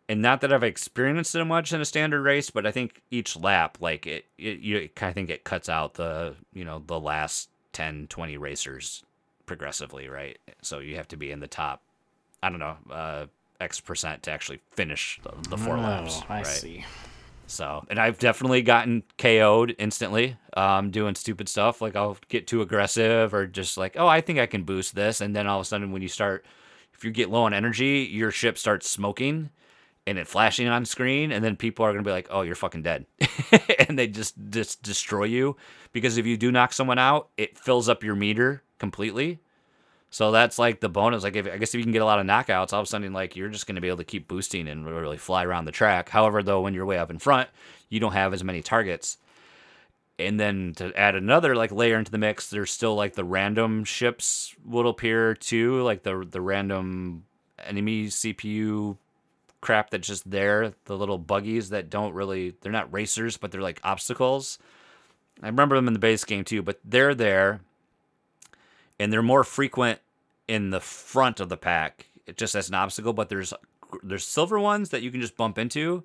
And 0.08 0.22
not 0.22 0.42
that 0.42 0.54
I've 0.54 0.64
experienced 0.64 1.34
it 1.34 1.46
much 1.46 1.74
in 1.74 1.82
a 1.82 1.86
standard 1.86 2.22
race, 2.22 2.52
but 2.52 2.68
I 2.68 2.72
think 2.72 3.02
each 3.10 3.36
lap, 3.36 3.78
like 3.80 4.06
it, 4.06 4.26
it 4.38 4.60
you 4.60 4.90
I 5.02 5.14
think 5.14 5.30
it 5.30 5.46
cuts 5.46 5.70
out 5.70 5.96
the 5.96 6.36
you 6.54 6.66
know 6.66 6.84
the 6.86 7.00
last 7.00 7.50
10, 7.72 8.08
20 8.08 8.38
racers 8.38 9.04
progressively, 9.46 10.08
right? 10.08 10.38
So 10.62 10.80
you 10.80 10.96
have 10.96 11.08
to 11.10 11.18
be 11.18 11.32
in 11.32 11.40
the 11.40 11.48
top, 11.48 11.82
I 12.42 12.50
don't 12.50 12.60
know, 12.60 12.78
uh, 12.92 13.26
X 13.60 13.80
percent 13.80 14.24
to 14.24 14.32
actually 14.32 14.60
finish 14.72 15.20
the, 15.24 15.50
the 15.50 15.58
four 15.58 15.78
oh, 15.78 15.82
laps. 15.82 16.22
I 16.30 16.38
right? 16.38 16.48
see. 16.48 16.86
So, 17.48 17.86
and 17.90 18.00
I've 18.00 18.18
definitely 18.18 18.62
gotten 18.64 19.04
KO'd 19.18 19.76
instantly, 19.78 20.38
um, 20.58 20.90
doing 20.90 21.16
stupid 21.16 21.48
stuff. 21.48 21.82
Like 21.82 21.96
I'll 21.96 22.18
get 22.28 22.48
too 22.48 22.62
aggressive 22.62 23.34
or 23.34 23.46
just 23.46 23.78
like, 23.78 23.96
oh, 23.98 24.08
I 24.08 24.22
think 24.22 24.40
I 24.40 24.48
can 24.48 24.64
boost 24.64 24.96
this. 24.96 25.22
And 25.22 25.36
then 25.36 25.48
all 25.48 25.60
of 25.60 25.66
a 25.66 25.66
sudden, 25.66 25.92
when 25.92 26.02
you 26.02 26.08
start, 26.08 26.46
if 26.94 27.04
you 27.04 27.12
get 27.12 27.30
low 27.30 27.44
on 27.44 27.54
energy, 27.54 28.10
your 28.12 28.32
ship 28.32 28.58
starts 28.58 28.90
smoking 28.90 29.52
and 30.08 30.18
it 30.18 30.28
flashing 30.28 30.68
on 30.68 30.86
screen. 30.86 31.32
And 31.32 31.44
then 31.44 31.56
people 31.56 31.86
are 31.86 31.92
going 31.92 32.04
to 32.04 32.08
be 32.08 32.14
like, 32.14 32.28
oh, 32.32 32.42
you're 32.42 32.56
fucking 32.56 32.84
dead. 32.84 33.06
and 33.88 33.98
they 33.98 34.08
just, 34.08 34.36
just 34.50 34.82
destroy 34.82 35.26
you. 35.26 35.56
Because 35.94 36.18
if 36.18 36.26
you 36.26 36.38
do 36.38 36.52
knock 36.52 36.74
someone 36.74 37.00
out, 37.00 37.30
it 37.38 37.60
fills 37.60 37.88
up 37.90 38.04
your 38.04 38.16
meter 38.16 38.64
completely. 38.80 39.40
So 40.10 40.32
that's 40.32 40.58
like 40.58 40.80
the 40.80 40.88
bonus. 40.88 41.24
Like, 41.24 41.36
if, 41.36 41.46
I 41.46 41.58
guess 41.58 41.74
if 41.74 41.80
you 41.80 41.84
can 41.84 41.92
get 41.92 42.02
a 42.02 42.06
lot 42.06 42.20
of 42.20 42.26
knockouts, 42.26 42.72
all 42.72 42.80
of 42.80 42.86
a 42.86 42.90
sudden, 42.90 43.12
like 43.12 43.36
you're 43.36 43.50
just 43.50 43.68
going 43.68 43.76
to 43.76 43.82
be 43.82 43.90
able 43.90 43.98
to 43.98 44.06
keep 44.06 44.28
boosting 44.28 44.68
and 44.68 44.86
really 44.86 45.18
fly 45.18 45.44
around 45.44 45.66
the 45.66 45.74
track. 45.74 46.08
However, 46.08 46.42
though, 46.42 46.62
when 46.62 46.74
you're 46.74 46.86
way 46.86 46.98
up 46.98 47.12
in 47.12 47.20
front, 47.20 47.50
you 47.90 48.00
don't 48.00 48.14
have 48.14 48.34
as 48.34 48.44
many 48.44 48.62
targets. 48.62 49.18
And 50.18 50.40
then 50.40 50.74
to 50.78 50.98
add 50.98 51.16
another 51.16 51.56
like 51.56 51.74
layer 51.74 51.98
into 51.98 52.12
the 52.12 52.18
mix, 52.18 52.50
there's 52.50 52.72
still 52.72 52.96
like 52.96 53.16
the 53.16 53.26
random 53.26 53.84
ships 53.84 54.56
will 54.64 54.88
appear 54.88 55.34
too, 55.34 55.82
like 55.82 56.04
the 56.04 56.26
the 56.30 56.40
random 56.40 57.26
enemy 57.62 58.06
CPU 58.06 58.98
crap 59.60 59.90
that's 59.90 60.08
just 60.08 60.30
there, 60.30 60.74
the 60.86 60.96
little 60.96 61.18
buggies 61.18 61.72
that 61.72 61.90
don't 61.90 62.14
really 62.14 62.56
they're 62.62 62.72
not 62.72 62.94
racers, 62.94 63.36
but 63.36 63.52
they're 63.52 63.62
like 63.62 63.82
obstacles. 63.84 64.58
I 65.44 65.48
remember 65.48 65.76
them 65.76 65.88
in 65.88 65.94
the 65.94 66.00
base 66.00 66.24
game 66.24 66.46
too, 66.46 66.62
but 66.62 66.80
they're 66.86 67.14
there 67.14 67.60
and 69.00 69.12
they're 69.12 69.22
more 69.22 69.44
frequent 69.44 70.00
in 70.48 70.70
the 70.70 70.80
front 70.80 71.40
of 71.40 71.50
the 71.50 71.58
pack 71.58 72.08
just 72.36 72.56
as 72.56 72.70
an 72.70 72.76
obstacle 72.76 73.14
but 73.14 73.30
there's 73.30 73.54
there's 74.04 74.26
silver 74.26 74.60
ones 74.60 74.90
that 74.90 75.02
you 75.02 75.12
can 75.12 75.22
just 75.22 75.38
bump 75.38 75.58
into. 75.58 76.04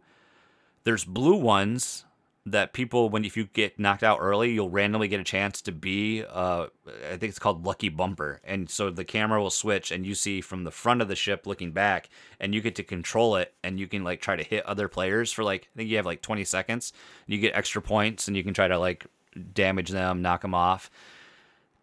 There's 0.85 1.05
blue 1.05 1.37
ones 1.37 2.05
that 2.47 2.73
people 2.73 3.11
when 3.11 3.25
if 3.25 3.37
you 3.37 3.45
get 3.45 3.79
knocked 3.79 4.03
out 4.03 4.19
early 4.19 4.51
you'll 4.51 4.71
randomly 4.71 5.07
get 5.07 5.21
a 5.21 5.25
chance 5.25 5.61
to 5.61 5.71
be 5.71 6.25
uh 6.25 6.67
i 7.05 7.11
think 7.11 7.25
it's 7.25 7.39
called 7.39 7.67
lucky 7.67 7.91
bumper. 7.91 8.41
And 8.45 8.71
so 8.71 8.91
the 8.91 9.05
camera 9.05 9.43
will 9.43 9.51
switch 9.51 9.91
and 9.91 10.07
you 10.07 10.15
see 10.15 10.41
from 10.41 10.65
the 10.65 10.71
front 10.71 11.03
of 11.03 11.09
the 11.09 11.15
ship 11.15 11.47
looking 11.47 11.73
back 11.73 12.09
and 12.41 12.55
you 12.55 12.63
get 12.63 12.75
to 12.77 12.83
control 12.83 13.37
it 13.37 13.53
and 13.63 13.79
you 13.79 13.87
can 13.87 14.05
like 14.05 14.23
try 14.23 14.37
to 14.37 14.43
hit 14.43 14.65
other 14.65 14.89
players 14.89 15.31
for 15.31 15.45
like 15.45 15.69
i 15.75 15.77
think 15.77 15.91
you 15.91 15.97
have 15.97 16.07
like 16.07 16.23
20 16.23 16.45
seconds. 16.45 16.95
You 17.27 17.39
get 17.39 17.55
extra 17.55 17.83
points 17.83 18.27
and 18.27 18.37
you 18.37 18.43
can 18.43 18.55
try 18.55 18.69
to 18.69 18.79
like 18.79 19.05
damage 19.53 19.91
them 19.91 20.23
knock 20.23 20.41
them 20.41 20.55
off 20.55 20.91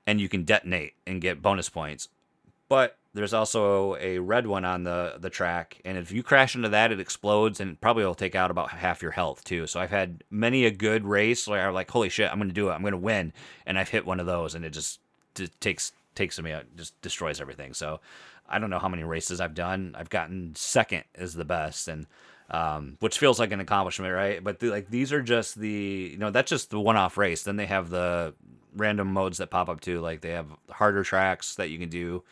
and 0.08 0.20
you 0.20 0.30
can 0.30 0.44
detonate 0.44 0.94
and 1.06 1.22
get 1.22 1.42
bonus 1.42 1.70
points. 1.70 2.08
But 2.70 2.98
there's 3.14 3.34
also 3.34 3.96
a 3.98 4.20
red 4.20 4.48
one 4.48 4.66
on 4.66 4.84
the 4.84 5.16
the 5.20 5.30
track, 5.30 5.82
and 5.86 5.98
if 5.98 6.12
you 6.12 6.24
crash 6.24 6.56
into 6.56 6.70
that, 6.70 6.92
it 6.92 7.00
explodes 7.00 7.60
and 7.60 7.80
probably 7.80 8.06
will 8.06 8.16
take 8.16 8.36
out 8.36 8.52
about 8.52 8.70
half 8.72 9.02
your 9.02 9.12
health 9.12 9.44
too. 9.44 9.68
So 9.68 9.80
I've 9.80 9.92
had 9.92 10.24
many 10.30 10.66
a 10.66 10.72
good 10.72 11.06
race 11.06 11.48
where 11.48 11.68
I'm 11.68 11.74
like, 11.74 11.92
holy 11.92 12.10
shit, 12.10 12.32
I'm 12.32 12.40
gonna 12.40 12.54
do 12.54 12.70
it, 12.70 12.74
I'm 12.74 12.84
gonna 12.84 12.98
win, 12.98 13.34
and 13.66 13.78
I've 13.78 13.90
hit 13.90 14.06
one 14.06 14.20
of 14.20 14.26
those, 14.26 14.56
and 14.56 14.64
it 14.64 14.72
just, 14.72 15.00
just 15.36 15.60
takes 15.60 15.92
takes 16.18 16.40
me 16.42 16.52
out, 16.52 16.66
just 16.76 17.00
destroys 17.02 17.40
everything. 17.40 17.74
So 17.74 18.02
I 18.50 18.60
don't 18.60 18.70
know 18.70 18.80
how 18.80 18.90
many 18.90 19.04
races 19.04 19.40
I've 19.40 19.54
done. 19.54 19.96
I've 19.98 20.10
gotten 20.10 20.54
second 20.56 21.04
is 21.16 21.34
the 21.34 21.46
best, 21.46 21.88
and 21.88 22.08
um, 22.50 22.98
which 23.00 23.20
feels 23.20 23.40
like 23.40 23.52
an 23.52 23.60
accomplishment, 23.60 24.14
right? 24.14 24.44
But 24.44 24.60
the, 24.60 24.70
like 24.70 24.90
these 24.90 25.14
are 25.14 25.22
just 25.22 25.60
the 25.60 26.10
you 26.12 26.18
know 26.18 26.32
that's 26.32 26.50
just 26.50 26.70
the 26.70 26.80
one-off 26.80 27.18
race. 27.18 27.44
Then 27.44 27.56
they 27.56 27.66
have 27.68 27.90
the 27.90 28.34
random 28.76 29.12
modes 29.12 29.38
that 29.38 29.50
pop 29.50 29.70
up 29.70 29.80
too. 29.80 30.02
Like 30.02 30.22
they 30.22 30.32
have 30.32 30.48
harder 30.70 31.04
tracks 31.04 31.56
that 31.56 31.70
you 31.70 31.80
can 31.80 31.90
do. 31.90 32.24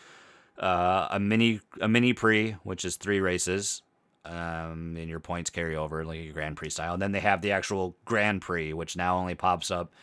Uh, 0.58 1.08
a 1.12 1.20
mini 1.20 1.60
a 1.82 1.88
Mini 1.88 2.14
Prix, 2.14 2.52
which 2.64 2.86
is 2.86 2.96
three 2.96 3.20
races, 3.20 3.82
um, 4.24 4.96
and 4.98 5.10
your 5.10 5.20
points 5.20 5.50
carry 5.50 5.76
over 5.76 6.06
like 6.06 6.20
a 6.20 6.32
Grand 6.32 6.56
Prix 6.58 6.72
style. 6.72 6.94
And 6.94 7.02
then 7.02 7.12
they 7.12 7.20
have 7.20 7.42
the 7.42 7.52
actual 7.52 7.96
Grand 8.06 8.42
Prix, 8.42 8.74
which 8.74 8.96
now 8.96 9.18
only 9.18 9.36
pops 9.36 9.70
up. 9.70 9.94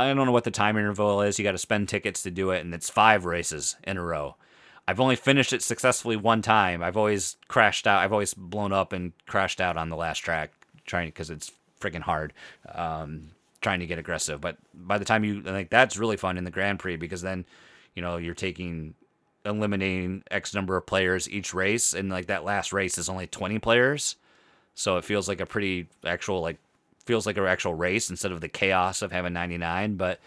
I 0.00 0.14
don't 0.14 0.26
know 0.26 0.32
what 0.32 0.44
the 0.44 0.50
time 0.50 0.76
interval 0.76 1.22
is. 1.22 1.38
You 1.38 1.44
got 1.44 1.52
to 1.52 1.58
spend 1.58 1.88
tickets 1.88 2.22
to 2.22 2.30
do 2.30 2.50
it, 2.50 2.64
and 2.64 2.72
it's 2.74 2.88
five 2.90 3.24
races 3.24 3.76
in 3.84 3.96
a 3.96 4.02
row. 4.02 4.36
I've 4.88 5.00
only 5.00 5.16
finished 5.16 5.52
it 5.52 5.62
successfully 5.62 6.16
one 6.16 6.42
time. 6.42 6.82
I've 6.82 6.96
always 6.96 7.36
crashed 7.48 7.86
out. 7.86 8.02
I've 8.02 8.12
always 8.12 8.34
blown 8.34 8.72
up 8.72 8.92
and 8.92 9.12
crashed 9.26 9.60
out 9.60 9.76
on 9.76 9.88
the 9.88 9.96
last 9.96 10.18
track, 10.18 10.52
trying 10.86 11.08
because 11.08 11.30
it's 11.30 11.52
freaking 11.80 12.00
hard. 12.00 12.32
Um, 12.72 13.28
trying 13.60 13.80
to 13.80 13.86
get 13.86 13.98
aggressive. 13.98 14.40
But 14.40 14.56
by 14.74 14.98
the 14.98 15.04
time 15.04 15.24
you 15.24 15.40
like 15.42 15.70
that's 15.70 15.96
really 15.96 16.16
fun 16.16 16.38
in 16.38 16.44
the 16.44 16.50
Grand 16.50 16.78
Prix 16.78 16.96
because 16.96 17.22
then, 17.22 17.44
you 17.94 18.02
know, 18.02 18.16
you're 18.16 18.34
taking 18.34 18.94
eliminating 19.44 20.22
X 20.30 20.54
number 20.54 20.76
of 20.76 20.86
players 20.86 21.28
each 21.28 21.54
race, 21.54 21.92
and 21.92 22.10
like 22.10 22.26
that 22.26 22.44
last 22.44 22.72
race 22.72 22.98
is 22.98 23.08
only 23.08 23.26
20 23.26 23.58
players, 23.58 24.16
so 24.74 24.96
it 24.96 25.04
feels 25.04 25.28
like 25.28 25.40
a 25.40 25.46
pretty 25.46 25.88
actual 26.04 26.40
like 26.40 26.58
feels 27.10 27.26
like 27.26 27.36
an 27.36 27.44
actual 27.44 27.74
race 27.74 28.08
instead 28.08 28.30
of 28.30 28.40
the 28.40 28.48
chaos 28.48 29.02
of 29.02 29.10
having 29.10 29.32
99. 29.32 29.96
But 29.96 30.20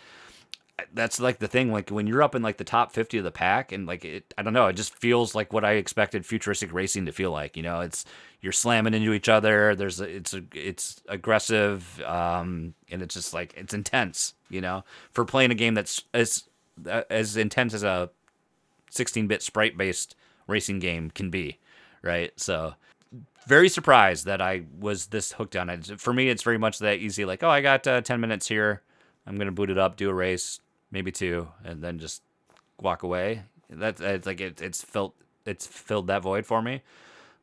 that's 0.93 1.17
like 1.17 1.39
the 1.39 1.47
thing 1.47 1.71
like 1.71 1.89
when 1.89 2.07
you're 2.07 2.21
up 2.21 2.35
in 2.35 2.41
like 2.41 2.57
the 2.57 2.65
top 2.65 2.91
50 2.91 3.19
of 3.19 3.23
the 3.23 3.31
pack 3.31 3.71
and 3.71 3.85
like 3.85 4.03
it 4.03 4.33
i 4.39 4.41
don't 4.41 4.53
know 4.53 4.65
it 4.67 4.73
just 4.73 4.95
feels 4.95 5.35
like 5.35 5.53
what 5.53 5.63
i 5.63 5.73
expected 5.73 6.25
futuristic 6.25 6.73
racing 6.73 7.05
to 7.05 7.11
feel 7.11 7.29
like 7.29 7.55
you 7.55 7.61
know 7.61 7.81
it's 7.81 8.05
you're 8.41 8.51
slamming 8.51 8.95
into 8.95 9.13
each 9.13 9.29
other 9.29 9.75
there's 9.75 10.01
a, 10.01 10.15
it's 10.15 10.33
a, 10.33 10.43
it's 10.51 11.01
aggressive 11.07 12.01
um 12.01 12.73
and 12.89 13.03
it's 13.03 13.13
just 13.13 13.35
like 13.35 13.53
it's 13.55 13.75
intense 13.75 14.33
you 14.49 14.59
know 14.59 14.83
for 15.11 15.25
playing 15.25 15.51
a 15.51 15.55
game 15.55 15.75
that's 15.75 16.03
as 16.13 16.45
as 17.09 17.37
intense 17.37 17.75
as 17.75 17.83
a 17.83 18.09
16-bit 18.91 19.43
sprite 19.43 19.77
based 19.77 20.15
racing 20.47 20.79
game 20.79 21.11
can 21.11 21.29
be 21.29 21.59
right 22.01 22.31
so 22.35 22.73
very 23.45 23.69
surprised 23.69 24.25
that 24.25 24.41
i 24.41 24.63
was 24.79 25.07
this 25.07 25.33
hooked 25.33 25.55
on 25.55 25.69
it 25.69 25.99
for 25.99 26.13
me 26.13 26.29
it's 26.29 26.43
very 26.43 26.57
much 26.57 26.79
that 26.79 26.99
easy 26.99 27.25
like 27.25 27.43
oh 27.43 27.49
i 27.49 27.61
got 27.61 27.85
uh, 27.87 28.01
10 28.01 28.19
minutes 28.19 28.47
here 28.47 28.81
I'm 29.25 29.37
gonna 29.37 29.51
boot 29.51 29.69
it 29.69 29.77
up, 29.77 29.95
do 29.95 30.09
a 30.09 30.13
race, 30.13 30.59
maybe 30.91 31.11
two, 31.11 31.47
and 31.63 31.81
then 31.81 31.99
just 31.99 32.21
walk 32.81 33.03
away. 33.03 33.43
That's 33.69 34.01
it's 34.01 34.27
like 34.27 34.41
it, 34.41 34.61
it's 34.61 34.81
filled 34.81 35.13
it's 35.45 35.65
filled 35.65 36.07
that 36.07 36.21
void 36.21 36.45
for 36.45 36.61
me. 36.61 36.81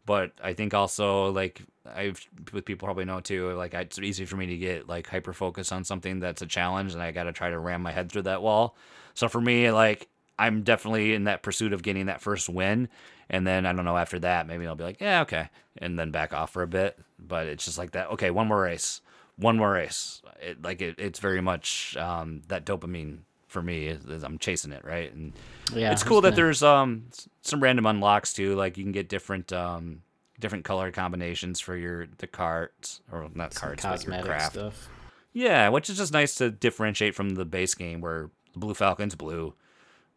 But 0.07 0.33
I 0.43 0.55
think 0.55 0.75
also 0.75 1.31
like 1.31 1.63
I've 1.87 2.25
with 2.53 2.65
people 2.65 2.87
probably 2.87 3.05
know 3.05 3.21
too, 3.21 3.53
like 3.53 3.75
it's 3.75 3.99
easy 3.99 4.25
for 4.25 4.37
me 4.37 4.47
to 4.47 4.57
get 4.57 4.89
like 4.89 5.07
hyper 5.07 5.33
focus 5.33 5.73
on 5.73 5.85
something 5.85 6.21
that's 6.21 6.43
a 6.43 6.47
challenge, 6.47 6.93
and 6.93 7.03
I 7.03 7.13
got 7.13 7.25
to 7.25 7.33
try 7.33 7.51
to 7.51 7.59
ram 7.59 7.83
my 7.83 7.93
head 7.93 8.13
through 8.13 8.23
that 8.23 8.43
wall. 8.43 8.77
So 9.15 9.29
for 9.29 9.41
me, 9.41 9.71
like 9.71 10.09
I'm 10.41 10.63
definitely 10.63 11.15
in 11.15 11.25
that 11.25 11.43
pursuit 11.43 11.73
of 11.73 11.83
getting 11.83 12.07
that 12.07 12.21
first 12.21 12.49
win. 12.49 12.89
And 13.29 13.47
then 13.47 13.65
I 13.67 13.73
don't 13.73 13.85
know 13.85 13.97
after 13.97 14.19
that, 14.21 14.47
maybe 14.49 14.67
I'll 14.67 14.75
be 14.75 14.83
like, 14.85 15.01
yeah, 15.01 15.21
okay, 15.23 15.51
and 15.79 15.99
then 15.99 16.11
back 16.11 16.33
off 16.33 16.51
for 16.53 16.63
a 16.63 16.67
bit. 16.67 16.99
But 17.19 17.47
it's 17.47 17.65
just 17.65 17.79
like 17.79 17.93
that. 17.93 18.11
Okay, 18.11 18.31
one 18.31 18.49
more 18.49 18.61
race, 18.63 19.01
one 19.37 19.57
more 19.57 19.71
race. 19.71 20.21
It, 20.43 20.63
like 20.63 20.83
it, 20.83 20.97
it's 20.99 21.21
very 21.21 21.41
much 21.41 21.97
um, 21.97 22.43
that 22.49 22.65
dopamine 22.65 23.19
for 23.47 23.63
me 23.63 23.87
is, 23.87 24.23
I'm 24.23 24.39
chasing 24.39 24.73
it 24.73 24.85
right, 24.85 25.13
and 25.13 25.33
Yeah, 25.75 25.93
it's 25.93 26.03
cool 26.03 26.21
that 26.23 26.35
there's 26.37 26.63
um 26.63 27.07
some 27.43 27.61
random 27.63 27.87
unlocks 27.87 28.33
too. 28.33 28.55
Like 28.57 28.79
you 28.79 28.85
can 28.85 28.93
get 28.93 29.09
different 29.09 29.53
um 29.53 30.03
different 30.39 30.65
color 30.65 30.91
combinations 30.91 31.61
for 31.61 31.77
your 31.77 32.07
the 32.19 32.27
cards 32.27 33.01
or 33.13 33.29
not 33.35 33.53
Some 33.55 33.77
cards, 33.77 33.83
but 33.83 34.05
your 34.07 34.23
craft. 34.23 34.55
stuff. 34.55 34.89
Yeah, 35.33 35.69
which 35.69 35.91
is 35.91 35.97
just 35.99 36.13
nice 36.13 36.35
to 36.37 36.51
differentiate 36.51 37.15
from 37.15 37.31
the 37.31 37.45
base 37.45 37.75
game 37.75 38.01
where 38.01 38.31
the 38.53 38.59
Blue 38.59 38.75
Falcon's 38.75 39.15
blue, 39.15 39.55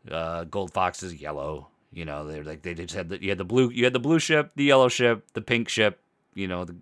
uh, 0.09 0.43
Gold 0.45 0.71
Fox 0.73 1.03
is 1.03 1.13
yellow. 1.13 1.67
You 1.91 2.05
know, 2.05 2.25
they're 2.25 2.43
like 2.43 2.61
they 2.63 2.73
just 2.73 2.95
had 2.95 3.09
the 3.09 3.21
you 3.21 3.29
had 3.29 3.37
the 3.37 3.45
blue 3.45 3.69
you 3.69 3.83
had 3.83 3.93
the 3.93 3.99
blue 3.99 4.19
ship, 4.19 4.51
the 4.55 4.63
yellow 4.63 4.89
ship, 4.89 5.25
the 5.33 5.41
pink 5.41 5.69
ship. 5.69 5.99
You 6.33 6.47
know, 6.47 6.65
the, 6.65 6.75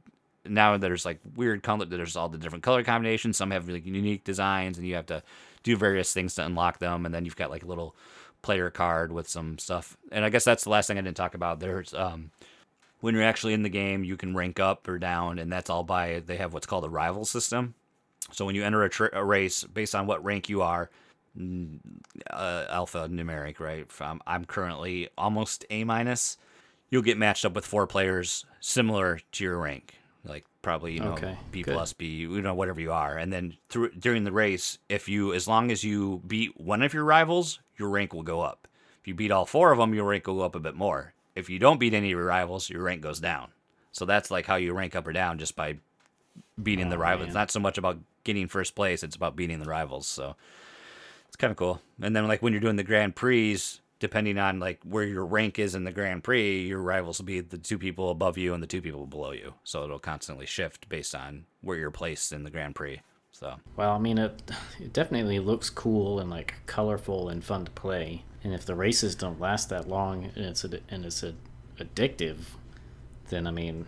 now 0.46 0.78
there's 0.78 1.06
like 1.06 1.20
weird 1.36 1.64
color. 1.64 1.86
There's 1.86 2.16
all 2.16 2.30
the 2.30 2.38
different 2.38 2.64
color 2.64 2.84
combinations. 2.84 3.38
Some 3.38 3.52
have 3.52 3.68
like 3.68 3.86
unique 3.86 4.24
designs, 4.24 4.78
and 4.78 4.88
you 4.88 4.96
have 4.96 5.08
to 5.08 5.22
do 5.64 5.76
various 5.76 6.14
things 6.14 6.36
to 6.36 6.46
unlock 6.46 6.80
them. 6.80 7.06
And 7.06 7.14
then 7.14 7.26
you've 7.26 7.36
got 7.36 7.52
like 7.52 7.64
a 7.64 7.68
little 7.68 7.96
player 8.42 8.70
card 8.70 9.12
with 9.12 9.28
some 9.28 9.58
stuff. 9.58 9.98
And 10.12 10.26
I 10.26 10.30
guess 10.30 10.44
that's 10.44 10.64
the 10.64 10.70
last 10.70 10.88
thing 10.88 10.98
I 10.98 11.02
didn't 11.02 11.18
talk 11.18 11.36
about. 11.36 11.60
There's 11.60 11.94
um 11.94 12.32
when 13.02 13.16
you're 13.16 13.24
actually 13.24 13.54
in 13.54 13.64
the 13.64 13.70
game, 13.70 14.04
you 14.04 14.16
can 14.16 14.36
rank 14.36 14.60
up 14.60 14.88
or 14.88 14.98
down, 14.98 15.40
and 15.40 15.52
that's 15.52 15.70
all 15.70 15.84
by 15.84 16.22
they 16.26 16.38
have 16.38 16.54
what's 16.54 16.68
called 16.68 16.86
a 16.86 16.90
rival 16.90 17.26
system. 17.26 17.74
So 18.32 18.46
when 18.46 18.56
you 18.56 18.64
enter 18.64 18.86
a, 18.86 19.10
a 19.14 19.24
race 19.24 19.64
based 19.64 19.96
on 19.96 20.08
what 20.08 20.24
rank 20.24 20.48
you 20.48 20.62
are, 20.62 20.90
uh, 21.40 22.66
alpha 22.70 23.08
numeric, 23.10 23.60
right? 23.60 23.92
From 23.92 24.22
I'm 24.28 24.46
currently 24.46 25.10
almost 25.18 25.66
A 25.70 25.84
minus. 25.84 26.38
You'll 26.90 27.02
get 27.04 27.18
matched 27.18 27.46
up 27.46 27.54
with 27.54 27.66
four 27.66 27.88
players 27.88 28.46
similar 28.60 29.20
to 29.34 29.44
your 29.44 29.58
rank, 29.60 29.96
like 30.26 30.46
probably 30.62 30.94
you 30.94 31.00
know 31.00 31.14
Okay, 31.14 31.38
B 31.52 31.62
good. 31.62 31.74
plus 31.74 31.94
B, 31.94 32.06
you 32.08 32.42
know 32.42 32.54
whatever 32.54 32.82
you 32.82 32.92
are. 32.92 33.18
And 33.18 33.32
then 33.32 33.56
through 33.70 33.92
during 33.92 34.26
the 34.26 34.32
race, 34.32 34.78
if 34.90 35.08
you 35.08 35.34
as 35.34 35.48
long 35.48 35.72
as 35.72 35.84
you 35.84 36.22
beat 36.28 36.60
one 36.60 36.82
of 36.82 36.94
your 36.94 37.06
rivals, 37.06 37.60
your 37.78 37.90
rank 37.90 38.14
will 38.14 38.24
go 38.24 38.42
up. 38.42 38.68
If 39.00 39.08
you 39.08 39.16
beat 39.16 39.32
all 39.32 39.46
four 39.46 39.72
of 39.72 39.80
them, 39.80 39.94
your 39.94 40.04
rank 40.06 40.28
will 40.28 40.36
go 40.36 40.42
up 40.46 40.56
a 40.56 40.60
bit 40.60 40.76
more. 40.76 41.14
If 41.34 41.50
you 41.50 41.60
don't 41.60 41.80
beat 41.80 41.94
any 41.94 42.08
of 42.12 42.18
your 42.18 42.26
rivals, 42.26 42.70
your 42.70 42.84
rank 42.84 43.02
goes 43.02 43.20
down. 43.22 43.52
So 43.94 44.06
that's 44.06 44.30
like 44.30 44.46
how 44.46 44.58
you 44.58 44.74
rank 44.74 44.96
up 44.96 45.08
or 45.08 45.14
down 45.14 45.40
just 45.40 45.56
by 45.56 45.78
beating 46.62 46.90
the 46.90 46.98
Oh, 46.98 47.00
rivals. 47.00 47.20
man. 47.22 47.28
It's 47.30 47.36
not 47.36 47.52
so 47.52 47.60
much 47.62 47.78
about 47.78 48.00
getting 48.26 48.48
first 48.48 48.76
place; 48.76 49.02
it's 49.02 49.16
about 49.16 49.38
beating 49.38 49.60
the 49.60 49.70
rivals. 49.70 50.08
So 50.08 50.36
it's 51.32 51.38
kind 51.38 51.50
of 51.50 51.56
cool. 51.56 51.82
And 52.02 52.14
then 52.14 52.28
like 52.28 52.42
when 52.42 52.52
you're 52.52 52.60
doing 52.60 52.76
the 52.76 52.84
Grand 52.84 53.16
Prix, 53.16 53.58
depending 54.00 54.38
on 54.38 54.60
like 54.60 54.82
where 54.84 55.06
your 55.06 55.26
rank 55.26 55.60
is 55.60 55.76
in 55.76 55.86
the 55.86 55.92
Grand 55.94 56.26
Prix, 56.26 56.64
your 56.64 56.82
rivals 56.82 57.20
will 57.20 57.26
be 57.26 57.40
the 57.40 57.58
two 57.58 57.78
people 57.78 58.10
above 58.12 58.38
you 58.38 58.54
and 58.54 58.62
the 58.62 58.68
two 58.68 58.82
people 58.82 59.08
below 59.08 59.32
you. 59.32 59.54
So 59.64 59.86
it'll 59.86 59.98
constantly 59.98 60.46
shift 60.46 60.90
based 60.90 61.16
on 61.16 61.46
where 61.62 61.78
you're 61.78 61.90
placed 61.90 62.34
in 62.34 62.44
the 62.44 62.50
Grand 62.50 62.76
Prix. 62.76 63.00
So 63.32 63.56
Well, 63.78 63.92
I 63.92 63.98
mean, 63.98 64.18
it 64.18 64.42
it 64.78 64.92
definitely 64.92 65.40
looks 65.40 65.70
cool 65.70 66.20
and 66.20 66.30
like 66.30 66.56
colorful 66.66 67.30
and 67.30 67.42
fun 67.42 67.64
to 67.64 67.72
play. 67.72 68.26
And 68.44 68.54
if 68.54 68.66
the 68.66 68.76
races 68.76 69.16
don't 69.16 69.40
last 69.40 69.70
that 69.70 69.88
long 69.88 70.26
and 70.36 70.44
it's 70.44 70.66
a, 70.66 70.80
and 70.90 71.06
it's 71.06 71.24
a, 71.24 71.34
addictive, 71.80 72.40
then 73.30 73.48
I 73.48 73.52
mean, 73.52 73.88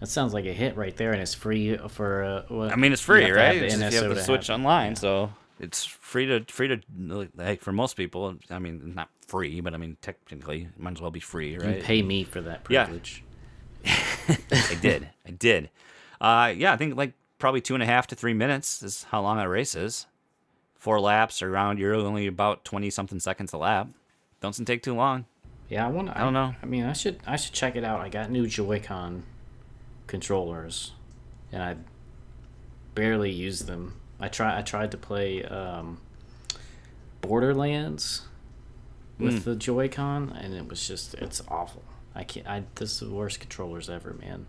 that 0.00 0.06
sounds 0.06 0.32
like 0.32 0.46
a 0.46 0.52
hit 0.54 0.76
right 0.76 0.96
there. 0.96 1.12
And 1.12 1.20
it's 1.20 1.34
free 1.34 1.76
for. 1.88 2.24
Uh, 2.24 2.42
well, 2.48 2.72
I 2.72 2.76
mean, 2.76 2.92
it's 2.92 3.02
free, 3.02 3.24
have 3.24 3.34
to 3.34 3.38
have 3.38 3.54
right? 3.54 3.62
It's 3.62 3.76
just 3.76 3.92
you 3.92 4.08
have 4.08 4.16
to 4.16 4.24
switch 4.24 4.46
have 4.46 4.58
online, 4.58 4.96
so 4.96 5.30
it's 5.62 5.84
free 5.84 6.26
to 6.26 6.44
free 6.44 6.68
to 6.68 6.80
like 7.36 7.60
for 7.62 7.72
most 7.72 7.96
people. 7.96 8.36
I 8.50 8.58
mean, 8.58 8.92
not 8.94 9.08
free, 9.26 9.60
but 9.60 9.72
I 9.72 9.76
mean 9.76 9.96
technically, 10.02 10.62
it 10.62 10.80
might 10.80 10.94
as 10.94 11.00
well 11.00 11.10
be 11.10 11.20
free, 11.20 11.56
right? 11.56 11.76
You 11.76 11.82
pay 11.82 12.02
me 12.02 12.24
for 12.24 12.40
that 12.42 12.64
privilege. 12.64 13.22
Yeah. 13.84 13.96
I 14.52 14.78
did. 14.80 15.08
I 15.26 15.30
did. 15.30 15.70
Uh, 16.20 16.52
yeah, 16.56 16.72
I 16.72 16.76
think 16.76 16.96
like 16.96 17.14
probably 17.38 17.60
two 17.60 17.74
and 17.74 17.82
a 17.82 17.86
half 17.86 18.06
to 18.08 18.14
three 18.14 18.34
minutes 18.34 18.82
is 18.82 19.04
how 19.04 19.22
long 19.22 19.38
a 19.38 19.48
race 19.48 19.74
is. 19.74 20.06
Four 20.74 21.00
laps 21.00 21.42
around, 21.42 21.78
you're 21.78 21.94
only 21.94 22.26
about 22.26 22.64
twenty 22.64 22.90
something 22.90 23.20
seconds 23.20 23.52
a 23.52 23.58
lap. 23.58 23.88
Doesn't 24.40 24.64
take 24.64 24.82
too 24.82 24.94
long. 24.94 25.26
Yeah, 25.68 25.86
I 25.86 25.90
want. 25.90 26.10
I 26.10 26.20
don't 26.20 26.32
know. 26.32 26.54
I 26.60 26.66
mean, 26.66 26.84
I 26.84 26.92
should. 26.92 27.20
I 27.26 27.36
should 27.36 27.54
check 27.54 27.76
it 27.76 27.84
out. 27.84 28.00
I 28.00 28.08
got 28.08 28.30
new 28.30 28.46
Joy-Con 28.48 29.22
controllers, 30.08 30.92
and 31.52 31.62
I 31.62 31.76
barely 32.94 33.30
use 33.30 33.60
them. 33.60 33.94
I 34.22 34.28
try. 34.28 34.56
I 34.58 34.62
tried 34.62 34.92
to 34.92 34.96
play 34.96 35.44
um, 35.44 35.98
Borderlands 37.20 38.22
with 39.18 39.40
Mm. 39.40 39.44
the 39.44 39.56
Joy-Con, 39.56 40.30
and 40.40 40.54
it 40.54 40.68
was 40.68 40.86
just. 40.86 41.14
It's 41.14 41.42
awful. 41.48 41.82
I 42.14 42.24
can't. 42.24 42.46
I. 42.46 42.64
This 42.76 42.92
is 42.94 43.08
the 43.08 43.14
worst 43.14 43.40
controllers 43.40 43.88
ever, 43.90 44.14
man. 44.14 44.46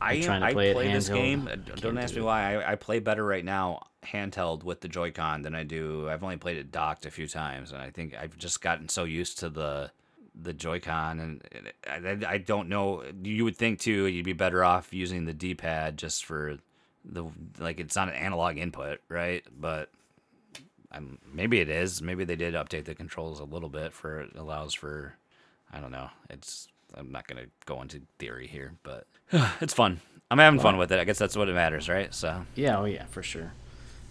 i'm 0.00 0.20
trying 0.20 0.40
to 0.40 0.46
I 0.48 0.52
play 0.52 0.72
play, 0.74 0.88
it 0.90 0.92
this 0.92 1.08
game. 1.08 1.48
I 1.50 1.56
Don't 1.56 1.96
ask 1.98 2.14
do 2.14 2.20
me 2.20 2.24
it. 2.24 2.26
why. 2.26 2.54
I, 2.56 2.72
I 2.72 2.74
play 2.76 2.98
better 2.98 3.24
right 3.24 3.44
now 3.44 3.86
handheld 4.04 4.62
with 4.64 4.80
the 4.82 4.88
Joy-Con 4.88 5.42
than 5.42 5.54
I 5.54 5.62
do. 5.64 6.08
I've 6.10 6.22
only 6.22 6.36
played 6.36 6.58
it 6.58 6.70
docked 6.70 7.06
a 7.06 7.10
few 7.10 7.26
times, 7.26 7.72
and 7.72 7.80
I 7.80 7.90
think 7.90 8.14
I've 8.14 8.36
just 8.36 8.60
gotten 8.60 8.88
so 8.88 9.04
used 9.04 9.38
to 9.40 9.48
the 9.48 9.90
the 10.40 10.52
Joy-Con, 10.52 11.20
and 11.20 11.42
and 11.84 12.24
I, 12.26 12.32
I 12.34 12.38
don't 12.38 12.68
know. 12.68 13.02
You 13.22 13.44
would 13.44 13.56
think 13.56 13.80
too, 13.80 14.06
you'd 14.06 14.24
be 14.24 14.32
better 14.34 14.62
off 14.64 14.92
using 14.92 15.24
the 15.24 15.32
D-pad 15.32 15.96
just 15.96 16.24
for 16.24 16.58
the 17.04 17.24
like 17.58 17.80
it's 17.80 17.96
not 17.96 18.08
an 18.08 18.14
analog 18.14 18.58
input, 18.58 19.00
right? 19.08 19.44
But 19.58 19.90
um, 20.92 21.18
maybe 21.32 21.60
it 21.60 21.68
is. 21.68 22.00
Maybe 22.02 22.24
they 22.24 22.36
did 22.36 22.54
update 22.54 22.84
the 22.84 22.94
controls 22.94 23.40
a 23.40 23.44
little 23.44 23.68
bit 23.68 23.92
for 23.92 24.20
it 24.20 24.36
allows 24.36 24.74
for 24.74 25.14
I 25.72 25.80
don't 25.80 25.90
know. 25.92 26.08
It's 26.30 26.68
I'm 26.94 27.10
not 27.10 27.26
gonna 27.26 27.46
go 27.66 27.82
into 27.82 28.02
theory 28.18 28.46
here, 28.46 28.74
but 28.82 29.06
it's 29.60 29.74
fun. 29.74 30.00
I'm 30.30 30.38
having 30.38 30.58
fun 30.60 30.78
with 30.78 30.90
it. 30.90 30.98
I 30.98 31.04
guess 31.04 31.18
that's 31.18 31.36
what 31.36 31.48
it 31.48 31.54
matters, 31.54 31.88
right? 31.88 32.12
So 32.14 32.44
Yeah. 32.54 32.78
Oh 32.78 32.84
yeah, 32.84 33.04
for 33.06 33.22
sure. 33.22 33.52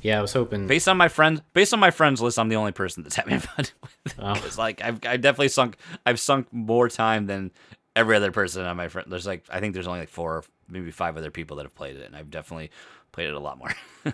Yeah, 0.02 0.20
I 0.20 0.22
was 0.22 0.34
hoping. 0.34 0.68
based 0.68 0.90
on 0.90 0.98
my 0.98 1.08
friends, 1.08 1.42
based 1.54 1.74
on 1.74 1.80
my 1.80 1.90
friends 1.90 2.22
list, 2.22 2.38
I'm 2.38 2.50
the 2.50 2.58
only 2.58 2.74
person 2.74 3.04
that's 3.04 3.16
having 3.16 3.40
fun 3.40 3.66
with 3.82 3.92
it. 4.06 4.16
Oh. 4.20 4.34
It's 4.46 4.58
like 4.58 4.82
I've 4.82 5.00
I 5.06 5.18
definitely 5.18 5.48
sunk 5.50 5.78
I've 6.06 6.20
sunk 6.20 6.48
more 6.52 6.90
time 6.90 7.26
than 7.26 7.52
every 7.96 8.16
other 8.16 8.32
person 8.32 8.66
on 8.66 8.76
my 8.76 8.90
friend. 8.90 9.10
There's 9.10 9.26
like 9.26 9.46
I 9.50 9.60
think 9.60 9.74
there's 9.74 9.88
only 9.88 10.02
like 10.02 10.10
four, 10.10 10.44
maybe 10.70 10.92
five 10.92 11.18
other 11.18 11.32
people 11.32 11.58
that 11.58 11.64
have 11.64 11.76
played 11.76 11.96
it, 11.96 12.06
and 12.06 12.16
I've 12.16 12.32
definitely 12.32 12.72
played 13.12 13.28
it 13.28 13.34
a 13.34 13.40
lot 13.40 13.58
more. 13.58 13.72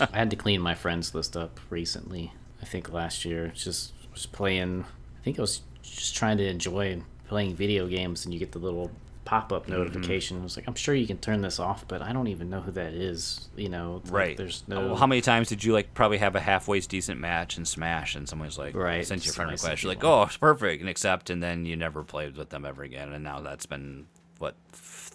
I 0.00 0.16
had 0.18 0.30
to 0.30 0.36
clean 0.36 0.60
my 0.60 0.74
friends 0.74 1.14
list 1.14 1.36
up 1.36 1.60
recently. 1.70 2.32
I 2.62 2.66
think 2.66 2.92
last 2.92 3.24
year, 3.24 3.48
just 3.54 3.92
was 4.12 4.26
playing. 4.26 4.84
I 5.20 5.24
think 5.24 5.38
I 5.38 5.42
was 5.42 5.62
just 5.82 6.14
trying 6.16 6.38
to 6.38 6.46
enjoy 6.46 7.00
playing 7.28 7.54
video 7.56 7.86
games, 7.86 8.24
and 8.24 8.32
you 8.34 8.38
get 8.40 8.52
the 8.52 8.58
little 8.58 8.90
pop-up 9.24 9.62
Mm-hmm. 9.62 9.72
notification. 9.72 10.38
I 10.38 10.42
was 10.42 10.54
like, 10.56 10.68
I'm 10.68 10.74
sure 10.74 10.94
you 10.94 11.06
can 11.06 11.16
turn 11.16 11.40
this 11.40 11.58
off, 11.58 11.88
but 11.88 12.02
I 12.02 12.12
don't 12.12 12.26
even 12.28 12.50
know 12.50 12.60
who 12.60 12.70
that 12.72 12.92
is. 12.92 13.48
You 13.56 13.70
know, 13.70 14.02
like, 14.04 14.12
Right. 14.12 14.36
There's 14.36 14.62
Uh, 14.70 14.74
no. 14.74 14.86
Well, 14.88 14.96
how 14.96 15.06
many 15.06 15.22
times 15.22 15.48
did 15.48 15.64
you 15.64 15.72
like 15.72 15.94
probably 15.94 16.18
have 16.18 16.36
a 16.36 16.40
halfway 16.40 16.78
decent 16.80 17.18
match 17.20 17.56
and 17.56 17.66
smash, 17.66 18.14
and 18.16 18.28
someone's 18.28 18.58
like, 18.58 18.74
Right, 18.74 19.06
sent 19.06 19.24
you 19.24 19.30
a 19.30 19.34
friend 19.34 19.50
request, 19.50 19.82
you're 19.82 19.90
like, 19.92 20.04
oh, 20.04 20.24
it's 20.24 20.36
perfect, 20.36 20.80
and 20.82 20.90
accept, 20.90 21.30
and 21.30 21.42
then 21.42 21.64
you 21.64 21.74
never 21.76 22.04
played 22.04 22.36
with 22.36 22.50
them 22.50 22.66
ever 22.66 22.82
again, 22.82 23.12
and 23.14 23.24
now 23.24 23.40
that's 23.40 23.64
been 23.64 24.06
what 24.38 24.54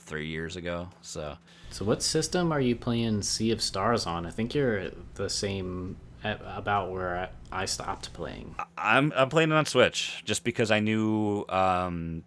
three 0.09 0.27
years 0.27 0.55
ago. 0.57 0.89
So 1.01 1.37
So, 1.69 1.85
what 1.85 2.03
system 2.03 2.51
are 2.51 2.59
you 2.59 2.75
playing 2.75 3.21
Sea 3.21 3.51
of 3.51 3.61
Stars 3.61 4.05
on? 4.05 4.25
I 4.25 4.31
think 4.31 4.53
you're 4.53 4.91
the 5.15 5.29
same 5.29 5.95
at 6.23 6.41
about 6.45 6.91
where 6.91 7.29
I, 7.51 7.61
I 7.61 7.65
stopped 7.65 8.11
playing. 8.13 8.55
I'm 8.77 9.13
I'm 9.15 9.29
playing 9.29 9.51
it 9.51 9.55
on 9.55 9.65
Switch 9.65 10.21
just 10.25 10.43
because 10.43 10.71
I 10.71 10.79
knew, 10.79 11.45
um, 11.47 12.23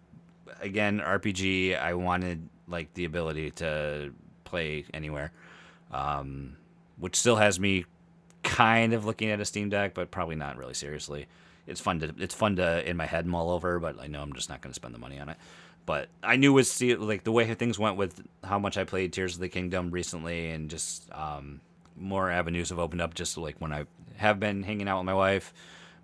again, 0.61 0.99
RPG. 0.99 1.79
I 1.79 1.93
wanted 1.93 2.49
like 2.67 2.93
the 2.93 3.05
ability 3.05 3.51
to 3.51 4.13
play 4.45 4.85
anywhere, 4.93 5.31
um, 5.91 6.55
which 6.97 7.15
still 7.15 7.35
has 7.35 7.59
me 7.59 7.85
kind 8.43 8.93
of 8.93 9.05
looking 9.05 9.29
at 9.29 9.39
a 9.39 9.45
Steam 9.45 9.69
Deck, 9.69 9.93
but 9.93 10.09
probably 10.11 10.35
not 10.35 10.57
really 10.57 10.73
seriously. 10.73 11.27
It's 11.67 11.79
fun 11.79 11.99
to 11.99 12.13
it's 12.17 12.33
fun 12.33 12.55
to 12.57 12.87
in 12.89 12.97
my 12.97 13.05
head 13.05 13.25
mull 13.25 13.51
over, 13.51 13.79
but 13.79 13.99
I 13.99 14.07
know 14.07 14.21
I'm 14.21 14.33
just 14.33 14.49
not 14.49 14.61
going 14.61 14.71
to 14.71 14.75
spend 14.75 14.93
the 14.93 14.99
money 14.99 15.19
on 15.19 15.29
it. 15.29 15.37
But 15.85 16.07
I 16.23 16.37
knew 16.37 16.53
was 16.53 16.71
see 16.71 16.95
like 16.95 17.23
the 17.23 17.31
way 17.31 17.51
things 17.53 17.77
went 17.77 17.97
with 17.97 18.21
how 18.43 18.57
much 18.57 18.77
I 18.77 18.85
played 18.85 19.11
Tears 19.11 19.35
of 19.35 19.41
the 19.41 19.49
Kingdom 19.49 19.91
recently, 19.91 20.51
and 20.51 20.69
just 20.69 21.11
um, 21.11 21.59
more 21.97 22.31
avenues 22.31 22.69
have 22.69 22.79
opened 22.79 23.01
up. 23.01 23.13
Just 23.13 23.37
like 23.37 23.57
when 23.59 23.73
I 23.73 23.85
have 24.17 24.39
been 24.39 24.63
hanging 24.63 24.87
out 24.87 24.99
with 24.99 25.05
my 25.05 25.13
wife, 25.13 25.53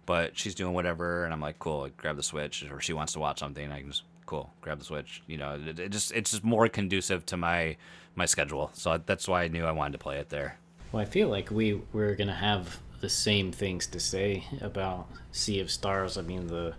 but 0.05 0.37
she's 0.37 0.55
doing 0.55 0.73
whatever, 0.73 1.23
and 1.23 1.33
I'm 1.33 1.39
like, 1.39 1.59
cool, 1.59 1.89
grab 1.97 2.17
the 2.17 2.23
Switch, 2.23 2.65
or 2.69 2.81
she 2.81 2.93
wants 2.93 3.13
to 3.13 3.19
watch 3.19 3.39
something, 3.39 3.71
I 3.71 3.79
can 3.79 3.91
just 3.91 4.03
cool, 4.25 4.51
grab 4.61 4.79
the 4.79 4.85
Switch. 4.85 5.23
You 5.27 5.37
know, 5.37 5.59
it, 5.65 5.79
it 5.79 5.89
just 5.91 6.11
it's 6.11 6.31
just 6.31 6.43
more 6.43 6.67
conducive 6.67 7.25
to 7.27 7.37
my 7.37 7.77
my 8.15 8.25
schedule, 8.25 8.71
so 8.73 8.99
that's 9.05 9.27
why 9.27 9.43
I 9.43 9.47
knew 9.47 9.65
I 9.65 9.71
wanted 9.71 9.93
to 9.93 9.99
play 9.99 10.17
it 10.17 10.29
there. 10.29 10.57
Well, 10.91 11.01
I 11.01 11.05
feel 11.05 11.29
like 11.29 11.51
we 11.51 11.81
we're 11.93 12.15
gonna 12.15 12.35
have 12.35 12.79
the 12.99 13.09
same 13.09 13.51
things 13.51 13.87
to 13.87 13.99
say 13.99 14.43
about 14.61 15.07
Sea 15.31 15.61
of 15.61 15.71
Stars. 15.71 16.17
I 16.17 16.21
mean 16.21 16.47
the 16.47 16.75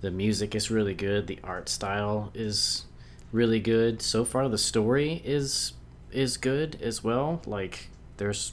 the 0.00 0.10
music 0.10 0.54
is 0.54 0.70
really 0.70 0.94
good. 0.94 1.26
The 1.26 1.38
art 1.42 1.68
style 1.68 2.30
is 2.34 2.84
really 3.32 3.60
good. 3.60 4.00
So 4.02 4.24
far, 4.24 4.48
the 4.48 4.58
story 4.58 5.20
is 5.24 5.72
is 6.10 6.36
good 6.36 6.78
as 6.80 7.04
well. 7.04 7.42
Like 7.46 7.88
there's 8.16 8.52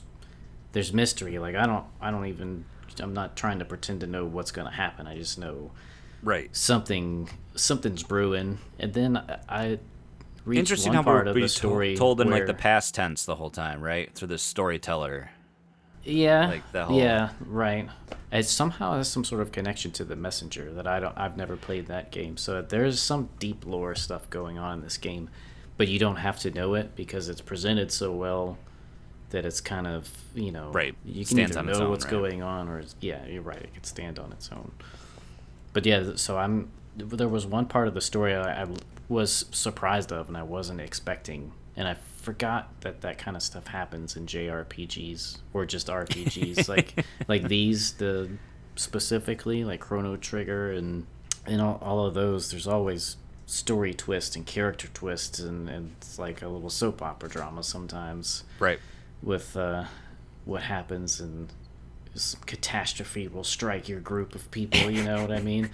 there's 0.74 0.92
mystery. 0.94 1.40
Like 1.40 1.56
I 1.56 1.66
don't 1.66 1.86
I 2.02 2.12
don't 2.12 2.26
even 2.26 2.66
I'm 3.00 3.14
not 3.14 3.36
trying 3.36 3.60
to 3.60 3.66
pretend 3.66 4.02
to 4.02 4.08
know 4.08 4.26
what's 4.26 4.52
gonna 4.52 4.72
happen. 4.72 5.08
I 5.08 5.18
just 5.18 5.38
know 5.38 5.72
Right. 6.24 6.56
something 6.56 7.30
something's 7.56 8.04
brewing. 8.04 8.58
And 8.80 8.94
then 8.94 9.18
I, 9.48 9.80
reached 10.44 10.60
Interesting 10.60 10.92
one 10.94 10.98
how 10.98 11.04
part 11.04 11.28
of 11.28 11.36
the 11.36 11.50
story 11.50 11.96
told 11.96 12.22
in 12.22 12.30
like 12.30 12.46
the 12.46 12.54
past 12.54 12.94
tense 12.96 13.26
the 13.26 13.36
whole 13.36 13.50
time, 13.50 13.82
right? 13.82 14.14
Through 14.14 14.28
the 14.30 14.38
storyteller. 14.38 15.32
Yeah. 16.06 16.48
Like 16.48 16.72
the 16.72 16.86
whole- 16.86 16.98
Yeah, 16.98 17.30
right. 17.46 17.90
It 18.32 18.46
somehow 18.46 18.98
has 18.98 19.08
some 19.10 19.24
sort 19.24 19.42
of 19.42 19.52
connection 19.52 19.92
to 19.94 20.04
the 20.04 20.16
messenger 20.16 20.72
that 20.74 20.88
I 20.88 21.00
don't 21.00 21.18
I've 21.18 21.38
never 21.38 21.56
played 21.56 21.88
that 21.88 22.12
game. 22.12 22.38
So 22.38 22.62
there's 22.62 23.00
some 23.00 23.30
deep 23.40 23.66
lore 23.66 23.96
stuff 23.96 24.30
going 24.30 24.58
on 24.58 24.80
in 24.80 24.84
this 24.84 24.98
game, 24.98 25.30
but 25.78 25.88
you 25.88 26.00
don't 26.00 26.18
have 26.18 26.40
to 26.40 26.52
know 26.52 26.74
it 26.76 26.96
because 26.96 27.30
it's 27.30 27.42
presented 27.42 27.92
so 27.92 28.12
well 28.12 28.58
that 29.32 29.46
it's 29.46 29.62
kind 29.62 29.88
of, 29.88 30.10
you 30.36 30.52
know, 30.52 30.72
Right. 30.72 30.96
you 31.06 31.26
can 31.26 31.36
Stands 31.38 31.58
either 31.58 31.72
know 31.72 31.86
own, 31.86 31.90
what's 31.92 32.06
right. 32.06 32.12
going 32.12 32.42
on 32.44 32.68
or 32.70 32.84
yeah, 33.02 33.26
you're 33.26 33.42
right. 33.42 33.62
It 33.62 33.74
can 33.74 33.84
stand 33.84 34.20
on 34.20 34.32
its 34.32 34.50
own. 34.52 34.72
But 35.74 35.86
yeah, 35.86 36.12
so 36.16 36.38
I'm 36.38 36.70
there 36.98 37.28
was 37.28 37.46
one 37.46 37.66
part 37.66 37.88
of 37.90 37.94
the 37.94 38.02
story 38.02 38.34
I, 38.36 38.64
I 38.64 38.68
was 39.10 39.46
surprised 39.52 40.12
of 40.14 40.28
and 40.30 40.38
I 40.38 40.44
wasn't 40.44 40.80
expecting, 40.82 41.52
and 41.76 41.88
I 41.88 41.96
forgot 42.26 42.82
that 42.82 43.02
that 43.02 43.18
kind 43.18 43.38
of 43.38 43.44
stuff 43.44 43.68
happens 43.68 44.16
in 44.18 44.26
JRPGs 44.26 45.38
or 45.54 45.66
just 45.66 45.88
RPGs 45.88 46.68
like 46.76 47.06
like 47.28 47.44
these 47.48 47.94
the 47.94 48.30
specifically 48.76 49.64
like 49.64 49.80
Chrono 49.80 50.18
Trigger 50.18 50.72
and 50.72 51.06
and 51.46 51.62
all, 51.62 51.78
all 51.82 52.06
of 52.06 52.14
those. 52.14 52.52
There's 52.52 52.68
always 52.68 53.18
story 53.46 53.94
twists 53.94 54.36
and 54.36 54.46
character 54.46 54.88
twists 54.88 55.40
and, 55.40 55.70
and 55.70 55.92
it's 55.98 56.18
like 56.18 56.42
a 56.42 56.48
little 56.48 56.70
soap 56.72 57.02
opera 57.04 57.30
drama 57.30 57.62
sometimes 57.62 58.44
Right. 58.60 58.80
with 59.22 59.56
uh, 59.56 59.84
what 60.46 60.64
happens 60.64 61.20
and 61.20 61.50
some 62.16 62.42
catastrophe 62.46 63.28
will 63.28 63.44
strike 63.44 63.88
your 63.88 64.00
group 64.00 64.36
of 64.36 64.50
people. 64.52 64.90
You 64.90 65.04
know 65.04 65.22
what 65.22 65.32
I 65.32 65.42
mean? 65.42 65.70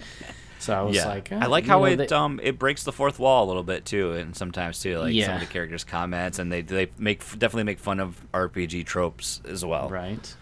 So 0.58 0.74
I 0.74 0.82
was 0.82 0.94
yeah. 0.96 1.08
like, 1.08 1.32
I 1.32 1.40
eh, 1.44 1.46
like 1.46 1.66
how 1.66 1.80
know, 1.80 1.84
it 1.86 1.96
they- 2.08 2.14
um 2.14 2.38
it 2.42 2.58
breaks 2.58 2.84
the 2.84 2.92
fourth 2.92 3.18
wall 3.18 3.44
a 3.44 3.48
little 3.48 3.62
bit 3.64 3.84
too, 3.84 4.12
and 4.12 4.36
sometimes 4.36 4.78
too, 4.80 4.98
like 4.98 5.14
some 5.24 5.34
of 5.34 5.40
the 5.40 5.46
characters' 5.46 5.82
comments, 5.84 6.38
and 6.38 6.52
they 6.52 6.62
they 6.62 6.90
make 6.98 7.20
definitely 7.32 7.64
make 7.64 7.80
fun 7.80 7.98
of 7.98 8.24
RPG 8.32 8.84
tropes 8.86 9.40
as 9.48 9.64
well. 9.64 9.88
right. 9.88 10.34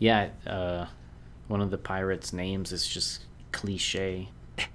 Yeah, 0.00 0.28
uh, 0.46 0.86
one 1.48 1.60
of 1.60 1.70
the 1.70 1.78
pirates' 1.78 2.32
names 2.32 2.72
is 2.72 2.86
just 2.86 3.24
cliche. 3.52 4.28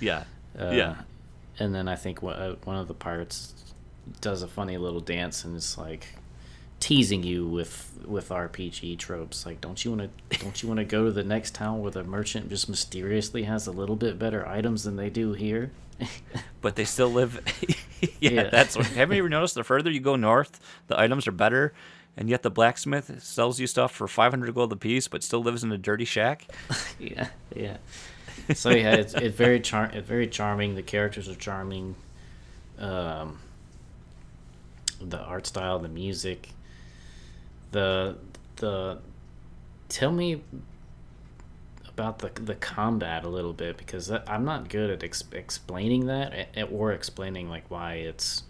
Yeah. 0.00 0.24
Uh, 0.58 0.70
yeah. 0.70 0.94
And 1.58 1.74
then 1.74 1.88
I 1.88 1.96
think 1.96 2.22
one, 2.22 2.36
uh, 2.36 2.56
one 2.64 2.76
of 2.76 2.88
the 2.88 2.94
pirates 2.94 3.54
does 4.20 4.42
a 4.42 4.48
funny 4.48 4.76
little 4.76 5.00
dance 5.00 5.44
and 5.44 5.56
it's 5.56 5.78
like 5.78 6.06
teasing 6.82 7.22
you 7.22 7.46
with 7.46 7.88
with 8.04 8.30
RPG 8.30 8.98
tropes. 8.98 9.46
Like, 9.46 9.60
don't 9.60 9.82
you 9.84 9.92
want 9.92 10.10
to 10.30 10.38
don't 10.44 10.60
you 10.62 10.68
want 10.68 10.78
to 10.78 10.84
go 10.84 11.04
to 11.04 11.12
the 11.12 11.22
next 11.22 11.54
town 11.54 11.80
where 11.80 11.92
the 11.92 12.02
merchant 12.02 12.48
just 12.50 12.68
mysteriously 12.68 13.44
has 13.44 13.66
a 13.68 13.72
little 13.72 13.94
bit 13.96 14.18
better 14.18 14.46
items 14.46 14.82
than 14.84 14.96
they 14.96 15.08
do 15.10 15.32
here? 15.32 15.70
But 16.60 16.76
they 16.76 16.84
still 16.84 17.08
live. 17.10 17.40
yeah, 18.20 18.30
Yeah. 18.30 18.50
that's 18.50 18.76
what. 18.76 18.86
Haven't 18.86 19.16
you 19.16 19.22
ever 19.22 19.28
noticed? 19.28 19.54
The 19.56 19.64
further 19.64 19.90
you 19.90 19.98
go 20.00 20.14
north, 20.14 20.60
the 20.86 20.98
items 20.98 21.26
are 21.26 21.32
better, 21.32 21.72
and 22.16 22.28
yet 22.30 22.42
the 22.42 22.50
blacksmith 22.50 23.20
sells 23.22 23.58
you 23.58 23.66
stuff 23.66 23.90
for 23.92 24.06
500 24.06 24.54
gold 24.54 24.72
apiece, 24.72 25.08
but 25.08 25.24
still 25.24 25.42
lives 25.42 25.64
in 25.64 25.72
a 25.72 25.78
dirty 25.78 26.04
shack. 26.04 26.46
yeah, 27.00 27.28
yeah. 27.56 27.78
So 28.54 28.70
yeah, 28.70 28.92
it's, 28.94 29.14
it's 29.14 29.36
very 29.36 29.58
char- 29.58 29.90
it's 29.92 30.06
very 30.06 30.28
charming. 30.28 30.76
The 30.76 30.82
characters 30.84 31.28
are 31.28 31.34
charming. 31.34 31.96
Um, 32.78 33.38
the 35.00 35.18
art 35.18 35.46
style, 35.48 35.78
the 35.80 35.88
music, 35.88 36.50
the 37.72 38.16
the. 38.56 38.98
Tell 39.88 40.12
me 40.12 40.42
about 41.88 42.20
the 42.20 42.30
the 42.40 42.54
combat 42.54 43.24
a 43.24 43.28
little 43.28 43.52
bit 43.52 43.76
because 43.76 44.06
that, 44.06 44.24
I'm 44.28 44.44
not 44.44 44.68
good 44.68 44.90
at 44.90 45.02
ex- 45.02 45.24
explaining 45.32 46.06
that 46.06 46.48
or 46.70 46.92
explaining 46.92 47.50
like 47.50 47.70
why 47.70 47.94
it's 47.94 48.44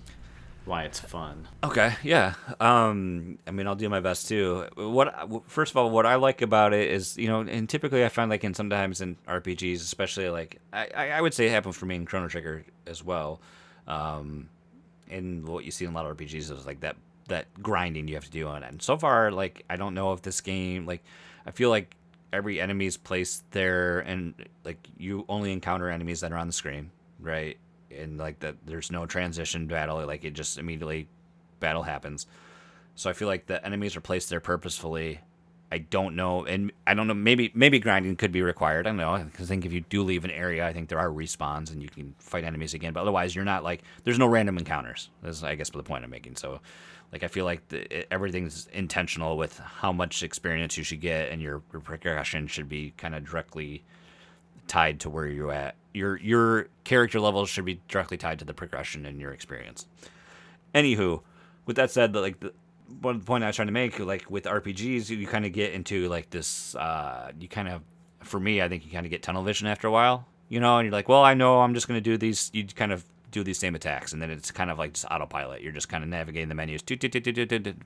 why 0.65 0.85
it's 0.85 1.01
fun. 1.01 1.49
Okay, 1.65 1.95
yeah. 2.03 2.35
Um, 2.61 3.39
I 3.47 3.51
mean, 3.51 3.67
I'll 3.67 3.75
do 3.75 3.89
my 3.89 4.01
best 4.01 4.29
too. 4.29 4.67
What 4.77 5.49
first 5.49 5.73
of 5.73 5.77
all, 5.77 5.91
what 5.91 6.07
I 6.07 6.15
like 6.17 6.43
about 6.43 6.73
it 6.73 6.91
is, 6.91 7.17
you 7.19 7.29
know, 7.29 7.41
and 7.41 7.69
typically 7.69 8.05
I 8.05 8.09
find 8.09 8.31
like 8.31 8.45
in 8.45 8.55
sometimes 8.55 9.01
in 9.01 9.17
RPGs, 9.27 9.77
especially 9.77 10.29
like 10.29 10.61
I, 10.73 11.11
I 11.11 11.21
would 11.21 11.35
say 11.35 11.47
it 11.47 11.51
happened 11.51 11.75
for 11.75 11.87
me 11.87 11.97
in 11.97 12.07
Chrono 12.07 12.29
Trigger 12.29 12.65
as 12.87 13.03
well. 13.03 13.41
Um, 13.89 14.49
and 15.11 15.47
what 15.47 15.65
you 15.65 15.71
see 15.71 15.85
in 15.85 15.91
a 15.91 15.95
lot 15.95 16.07
of 16.07 16.17
RPGs 16.17 16.51
is 16.51 16.67
like 16.67 16.81
that 16.81 16.97
that 17.33 17.47
grinding 17.63 18.09
you 18.09 18.15
have 18.15 18.25
to 18.25 18.31
do 18.31 18.47
on 18.47 18.63
it. 18.63 18.71
And 18.71 18.81
so 18.81 18.97
far, 18.97 19.31
like 19.31 19.65
I 19.69 19.77
don't 19.77 19.95
know 19.95 20.13
if 20.13 20.23
this 20.23 20.41
game 20.41 20.87
like 20.87 21.03
I 21.47 21.51
feel 21.51 21.71
like 21.71 21.97
every 22.33 22.61
enemy 22.61 22.87
is 22.87 22.97
placed 22.97 23.51
there, 23.51 24.01
and 24.01 24.35
like 24.65 24.89
you 24.97 25.25
only 25.29 25.53
encounter 25.53 25.91
enemies 25.91 26.21
that 26.21 26.33
are 26.33 26.39
on 26.39 26.47
the 26.47 26.53
screen, 26.53 26.91
right? 27.21 27.59
And 27.91 28.19
like 28.19 28.41
that, 28.41 28.57
there's 28.65 28.91
no 28.91 29.07
transition 29.07 29.67
battle. 29.67 30.05
Like 30.07 30.25
it 30.25 30.33
just 30.33 30.59
immediately 30.59 31.09
battle 31.61 31.83
happens. 31.83 32.27
So 32.95 33.11
I 33.11 33.13
feel 33.13 33.29
like 33.29 33.47
the 33.47 33.65
enemies 33.65 33.97
are 33.97 34.01
placed 34.01 34.31
there 34.31 34.41
purposefully. 34.41 35.21
I 35.71 35.79
don't 35.79 36.17
know, 36.17 36.45
and 36.45 36.71
I 36.87 36.93
don't 36.93 37.07
know. 37.07 37.15
Maybe 37.15 37.51
maybe 37.55 37.79
grinding 37.79 38.17
could 38.17 38.31
be 38.31 38.43
required. 38.43 38.87
I 38.87 38.91
don't 38.91 38.99
know. 38.99 39.15
I 39.15 39.25
think 39.25 39.65
if 39.65 39.73
you 39.73 39.81
do 39.81 40.03
leave 40.03 40.25
an 40.25 40.31
area, 40.31 40.67
I 40.67 40.75
think 40.75 40.91
there 40.91 40.99
are 40.99 41.09
respawns 41.09 41.73
and 41.73 41.83
you 41.83 41.89
can 41.89 42.15
fight 42.19 42.45
enemies 42.45 42.75
again. 42.75 42.93
But 42.93 43.01
otherwise, 43.01 43.35
you're 43.35 43.47
not 43.47 43.65
like 43.65 43.83
there's 44.05 44.19
no 44.19 44.27
random 44.27 44.59
encounters. 44.59 45.09
That's 45.23 45.43
I 45.43 45.55
guess 45.55 45.71
the 45.71 45.83
point 45.83 46.05
I'm 46.05 46.11
making. 46.11 46.37
So, 46.37 46.61
like 47.13 47.23
I 47.23 47.29
feel 47.29 47.45
like 47.45 47.69
the, 47.69 48.13
everything's 48.13 48.67
intentional 48.73 49.37
with 49.37 49.59
how 49.59 49.93
much 49.93 50.23
experience 50.23 50.79
you 50.79 50.85
should 50.85 51.01
get, 51.01 51.31
and 51.31 51.43
your, 51.43 51.63
your 51.73 51.81
progression 51.81 52.47
should 52.47 52.69
be 52.69 52.95
kind 52.97 53.15
of 53.15 53.25
directly 53.29 53.85
tied 54.67 55.01
to 55.01 55.11
where 55.11 55.27
you're 55.27 55.53
at. 55.53 55.77
Your 55.93 56.17
your 56.17 56.69
character 56.85 57.21
levels 57.21 57.51
should 57.51 57.67
be 57.67 57.81
directly 57.89 58.17
tied 58.17 58.39
to 58.39 58.45
the 58.47 58.55
progression 58.55 59.05
and 59.05 59.21
your 59.21 59.33
experience. 59.33 59.87
Anywho, 60.75 61.21
with 61.67 61.77
that 61.77 61.91
said, 61.91 62.15
like 62.17 62.41
the 62.41 62.55
one 63.01 63.21
point 63.21 63.45
I 63.45 63.49
was 63.49 63.57
trying 63.57 63.69
to 63.69 63.73
make, 63.73 63.99
like 63.99 64.31
with 64.31 64.45
RPGs, 64.45 65.11
you, 65.11 65.27
kind 65.27 65.45
of 65.45 65.53
get 65.53 65.73
into 65.73 66.09
like 66.09 66.31
this. 66.31 66.75
Uh, 66.75 67.33
you 67.39 67.49
kind 67.49 67.69
of, 67.69 67.83
for 68.23 68.41
me, 68.41 68.63
I 68.63 68.69
think 68.69 68.87
you 68.87 68.93
kind 68.93 69.05
of 69.05 69.11
get 69.11 69.23
tunnel 69.23 69.43
vision 69.43 69.67
after 69.67 69.87
a 69.87 69.91
while, 69.91 70.27
you 70.49 70.61
know, 70.61 70.79
and 70.79 70.87
you're 70.87 70.93
like, 70.93 71.09
well, 71.09 71.23
I 71.23 71.35
know 71.35 71.61
I'm 71.61 71.75
just 71.75 71.89
gonna 71.89 72.01
do 72.01 72.17
these. 72.17 72.51
You 72.55 72.65
kind 72.65 72.93
of 72.93 73.05
do 73.33 73.43
these 73.43 73.59
same 73.59 73.75
attacks, 73.75 74.13
and 74.13 74.23
then 74.23 74.31
it's 74.31 74.51
kind 74.51 74.71
of 74.71 74.79
like 74.79 74.93
just 74.93 75.07
autopilot. 75.11 75.63
You're 75.63 75.73
just 75.73 75.89
kind 75.89 76.05
of 76.05 76.11
navigating 76.11 76.49
the 76.49 76.55
menus. 76.55 76.83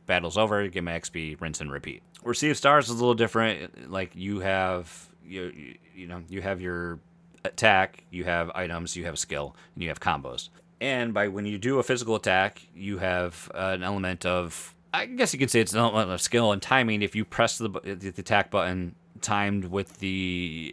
Battles 0.06 0.36
over, 0.36 0.66
get 0.68 0.84
my 0.84 0.92
XP, 0.92 1.40
rinse 1.40 1.60
and 1.60 1.72
repeat. 1.72 2.02
Where 2.22 2.34
Sea 2.34 2.50
of 2.50 2.56
Stars 2.56 2.86
is 2.86 2.90
a 2.90 2.94
little 2.94 3.14
different. 3.14 3.90
Like 3.90 4.10
you 4.14 4.40
have, 4.40 5.08
you 5.24 5.76
you, 5.94 6.06
know, 6.06 6.22
you 6.28 6.42
have 6.42 6.60
your 6.60 6.98
attack, 7.44 8.04
you 8.10 8.24
have 8.24 8.50
items, 8.54 8.96
you 8.96 9.06
have 9.06 9.18
skill, 9.18 9.56
and 9.74 9.82
you 9.82 9.88
have 9.88 10.00
combos. 10.00 10.50
And 10.80 11.14
by 11.14 11.28
when 11.28 11.46
you 11.46 11.58
do 11.58 11.78
a 11.78 11.82
physical 11.82 12.16
attack, 12.16 12.60
you 12.74 12.98
have 12.98 13.50
an 13.54 13.82
element 13.82 14.26
of, 14.26 14.74
I 14.92 15.06
guess 15.06 15.32
you 15.32 15.38
could 15.38 15.50
say 15.50 15.60
it's 15.60 15.72
an 15.72 15.78
element 15.78 16.10
of 16.10 16.20
skill 16.20 16.52
and 16.52 16.60
timing. 16.60 17.02
If 17.02 17.16
you 17.16 17.24
press 17.24 17.56
the, 17.56 17.68
the 17.68 18.08
attack 18.08 18.50
button 18.50 18.94
timed 19.26 19.64
with 19.64 19.98
the 19.98 20.72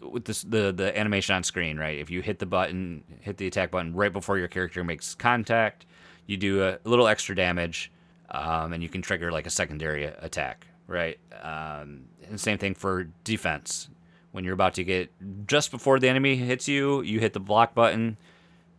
with 0.00 0.24
this, 0.24 0.42
the 0.42 0.72
the 0.72 0.98
animation 0.98 1.36
on 1.36 1.42
screen, 1.42 1.78
right? 1.78 1.98
If 1.98 2.10
you 2.10 2.22
hit 2.22 2.38
the 2.38 2.46
button, 2.46 3.04
hit 3.20 3.36
the 3.36 3.46
attack 3.46 3.70
button 3.70 3.94
right 3.94 4.12
before 4.12 4.38
your 4.38 4.48
character 4.48 4.82
makes 4.82 5.14
contact, 5.14 5.84
you 6.26 6.38
do 6.38 6.62
a 6.64 6.78
little 6.84 7.06
extra 7.06 7.36
damage, 7.36 7.92
um, 8.30 8.72
and 8.72 8.82
you 8.82 8.88
can 8.88 9.02
trigger 9.02 9.30
like 9.30 9.46
a 9.46 9.50
secondary 9.50 10.04
attack, 10.04 10.66
right? 10.86 11.18
Um, 11.42 12.06
and 12.26 12.40
same 12.40 12.56
thing 12.56 12.74
for 12.74 13.04
defense 13.24 13.90
when 14.30 14.42
you're 14.42 14.54
about 14.54 14.72
to 14.74 14.84
get 14.84 15.12
just 15.46 15.70
before 15.70 15.98
the 15.98 16.08
enemy 16.08 16.36
hits 16.36 16.66
you, 16.66 17.02
you 17.02 17.20
hit 17.20 17.34
the 17.34 17.40
block 17.40 17.74
button. 17.74 18.16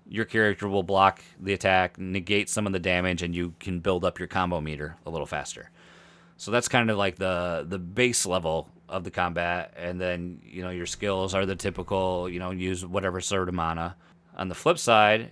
Your 0.10 0.26
character 0.26 0.68
will 0.68 0.81
block 0.81 1.22
the 1.40 1.53
attack, 1.53 1.99
negate 1.99 2.49
some 2.49 2.65
of 2.65 2.73
the 2.73 2.80
damage, 2.80 3.22
and 3.22 3.35
you 3.35 3.53
can 3.60 3.80
build 3.80 4.03
up 4.03 4.18
your 4.18 4.27
combo 4.27 4.60
meter 4.60 4.98
a 5.06 5.11
little 5.11 5.27
faster. 5.27 5.69
So 6.35 6.49
that's 6.49 6.68
kind 6.68 6.90
of 6.90 6.98
like 6.98 7.18
the 7.18 7.64
the 7.68 7.77
base 7.80 8.26
level 8.26 8.69
of 8.94 9.03
the 9.03 9.11
combat, 9.11 9.74
and 9.76 9.99
then 9.99 10.40
you 10.45 10.61
know 10.61 10.70
your 10.70 10.86
skills 10.86 11.34
are 11.34 11.45
the 11.45 11.56
typical, 11.56 12.30
you 12.30 12.40
know, 12.40 12.52
use 12.52 12.86
whatever 12.86 13.20
sort 13.20 13.49
of 13.49 13.56
mana. 13.56 13.95
On 14.38 14.48
the 14.48 14.56
flip 14.56 14.78
side, 14.78 15.32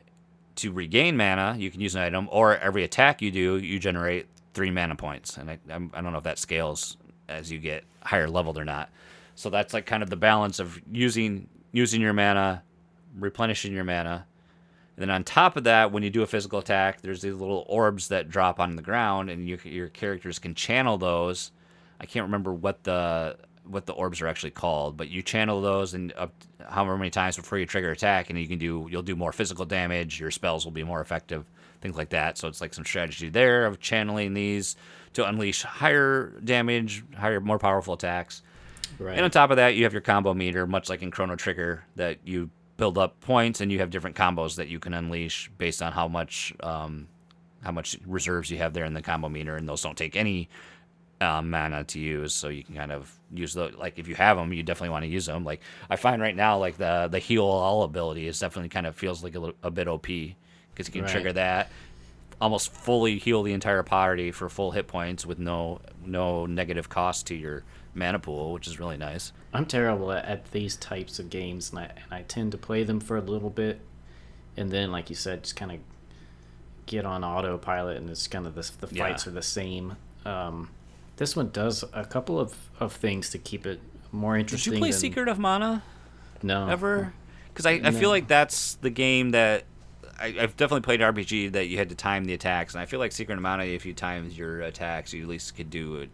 to 0.55 0.71
regain 0.71 1.15
mana, 1.15 1.55
you 1.57 1.69
can 1.69 1.79
use 1.79 1.95
an 1.95 2.01
item, 2.01 2.27
or 2.31 2.57
every 2.57 2.83
attack 2.83 3.21
you 3.21 3.31
do, 3.31 3.57
you 3.57 3.79
generate 3.79 4.27
three 4.53 4.71
mana 4.71 4.95
points. 4.95 5.38
And 5.38 5.49
I, 5.51 5.59
I 5.69 6.01
don't 6.01 6.11
know 6.11 6.17
if 6.17 6.23
that 6.23 6.39
scales 6.39 6.97
as 7.29 7.51
you 7.51 7.59
get 7.59 7.83
higher 8.03 8.27
leveled 8.27 8.57
or 8.57 8.65
not. 8.65 8.89
So 9.35 9.49
that's 9.49 9.73
like 9.73 9.85
kind 9.85 10.03
of 10.03 10.09
the 10.09 10.17
balance 10.17 10.59
of 10.59 10.81
using 10.91 11.47
using 11.71 12.01
your 12.01 12.13
mana, 12.13 12.63
replenishing 13.17 13.73
your 13.73 13.83
mana. 13.83 14.25
And 14.97 15.03
then 15.03 15.09
on 15.11 15.23
top 15.23 15.55
of 15.55 15.63
that, 15.65 15.91
when 15.91 16.03
you 16.03 16.09
do 16.09 16.23
a 16.23 16.27
physical 16.27 16.59
attack, 16.59 17.01
there's 17.01 17.21
these 17.21 17.35
little 17.35 17.65
orbs 17.69 18.09
that 18.09 18.29
drop 18.29 18.59
on 18.59 18.75
the 18.75 18.81
ground, 18.81 19.29
and 19.29 19.47
you, 19.47 19.57
your 19.63 19.88
characters 19.88 20.38
can 20.38 20.53
channel 20.53 20.97
those. 20.97 21.51
I 21.99 22.05
can't 22.05 22.25
remember 22.25 22.51
what 22.51 22.83
the 22.83 23.38
what 23.72 23.85
the 23.85 23.93
orbs 23.93 24.22
are 24.22 24.27
actually 24.27 24.52
called, 24.52 24.98
but 24.98 25.10
you 25.10 25.22
channel 25.22 25.61
those 25.61 25.93
and 25.93 26.14
up 26.14 26.34
however 26.69 26.98
many 26.98 27.10
times 27.10 27.38
before 27.38 27.57
you 27.57 27.65
trigger 27.65 27.91
attack, 27.91 28.30
and 28.30 28.39
you 28.39 28.48
can 28.48 28.60
do 28.60 28.88
you'll 28.89 29.02
do 29.02 29.15
more 29.15 29.31
physical 29.31 29.65
damage. 29.65 30.19
Your 30.19 30.31
spells 30.31 30.65
will 30.65 30.72
be 30.72 30.84
more 30.84 31.02
effective, 31.02 31.49
things 31.81 31.95
like 31.95 32.10
that. 32.10 32.38
So 32.38 32.48
it's 32.48 32.61
like 32.61 32.73
some 32.73 32.85
strategy 32.85 33.30
there 33.30 33.65
of 33.65 33.80
channeling 33.80 34.34
these 34.34 34.76
to 35.14 35.27
unleash 35.27 35.64
higher 35.64 36.34
damage, 36.43 37.03
higher, 37.18 37.39
more 37.39 37.60
powerful 37.60 37.93
attacks. 37.93 38.43
Right. 38.99 39.15
And 39.15 39.23
on 39.23 39.31
top 39.31 39.49
of 39.52 39.57
that, 39.57 39.76
you 39.76 39.84
have 39.84 39.93
your 39.93 40.02
combo 40.02 40.34
meter, 40.34 40.68
much 40.68 40.89
like 40.89 41.02
in 41.02 41.11
Chrono 41.11 41.35
Trigger, 41.35 41.84
that 41.95 42.19
you 42.23 42.49
build 42.77 42.98
up 42.98 43.19
points 43.22 43.61
and 43.61 43.72
you 43.72 43.80
have 43.80 43.89
different 43.89 44.15
combos 44.15 44.56
that 44.56 44.68
you 44.68 44.80
can 44.80 44.93
unleash 44.93 45.52
based 45.57 45.81
on 45.81 45.91
how 45.91 46.07
much 46.07 46.53
um, 46.61 47.07
how 47.64 47.72
much 47.72 47.98
reserves 48.06 48.49
you 48.49 48.57
have 48.57 48.73
there 48.73 48.85
in 48.85 48.93
the 48.93 49.02
combo 49.02 49.30
meter, 49.30 49.56
and 49.56 49.68
those 49.68 49.81
don't 49.81 49.98
take 49.98 50.15
any 50.15 50.49
uh, 51.22 51.41
mana 51.41 51.84
to 51.84 51.99
use, 51.99 52.34
so 52.34 52.49
you 52.49 52.64
can 52.64 52.76
kind 52.76 52.91
of 52.91 53.15
use 53.33 53.53
the 53.53 53.69
like 53.77 53.97
if 53.99 54.07
you 54.07 54.15
have 54.15 54.37
them, 54.37 54.53
you 54.53 54.63
definitely 54.63 54.89
want 54.89 55.03
to 55.05 55.09
use 55.09 55.25
them. 55.25 55.43
Like 55.43 55.61
I 55.89 55.95
find 55.95 56.21
right 56.21 56.35
now, 56.35 56.57
like 56.57 56.77
the 56.77 57.07
the 57.11 57.19
heal 57.19 57.45
all 57.45 57.83
ability 57.83 58.27
is 58.27 58.39
definitely 58.39 58.69
kind 58.69 58.87
of 58.87 58.95
feels 58.95 59.23
like 59.23 59.35
a, 59.35 59.39
little, 59.39 59.55
a 59.63 59.71
bit 59.71 59.87
OP 59.87 60.03
because 60.07 60.87
you 60.87 60.93
can 60.93 61.03
Right. 61.03 61.11
trigger 61.11 61.33
that, 61.33 61.71
almost 62.39 62.73
fully 62.73 63.17
heal 63.19 63.43
the 63.43 63.53
entire 63.53 63.83
party 63.83 64.31
for 64.31 64.49
full 64.49 64.71
hit 64.71 64.87
points 64.87 65.25
with 65.25 65.39
no 65.39 65.81
no 66.05 66.45
negative 66.45 66.89
cost 66.89 67.27
to 67.27 67.35
your 67.35 67.63
mana 67.93 68.19
pool, 68.19 68.53
which 68.53 68.67
is 68.67 68.79
really 68.79 68.97
nice. 68.97 69.33
I'm 69.53 69.65
terrible 69.65 70.11
at, 70.11 70.25
at 70.25 70.51
these 70.51 70.75
types 70.77 71.19
of 71.19 71.29
games, 71.29 71.71
and 71.71 71.79
I, 71.79 71.83
and 71.85 72.13
I 72.13 72.21
tend 72.23 72.51
to 72.53 72.57
play 72.57 72.83
them 72.83 72.99
for 72.99 73.17
a 73.17 73.21
little 73.21 73.49
bit, 73.49 73.81
and 74.57 74.71
then, 74.71 74.91
like 74.91 75.09
you 75.09 75.15
said, 75.15 75.43
just 75.43 75.55
kind 75.55 75.71
of 75.71 75.79
get 76.85 77.05
on 77.05 77.23
autopilot, 77.23 77.97
and 77.97 78.09
it's 78.09 78.27
kind 78.27 78.47
of 78.47 78.55
the 78.55 78.69
the 78.85 78.93
Yeah. 78.95 79.03
fights 79.03 79.27
are 79.27 79.31
the 79.31 79.41
same. 79.41 79.97
Um, 80.25 80.69
this 81.22 81.35
one 81.35 81.49
does 81.52 81.84
a 81.93 82.03
couple 82.03 82.39
of, 82.39 82.56
of 82.80 82.91
things 82.93 83.30
to 83.30 83.38
keep 83.38 83.68
it 83.68 83.80
more 84.11 84.35
interesting. 84.35 84.72
Did 84.72 84.77
you 84.77 84.81
play 84.81 84.89
than- 84.91 84.99
Secret 84.99 85.27
of 85.27 85.38
Mana? 85.38 85.84
No, 86.41 86.68
ever? 86.68 87.14
Because 87.49 87.68
I, 87.68 87.73
I 87.73 87.77
No. 87.77 87.91
feel 87.91 88.10
like 88.10 88.27
that's 88.27 88.73
the 88.76 88.89
game 88.89 89.30
that 89.31 89.65
I, 90.19 90.35
I've 90.39 90.57
definitely 90.57 90.81
played 90.81 90.99
RPG 91.02 91.52
that 91.52 91.68
you 91.68 91.77
had 91.77 91.89
to 91.89 91.95
time 91.95 92.26
the 92.26 92.34
attacks, 92.34 92.73
and 92.73 92.81
I 92.81 92.88
feel 92.88 92.99
like 92.99 93.11
Secret 93.11 93.35
of 93.35 93.41
Mana, 93.43 93.65
if 93.65 93.85
you 93.85 93.93
timed 93.93 94.31
your 94.31 94.61
attacks, 94.61 95.14
you 95.14 95.22
at 95.22 95.30
least 95.30 95.56
could 95.56 95.69
do 95.69 96.07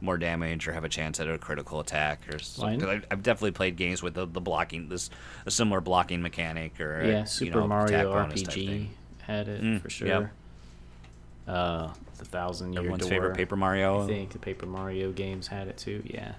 more 0.00 0.16
damage 0.16 0.66
or 0.68 0.72
have 0.72 0.84
a 0.84 0.88
chance 0.88 1.20
at 1.20 1.28
a 1.28 1.36
critical 1.38 1.80
attack 1.80 2.20
or 2.32 2.38
something. 2.38 2.80
'Cause 2.80 2.88
I, 2.88 3.02
I've 3.10 3.22
definitely 3.22 3.50
played 3.52 3.76
games 3.76 4.02
with 4.02 4.14
the, 4.14 4.26
the 4.26 4.40
blocking, 4.40 4.88
this 4.88 5.10
a 5.44 5.50
similar 5.50 5.80
blocking 5.82 6.22
mechanic 6.22 6.80
or 6.80 7.02
Yeah, 7.04 7.20
you 7.20 7.26
Super 7.26 7.60
know, 7.60 7.66
Mario 7.68 7.86
attack 7.98 8.04
bonus 8.30 8.42
type 8.42 8.54
RPG 8.54 8.86
had 9.22 9.48
it 9.48 9.62
Mm, 9.62 9.80
for 9.82 9.90
sure. 9.90 10.08
yep. 10.08 10.30
Uh, 11.46 11.92
the 12.18 12.24
Thousand 12.24 12.72
Year 12.72 12.80
Everyone's 12.80 13.02
Door. 13.02 13.10
favorite 13.10 13.36
Paper 13.36 13.56
Mario. 13.56 14.04
I 14.04 14.06
think 14.06 14.30
the 14.30 14.38
Paper 14.38 14.66
Mario 14.66 15.12
games 15.12 15.48
had 15.48 15.68
it 15.68 15.76
too. 15.76 16.02
Yeah. 16.04 16.34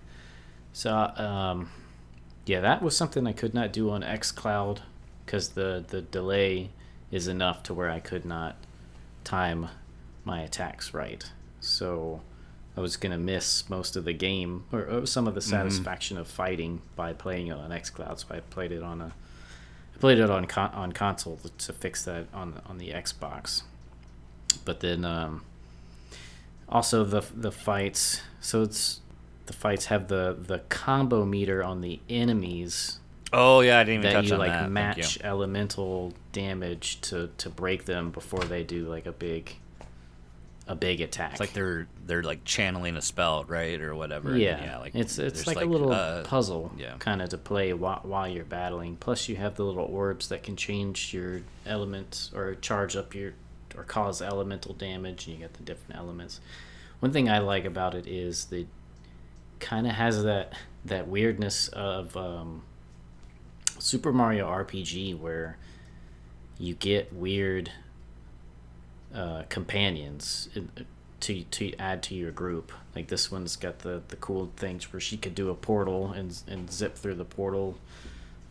So, 0.74 0.92
um, 0.94 1.70
yeah, 2.46 2.62
that 2.62 2.82
was 2.82 2.96
something 2.96 3.26
I 3.26 3.34
could 3.34 3.54
not 3.54 3.74
do 3.74 3.90
on 3.90 4.02
XCloud 4.04 4.80
because 5.26 5.50
the 5.50 5.84
the 5.88 6.02
delay 6.02 6.70
is 7.12 7.28
enough 7.28 7.64
to 7.64 7.74
where 7.74 7.90
I 7.90 8.00
could 8.00 8.26
not 8.26 8.58
time 9.24 9.70
my 10.24 10.42
attacks 10.42 10.94
right. 10.94 11.24
So, 11.60 12.22
I 12.76 12.82
was 12.82 12.96
gonna 12.96 13.18
miss 13.18 13.68
most 13.70 13.96
of 13.96 14.06
the 14.06 14.14
game 14.14 14.66
or, 14.72 14.82
or 14.86 15.06
some 15.08 15.28
of 15.28 15.34
the 15.34 15.42
satisfaction 15.42 16.18
of 16.18 16.28
fighting 16.28 16.82
by 16.96 17.14
playing 17.14 17.48
it 17.48 17.58
on 17.58 17.72
XCloud. 17.72 18.20
So 18.20 18.36
I 18.36 18.40
played 18.42 18.72
it 18.72 18.84
on 18.84 19.02
a 19.02 19.14
I 19.96 20.00
played 20.00 20.20
it 20.20 20.30
on 20.30 20.46
con- 20.46 20.72
on 20.74 20.92
console 20.92 21.38
to, 21.38 21.50
to 21.50 21.74
fix 21.74 22.06
that 22.06 22.28
on 22.34 22.62
on 22.68 22.78
the 22.78 22.90
Xbox. 22.92 23.64
But 24.64 24.82
then 24.82 25.04
um, 25.06 25.44
also 26.70 27.04
the 27.04 27.24
the 27.36 27.52
fights. 27.52 28.22
So 28.40 28.64
it's 28.64 29.02
the 29.46 29.54
fights 29.54 29.86
have 29.86 30.08
the 30.08 30.38
the 30.40 30.60
combo 30.70 31.26
meter 31.26 31.64
on 31.64 31.82
the 31.82 32.00
enemies 32.10 33.00
Oh 33.34 33.60
yeah, 33.60 33.80
I 33.80 33.84
didn't 33.84 34.06
even 34.06 34.14
that 34.14 34.14
touch 34.14 34.28
you 34.28 34.34
on 34.34 34.40
like 34.40 34.52
that. 34.52 34.72
Match 34.72 35.20
elemental 35.22 36.14
damage 36.32 37.02
to 37.02 37.30
to 37.38 37.50
break 37.50 37.86
them 37.86 38.12
before 38.12 38.40
they 38.40 38.64
do 38.64 38.88
like 38.88 39.06
a 39.06 39.12
big 39.12 39.56
a 40.66 40.76
big 40.76 41.02
attack. 41.02 41.32
It's 41.32 41.40
like 41.40 41.54
they're 41.54 41.88
they're 42.06 42.24
like 42.24 42.46
channeling 42.46 42.96
a 42.96 43.02
spell, 43.02 43.44
right, 43.46 43.80
or 43.82 43.96
whatever. 43.96 44.32
and 44.32 44.40
yeah, 44.40 44.78
like 44.78 44.96
it's 44.96 45.18
it's 45.20 45.44
there's, 45.44 45.48
like, 45.48 45.66
a 45.66 45.70
little 45.70 45.92
uh, 45.92 46.24
puzzle 46.24 46.72
yeah. 46.78 46.96
kind 47.00 47.22
of 47.22 47.30
to 47.30 47.38
play 47.38 47.74
while, 47.74 48.00
while 48.04 48.28
you're 48.28 48.46
battling. 48.46 48.96
Plus, 48.96 49.28
you 49.28 49.36
have 49.36 49.56
the 49.56 49.64
little 49.64 49.86
orbs 49.86 50.30
that 50.30 50.44
can 50.44 50.56
change 50.56 51.14
your 51.14 51.42
elements 51.66 52.32
or 52.34 52.56
charge 52.56 52.96
up 52.96 53.14
your 53.14 53.34
or 53.78 53.84
cause 53.84 54.22
elemental 54.22 54.74
damage, 54.74 55.28
and 55.28 55.36
you 55.36 55.42
get 55.42 55.54
the 55.54 55.64
different 55.64 56.00
elements. 56.00 56.40
One 57.00 57.12
thing 57.14 57.30
I 57.30 57.40
like 57.40 57.64
about 57.66 57.94
it 57.96 58.08
is 58.08 58.46
the 58.46 58.66
kind 59.60 59.86
of 59.88 59.94
has 59.94 60.24
that 60.24 60.54
that 60.86 61.08
weirdness 61.08 61.68
of 61.70 62.16
um, 62.18 62.64
Super 63.80 64.12
Mario 64.12 64.48
RPG 64.50 65.18
where 65.20 65.58
you 66.58 66.74
get 66.74 67.14
weird 67.14 67.72
uh, 69.14 69.44
companions 69.50 70.50
to 71.20 71.44
to 71.44 71.74
add 71.78 72.04
to 72.04 72.16
your 72.16 72.32
group. 72.32 72.72
Like 72.96 73.08
this 73.08 73.32
one's 73.32 73.56
got 73.56 73.80
the 73.80 74.02
the 74.08 74.16
cool 74.16 74.52
things 74.58 74.92
where 74.92 75.00
she 75.00 75.18
could 75.18 75.36
do 75.36 75.50
a 75.50 75.56
portal 75.56 76.12
and 76.12 76.42
and 76.48 76.72
zip 76.72 76.96
through 76.96 77.16
the 77.16 77.26
portal, 77.26 77.78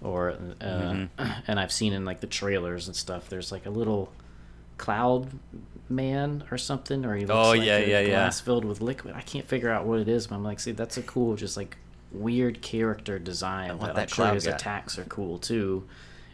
or 0.01 0.31
uh, 0.31 0.35
Mm-hmm. 0.61 1.23
and 1.49 1.59
I've 1.61 1.73
seen 1.73 1.93
in 1.93 2.05
like 2.05 2.21
the 2.21 2.27
trailers 2.27 2.87
and 2.87 2.97
stuff. 2.97 3.29
There's 3.29 3.51
like 3.53 3.67
a 3.67 3.71
little 3.71 4.13
cloud 4.79 5.31
man 5.89 6.45
or 6.51 6.59
something, 6.59 7.05
or 7.05 7.15
he 7.15 7.27
looks 7.27 7.47
Oh, 7.47 7.51
like 7.51 7.63
yeah, 7.63 7.77
a 7.79 7.89
yeah, 7.89 8.01
yeah. 8.01 8.09
glass 8.09 8.41
filled 8.41 8.65
with 8.65 8.81
liquid. 8.81 9.15
I 9.17 9.21
can't 9.23 9.47
figure 9.47 9.71
out 9.71 9.85
what 9.87 10.01
it 10.01 10.09
is, 10.09 10.27
but 10.27 10.35
I'm 10.37 10.45
like, 10.45 10.61
see, 10.61 10.73
that's 10.73 10.97
a 10.97 11.03
cool, 11.03 11.37
just 11.37 11.57
like 11.57 11.77
weird 12.13 12.63
character 12.63 13.19
design. 13.19 13.79
want 13.79 13.95
that, 13.95 14.03
I'm 14.03 14.09
sure 14.09 14.33
his 14.35 14.47
guy. 14.47 14.53
attacks 14.53 14.99
are 14.99 15.05
cool 15.05 15.39
too, 15.39 15.87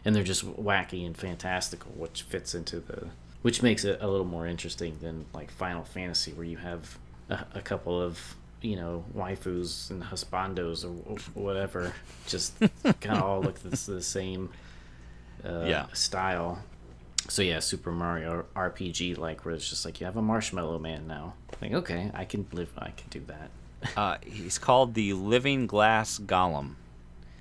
and 0.05 0.15
they're 0.15 0.23
just 0.23 0.45
wacky 0.45 1.05
and 1.05 1.15
fantastical, 1.17 1.91
which 1.95 2.23
fits 2.23 2.55
into 2.55 2.79
the, 2.79 3.07
which 3.43 3.61
makes 3.61 3.83
it 3.85 3.99
a 4.01 4.07
little 4.07 4.25
more 4.25 4.47
interesting 4.47 4.97
than 5.01 5.25
like 5.33 5.51
Final 5.51 5.83
Fantasy, 5.83 6.33
where 6.33 6.45
you 6.45 6.57
have 6.57 6.97
a, 7.29 7.45
a 7.55 7.61
couple 7.61 8.01
of 8.01 8.35
you 8.61 8.75
know 8.77 9.03
waifus 9.15 9.89
and 9.91 10.01
husbandos 10.03 10.83
or 10.85 11.17
whatever, 11.39 11.93
just 12.27 12.57
kind 13.01 13.17
of 13.17 13.23
all 13.23 13.41
look 13.41 13.55
the, 13.59 13.69
the 13.69 14.01
same 14.01 14.49
uh, 15.45 15.65
Yeah. 15.65 15.85
style. 15.93 16.63
So 17.29 17.41
yeah, 17.41 17.59
Super 17.59 17.91
Mario 17.91 18.45
RPG 18.55 19.17
like 19.17 19.45
where 19.45 19.55
it's 19.55 19.69
just 19.69 19.85
like 19.85 19.99
you 19.99 20.05
have 20.05 20.17
a 20.17 20.21
marshmallow 20.21 20.79
man 20.79 21.07
now. 21.07 21.33
Like 21.61 21.73
okay, 21.73 22.11
I 22.13 22.25
can 22.25 22.45
live, 22.51 22.71
I 22.77 22.91
can 22.91 23.07
do 23.09 23.21
that. 23.27 23.49
Uh, 23.97 24.15
he's 24.25 24.57
called 24.57 24.93
the 24.93 25.11
Living 25.11 25.67
Glass 25.67 26.17
Golem, 26.17 26.75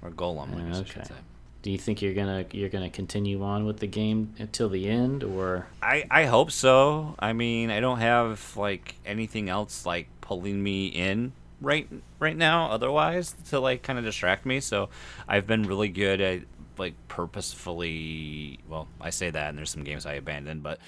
or 0.02 0.10
Golem, 0.10 0.56
I 0.56 0.68
guess 0.68 0.96
I 0.96 1.00
Okay. 1.02 1.14
Do 1.62 1.70
you 1.70 1.78
think 1.78 2.02
you're 2.02 2.14
gonna 2.14 2.44
you're 2.50 2.68
gonna 2.68 2.90
continue 2.90 3.44
on 3.44 3.64
with 3.64 3.78
the 3.78 3.86
game 3.86 4.34
until 4.40 4.68
the 4.68 4.88
end, 4.88 5.22
or 5.22 5.68
I, 5.80 6.04
I 6.10 6.24
hope 6.24 6.50
so. 6.50 7.14
I 7.20 7.32
mean, 7.32 7.70
I 7.70 7.78
don't 7.78 8.00
have 8.00 8.56
like 8.56 8.96
anything 9.06 9.48
else 9.48 9.86
like 9.86 10.08
pulling 10.20 10.60
me 10.60 10.86
in 10.88 11.32
right 11.60 11.88
right 12.18 12.36
now 12.36 12.70
otherwise 12.70 13.36
to 13.50 13.60
like 13.60 13.84
kind 13.84 13.96
of 13.98 14.04
distract 14.04 14.44
me. 14.44 14.58
So 14.58 14.88
I've 15.28 15.46
been 15.46 15.62
really 15.62 15.88
good 15.88 16.20
at 16.20 16.40
like 16.78 16.94
purposefully. 17.08 18.58
Well, 18.68 18.88
I 19.00 19.10
say 19.10 19.30
that, 19.30 19.48
and 19.48 19.58
there's 19.58 19.70
some 19.70 19.84
games 19.84 20.06
I 20.06 20.14
abandoned, 20.14 20.62
but 20.62 20.78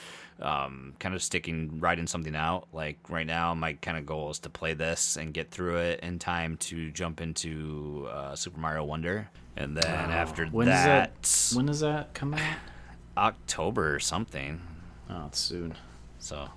um, 0.41 0.95
kind 0.99 1.15
of 1.15 1.23
sticking 1.23 1.81
riding 1.81 2.07
something 2.07 2.35
out. 2.35 2.69
Like 2.73 2.99
right 3.09 3.27
now, 3.27 3.55
my 3.55 3.75
kind 3.75 3.97
of 3.97 4.07
goal 4.07 4.31
is 4.31 4.39
to 4.41 4.51
play 4.51 4.75
this 4.75 5.17
and 5.17 5.33
get 5.33 5.51
through 5.51 5.79
it 5.79 6.01
in 6.01 6.19
time 6.19 6.57
to 6.59 6.91
jump 6.91 7.21
into 7.21 8.09
uh, 8.11 8.35
Super 8.35 8.61
Mario 8.61 8.85
Wonder, 8.85 9.29
and 9.57 9.77
then 9.77 10.11
after 10.11 10.47
when 10.47 10.67
that, 10.67 11.13
that 11.23 11.57
when 11.57 11.67
does 11.67 11.81
that 11.81 12.15
come 12.15 12.35
out? 12.35 12.57
October 13.17 13.95
or 13.95 14.01
something. 14.01 14.61
Oh, 15.09 15.27
it's 15.27 15.39
soon. 15.39 15.75
so 16.19 16.49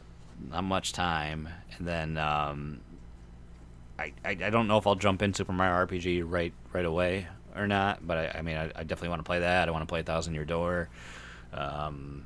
not 0.49 0.63
much 0.63 0.93
time. 0.93 1.49
And 1.77 1.87
then 1.87 2.17
um, 2.17 2.81
I, 3.99 4.13
I 4.25 4.29
I 4.29 4.49
don't 4.49 4.67
know 4.67 4.77
if 4.77 4.87
I'll 4.87 4.95
jump 4.95 5.21
in 5.21 5.33
Super 5.33 5.53
Mario 5.53 5.85
RPG 5.85 6.23
right 6.25 6.53
right 6.73 6.85
away 6.85 7.27
or 7.57 7.67
not, 7.67 8.05
but 8.05 8.17
I, 8.17 8.39
I 8.39 8.41
mean 8.41 8.57
I, 8.57 8.65
I 8.75 8.83
definitely 8.83 9.09
want 9.09 9.19
to 9.19 9.23
play 9.23 9.39
that. 9.39 9.67
I 9.67 9.71
want 9.71 9.81
to 9.83 9.87
play 9.87 10.01
Thousand 10.03 10.33
Year 10.33 10.45
Door, 10.45 10.89
um, 11.53 12.25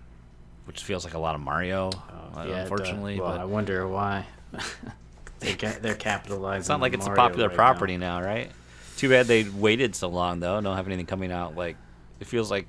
which 0.66 0.84
feels 0.84 1.06
like 1.06 1.14
a 1.14 1.20
lot 1.20 1.36
of 1.36 1.42
Mario, 1.42 1.90
uh, 2.36 2.46
Yeah, 2.48 2.62
unfortunately. 2.64 3.20
Well, 3.20 3.32
but 3.32 3.40
I 3.40 3.46
wonder 3.46 3.88
why. 3.88 4.26
they 5.40 5.54
get 5.56 5.82
they're 5.82 5.96
capitalizing. 5.96 6.60
it's 6.62 6.70
not 6.70 6.82
like 6.82 6.94
it's 6.94 7.08
a 7.08 7.12
popular 7.12 7.48
right 7.48 7.56
property 7.56 7.98
now. 7.98 8.20
now. 8.20 8.26
right? 8.26 8.52
Too 8.98 9.10
bad 9.10 9.26
they 9.28 9.44
waited 9.44 9.96
so 9.96 10.08
long 10.10 10.40
though. 10.40 10.60
Don't 10.62 10.76
have 10.76 10.88
anything 10.88 11.06
coming 11.06 11.32
out. 11.32 11.56
Like 11.56 11.78
it 12.20 12.28
feels 12.28 12.52
like. 12.52 12.68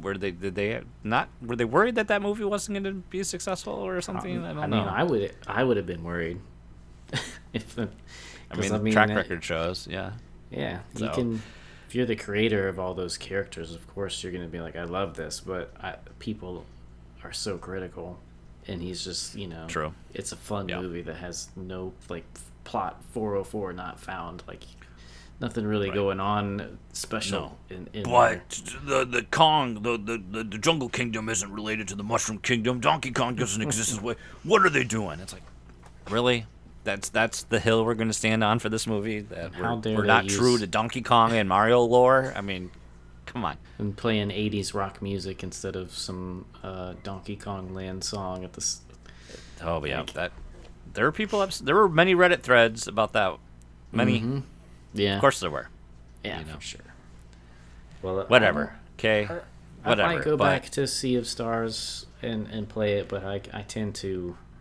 Were 0.00 0.16
they 0.16 0.30
did 0.30 0.54
they 0.54 0.80
not 1.02 1.28
were 1.44 1.56
they 1.56 1.64
worried 1.64 1.96
that 1.96 2.06
that 2.06 2.22
movie 2.22 2.44
wasn't 2.44 2.74
going 2.80 2.84
to 2.94 3.00
be 3.10 3.24
successful 3.24 3.72
or 3.72 4.00
something? 4.00 4.44
I 4.44 4.52
don't 4.52 4.58
I 4.62 4.66
know. 4.66 4.76
mean, 4.76 4.86
I 4.88 5.02
would 5.02 5.34
I 5.44 5.64
would 5.64 5.76
have 5.76 5.86
been 5.86 6.04
worried. 6.04 6.38
if 7.52 7.74
the, 7.74 7.88
I 8.48 8.56
mean, 8.56 8.84
the 8.84 8.92
track 8.92 9.08
that- 9.08 9.16
record 9.16 9.42
shows, 9.42 9.88
yeah. 9.90 10.12
Yeah, 10.52 10.80
you 10.96 11.08
can. 11.10 11.42
If 11.88 11.94
you're 11.94 12.06
the 12.06 12.16
creator 12.16 12.68
of 12.68 12.78
all 12.78 12.94
those 12.94 13.18
characters, 13.18 13.74
of 13.74 13.86
course 13.86 14.22
you're 14.22 14.32
gonna 14.32 14.46
be 14.46 14.60
like, 14.60 14.76
I 14.76 14.84
love 14.84 15.14
this, 15.16 15.40
but 15.40 15.72
I, 15.80 15.96
people 16.18 16.64
are 17.24 17.32
so 17.32 17.58
critical, 17.58 18.18
and 18.66 18.80
he's 18.82 19.04
just 19.04 19.34
you 19.34 19.46
know, 19.48 19.66
True. 19.68 19.92
It's 20.14 20.32
a 20.32 20.36
fun 20.36 20.68
Yeah. 20.68 20.80
movie 20.80 21.02
that 21.02 21.16
has 21.16 21.48
no 21.56 21.92
like 22.08 22.24
plot 22.64 23.02
404 23.12 23.72
not 23.74 24.00
found, 24.00 24.42
like 24.48 24.62
nothing 25.40 25.66
really 25.66 25.88
Right. 25.88 25.94
going 25.94 26.20
on 26.20 26.78
special 26.92 27.58
No. 27.70 27.76
in, 27.76 27.88
in 27.92 28.02
there. 28.04 28.42
But 28.48 28.62
the 28.86 29.04
the 29.04 29.22
Kong, 29.30 29.82
the, 29.82 29.98
the, 29.98 30.16
the, 30.30 30.44
the 30.44 30.58
Jungle 30.58 30.88
Kingdom 30.88 31.28
isn't 31.28 31.52
related 31.52 31.88
to 31.88 31.94
the 31.94 32.04
Mushroom 32.04 32.38
Kingdom. 32.38 32.80
Donkey 32.80 33.10
Kong 33.10 33.34
doesn't 33.34 33.60
exist 33.60 33.92
as 33.92 34.00
way. 34.02 34.14
What 34.44 34.62
are 34.64 34.70
they 34.70 34.84
doing? 34.84 35.20
It's 35.20 35.32
like, 35.32 35.42
Really? 36.10 36.46
That's 36.84 37.08
that's 37.10 37.44
the 37.44 37.60
hill 37.60 37.84
we're 37.84 37.94
going 37.94 38.08
to 38.08 38.14
stand 38.14 38.42
on 38.42 38.58
for 38.58 38.68
this 38.68 38.86
movie. 38.86 39.20
That 39.20 39.54
How 39.54 39.76
we're, 39.76 39.96
we're 39.96 40.04
not 40.04 40.24
use- 40.24 40.36
true 40.36 40.58
to 40.58 40.66
Donkey 40.66 41.02
Kong 41.02 41.32
and 41.32 41.48
Mario 41.48 41.80
lore. 41.82 42.32
I 42.36 42.40
mean, 42.40 42.70
come 43.26 43.44
on. 43.44 43.56
and 43.78 43.96
playing 43.96 44.30
80s 44.30 44.74
rock 44.74 45.00
music 45.00 45.42
instead 45.44 45.76
of 45.76 45.92
some 45.92 46.44
uh, 46.62 46.94
Donkey 47.04 47.36
Kong 47.36 47.72
Land 47.74 48.02
song 48.04 48.42
at 48.44 48.52
this. 48.54 48.80
Oh 49.62 49.84
yeah, 49.84 50.00
Like- 50.00 50.12
that 50.14 50.32
there 50.94 51.04
were 51.04 51.12
people. 51.12 51.40
Ups- 51.40 51.60
there 51.60 51.76
were 51.76 51.88
many 51.88 52.14
Reddit 52.14 52.42
threads 52.42 52.88
about 52.88 53.12
that. 53.12 53.36
Many, 53.92 54.20
Mm-hmm. 54.20 54.38
Yeah. 54.94 55.14
of 55.16 55.20
course, 55.20 55.38
there 55.40 55.50
were. 55.50 55.68
Yeah, 56.24 56.40
you 56.40 56.46
know. 56.46 56.54
for 56.54 56.60
sure. 56.62 56.80
Well, 58.02 58.20
uh, 58.20 58.24
Whatever. 58.26 58.74
Okay. 58.98 59.28
I 59.84 59.88
Whatever. 59.88 60.14
might 60.16 60.24
go 60.24 60.36
but 60.36 60.44
back 60.44 60.70
to 60.70 60.86
Sea 60.86 61.16
of 61.16 61.26
Stars 61.26 62.06
and, 62.22 62.46
and 62.48 62.68
play 62.68 62.94
it, 62.94 63.08
but 63.08 63.24
I, 63.24 63.40
I 63.52 63.62
tend 63.62 63.94
to 63.96 64.36
s- 64.36 64.51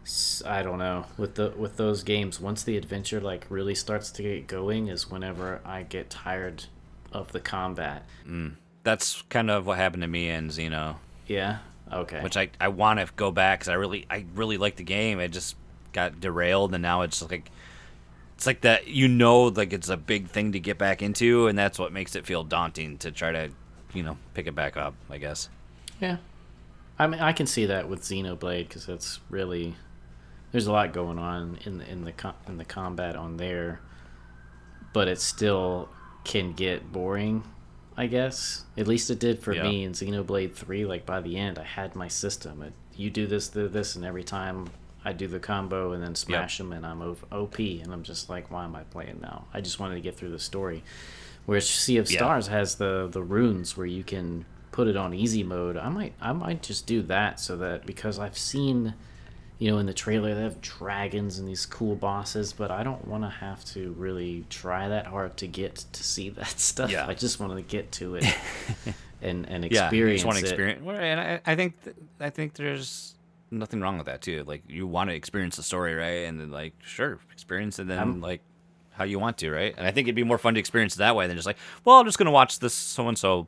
I 0.45 0.63
don't 0.63 0.79
know 0.79 1.05
with 1.17 1.35
the 1.35 1.51
with 1.55 1.77
those 1.77 2.03
games. 2.03 2.39
Once 2.39 2.63
the 2.63 2.75
adventure 2.77 3.21
like 3.21 3.45
really 3.49 3.75
starts 3.75 4.09
to 4.11 4.23
get 4.23 4.47
going, 4.47 4.87
is 4.87 5.09
whenever 5.09 5.61
I 5.63 5.83
get 5.83 6.09
tired 6.09 6.65
of 7.11 7.31
the 7.31 7.39
combat. 7.39 8.05
Mm. 8.27 8.55
that's 8.83 9.21
kind 9.23 9.51
of 9.51 9.65
what 9.67 9.77
happened 9.77 10.01
to 10.01 10.07
me 10.07 10.29
in 10.29 10.47
Xeno, 10.47 10.95
Yeah. 11.27 11.59
Okay. 11.91 12.21
which 12.21 12.37
I 12.37 12.49
I 12.59 12.69
want 12.69 12.99
to 12.99 13.07
go 13.15 13.31
back 13.31 13.59
because 13.59 13.69
I 13.69 13.73
really 13.73 14.05
I 14.09 14.25
really 14.33 14.57
like 14.57 14.77
the 14.77 14.83
game. 14.83 15.19
It 15.19 15.29
just 15.29 15.55
got 15.93 16.19
derailed, 16.19 16.73
and 16.73 16.81
now 16.81 17.01
it's 17.01 17.21
like. 17.21 17.51
It's 18.35 18.47
like 18.47 18.61
that, 18.61 18.87
you 18.87 19.07
know, 19.07 19.43
like 19.43 19.71
it's 19.71 19.89
a 19.89 19.97
big 19.97 20.27
thing 20.27 20.53
to 20.53 20.59
get 20.59 20.79
back 20.79 21.03
into, 21.03 21.45
and 21.45 21.55
that's 21.55 21.77
what 21.77 21.93
makes 21.93 22.15
it 22.15 22.25
feel 22.25 22.43
daunting 22.43 22.97
to 22.97 23.11
try 23.11 23.31
to, 23.31 23.51
you 23.93 24.01
know, 24.01 24.17
pick 24.33 24.47
it 24.47 24.55
back 24.55 24.75
up. 24.77 24.95
I 25.11 25.19
guess. 25.19 25.47
Yeah, 25.99 26.17
I 26.97 27.05
mean, 27.05 27.19
I 27.19 27.33
can 27.33 27.45
see 27.45 27.67
that 27.67 27.87
with 27.87 28.01
Xenoblade 28.01 28.67
because 28.67 28.89
it's 28.89 29.19
really 29.29 29.75
there's 30.51 30.67
a 30.67 30.71
lot 30.71 30.93
going 30.93 31.17
on 31.19 31.57
in 31.65 31.77
the 31.79 31.89
in 31.89 32.03
the 32.05 32.11
com- 32.11 32.35
in 32.47 32.57
the 32.57 32.65
combat 32.65 33.15
on 33.15 33.37
there, 33.37 33.79
but 34.93 35.07
it 35.07 35.19
still 35.19 35.89
can 36.23 36.53
get 36.53 36.91
boring. 36.91 37.43
I 37.97 38.07
guess 38.07 38.63
at 38.77 38.87
least 38.87 39.09
it 39.09 39.19
did 39.19 39.39
for 39.39 39.53
Yeah. 39.53 39.63
me 39.63 39.83
in 39.83 39.91
Xenoblade 39.93 40.53
Three. 40.53 40.85
Like 40.85 41.05
by 41.05 41.21
the 41.21 41.37
end, 41.37 41.59
I 41.59 41.63
had 41.63 41.95
my 41.95 42.07
system. 42.07 42.61
It, 42.61 42.73
you 42.95 43.09
do 43.09 43.27
this, 43.27 43.49
do 43.49 43.67
this, 43.67 43.95
and 43.95 44.05
every 44.05 44.23
time 44.23 44.67
I 45.03 45.13
do 45.13 45.27
the 45.27 45.39
combo 45.39 45.91
and 45.93 46.03
then 46.03 46.15
smash 46.15 46.57
them, 46.57 46.71
and 46.73 46.85
I'm 46.85 47.01
OP, 47.01 47.57
and 47.59 47.91
I'm 47.91 48.03
just 48.03 48.29
like, 48.29 48.51
why 48.51 48.63
am 48.65 48.75
I 48.75 48.83
playing 48.83 49.19
now? 49.21 49.45
I 49.53 49.59
just 49.61 49.79
wanted 49.79 49.95
to 49.95 50.01
get 50.01 50.15
through 50.15 50.29
the 50.31 50.39
story. 50.39 50.83
Whereas 51.45 51.67
Sea 51.67 51.97
of 51.97 52.09
Yeah. 52.11 52.19
Stars 52.19 52.47
has 52.47 52.75
the 52.75 53.07
the 53.11 53.23
runes 53.23 53.75
where 53.75 53.87
you 53.87 54.03
can 54.03 54.45
put 54.71 54.87
it 54.87 54.95
on 54.95 55.13
easy 55.13 55.43
mode. 55.43 55.75
I 55.75 55.89
might 55.89 56.13
I 56.21 56.31
might 56.33 56.63
just 56.63 56.85
do 56.87 57.01
that 57.03 57.39
so 57.39 57.57
that 57.57 57.85
because 57.85 58.19
I've 58.19 58.37
seen 58.37 58.93
you 59.61 59.69
know 59.69 59.77
in 59.77 59.85
the 59.85 59.93
trailer 59.93 60.33
they 60.33 60.41
have 60.41 60.59
dragons 60.59 61.37
and 61.37 61.47
these 61.47 61.67
cool 61.67 61.95
bosses, 61.95 62.51
but 62.51 62.71
I 62.71 62.81
don't 62.81 63.07
want 63.07 63.23
to 63.23 63.29
have 63.29 63.63
to 63.65 63.91
really 63.91 64.43
try 64.49 64.87
that 64.87 65.05
hard 65.05 65.37
to 65.37 65.47
get 65.47 65.75
to 65.93 66.03
see 66.03 66.29
that 66.39 66.59
stuff. 66.59 66.89
Yeah. 66.91 67.05
I 67.07 67.13
just 67.13 67.39
want 67.39 67.55
to 67.55 67.61
get 67.61 67.91
to 67.93 68.15
it 68.15 68.25
and 69.21 69.47
and 69.47 69.63
yeah, 69.71 69.91
you 69.91 70.05
experience 70.07 70.21
just 70.21 70.25
want 70.25 70.39
to 70.39 70.45
it. 70.45 70.49
experience. 70.49 70.81
Well, 70.83 70.95
And 70.97 71.19
I, 71.19 71.41
I 71.45 71.55
think 71.55 71.83
th- 71.83 71.95
I 72.19 72.31
think 72.31 72.53
there's 72.55 73.13
nothing 73.51 73.81
wrong 73.81 73.97
with 73.97 74.07
that 74.07 74.21
too. 74.21 74.43
Like 74.47 74.63
you 74.67 74.87
want 74.87 75.11
to 75.11 75.15
experience 75.15 75.57
the 75.57 75.63
story, 75.63 75.93
right? 75.93 76.25
And 76.27 76.39
then 76.39 76.49
like 76.49 76.73
sure, 76.83 77.19
experience 77.31 77.77
it 77.77 77.87
then 77.87 77.99
I'm- 77.99 78.19
like 78.21 78.41
how 78.93 79.03
you 79.03 79.19
want 79.19 79.37
to, 79.37 79.51
right? 79.51 79.75
And 79.77 79.85
I 79.85 79.91
think 79.91 80.07
it'd 80.07 80.15
be 80.15 80.23
more 80.23 80.37
fun 80.39 80.55
to 80.55 80.59
experience 80.59 80.95
it 80.95 80.99
that 80.99 81.15
way 81.15 81.27
than 81.27 81.35
just 81.37 81.45
like, 81.47 81.57
well, 81.85 81.97
I'm 81.99 82.05
just 82.07 82.17
gonna 82.17 82.31
watch 82.31 82.57
this 82.59 82.73
so 82.73 83.07
and 83.07 83.17
so. 83.17 83.47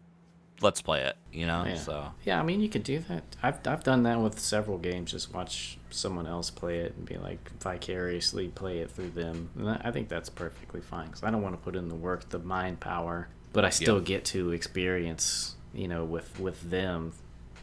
Let's 0.62 0.82
play 0.82 1.02
it, 1.02 1.18
you 1.32 1.46
know. 1.46 1.66
Yeah. 1.66 1.76
So 1.76 2.12
Yeah, 2.24 2.40
I 2.40 2.44
mean 2.44 2.62
you 2.62 2.70
could 2.70 2.84
do 2.84 3.00
that. 3.00 3.24
I've 3.42 3.68
I've 3.68 3.84
done 3.84 4.04
that 4.04 4.20
with 4.20 4.40
several 4.40 4.78
games. 4.78 5.12
Just 5.12 5.34
watch 5.34 5.78
someone 5.90 6.28
else 6.28 6.50
play 6.50 6.80
it 6.80 6.96
and 6.96 7.06
be 7.06 7.18
like 7.18 7.52
vicariously 7.60 8.48
play 8.50 8.80
it 8.80 8.92
through 8.92 9.12
them. 9.12 9.50
And 9.58 9.70
I 9.70 9.92
think 9.92 10.10
that's 10.10 10.30
perfectly 10.30 10.82
fine 10.82 11.08
because 11.08 11.24
I 11.24 11.32
don't 11.32 11.42
want 11.42 11.56
to 11.56 11.62
put 11.62 11.76
in 11.76 11.90
the 11.90 11.96
work, 11.96 12.30
the 12.30 12.40
mind 12.40 12.80
power, 12.80 13.28
but 13.52 13.66
I 13.66 13.70
still 13.70 14.00
get 14.00 14.26
to 14.26 14.52
experience, 14.52 15.56
you 15.74 15.88
know, 15.88 16.06
with 16.06 16.40
with 16.40 16.70
them 16.70 17.14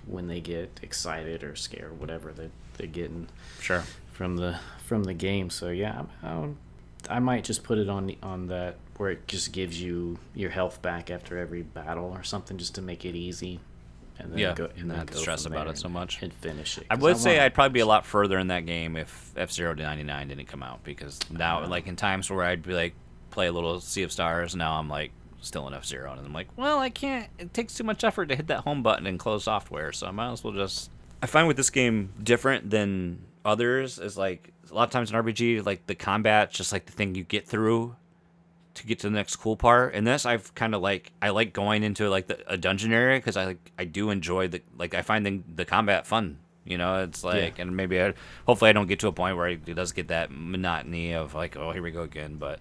when 0.07 0.27
they 0.29 0.41
get 0.41 0.81
excited 0.83 1.45
or 1.45 1.57
scared, 1.57 1.99
whatever 1.99 2.33
they 2.33 2.51
they're 2.77 2.87
getting 2.87 3.29
sure. 3.61 3.85
from 4.13 4.37
the 4.37 4.59
from 4.85 5.05
the 5.05 5.15
game. 5.15 5.51
So 5.51 5.69
yeah, 5.69 6.05
I, 6.23 6.29
I, 6.29 6.49
I 7.09 7.19
might 7.19 7.45
just 7.45 7.63
put 7.63 7.79
it 7.79 7.89
on 7.89 8.07
the, 8.07 8.19
on 8.23 8.47
that 8.49 8.77
where 9.01 9.09
it 9.13 9.27
just 9.27 9.53
gives 9.53 9.81
you 9.81 10.19
your 10.35 10.51
health 10.51 10.83
back 10.83 11.11
after 11.11 11.39
every 11.39 11.63
battle 11.63 12.13
or 12.15 12.23
something, 12.23 12.59
just 12.59 12.75
to 12.75 12.83
make 12.83 13.07
it 13.07 13.15
easy. 13.15 13.59
And 14.19 14.31
then 14.31 14.39
Yeah, 14.39 14.53
go 14.53 14.69
and 14.77 14.91
then 14.91 14.99
not 14.99 15.15
stress 15.15 15.47
about 15.47 15.69
it 15.69 15.79
so 15.79 15.89
much. 15.89 16.21
and 16.21 16.31
finish 16.35 16.77
it. 16.77 16.85
I 16.91 16.97
would 16.97 17.17
say 17.17 17.41
I'd 17.41 17.55
probably 17.55 17.73
be 17.73 17.81
a 17.81 17.87
lot 17.87 18.05
further 18.05 18.39
in 18.39 18.49
that 18.49 18.67
game 18.67 18.99
if 18.99 19.33
F 19.39 19.51
Zero 19.51 19.73
ninety 19.73 20.03
nine 20.03 20.29
didn't 20.29 20.49
come 20.49 20.63
out 20.63 20.85
because 20.85 21.19
now, 21.31 21.61
uh-huh. 21.61 21.71
like 21.71 21.87
in 21.87 21.97
times 21.97 22.29
where 22.29 22.45
I'd 22.45 22.63
be 22.63 22.75
like 22.75 22.93
play 23.31 23.47
a 23.47 23.53
little 23.53 23.81
Sea 23.81 24.03
of 24.03 24.13
Stars, 24.13 24.55
now 24.55 24.75
I'm 24.75 24.91
like 24.91 25.13
still 25.41 25.67
in 25.67 25.73
F 25.73 25.87
Zero, 25.87 26.13
and 26.13 26.21
I'm 26.21 26.35
like, 26.35 26.49
well, 26.59 26.79
I 26.79 26.91
can't. 26.91 27.27
It 27.39 27.55
takes 27.55 27.73
too 27.73 27.85
much 27.85 28.05
effort 28.05 28.27
to 28.27 28.37
hit 28.37 28.49
that 28.49 28.61
home 28.61 28.83
button 28.83 29.07
and 29.07 29.19
close 29.19 29.45
software, 29.45 29.93
so 29.93 30.09
I 30.09 30.11
might 30.11 30.31
as 30.31 30.45
well 30.45 30.53
just. 30.53 30.91
I 31.23 31.27
find 31.27 31.49
with 31.49 31.57
this 31.57 31.71
game 31.71 32.13
different 32.23 32.69
than 32.69 33.21
others 33.47 33.99
is 33.99 34.19
like 34.19 34.53
a 34.71 34.75
lot 34.75 34.85
of 34.85 34.91
times 34.91 35.11
in 35.11 35.17
RPG, 35.17 35.65
like 35.65 35.87
the 35.87 35.95
combat's 35.95 36.55
just 36.55 36.71
like 36.71 36.85
the 36.85 36.93
thing 36.93 37.15
you 37.15 37.25
get 37.25 37.49
through 37.49 37.97
to 38.81 38.87
get 38.87 38.99
to 39.01 39.09
the 39.09 39.15
next 39.15 39.37
cool 39.37 39.57
part. 39.57 39.95
And 39.95 40.07
this, 40.07 40.27
I've 40.27 40.55
kind 40.55 40.75
of 40.75 40.83
like 40.83 41.13
I 41.23 41.31
like 41.31 41.53
going 41.53 41.83
into 41.83 42.09
like 42.09 42.27
the, 42.27 42.39
a 42.51 42.57
dungeon 42.57 42.93
area 42.93 43.19
because 43.19 43.37
I 43.37 43.47
like 43.47 43.73
I 43.79 43.85
do 43.85 44.11
enjoy 44.11 44.49
the 44.49 44.63
like 44.77 44.95
I 44.95 45.03
find 45.03 45.25
the, 45.25 45.43
the 45.55 45.65
combat 45.65 46.07
fun. 46.07 46.39
You 46.65 46.79
know, 46.79 47.03
it's 47.03 47.25
like 47.25 47.59
and 47.59 47.77
maybe 47.77 48.01
I, 48.01 48.15
hopefully 48.47 48.69
I 48.69 48.73
don't 48.73 48.87
get 48.87 49.01
to 49.01 49.09
a 49.09 49.13
point 49.13 49.37
where 49.37 49.49
it 49.49 49.65
does 49.75 49.93
get 49.93 50.09
that 50.09 50.31
monotony 50.31 51.15
of 51.15 51.35
like 51.35 51.57
oh 51.57 51.73
here 51.73 51.83
we 51.83 51.91
go 51.91 52.03
again. 52.03 52.37
But 52.37 52.61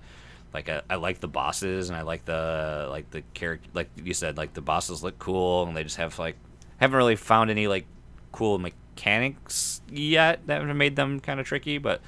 like 0.54 0.70
I, 0.70 0.82
I 0.90 0.96
like 0.96 1.20
the 1.20 1.28
bosses 1.28 1.90
and 1.90 1.98
I 1.98 2.02
like 2.02 2.26
the 2.26 2.88
like 2.90 3.10
the 3.12 3.22
character 3.34 3.70
like 3.74 3.90
you 4.04 4.14
said 4.14 4.38
like 4.38 4.54
the 4.54 4.62
bosses 4.62 5.04
look 5.04 5.20
cool 5.20 5.64
and 5.68 5.76
they 5.76 5.84
just 5.84 5.98
have 5.98 6.18
like 6.18 6.36
haven't 6.78 6.98
really 6.98 7.16
found 7.16 7.50
any 7.50 7.68
like 7.68 7.86
cool 8.32 8.58
mechanics 8.58 9.82
yet 9.90 10.46
that 10.48 10.62
have 10.62 10.76
made 10.76 10.96
them 10.96 11.20
kind 11.20 11.40
of 11.40 11.46
tricky, 11.46 11.78
but 11.78 12.02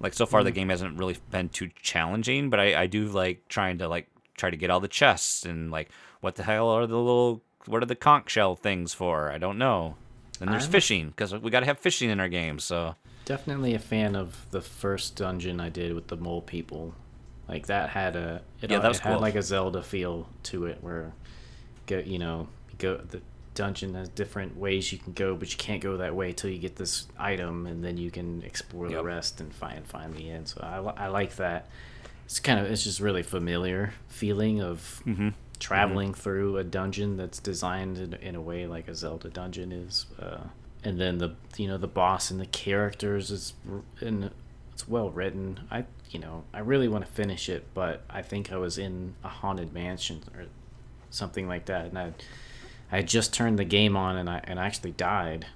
like 0.00 0.14
so 0.14 0.26
far 0.26 0.42
the 0.44 0.50
mm. 0.50 0.54
game 0.54 0.68
hasn't 0.68 0.98
really 0.98 1.16
been 1.30 1.48
too 1.48 1.70
challenging. 1.82 2.50
But 2.50 2.60
I, 2.60 2.82
I 2.82 2.86
do 2.86 3.06
like 3.06 3.48
trying 3.48 3.78
to 3.78 3.88
like 3.88 4.08
try 4.36 4.50
to 4.50 4.56
get 4.56 4.70
all 4.70 4.80
the 4.80 4.88
chests 4.88 5.44
and 5.44 5.70
like 5.70 5.90
what 6.20 6.36
the 6.36 6.42
hell 6.42 6.68
are 6.68 6.86
the 6.86 6.96
little 6.96 7.42
what 7.66 7.82
are 7.82 7.86
the 7.86 7.94
conch 7.94 8.30
shell 8.30 8.56
things 8.56 8.94
for? 8.94 9.30
I 9.30 9.38
don't 9.38 9.58
know. 9.58 9.96
And 10.40 10.50
there's 10.52 10.66
I'm 10.66 10.70
fishing 10.70 11.08
because 11.08 11.34
we 11.34 11.50
got 11.50 11.60
to 11.60 11.66
have 11.66 11.78
fishing 11.78 12.10
in 12.10 12.20
our 12.20 12.28
game. 12.28 12.58
So 12.58 12.94
definitely 13.24 13.74
a 13.74 13.78
fan 13.78 14.14
of 14.14 14.46
the 14.50 14.60
first 14.60 15.16
dungeon 15.16 15.60
I 15.60 15.68
did 15.68 15.94
with 15.94 16.08
the 16.08 16.16
mole 16.16 16.42
people. 16.42 16.94
Like 17.48 17.66
that 17.66 17.90
had 17.90 18.14
a 18.14 18.42
it, 18.60 18.70
Yeah, 18.70 18.78
that 18.78 18.88
was 18.88 18.98
it 18.98 19.04
had 19.04 19.20
like 19.20 19.34
a 19.34 19.42
Zelda 19.42 19.82
feel 19.82 20.28
to 20.44 20.66
it 20.66 20.78
where 20.80 21.12
go 21.86 21.98
you 21.98 22.18
know 22.18 22.48
go 22.78 22.96
the 22.96 23.20
dungeon 23.58 23.94
has 23.94 24.08
different 24.08 24.56
ways 24.56 24.92
you 24.92 24.98
can 24.98 25.12
go 25.12 25.34
but 25.34 25.50
you 25.52 25.58
can't 25.58 25.82
go 25.82 25.96
that 25.98 26.14
way 26.14 26.32
till 26.32 26.50
you 26.50 26.58
get 26.58 26.76
this 26.76 27.06
item 27.18 27.66
and 27.66 27.82
then 27.84 27.96
you 27.96 28.10
can 28.10 28.42
explore 28.42 28.88
the 28.88 29.02
rest 29.02 29.40
and 29.40 29.52
find 29.54 29.86
find 29.86 30.14
the 30.14 30.30
end 30.30 30.48
so 30.48 30.60
I, 30.62 31.04
I 31.04 31.06
like 31.08 31.36
that 31.36 31.68
it's 32.24 32.40
kind 32.40 32.58
of 32.60 32.70
it's 32.70 32.84
just 32.84 33.00
really 33.00 33.22
familiar 33.22 33.92
feeling 34.08 34.62
of 34.62 35.02
Mm-hmm. 35.06 35.30
traveling 35.58 36.14
through 36.14 36.56
a 36.58 36.64
dungeon 36.64 37.16
that's 37.16 37.38
designed 37.40 37.98
in, 37.98 38.14
in 38.14 38.34
a 38.36 38.40
way 38.40 38.66
like 38.66 38.86
a 38.88 38.94
Zelda 38.94 39.28
dungeon 39.28 39.72
is. 39.72 40.06
Uh, 40.20 40.44
and 40.84 41.00
then 41.00 41.18
the 41.18 41.30
you 41.56 41.66
know 41.66 41.78
the 41.78 41.88
boss 41.88 42.30
and 42.30 42.38
the 42.40 42.46
characters 42.46 43.30
is 43.32 43.54
and 44.00 44.30
it's 44.72 44.86
well 44.86 45.10
written. 45.10 45.58
I 45.70 45.84
you 46.10 46.20
know 46.20 46.44
I 46.54 46.60
really 46.60 46.86
want 46.86 47.04
to 47.06 47.10
finish 47.10 47.48
it, 47.48 47.62
but 47.74 48.02
I 48.08 48.22
think 48.22 48.52
I 48.52 48.56
was 48.58 48.78
in 48.78 49.14
a 49.24 49.28
haunted 49.28 49.72
mansion 49.72 50.22
or 50.36 50.44
something 51.10 51.48
like 51.48 51.64
that, 51.66 51.86
and 51.86 51.98
I 51.98 52.12
I 52.92 52.96
had 52.96 53.08
just 53.08 53.32
turned 53.34 53.58
the 53.58 53.64
game 53.64 53.96
on 53.96 54.16
and 54.16 54.28
I 54.30 54.40
and 54.44 54.58
I 54.60 54.66
actually 54.66 54.92
died. 54.92 55.46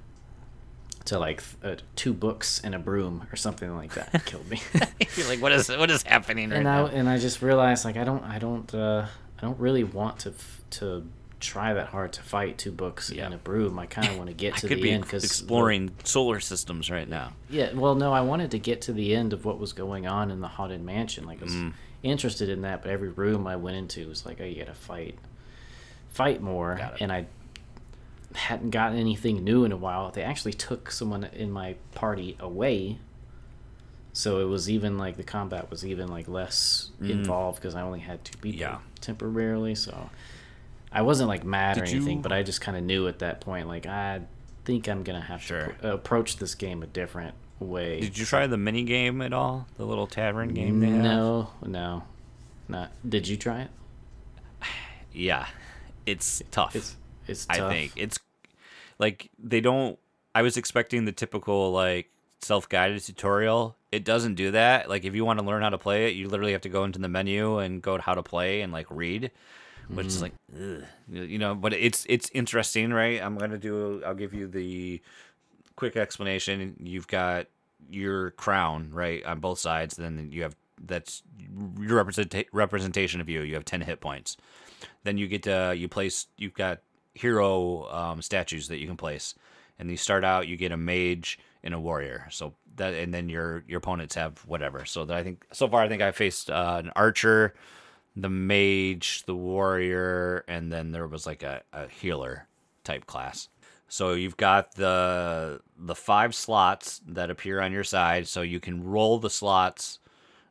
To 1.06 1.18
like 1.18 1.42
uh, 1.64 1.74
two 1.96 2.12
books 2.12 2.60
and 2.62 2.76
a 2.76 2.78
broom 2.78 3.26
or 3.32 3.36
something 3.36 3.74
like 3.74 3.94
that 3.94 4.14
It 4.14 4.24
killed 4.26 4.48
me. 4.48 4.60
you're 5.16 5.26
like, 5.26 5.42
what 5.42 5.50
is 5.50 5.68
what 5.68 5.90
is 5.90 6.04
happening 6.04 6.50
right 6.50 6.60
and 6.60 6.68
I 6.68 6.76
now? 6.82 6.86
and 6.86 7.08
I 7.08 7.18
just 7.18 7.42
realized 7.42 7.84
like 7.84 7.96
I 7.96 8.04
don't 8.04 8.22
I 8.22 8.38
don't 8.38 8.72
uh, 8.72 9.06
I 9.36 9.40
don't 9.42 9.58
really 9.58 9.82
want 9.82 10.20
to 10.20 10.28
f- 10.28 10.60
to 10.78 11.04
try 11.40 11.74
that 11.74 11.88
hard 11.88 12.12
to 12.12 12.22
fight 12.22 12.56
two 12.56 12.70
books 12.70 13.10
Yeah. 13.10 13.24
and 13.24 13.34
a 13.34 13.36
broom. 13.36 13.80
I 13.80 13.86
kind 13.86 14.06
of 14.10 14.16
want 14.16 14.28
to 14.28 14.32
get 14.34 14.56
to 14.58 14.68
the 14.68 14.92
end 14.92 15.02
because 15.02 15.24
exploring 15.24 15.90
solar 16.04 16.38
systems 16.38 16.88
right 16.88 17.08
now. 17.08 17.32
Yeah, 17.50 17.72
well, 17.74 17.96
no, 17.96 18.12
I 18.12 18.20
wanted 18.20 18.52
to 18.52 18.60
get 18.60 18.82
to 18.82 18.92
the 18.92 19.12
end 19.12 19.32
of 19.32 19.44
what 19.44 19.58
was 19.58 19.72
going 19.72 20.06
on 20.06 20.30
in 20.30 20.38
the 20.38 20.46
haunted 20.46 20.84
mansion. 20.84 21.24
Like 21.24 21.40
I 21.40 21.44
was 21.46 21.52
Mm. 21.54 21.72
interested 22.04 22.48
in 22.48 22.62
that, 22.62 22.80
but 22.82 22.92
every 22.92 23.08
room 23.08 23.48
I 23.48 23.56
went 23.56 23.76
into 23.76 24.06
was 24.08 24.24
like, 24.24 24.38
oh, 24.40 24.44
you 24.44 24.54
gotta 24.54 24.72
fight, 24.72 25.18
fight 26.12 26.40
more, 26.42 26.80
and 27.00 27.12
I 27.12 27.26
hadn't 28.34 28.70
gotten 28.70 28.98
anything 28.98 29.44
new 29.44 29.64
in 29.64 29.72
a 29.72 29.76
while. 29.76 30.10
They 30.10 30.22
actually 30.22 30.52
took 30.54 30.90
someone 30.90 31.24
in 31.24 31.50
my 31.50 31.74
party 31.94 32.36
away. 32.40 32.98
So 34.14 34.40
it 34.40 34.44
was 34.44 34.68
even 34.70 34.98
like 34.98 35.16
the 35.16 35.22
combat 35.22 35.70
was 35.70 35.86
even 35.86 36.08
like 36.08 36.28
less 36.28 36.90
involved 37.00 37.58
because 37.60 37.74
I 37.74 37.80
only 37.82 38.00
had 38.00 38.24
two 38.24 38.36
people 38.38 38.58
Mm. 38.58 38.60
Yeah. 38.60 38.78
temporarily. 39.00 39.74
So 39.74 40.10
I 40.92 41.00
wasn't 41.02 41.28
like 41.28 41.44
mad 41.44 41.78
or 41.78 41.84
anything, 41.84 42.18
you- 42.18 42.22
but 42.22 42.30
I 42.32 42.42
just 42.42 42.60
kind 42.60 42.76
of 42.76 42.82
knew 42.84 43.08
at 43.08 43.20
that 43.20 43.40
point 43.40 43.68
like 43.68 43.86
I 43.86 44.20
think 44.66 44.86
I'm 44.88 45.02
gonna 45.02 45.20
have 45.22 45.42
Sure. 45.42 45.68
to 45.68 45.72
pro- 45.80 45.92
approach 45.94 46.36
this 46.36 46.54
game 46.54 46.82
a 46.82 46.86
different 46.86 47.34
way. 47.58 48.00
Did 48.00 48.18
you 48.18 48.26
try 48.26 48.46
the 48.46 48.58
mini 48.58 48.82
game 48.84 49.22
at 49.22 49.32
all? 49.32 49.66
The 49.78 49.86
little 49.86 50.06
tavern 50.06 50.52
game 50.52 50.80
they 50.80 50.88
have? 50.90 51.02
No, 51.02 51.50
no, 51.64 52.02
not. 52.68 52.92
Did 53.08 53.26
you 53.28 53.36
try 53.38 53.62
it? 53.62 53.70
Yeah, 55.14 55.46
it's 56.06 56.42
tough. 56.50 56.74
It's 56.76 56.96
it's 57.26 57.46
I 57.48 57.68
think 57.68 57.92
it's 57.96 58.18
like 58.98 59.30
they 59.38 59.60
don't. 59.60 59.98
I 60.34 60.42
was 60.42 60.56
expecting 60.56 61.04
the 61.04 61.12
typical 61.12 61.72
like 61.72 62.10
self-guided 62.40 63.02
tutorial. 63.02 63.76
It 63.90 64.04
doesn't 64.04 64.34
do 64.34 64.50
that. 64.52 64.88
Like 64.88 65.04
if 65.04 65.14
you 65.14 65.24
want 65.24 65.38
to 65.38 65.44
learn 65.44 65.62
how 65.62 65.70
to 65.70 65.78
play 65.78 66.08
it, 66.08 66.14
you 66.14 66.28
literally 66.28 66.52
have 66.52 66.62
to 66.62 66.68
go 66.68 66.84
into 66.84 66.98
the 66.98 67.08
menu 67.08 67.58
and 67.58 67.82
go 67.82 67.96
to 67.96 68.02
how 68.02 68.14
to 68.14 68.22
play 68.22 68.62
and 68.62 68.72
like 68.72 68.86
read, 68.90 69.30
which 69.88 70.06
is 70.06 70.22
mm-hmm. 70.22 70.22
like, 70.22 70.32
ugh, 70.56 70.84
you 71.28 71.38
know. 71.38 71.54
But 71.54 71.74
it's 71.74 72.06
it's 72.08 72.30
interesting, 72.32 72.92
right? 72.92 73.22
I'm 73.22 73.36
gonna 73.36 73.58
do. 73.58 74.02
I'll 74.04 74.14
give 74.14 74.34
you 74.34 74.48
the 74.48 75.00
quick 75.76 75.96
explanation. 75.96 76.76
You've 76.82 77.08
got 77.08 77.46
your 77.90 78.30
crown 78.32 78.90
right 78.92 79.24
on 79.24 79.40
both 79.40 79.58
sides. 79.58 79.96
Then 79.96 80.28
you 80.32 80.42
have 80.42 80.56
that's 80.84 81.22
your 81.78 81.96
represent- 81.96 82.46
representation 82.52 83.20
of 83.20 83.28
you. 83.28 83.42
You 83.42 83.54
have 83.54 83.64
ten 83.64 83.82
hit 83.82 84.00
points. 84.00 84.36
Then 85.04 85.18
you 85.18 85.28
get 85.28 85.44
to 85.44 85.74
you 85.76 85.88
place. 85.88 86.26
You've 86.36 86.54
got 86.54 86.80
hero 87.14 87.88
um, 87.90 88.22
statues 88.22 88.68
that 88.68 88.78
you 88.78 88.86
can 88.86 88.96
place, 88.96 89.34
and 89.78 89.90
you 89.90 89.96
start 89.96 90.24
out. 90.24 90.48
You 90.48 90.56
get 90.56 90.72
a 90.72 90.76
mage 90.76 91.38
and 91.62 91.74
a 91.74 91.80
warrior. 91.80 92.26
So 92.30 92.54
that 92.76 92.94
and 92.94 93.12
then 93.12 93.28
your 93.28 93.64
your 93.66 93.78
opponents 93.78 94.14
have 94.14 94.38
whatever. 94.46 94.84
So 94.84 95.04
that 95.04 95.16
I 95.16 95.22
think 95.22 95.46
so 95.52 95.68
far 95.68 95.82
I 95.82 95.88
think 95.88 96.02
I 96.02 96.12
faced 96.12 96.50
uh, 96.50 96.80
an 96.84 96.92
archer, 96.96 97.54
the 98.16 98.30
mage, 98.30 99.24
the 99.26 99.36
warrior, 99.36 100.44
and 100.48 100.72
then 100.72 100.92
there 100.92 101.06
was 101.06 101.26
like 101.26 101.42
a, 101.42 101.62
a 101.72 101.88
healer 101.88 102.46
type 102.84 103.06
class. 103.06 103.48
So 103.88 104.14
you've 104.14 104.36
got 104.36 104.74
the 104.74 105.60
the 105.76 105.94
five 105.94 106.34
slots 106.34 107.00
that 107.08 107.30
appear 107.30 107.60
on 107.60 107.72
your 107.72 107.84
side, 107.84 108.26
so 108.26 108.42
you 108.42 108.60
can 108.60 108.82
roll 108.82 109.18
the 109.18 109.30
slots 109.30 109.98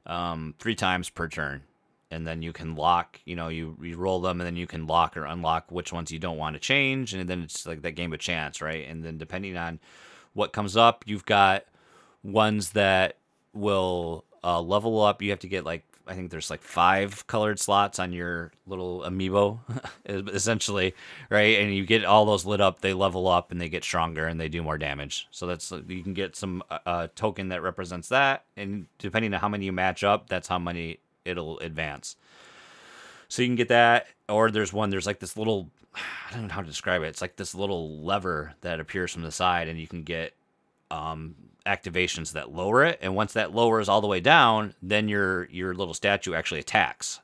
um, 0.06 0.53
three 0.60 0.76
times 0.76 1.10
per 1.10 1.28
turn, 1.28 1.64
and 2.11 2.27
then 2.27 2.41
you 2.41 2.53
can 2.53 2.75
lock. 2.75 3.19
You 3.25 3.35
know, 3.35 3.47
you, 3.47 3.77
you 3.81 3.97
roll 3.97 4.21
them, 4.21 4.39
and 4.39 4.45
then 4.45 4.55
you 4.55 4.67
can 4.67 4.85
lock 4.88 5.17
or 5.17 5.25
unlock 5.25 5.71
which 5.71 5.91
ones 5.91 6.11
you 6.11 6.19
don't 6.19 6.38
want 6.38 6.55
to 6.55 6.59
change, 6.59 7.13
and 7.13 7.27
then 7.27 7.41
it's 7.41 7.65
like 7.65 7.81
that 7.81 7.93
game 7.93 8.13
of 8.13 8.19
chance, 8.19 8.61
right? 8.61 8.88
And 8.88 9.03
then 9.03 9.17
depending 9.17 9.57
on 9.57 9.79
what 10.33 10.53
comes 10.53 10.77
up, 10.77 11.03
you've 11.07 11.25
got 11.25 11.65
ones 12.23 12.71
that 12.71 13.17
will 13.53 14.25
uh, 14.43 14.61
level 14.61 15.01
up. 15.01 15.21
You 15.21 15.31
have 15.31 15.39
to 15.39 15.47
get 15.47 15.65
like 15.65 15.83
I 16.07 16.13
think 16.13 16.31
there's 16.31 16.49
like 16.49 16.61
five 16.61 17.25
colored 17.27 17.59
slots 17.59 17.99
on 17.99 18.11
your 18.11 18.51
little 18.65 19.01
amiibo, 19.01 19.59
essentially, 20.05 20.93
right? 21.29 21.59
And 21.59 21.73
you 21.73 21.85
get 21.85 22.03
all 22.03 22.25
those 22.25 22.45
lit 22.45 22.59
up. 22.59 22.81
They 22.81 22.93
level 22.93 23.27
up 23.27 23.51
and 23.51 23.61
they 23.61 23.69
get 23.69 23.83
stronger 23.83 24.27
and 24.27 24.39
they 24.39 24.49
do 24.49 24.61
more 24.61 24.77
damage. 24.77 25.27
So 25.31 25.47
that's 25.47 25.71
you 25.88 26.03
can 26.03 26.13
get 26.13 26.35
some 26.35 26.63
uh, 26.69 26.79
uh, 26.85 27.07
token 27.15 27.49
that 27.49 27.61
represents 27.61 28.09
that, 28.09 28.45
and 28.57 28.88
depending 28.97 29.33
on 29.33 29.39
how 29.39 29.49
many 29.49 29.65
you 29.65 29.71
match 29.71 30.03
up, 30.03 30.27
that's 30.27 30.47
how 30.47 30.59
many 30.59 30.99
it'll 31.26 31.60
advance. 31.60 32.15
So 33.27 33.41
you 33.41 33.48
can 33.48 33.56
get 33.56 33.69
that, 33.69 34.07
or 34.27 34.52
there's 34.52 34.73
one. 34.73 34.89
There's 34.89 35.06
like 35.06 35.19
this 35.19 35.38
little, 35.38 35.69
I 35.95 36.34
don't 36.34 36.48
know 36.48 36.53
how 36.53 36.61
to 36.61 36.68
describe 36.68 37.02
it. 37.03 37.07
It's 37.07 37.22
like 37.22 37.35
this 37.35 37.56
little 37.56 38.03
lever 38.03 38.53
that 38.61 38.80
appears 38.80 39.11
from 39.14 39.23
the 39.23 39.31
side, 39.31 39.68
and 39.68 39.80
you 39.80 39.88
can 39.88 40.03
get 40.03 40.34
um, 40.89 41.35
activations 41.65 42.34
that 42.34 42.52
lower 42.52 42.84
it. 42.84 42.99
And 43.02 43.15
once 43.15 43.34
that 43.34 43.53
lowers 43.53 43.88
all 43.89 44.02
the 44.02 44.07
way 44.07 44.19
down, 44.19 44.73
then 44.81 45.07
your 45.07 45.45
your 45.45 45.73
little 45.73 45.93
statue 45.93 46.34
actually 46.34 46.60
attacks. 46.60 47.19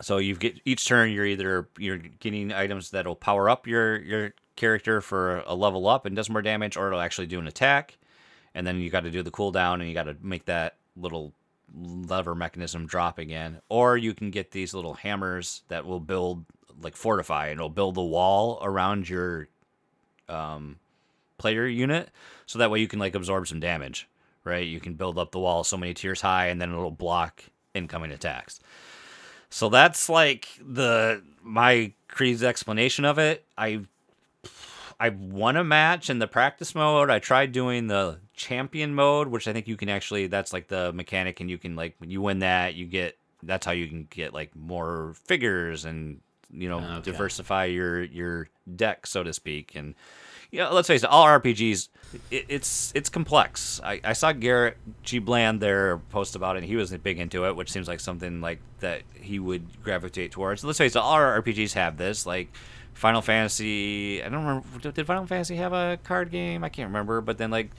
So 0.00 0.18
you 0.18 0.34
get 0.34 0.60
each 0.64 0.86
turn 0.86 1.10
you're 1.12 1.26
either 1.26 1.68
you're 1.78 1.98
getting 1.98 2.52
items 2.52 2.90
that'll 2.90 3.16
power 3.16 3.48
up 3.48 3.66
your 3.66 4.00
your 4.02 4.34
character 4.56 5.00
for 5.00 5.42
a 5.46 5.54
level 5.54 5.88
up 5.88 6.06
and 6.06 6.14
does 6.14 6.30
more 6.30 6.42
damage, 6.42 6.76
or 6.76 6.88
it'll 6.88 7.00
actually 7.00 7.26
do 7.26 7.38
an 7.38 7.46
attack. 7.46 7.98
And 8.54 8.66
then 8.66 8.80
you 8.80 8.90
got 8.90 9.04
to 9.04 9.10
do 9.10 9.22
the 9.22 9.30
cooldown, 9.30 9.74
and 9.74 9.88
you 9.88 9.94
got 9.94 10.04
to 10.04 10.16
make 10.20 10.44
that 10.44 10.76
little 10.96 11.32
lever 11.74 12.34
mechanism 12.34 12.86
drop 12.86 13.18
again. 13.18 13.60
Or 13.68 13.96
you 13.96 14.14
can 14.14 14.30
get 14.30 14.50
these 14.50 14.74
little 14.74 14.94
hammers 14.94 15.62
that 15.68 15.86
will 15.86 16.00
build 16.00 16.44
like 16.80 16.96
fortify, 16.96 17.48
and 17.48 17.58
it'll 17.58 17.68
build 17.68 17.94
the 17.94 18.02
wall 18.02 18.58
around 18.62 19.08
your 19.08 19.48
um, 20.28 20.78
player 21.38 21.66
unit, 21.66 22.10
so 22.46 22.58
that 22.58 22.70
way 22.70 22.80
you 22.80 22.88
can 22.88 22.98
like 22.98 23.14
absorb 23.14 23.46
some 23.46 23.60
damage. 23.60 24.08
Right, 24.44 24.66
you 24.66 24.80
can 24.80 24.94
build 24.94 25.18
up 25.18 25.30
the 25.30 25.38
wall 25.38 25.62
so 25.62 25.76
many 25.76 25.94
tiers 25.94 26.20
high, 26.20 26.46
and 26.48 26.60
then 26.60 26.72
it'll 26.72 26.90
block 26.90 27.44
incoming 27.74 28.10
attacks. 28.10 28.58
So 29.50 29.68
that's 29.68 30.08
like 30.08 30.48
the 30.60 31.22
my 31.42 31.92
Creed's 32.08 32.42
explanation 32.42 33.04
of 33.04 33.18
it. 33.18 33.44
I 33.56 33.82
I 35.02 35.08
won 35.08 35.56
a 35.56 35.64
match 35.64 36.08
in 36.10 36.20
the 36.20 36.28
practice 36.28 36.76
mode. 36.76 37.10
I 37.10 37.18
tried 37.18 37.50
doing 37.50 37.88
the 37.88 38.20
champion 38.34 38.94
mode, 38.94 39.26
which 39.26 39.48
I 39.48 39.52
think 39.52 39.66
you 39.66 39.76
can 39.76 39.88
actually 39.88 40.28
that's 40.28 40.52
like 40.52 40.68
the 40.68 40.92
mechanic 40.92 41.40
and 41.40 41.50
you 41.50 41.58
can 41.58 41.74
like 41.74 41.96
when 41.98 42.08
you 42.10 42.22
win 42.22 42.38
that, 42.38 42.74
you 42.74 42.86
get 42.86 43.18
that's 43.42 43.66
how 43.66 43.72
you 43.72 43.88
can 43.88 44.06
get 44.10 44.32
like 44.32 44.54
more 44.54 45.14
figures 45.24 45.84
and 45.84 46.20
you 46.52 46.68
know 46.68 46.78
Okay. 46.78 47.10
diversify 47.10 47.64
your 47.64 48.04
your 48.04 48.48
deck 48.76 49.06
so 49.06 49.24
to 49.24 49.32
speak 49.32 49.74
and 49.74 49.94
you 50.52 50.58
know, 50.58 50.70
let's 50.72 50.86
face 50.86 51.02
it, 51.02 51.08
all 51.08 51.24
RPGs, 51.26 51.88
it, 52.30 52.44
it's 52.48 52.92
it's 52.94 53.08
complex. 53.08 53.80
I, 53.82 54.00
I 54.04 54.12
saw 54.12 54.32
Garrett 54.32 54.76
G. 55.02 55.18
Bland 55.18 55.60
there 55.60 55.96
post 56.10 56.36
about 56.36 56.56
it, 56.56 56.58
and 56.58 56.66
he 56.68 56.76
was 56.76 56.94
big 56.98 57.18
into 57.18 57.46
it, 57.46 57.56
which 57.56 57.72
seems 57.72 57.88
like 57.88 58.00
something 58.00 58.42
like 58.42 58.60
that 58.80 59.00
he 59.14 59.38
would 59.38 59.82
gravitate 59.82 60.30
towards. 60.30 60.62
Let's 60.62 60.76
face 60.78 60.94
it, 60.94 60.98
all 60.98 61.14
our 61.14 61.40
RPGs 61.40 61.72
have 61.72 61.96
this. 61.96 62.26
Like 62.26 62.54
Final 62.94 63.22
Fantasy, 63.22 64.22
I 64.22 64.28
don't 64.28 64.44
remember, 64.44 64.90
did 64.92 65.06
Final 65.06 65.26
Fantasy 65.26 65.56
have 65.56 65.72
a 65.72 65.98
card 66.04 66.30
game? 66.30 66.62
I 66.64 66.68
can't 66.68 66.88
remember, 66.88 67.20
but 67.20 67.38
then 67.38 67.50
like 67.50 67.70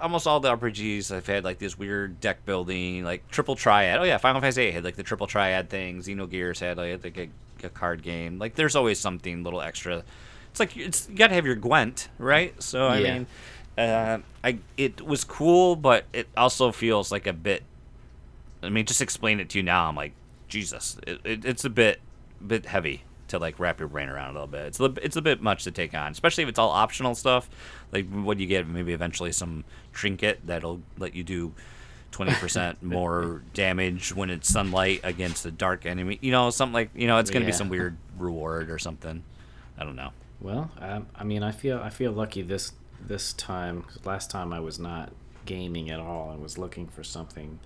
almost 0.00 0.26
all 0.26 0.40
the 0.40 0.56
RPGs 0.56 1.10
have 1.10 1.26
had 1.26 1.44
like 1.44 1.58
this 1.58 1.78
weird 1.78 2.20
deck 2.20 2.44
building, 2.44 3.04
like 3.04 3.28
triple 3.30 3.54
triad. 3.54 3.98
Oh 3.98 4.02
yeah, 4.02 4.18
Final 4.18 4.40
Fantasy 4.40 4.62
VIII 4.62 4.72
had 4.72 4.84
like 4.84 4.96
the 4.96 5.02
triple 5.02 5.26
triad 5.26 5.70
thing. 5.70 6.00
Xenogears 6.00 6.60
had 6.60 6.78
like, 6.78 7.16
a, 7.16 7.28
a 7.66 7.70
card 7.70 8.02
game. 8.02 8.38
Like 8.38 8.54
there's 8.54 8.74
always 8.76 8.98
something 8.98 9.44
little 9.44 9.60
extra. 9.60 10.02
It's 10.50 10.60
like 10.60 10.76
it's 10.76 11.08
you 11.08 11.16
got 11.16 11.28
to 11.28 11.34
have 11.34 11.46
your 11.46 11.56
Gwent, 11.56 12.08
right? 12.18 12.60
So 12.62 12.86
I 12.88 12.98
Yeah. 12.98 13.14
mean, 13.14 13.26
uh, 13.78 14.18
I 14.42 14.58
it 14.76 15.04
was 15.04 15.24
cool, 15.24 15.76
but 15.76 16.04
it 16.12 16.28
also 16.36 16.72
feels 16.72 17.12
like 17.12 17.26
a 17.26 17.32
bit. 17.32 17.62
I 18.62 18.68
mean, 18.70 18.86
just 18.86 19.00
explain 19.02 19.40
it 19.40 19.48
to 19.50 19.58
you 19.58 19.62
now. 19.62 19.88
I'm 19.88 19.96
like, 19.96 20.12
Jesus, 20.48 20.96
it, 21.06 21.20
it, 21.24 21.44
it's 21.44 21.64
a 21.64 21.70
bit 21.70 22.00
bit 22.44 22.66
heavy 22.66 23.04
to 23.34 23.38
like 23.40 23.58
wrap 23.58 23.78
your 23.78 23.88
brain 23.88 24.08
around 24.08 24.30
a 24.30 24.32
little 24.32 24.46
bit. 24.46 24.62
It's 24.66 24.80
a, 24.80 24.92
it's 25.02 25.16
a 25.16 25.22
bit 25.22 25.42
much 25.42 25.64
to 25.64 25.70
take 25.70 25.94
on, 25.94 26.12
especially 26.12 26.42
if 26.44 26.48
it's 26.48 26.58
all 26.58 26.70
optional 26.70 27.14
stuff. 27.14 27.48
Like 27.92 28.08
what 28.10 28.36
do 28.38 28.42
you 28.42 28.48
get? 28.48 28.66
Maybe 28.66 28.92
eventually 28.92 29.32
some 29.32 29.64
trinket 29.92 30.40
that'll 30.46 30.80
let 30.98 31.14
you 31.14 31.22
do 31.22 31.52
twenty 32.10 32.32
percent 32.34 32.82
more 32.82 33.42
damage 33.52 34.14
when 34.14 34.30
it's 34.30 34.48
sunlight 34.48 35.00
against 35.04 35.44
a 35.46 35.50
dark 35.50 35.86
enemy. 35.86 36.18
You 36.22 36.32
know, 36.32 36.50
something 36.50 36.72
like 36.74 36.90
you 36.94 37.06
know, 37.06 37.18
it's 37.18 37.30
gonna 37.30 37.44
be 37.44 37.52
some 37.52 37.68
weird 37.68 37.96
reward 38.18 38.70
or 38.70 38.78
something. 38.78 39.22
I 39.78 39.84
don't 39.84 39.96
know. 39.96 40.10
Well, 40.40 40.70
I, 40.80 41.02
I 41.14 41.24
mean, 41.24 41.42
I 41.42 41.52
feel 41.52 41.78
I 41.78 41.90
feel 41.90 42.12
lucky 42.12 42.42
this 42.42 42.72
this 43.06 43.32
time 43.34 43.82
'cause 43.82 43.98
last 44.04 44.30
time 44.30 44.52
I 44.52 44.60
was 44.60 44.78
not 44.78 45.12
gaming 45.46 45.90
at 45.90 46.00
all. 46.00 46.30
I 46.30 46.36
was 46.40 46.56
looking 46.58 46.86
for 46.88 47.04
something. 47.04 47.58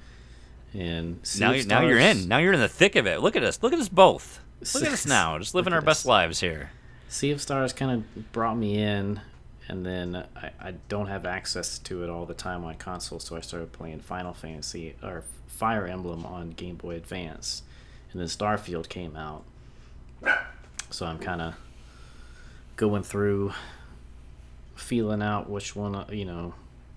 And 0.74 1.20
Sea 1.26 1.40
now, 1.40 1.52
you 1.52 1.64
now 1.64 1.80
you're 1.82 1.98
in. 1.98 2.28
Now 2.28 2.38
you're 2.38 2.52
in 2.52 2.60
the 2.60 2.68
thick 2.68 2.94
of 2.96 3.06
it. 3.06 3.20
Look 3.20 3.36
at 3.36 3.42
us. 3.42 3.62
Look 3.62 3.72
at 3.72 3.78
us 3.78 3.88
both. 3.88 4.40
Look 4.60 4.84
at 4.84 4.92
us 4.92 5.06
now. 5.06 5.38
Just 5.38 5.54
living 5.54 5.72
our 5.72 5.80
best 5.80 6.04
lives 6.06 6.40
here. 6.40 6.70
Sea 7.08 7.30
of 7.30 7.40
Stars 7.40 7.72
kind 7.72 7.90
of 7.90 8.32
brought 8.32 8.56
me 8.56 8.78
in, 8.82 9.20
and 9.68 9.86
then 9.86 10.24
I, 10.36 10.50
I 10.60 10.74
don't 10.88 11.06
have 11.06 11.24
access 11.24 11.78
to 11.80 12.04
it 12.04 12.10
all 12.10 12.26
the 12.26 12.34
time 12.34 12.64
on 12.64 12.74
console, 12.74 13.20
so 13.20 13.36
I 13.36 13.40
started 13.40 13.72
playing 13.72 14.00
Final 14.00 14.34
Fantasy 14.34 14.94
or 15.02 15.24
Fire 15.46 15.86
Emblem 15.86 16.26
on 16.26 16.50
Game 16.50 16.76
Boy 16.76 16.96
Advance, 16.96 17.62
and 18.12 18.20
then 18.20 18.28
Starfield 18.28 18.88
came 18.88 19.16
out. 19.16 19.44
So 20.90 21.06
I'm 21.06 21.18
kind 21.18 21.40
of 21.40 21.54
going 22.76 23.02
through, 23.02 23.52
feeling 24.74 25.22
out 25.22 25.48
which 25.48 25.74
one 25.74 25.94
uh, 25.94 26.06
you 26.10 26.24
know 26.24 26.54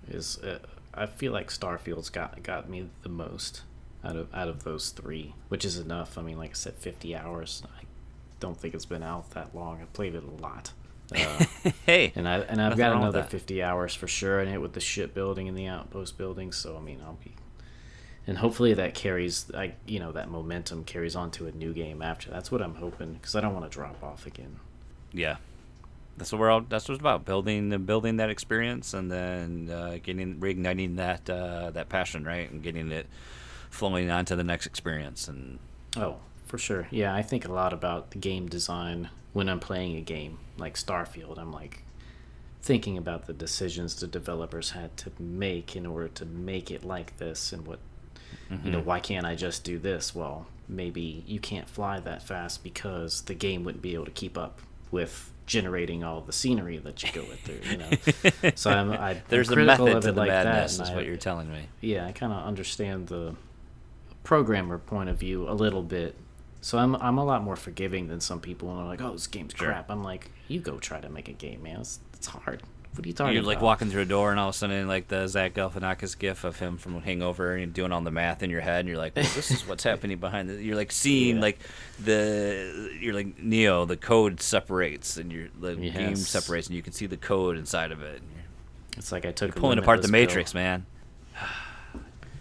is. 0.08 0.38
Uh, 0.38 0.58
I 0.94 1.06
feel 1.06 1.32
like 1.32 1.48
Starfield's 1.48 2.10
got 2.10 2.42
got 2.42 2.68
me 2.68 2.88
the 3.02 3.08
most 3.08 3.62
out 4.04 4.16
of 4.16 4.34
out 4.34 4.48
of 4.48 4.64
those 4.64 4.90
three, 4.90 5.34
which 5.48 5.64
is 5.64 5.78
enough. 5.78 6.18
I 6.18 6.22
mean, 6.22 6.38
like 6.38 6.50
I 6.50 6.54
said, 6.54 6.74
50 6.74 7.14
hours. 7.16 7.62
I 7.78 7.84
don't 8.40 8.58
think 8.58 8.74
it's 8.74 8.86
been 8.86 9.02
out 9.02 9.30
that 9.32 9.54
long. 9.54 9.80
I 9.80 9.84
played 9.92 10.14
it 10.14 10.24
a 10.24 10.42
lot. 10.42 10.72
Uh, 11.14 11.44
Hey, 11.86 12.12
and 12.16 12.28
I 12.28 12.38
and 12.40 12.60
I've 12.60 12.76
got 12.76 12.96
another 12.96 13.22
50 13.22 13.62
hours 13.62 13.94
for 13.94 14.08
sure 14.08 14.40
in 14.40 14.48
it 14.48 14.60
with 14.60 14.72
the 14.72 14.80
ship 14.80 15.14
building 15.14 15.48
and 15.48 15.56
the 15.56 15.66
outpost 15.66 16.16
building. 16.18 16.52
So 16.52 16.76
I 16.76 16.80
mean, 16.80 17.00
I'll 17.04 17.18
be, 17.22 17.34
and 18.26 18.38
hopefully 18.38 18.74
that 18.74 18.94
carries, 18.94 19.50
I 19.54 19.74
you 19.86 20.00
know, 20.00 20.12
that 20.12 20.28
momentum 20.30 20.84
carries 20.84 21.14
on 21.14 21.30
to 21.32 21.46
a 21.46 21.52
new 21.52 21.72
game 21.72 22.02
after. 22.02 22.30
That's 22.30 22.50
what 22.50 22.62
I'm 22.62 22.74
hoping 22.76 23.14
because 23.14 23.36
I 23.36 23.40
don't 23.40 23.52
want 23.54 23.70
to 23.70 23.74
drop 23.74 24.02
off 24.02 24.26
again. 24.26 24.56
yeah, 25.12 25.36
that's 26.16 26.32
what 26.32 26.40
we're 26.40 26.50
all. 26.50 26.62
That's 26.62 26.88
what 26.88 26.94
it's 26.94 27.00
about. 27.00 27.24
Building 27.24 27.68
the 27.68 27.78
building 27.78 28.16
that 28.16 28.30
experience 28.30 28.94
and 28.94 29.10
then 29.10 29.70
uh, 29.72 29.98
getting 30.02 30.36
reigniting 30.40 30.96
that 30.96 31.28
uh, 31.30 31.70
that 31.72 31.88
passion, 31.88 32.24
right, 32.24 32.50
and 32.50 32.62
getting 32.62 32.90
it 32.90 33.06
flowing 33.72 34.10
on 34.10 34.24
to 34.26 34.36
the 34.36 34.44
next 34.44 34.66
experience. 34.66 35.26
And 35.26 35.58
Oh, 35.96 36.16
for 36.46 36.58
sure. 36.58 36.86
Yeah, 36.90 37.14
I 37.14 37.22
think 37.22 37.44
a 37.44 37.52
lot 37.52 37.72
about 37.72 38.12
the 38.12 38.18
game 38.18 38.48
design 38.48 39.08
when 39.32 39.48
I'm 39.48 39.60
playing 39.60 39.96
a 39.96 40.02
game 40.02 40.38
like 40.58 40.74
Starfield. 40.74 41.38
I'm 41.38 41.52
like 41.52 41.82
thinking 42.60 42.96
about 42.96 43.26
the 43.26 43.32
decisions 43.32 43.96
the 43.96 44.06
developers 44.06 44.70
had 44.70 44.96
to 44.98 45.10
make 45.18 45.74
in 45.74 45.84
order 45.84 46.08
to 46.08 46.24
make 46.24 46.70
it 46.70 46.84
like 46.84 47.16
this 47.18 47.52
and 47.52 47.66
what 47.66 47.80
you 48.50 48.70
know, 48.70 48.78
mm-hmm. 48.78 48.86
why 48.86 49.00
can't 49.00 49.24
I 49.24 49.34
just 49.34 49.64
do 49.64 49.78
this? 49.78 50.14
Well, 50.14 50.46
maybe 50.68 51.24
you 51.26 51.40
can't 51.40 51.68
fly 51.68 52.00
that 52.00 52.22
fast 52.22 52.62
because 52.62 53.22
the 53.22 53.34
game 53.34 53.64
wouldn't 53.64 53.82
be 53.82 53.94
able 53.94 54.04
to 54.04 54.10
keep 54.10 54.36
up 54.36 54.60
with 54.90 55.32
generating 55.46 56.04
all 56.04 56.20
the 56.20 56.32
scenery 56.32 56.76
that 56.78 57.02
you 57.02 57.10
go 57.12 57.22
through. 57.22 57.60
You 57.70 57.78
know, 57.78 58.50
so 58.54 58.70
I'm 58.70 58.92
I, 58.92 59.22
There's 59.28 59.50
I'm 59.50 59.58
a 59.58 59.64
method 59.64 59.96
of 59.96 60.02
to 60.02 60.12
the 60.12 60.20
like 60.20 60.28
madness, 60.28 60.76
that. 60.76 60.82
is 60.82 60.88
and 60.90 60.96
what 60.96 61.06
you're 61.06 61.16
telling 61.16 61.50
me. 61.50 61.66
yeah, 61.80 62.06
I 62.06 62.12
kind 62.12 62.32
of 62.32 62.44
understand 62.44 63.06
the 63.06 63.34
programmer 64.22 64.78
point 64.78 65.08
of 65.08 65.18
view 65.18 65.48
a 65.48 65.52
little 65.54 65.82
bit. 65.82 66.14
So 66.60 66.78
I'm 66.78 66.94
I'm 66.96 67.18
a 67.18 67.24
lot 67.24 67.42
more 67.42 67.56
forgiving 67.56 68.06
than 68.08 68.20
some 68.20 68.40
people 68.40 68.70
and 68.70 68.80
are 68.80 68.86
like, 68.86 69.00
oh, 69.02 69.12
this 69.12 69.26
game's 69.26 69.54
crap. 69.54 69.90
I'm 69.90 70.04
like, 70.04 70.30
you 70.48 70.60
go 70.60 70.78
try 70.78 71.00
to 71.00 71.08
make 71.08 71.28
a 71.28 71.32
game, 71.32 71.62
man. 71.64 71.80
It's, 71.80 71.98
it's 72.14 72.28
hard. 72.28 72.62
What 72.94 73.06
are 73.06 73.08
you 73.08 73.14
talking 73.14 73.28
about? 73.28 73.32
You're 73.32 73.40
about? 73.42 73.48
like 73.48 73.62
walking 73.62 73.90
through 73.90 74.02
a 74.02 74.04
door, 74.04 74.30
and 74.32 74.38
all 74.38 74.50
of 74.50 74.54
a 74.54 74.58
sudden, 74.58 74.86
like 74.86 75.08
the 75.08 75.26
Zach 75.26 75.54
Galifianakis 75.54 76.16
gif 76.18 76.44
of 76.44 76.58
him 76.58 76.76
from 76.76 77.00
Hangover, 77.00 77.54
and 77.56 77.72
doing 77.72 77.90
all 77.90 78.02
the 78.02 78.10
math 78.10 78.42
in 78.42 78.50
your 78.50 78.60
head, 78.60 78.80
and 78.80 78.88
you're 78.88 78.98
like, 78.98 79.16
well, 79.16 79.24
"This 79.34 79.50
is 79.50 79.62
what's 79.66 79.82
happening 79.82 80.18
behind 80.18 80.50
the." 80.50 80.62
You're 80.62 80.76
like 80.76 80.92
seeing 80.92 81.36
Yeah. 81.36 81.42
like 81.42 81.58
the 82.04 82.90
you're 83.00 83.14
like 83.14 83.42
Neo, 83.42 83.84
the 83.86 83.96
code 83.96 84.40
separates, 84.42 85.16
and 85.16 85.32
your 85.32 85.48
the 85.58 85.74
game 85.74 86.16
separates, 86.16 86.66
and 86.68 86.76
you 86.76 86.82
can 86.82 86.92
see 86.92 87.06
the 87.06 87.16
code 87.16 87.56
inside 87.56 87.92
of 87.92 88.02
it. 88.02 88.20
And 88.20 88.30
you're 88.30 88.44
It's 88.98 89.10
like 89.10 89.24
I 89.24 89.32
took 89.32 89.56
a 89.56 89.58
pulling 89.60 89.78
apart 89.78 90.02
the 90.02 90.08
Matrix, 90.08 90.52
pill. 90.52 90.60
man. 90.62 90.86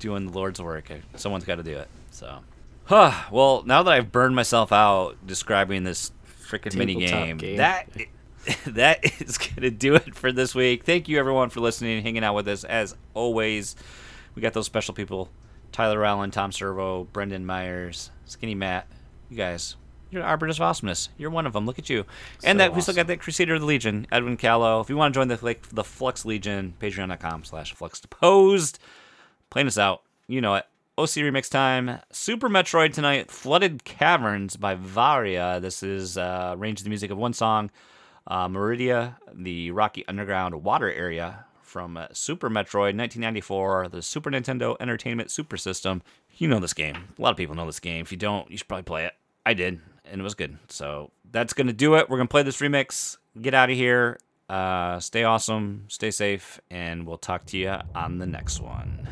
Doing 0.01 0.25
the 0.25 0.33
Lord's 0.33 0.59
work. 0.59 0.91
Someone's 1.15 1.45
got 1.45 1.55
to 1.55 1.63
do 1.63 1.77
it. 1.77 1.87
So, 2.09 2.39
huh. 2.85 3.13
Well, 3.31 3.61
now 3.67 3.83
that 3.83 3.93
I've 3.93 4.11
burned 4.11 4.35
myself 4.35 4.71
out 4.71 5.15
describing 5.25 5.83
this 5.83 6.11
freaking 6.47 6.75
mini 6.75 6.95
game, 6.95 7.37
that 7.57 7.87
that 8.65 9.21
is 9.21 9.37
gonna 9.37 9.69
do 9.69 9.93
it 9.93 10.15
for 10.15 10.31
this 10.31 10.55
week. 10.55 10.83
Thank 10.83 11.07
you 11.07 11.19
everyone 11.19 11.49
for 11.51 11.59
listening 11.59 11.97
and 11.97 12.03
hanging 12.03 12.23
out 12.23 12.33
with 12.33 12.47
us. 12.47 12.63
As 12.63 12.95
always, 13.13 13.75
we 14.33 14.41
got 14.41 14.53
those 14.53 14.65
special 14.65 14.95
people: 14.95 15.29
Tyler 15.71 16.03
Allen, 16.03 16.31
Tom 16.31 16.51
Servo, 16.51 17.03
Brendan 17.05 17.45
Myers, 17.45 18.09
Skinny 18.25 18.55
Matt. 18.55 18.87
You 19.29 19.37
guys. 19.37 19.75
You're 20.09 20.23
Arbiters 20.23 20.57
of 20.57 20.63
Awesomeness. 20.63 21.07
You're 21.17 21.29
one 21.29 21.45
of 21.45 21.53
them. 21.53 21.65
Look 21.65 21.79
at 21.79 21.89
you. 21.89 22.05
and 22.43 22.57
So 22.57 22.63
that 22.65 22.75
we 22.75 22.81
still 22.81 22.93
got 22.93 23.07
that 23.07 23.21
Crusader 23.21 23.53
of 23.53 23.61
the 23.61 23.65
Legion, 23.65 24.07
Edwin 24.11 24.35
Callow. 24.35 24.81
If 24.81 24.89
you 24.89 24.97
want 24.97 25.13
to 25.13 25.17
join 25.17 25.29
the 25.29 25.39
like, 25.41 25.69
the 25.69 25.85
Flux 25.85 26.25
Legion, 26.25 26.73
patreon.com 26.81 27.45
slash 27.45 27.73
fluxtaposed. 27.73 28.77
Playing 29.51 29.67
us 29.67 29.77
out. 29.77 30.03
You 30.27 30.39
know 30.39 30.55
it. 30.55 30.65
OC 30.97 31.09
Remix 31.09 31.49
time. 31.49 31.99
Super 32.09 32.49
Metroid 32.49 32.93
tonight. 32.93 33.29
Flooded 33.29 33.83
Caverns 33.83 34.55
by 34.55 34.75
Varia. 34.75 35.59
This 35.59 35.83
is 35.83 36.17
uh, 36.17 36.55
range 36.57 36.79
of 36.79 36.85
the 36.85 36.89
music 36.89 37.11
of 37.11 37.17
one 37.17 37.33
song. 37.33 37.69
Uh, 38.25 38.47
Maridia, 38.47 39.17
the 39.33 39.71
rocky 39.71 40.07
underground 40.07 40.63
water 40.63 40.89
area 40.89 41.45
from 41.61 41.97
uh, 41.97 42.07
Super 42.13 42.49
Metroid 42.49 42.95
1994, 42.95 43.89
the 43.89 44.01
Super 44.01 44.31
Nintendo 44.31 44.77
Entertainment 44.79 45.29
Super 45.31 45.57
System. 45.57 46.01
You 46.37 46.47
know 46.47 46.59
this 46.59 46.73
game. 46.73 47.09
A 47.17 47.21
lot 47.21 47.31
of 47.31 47.37
people 47.37 47.55
know 47.55 47.65
this 47.65 47.81
game. 47.81 48.03
If 48.03 48.11
you 48.13 48.17
don't, 48.17 48.49
you 48.49 48.57
should 48.57 48.69
probably 48.69 48.83
play 48.83 49.05
it. 49.05 49.13
I 49.45 49.53
did, 49.53 49.81
and 50.05 50.21
it 50.21 50.23
was 50.23 50.35
good. 50.35 50.57
So 50.69 51.11
that's 51.29 51.51
going 51.51 51.67
to 51.67 51.73
do 51.73 51.95
it. 51.95 52.09
We're 52.09 52.17
going 52.17 52.27
to 52.27 52.31
play 52.31 52.43
this 52.43 52.61
remix. 52.61 53.17
Get 53.41 53.53
out 53.53 53.69
of 53.69 53.75
here. 53.75 54.17
Uh, 54.51 54.99
stay 54.99 55.23
awesome. 55.23 55.85
Stay 55.87 56.11
safe. 56.11 56.59
And 56.69 57.07
we'll 57.07 57.17
talk 57.17 57.45
to 57.47 57.57
you 57.57 57.75
on 57.95 58.17
the 58.17 58.25
next 58.25 58.59
one. 58.59 59.07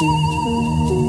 Thank 0.00 0.99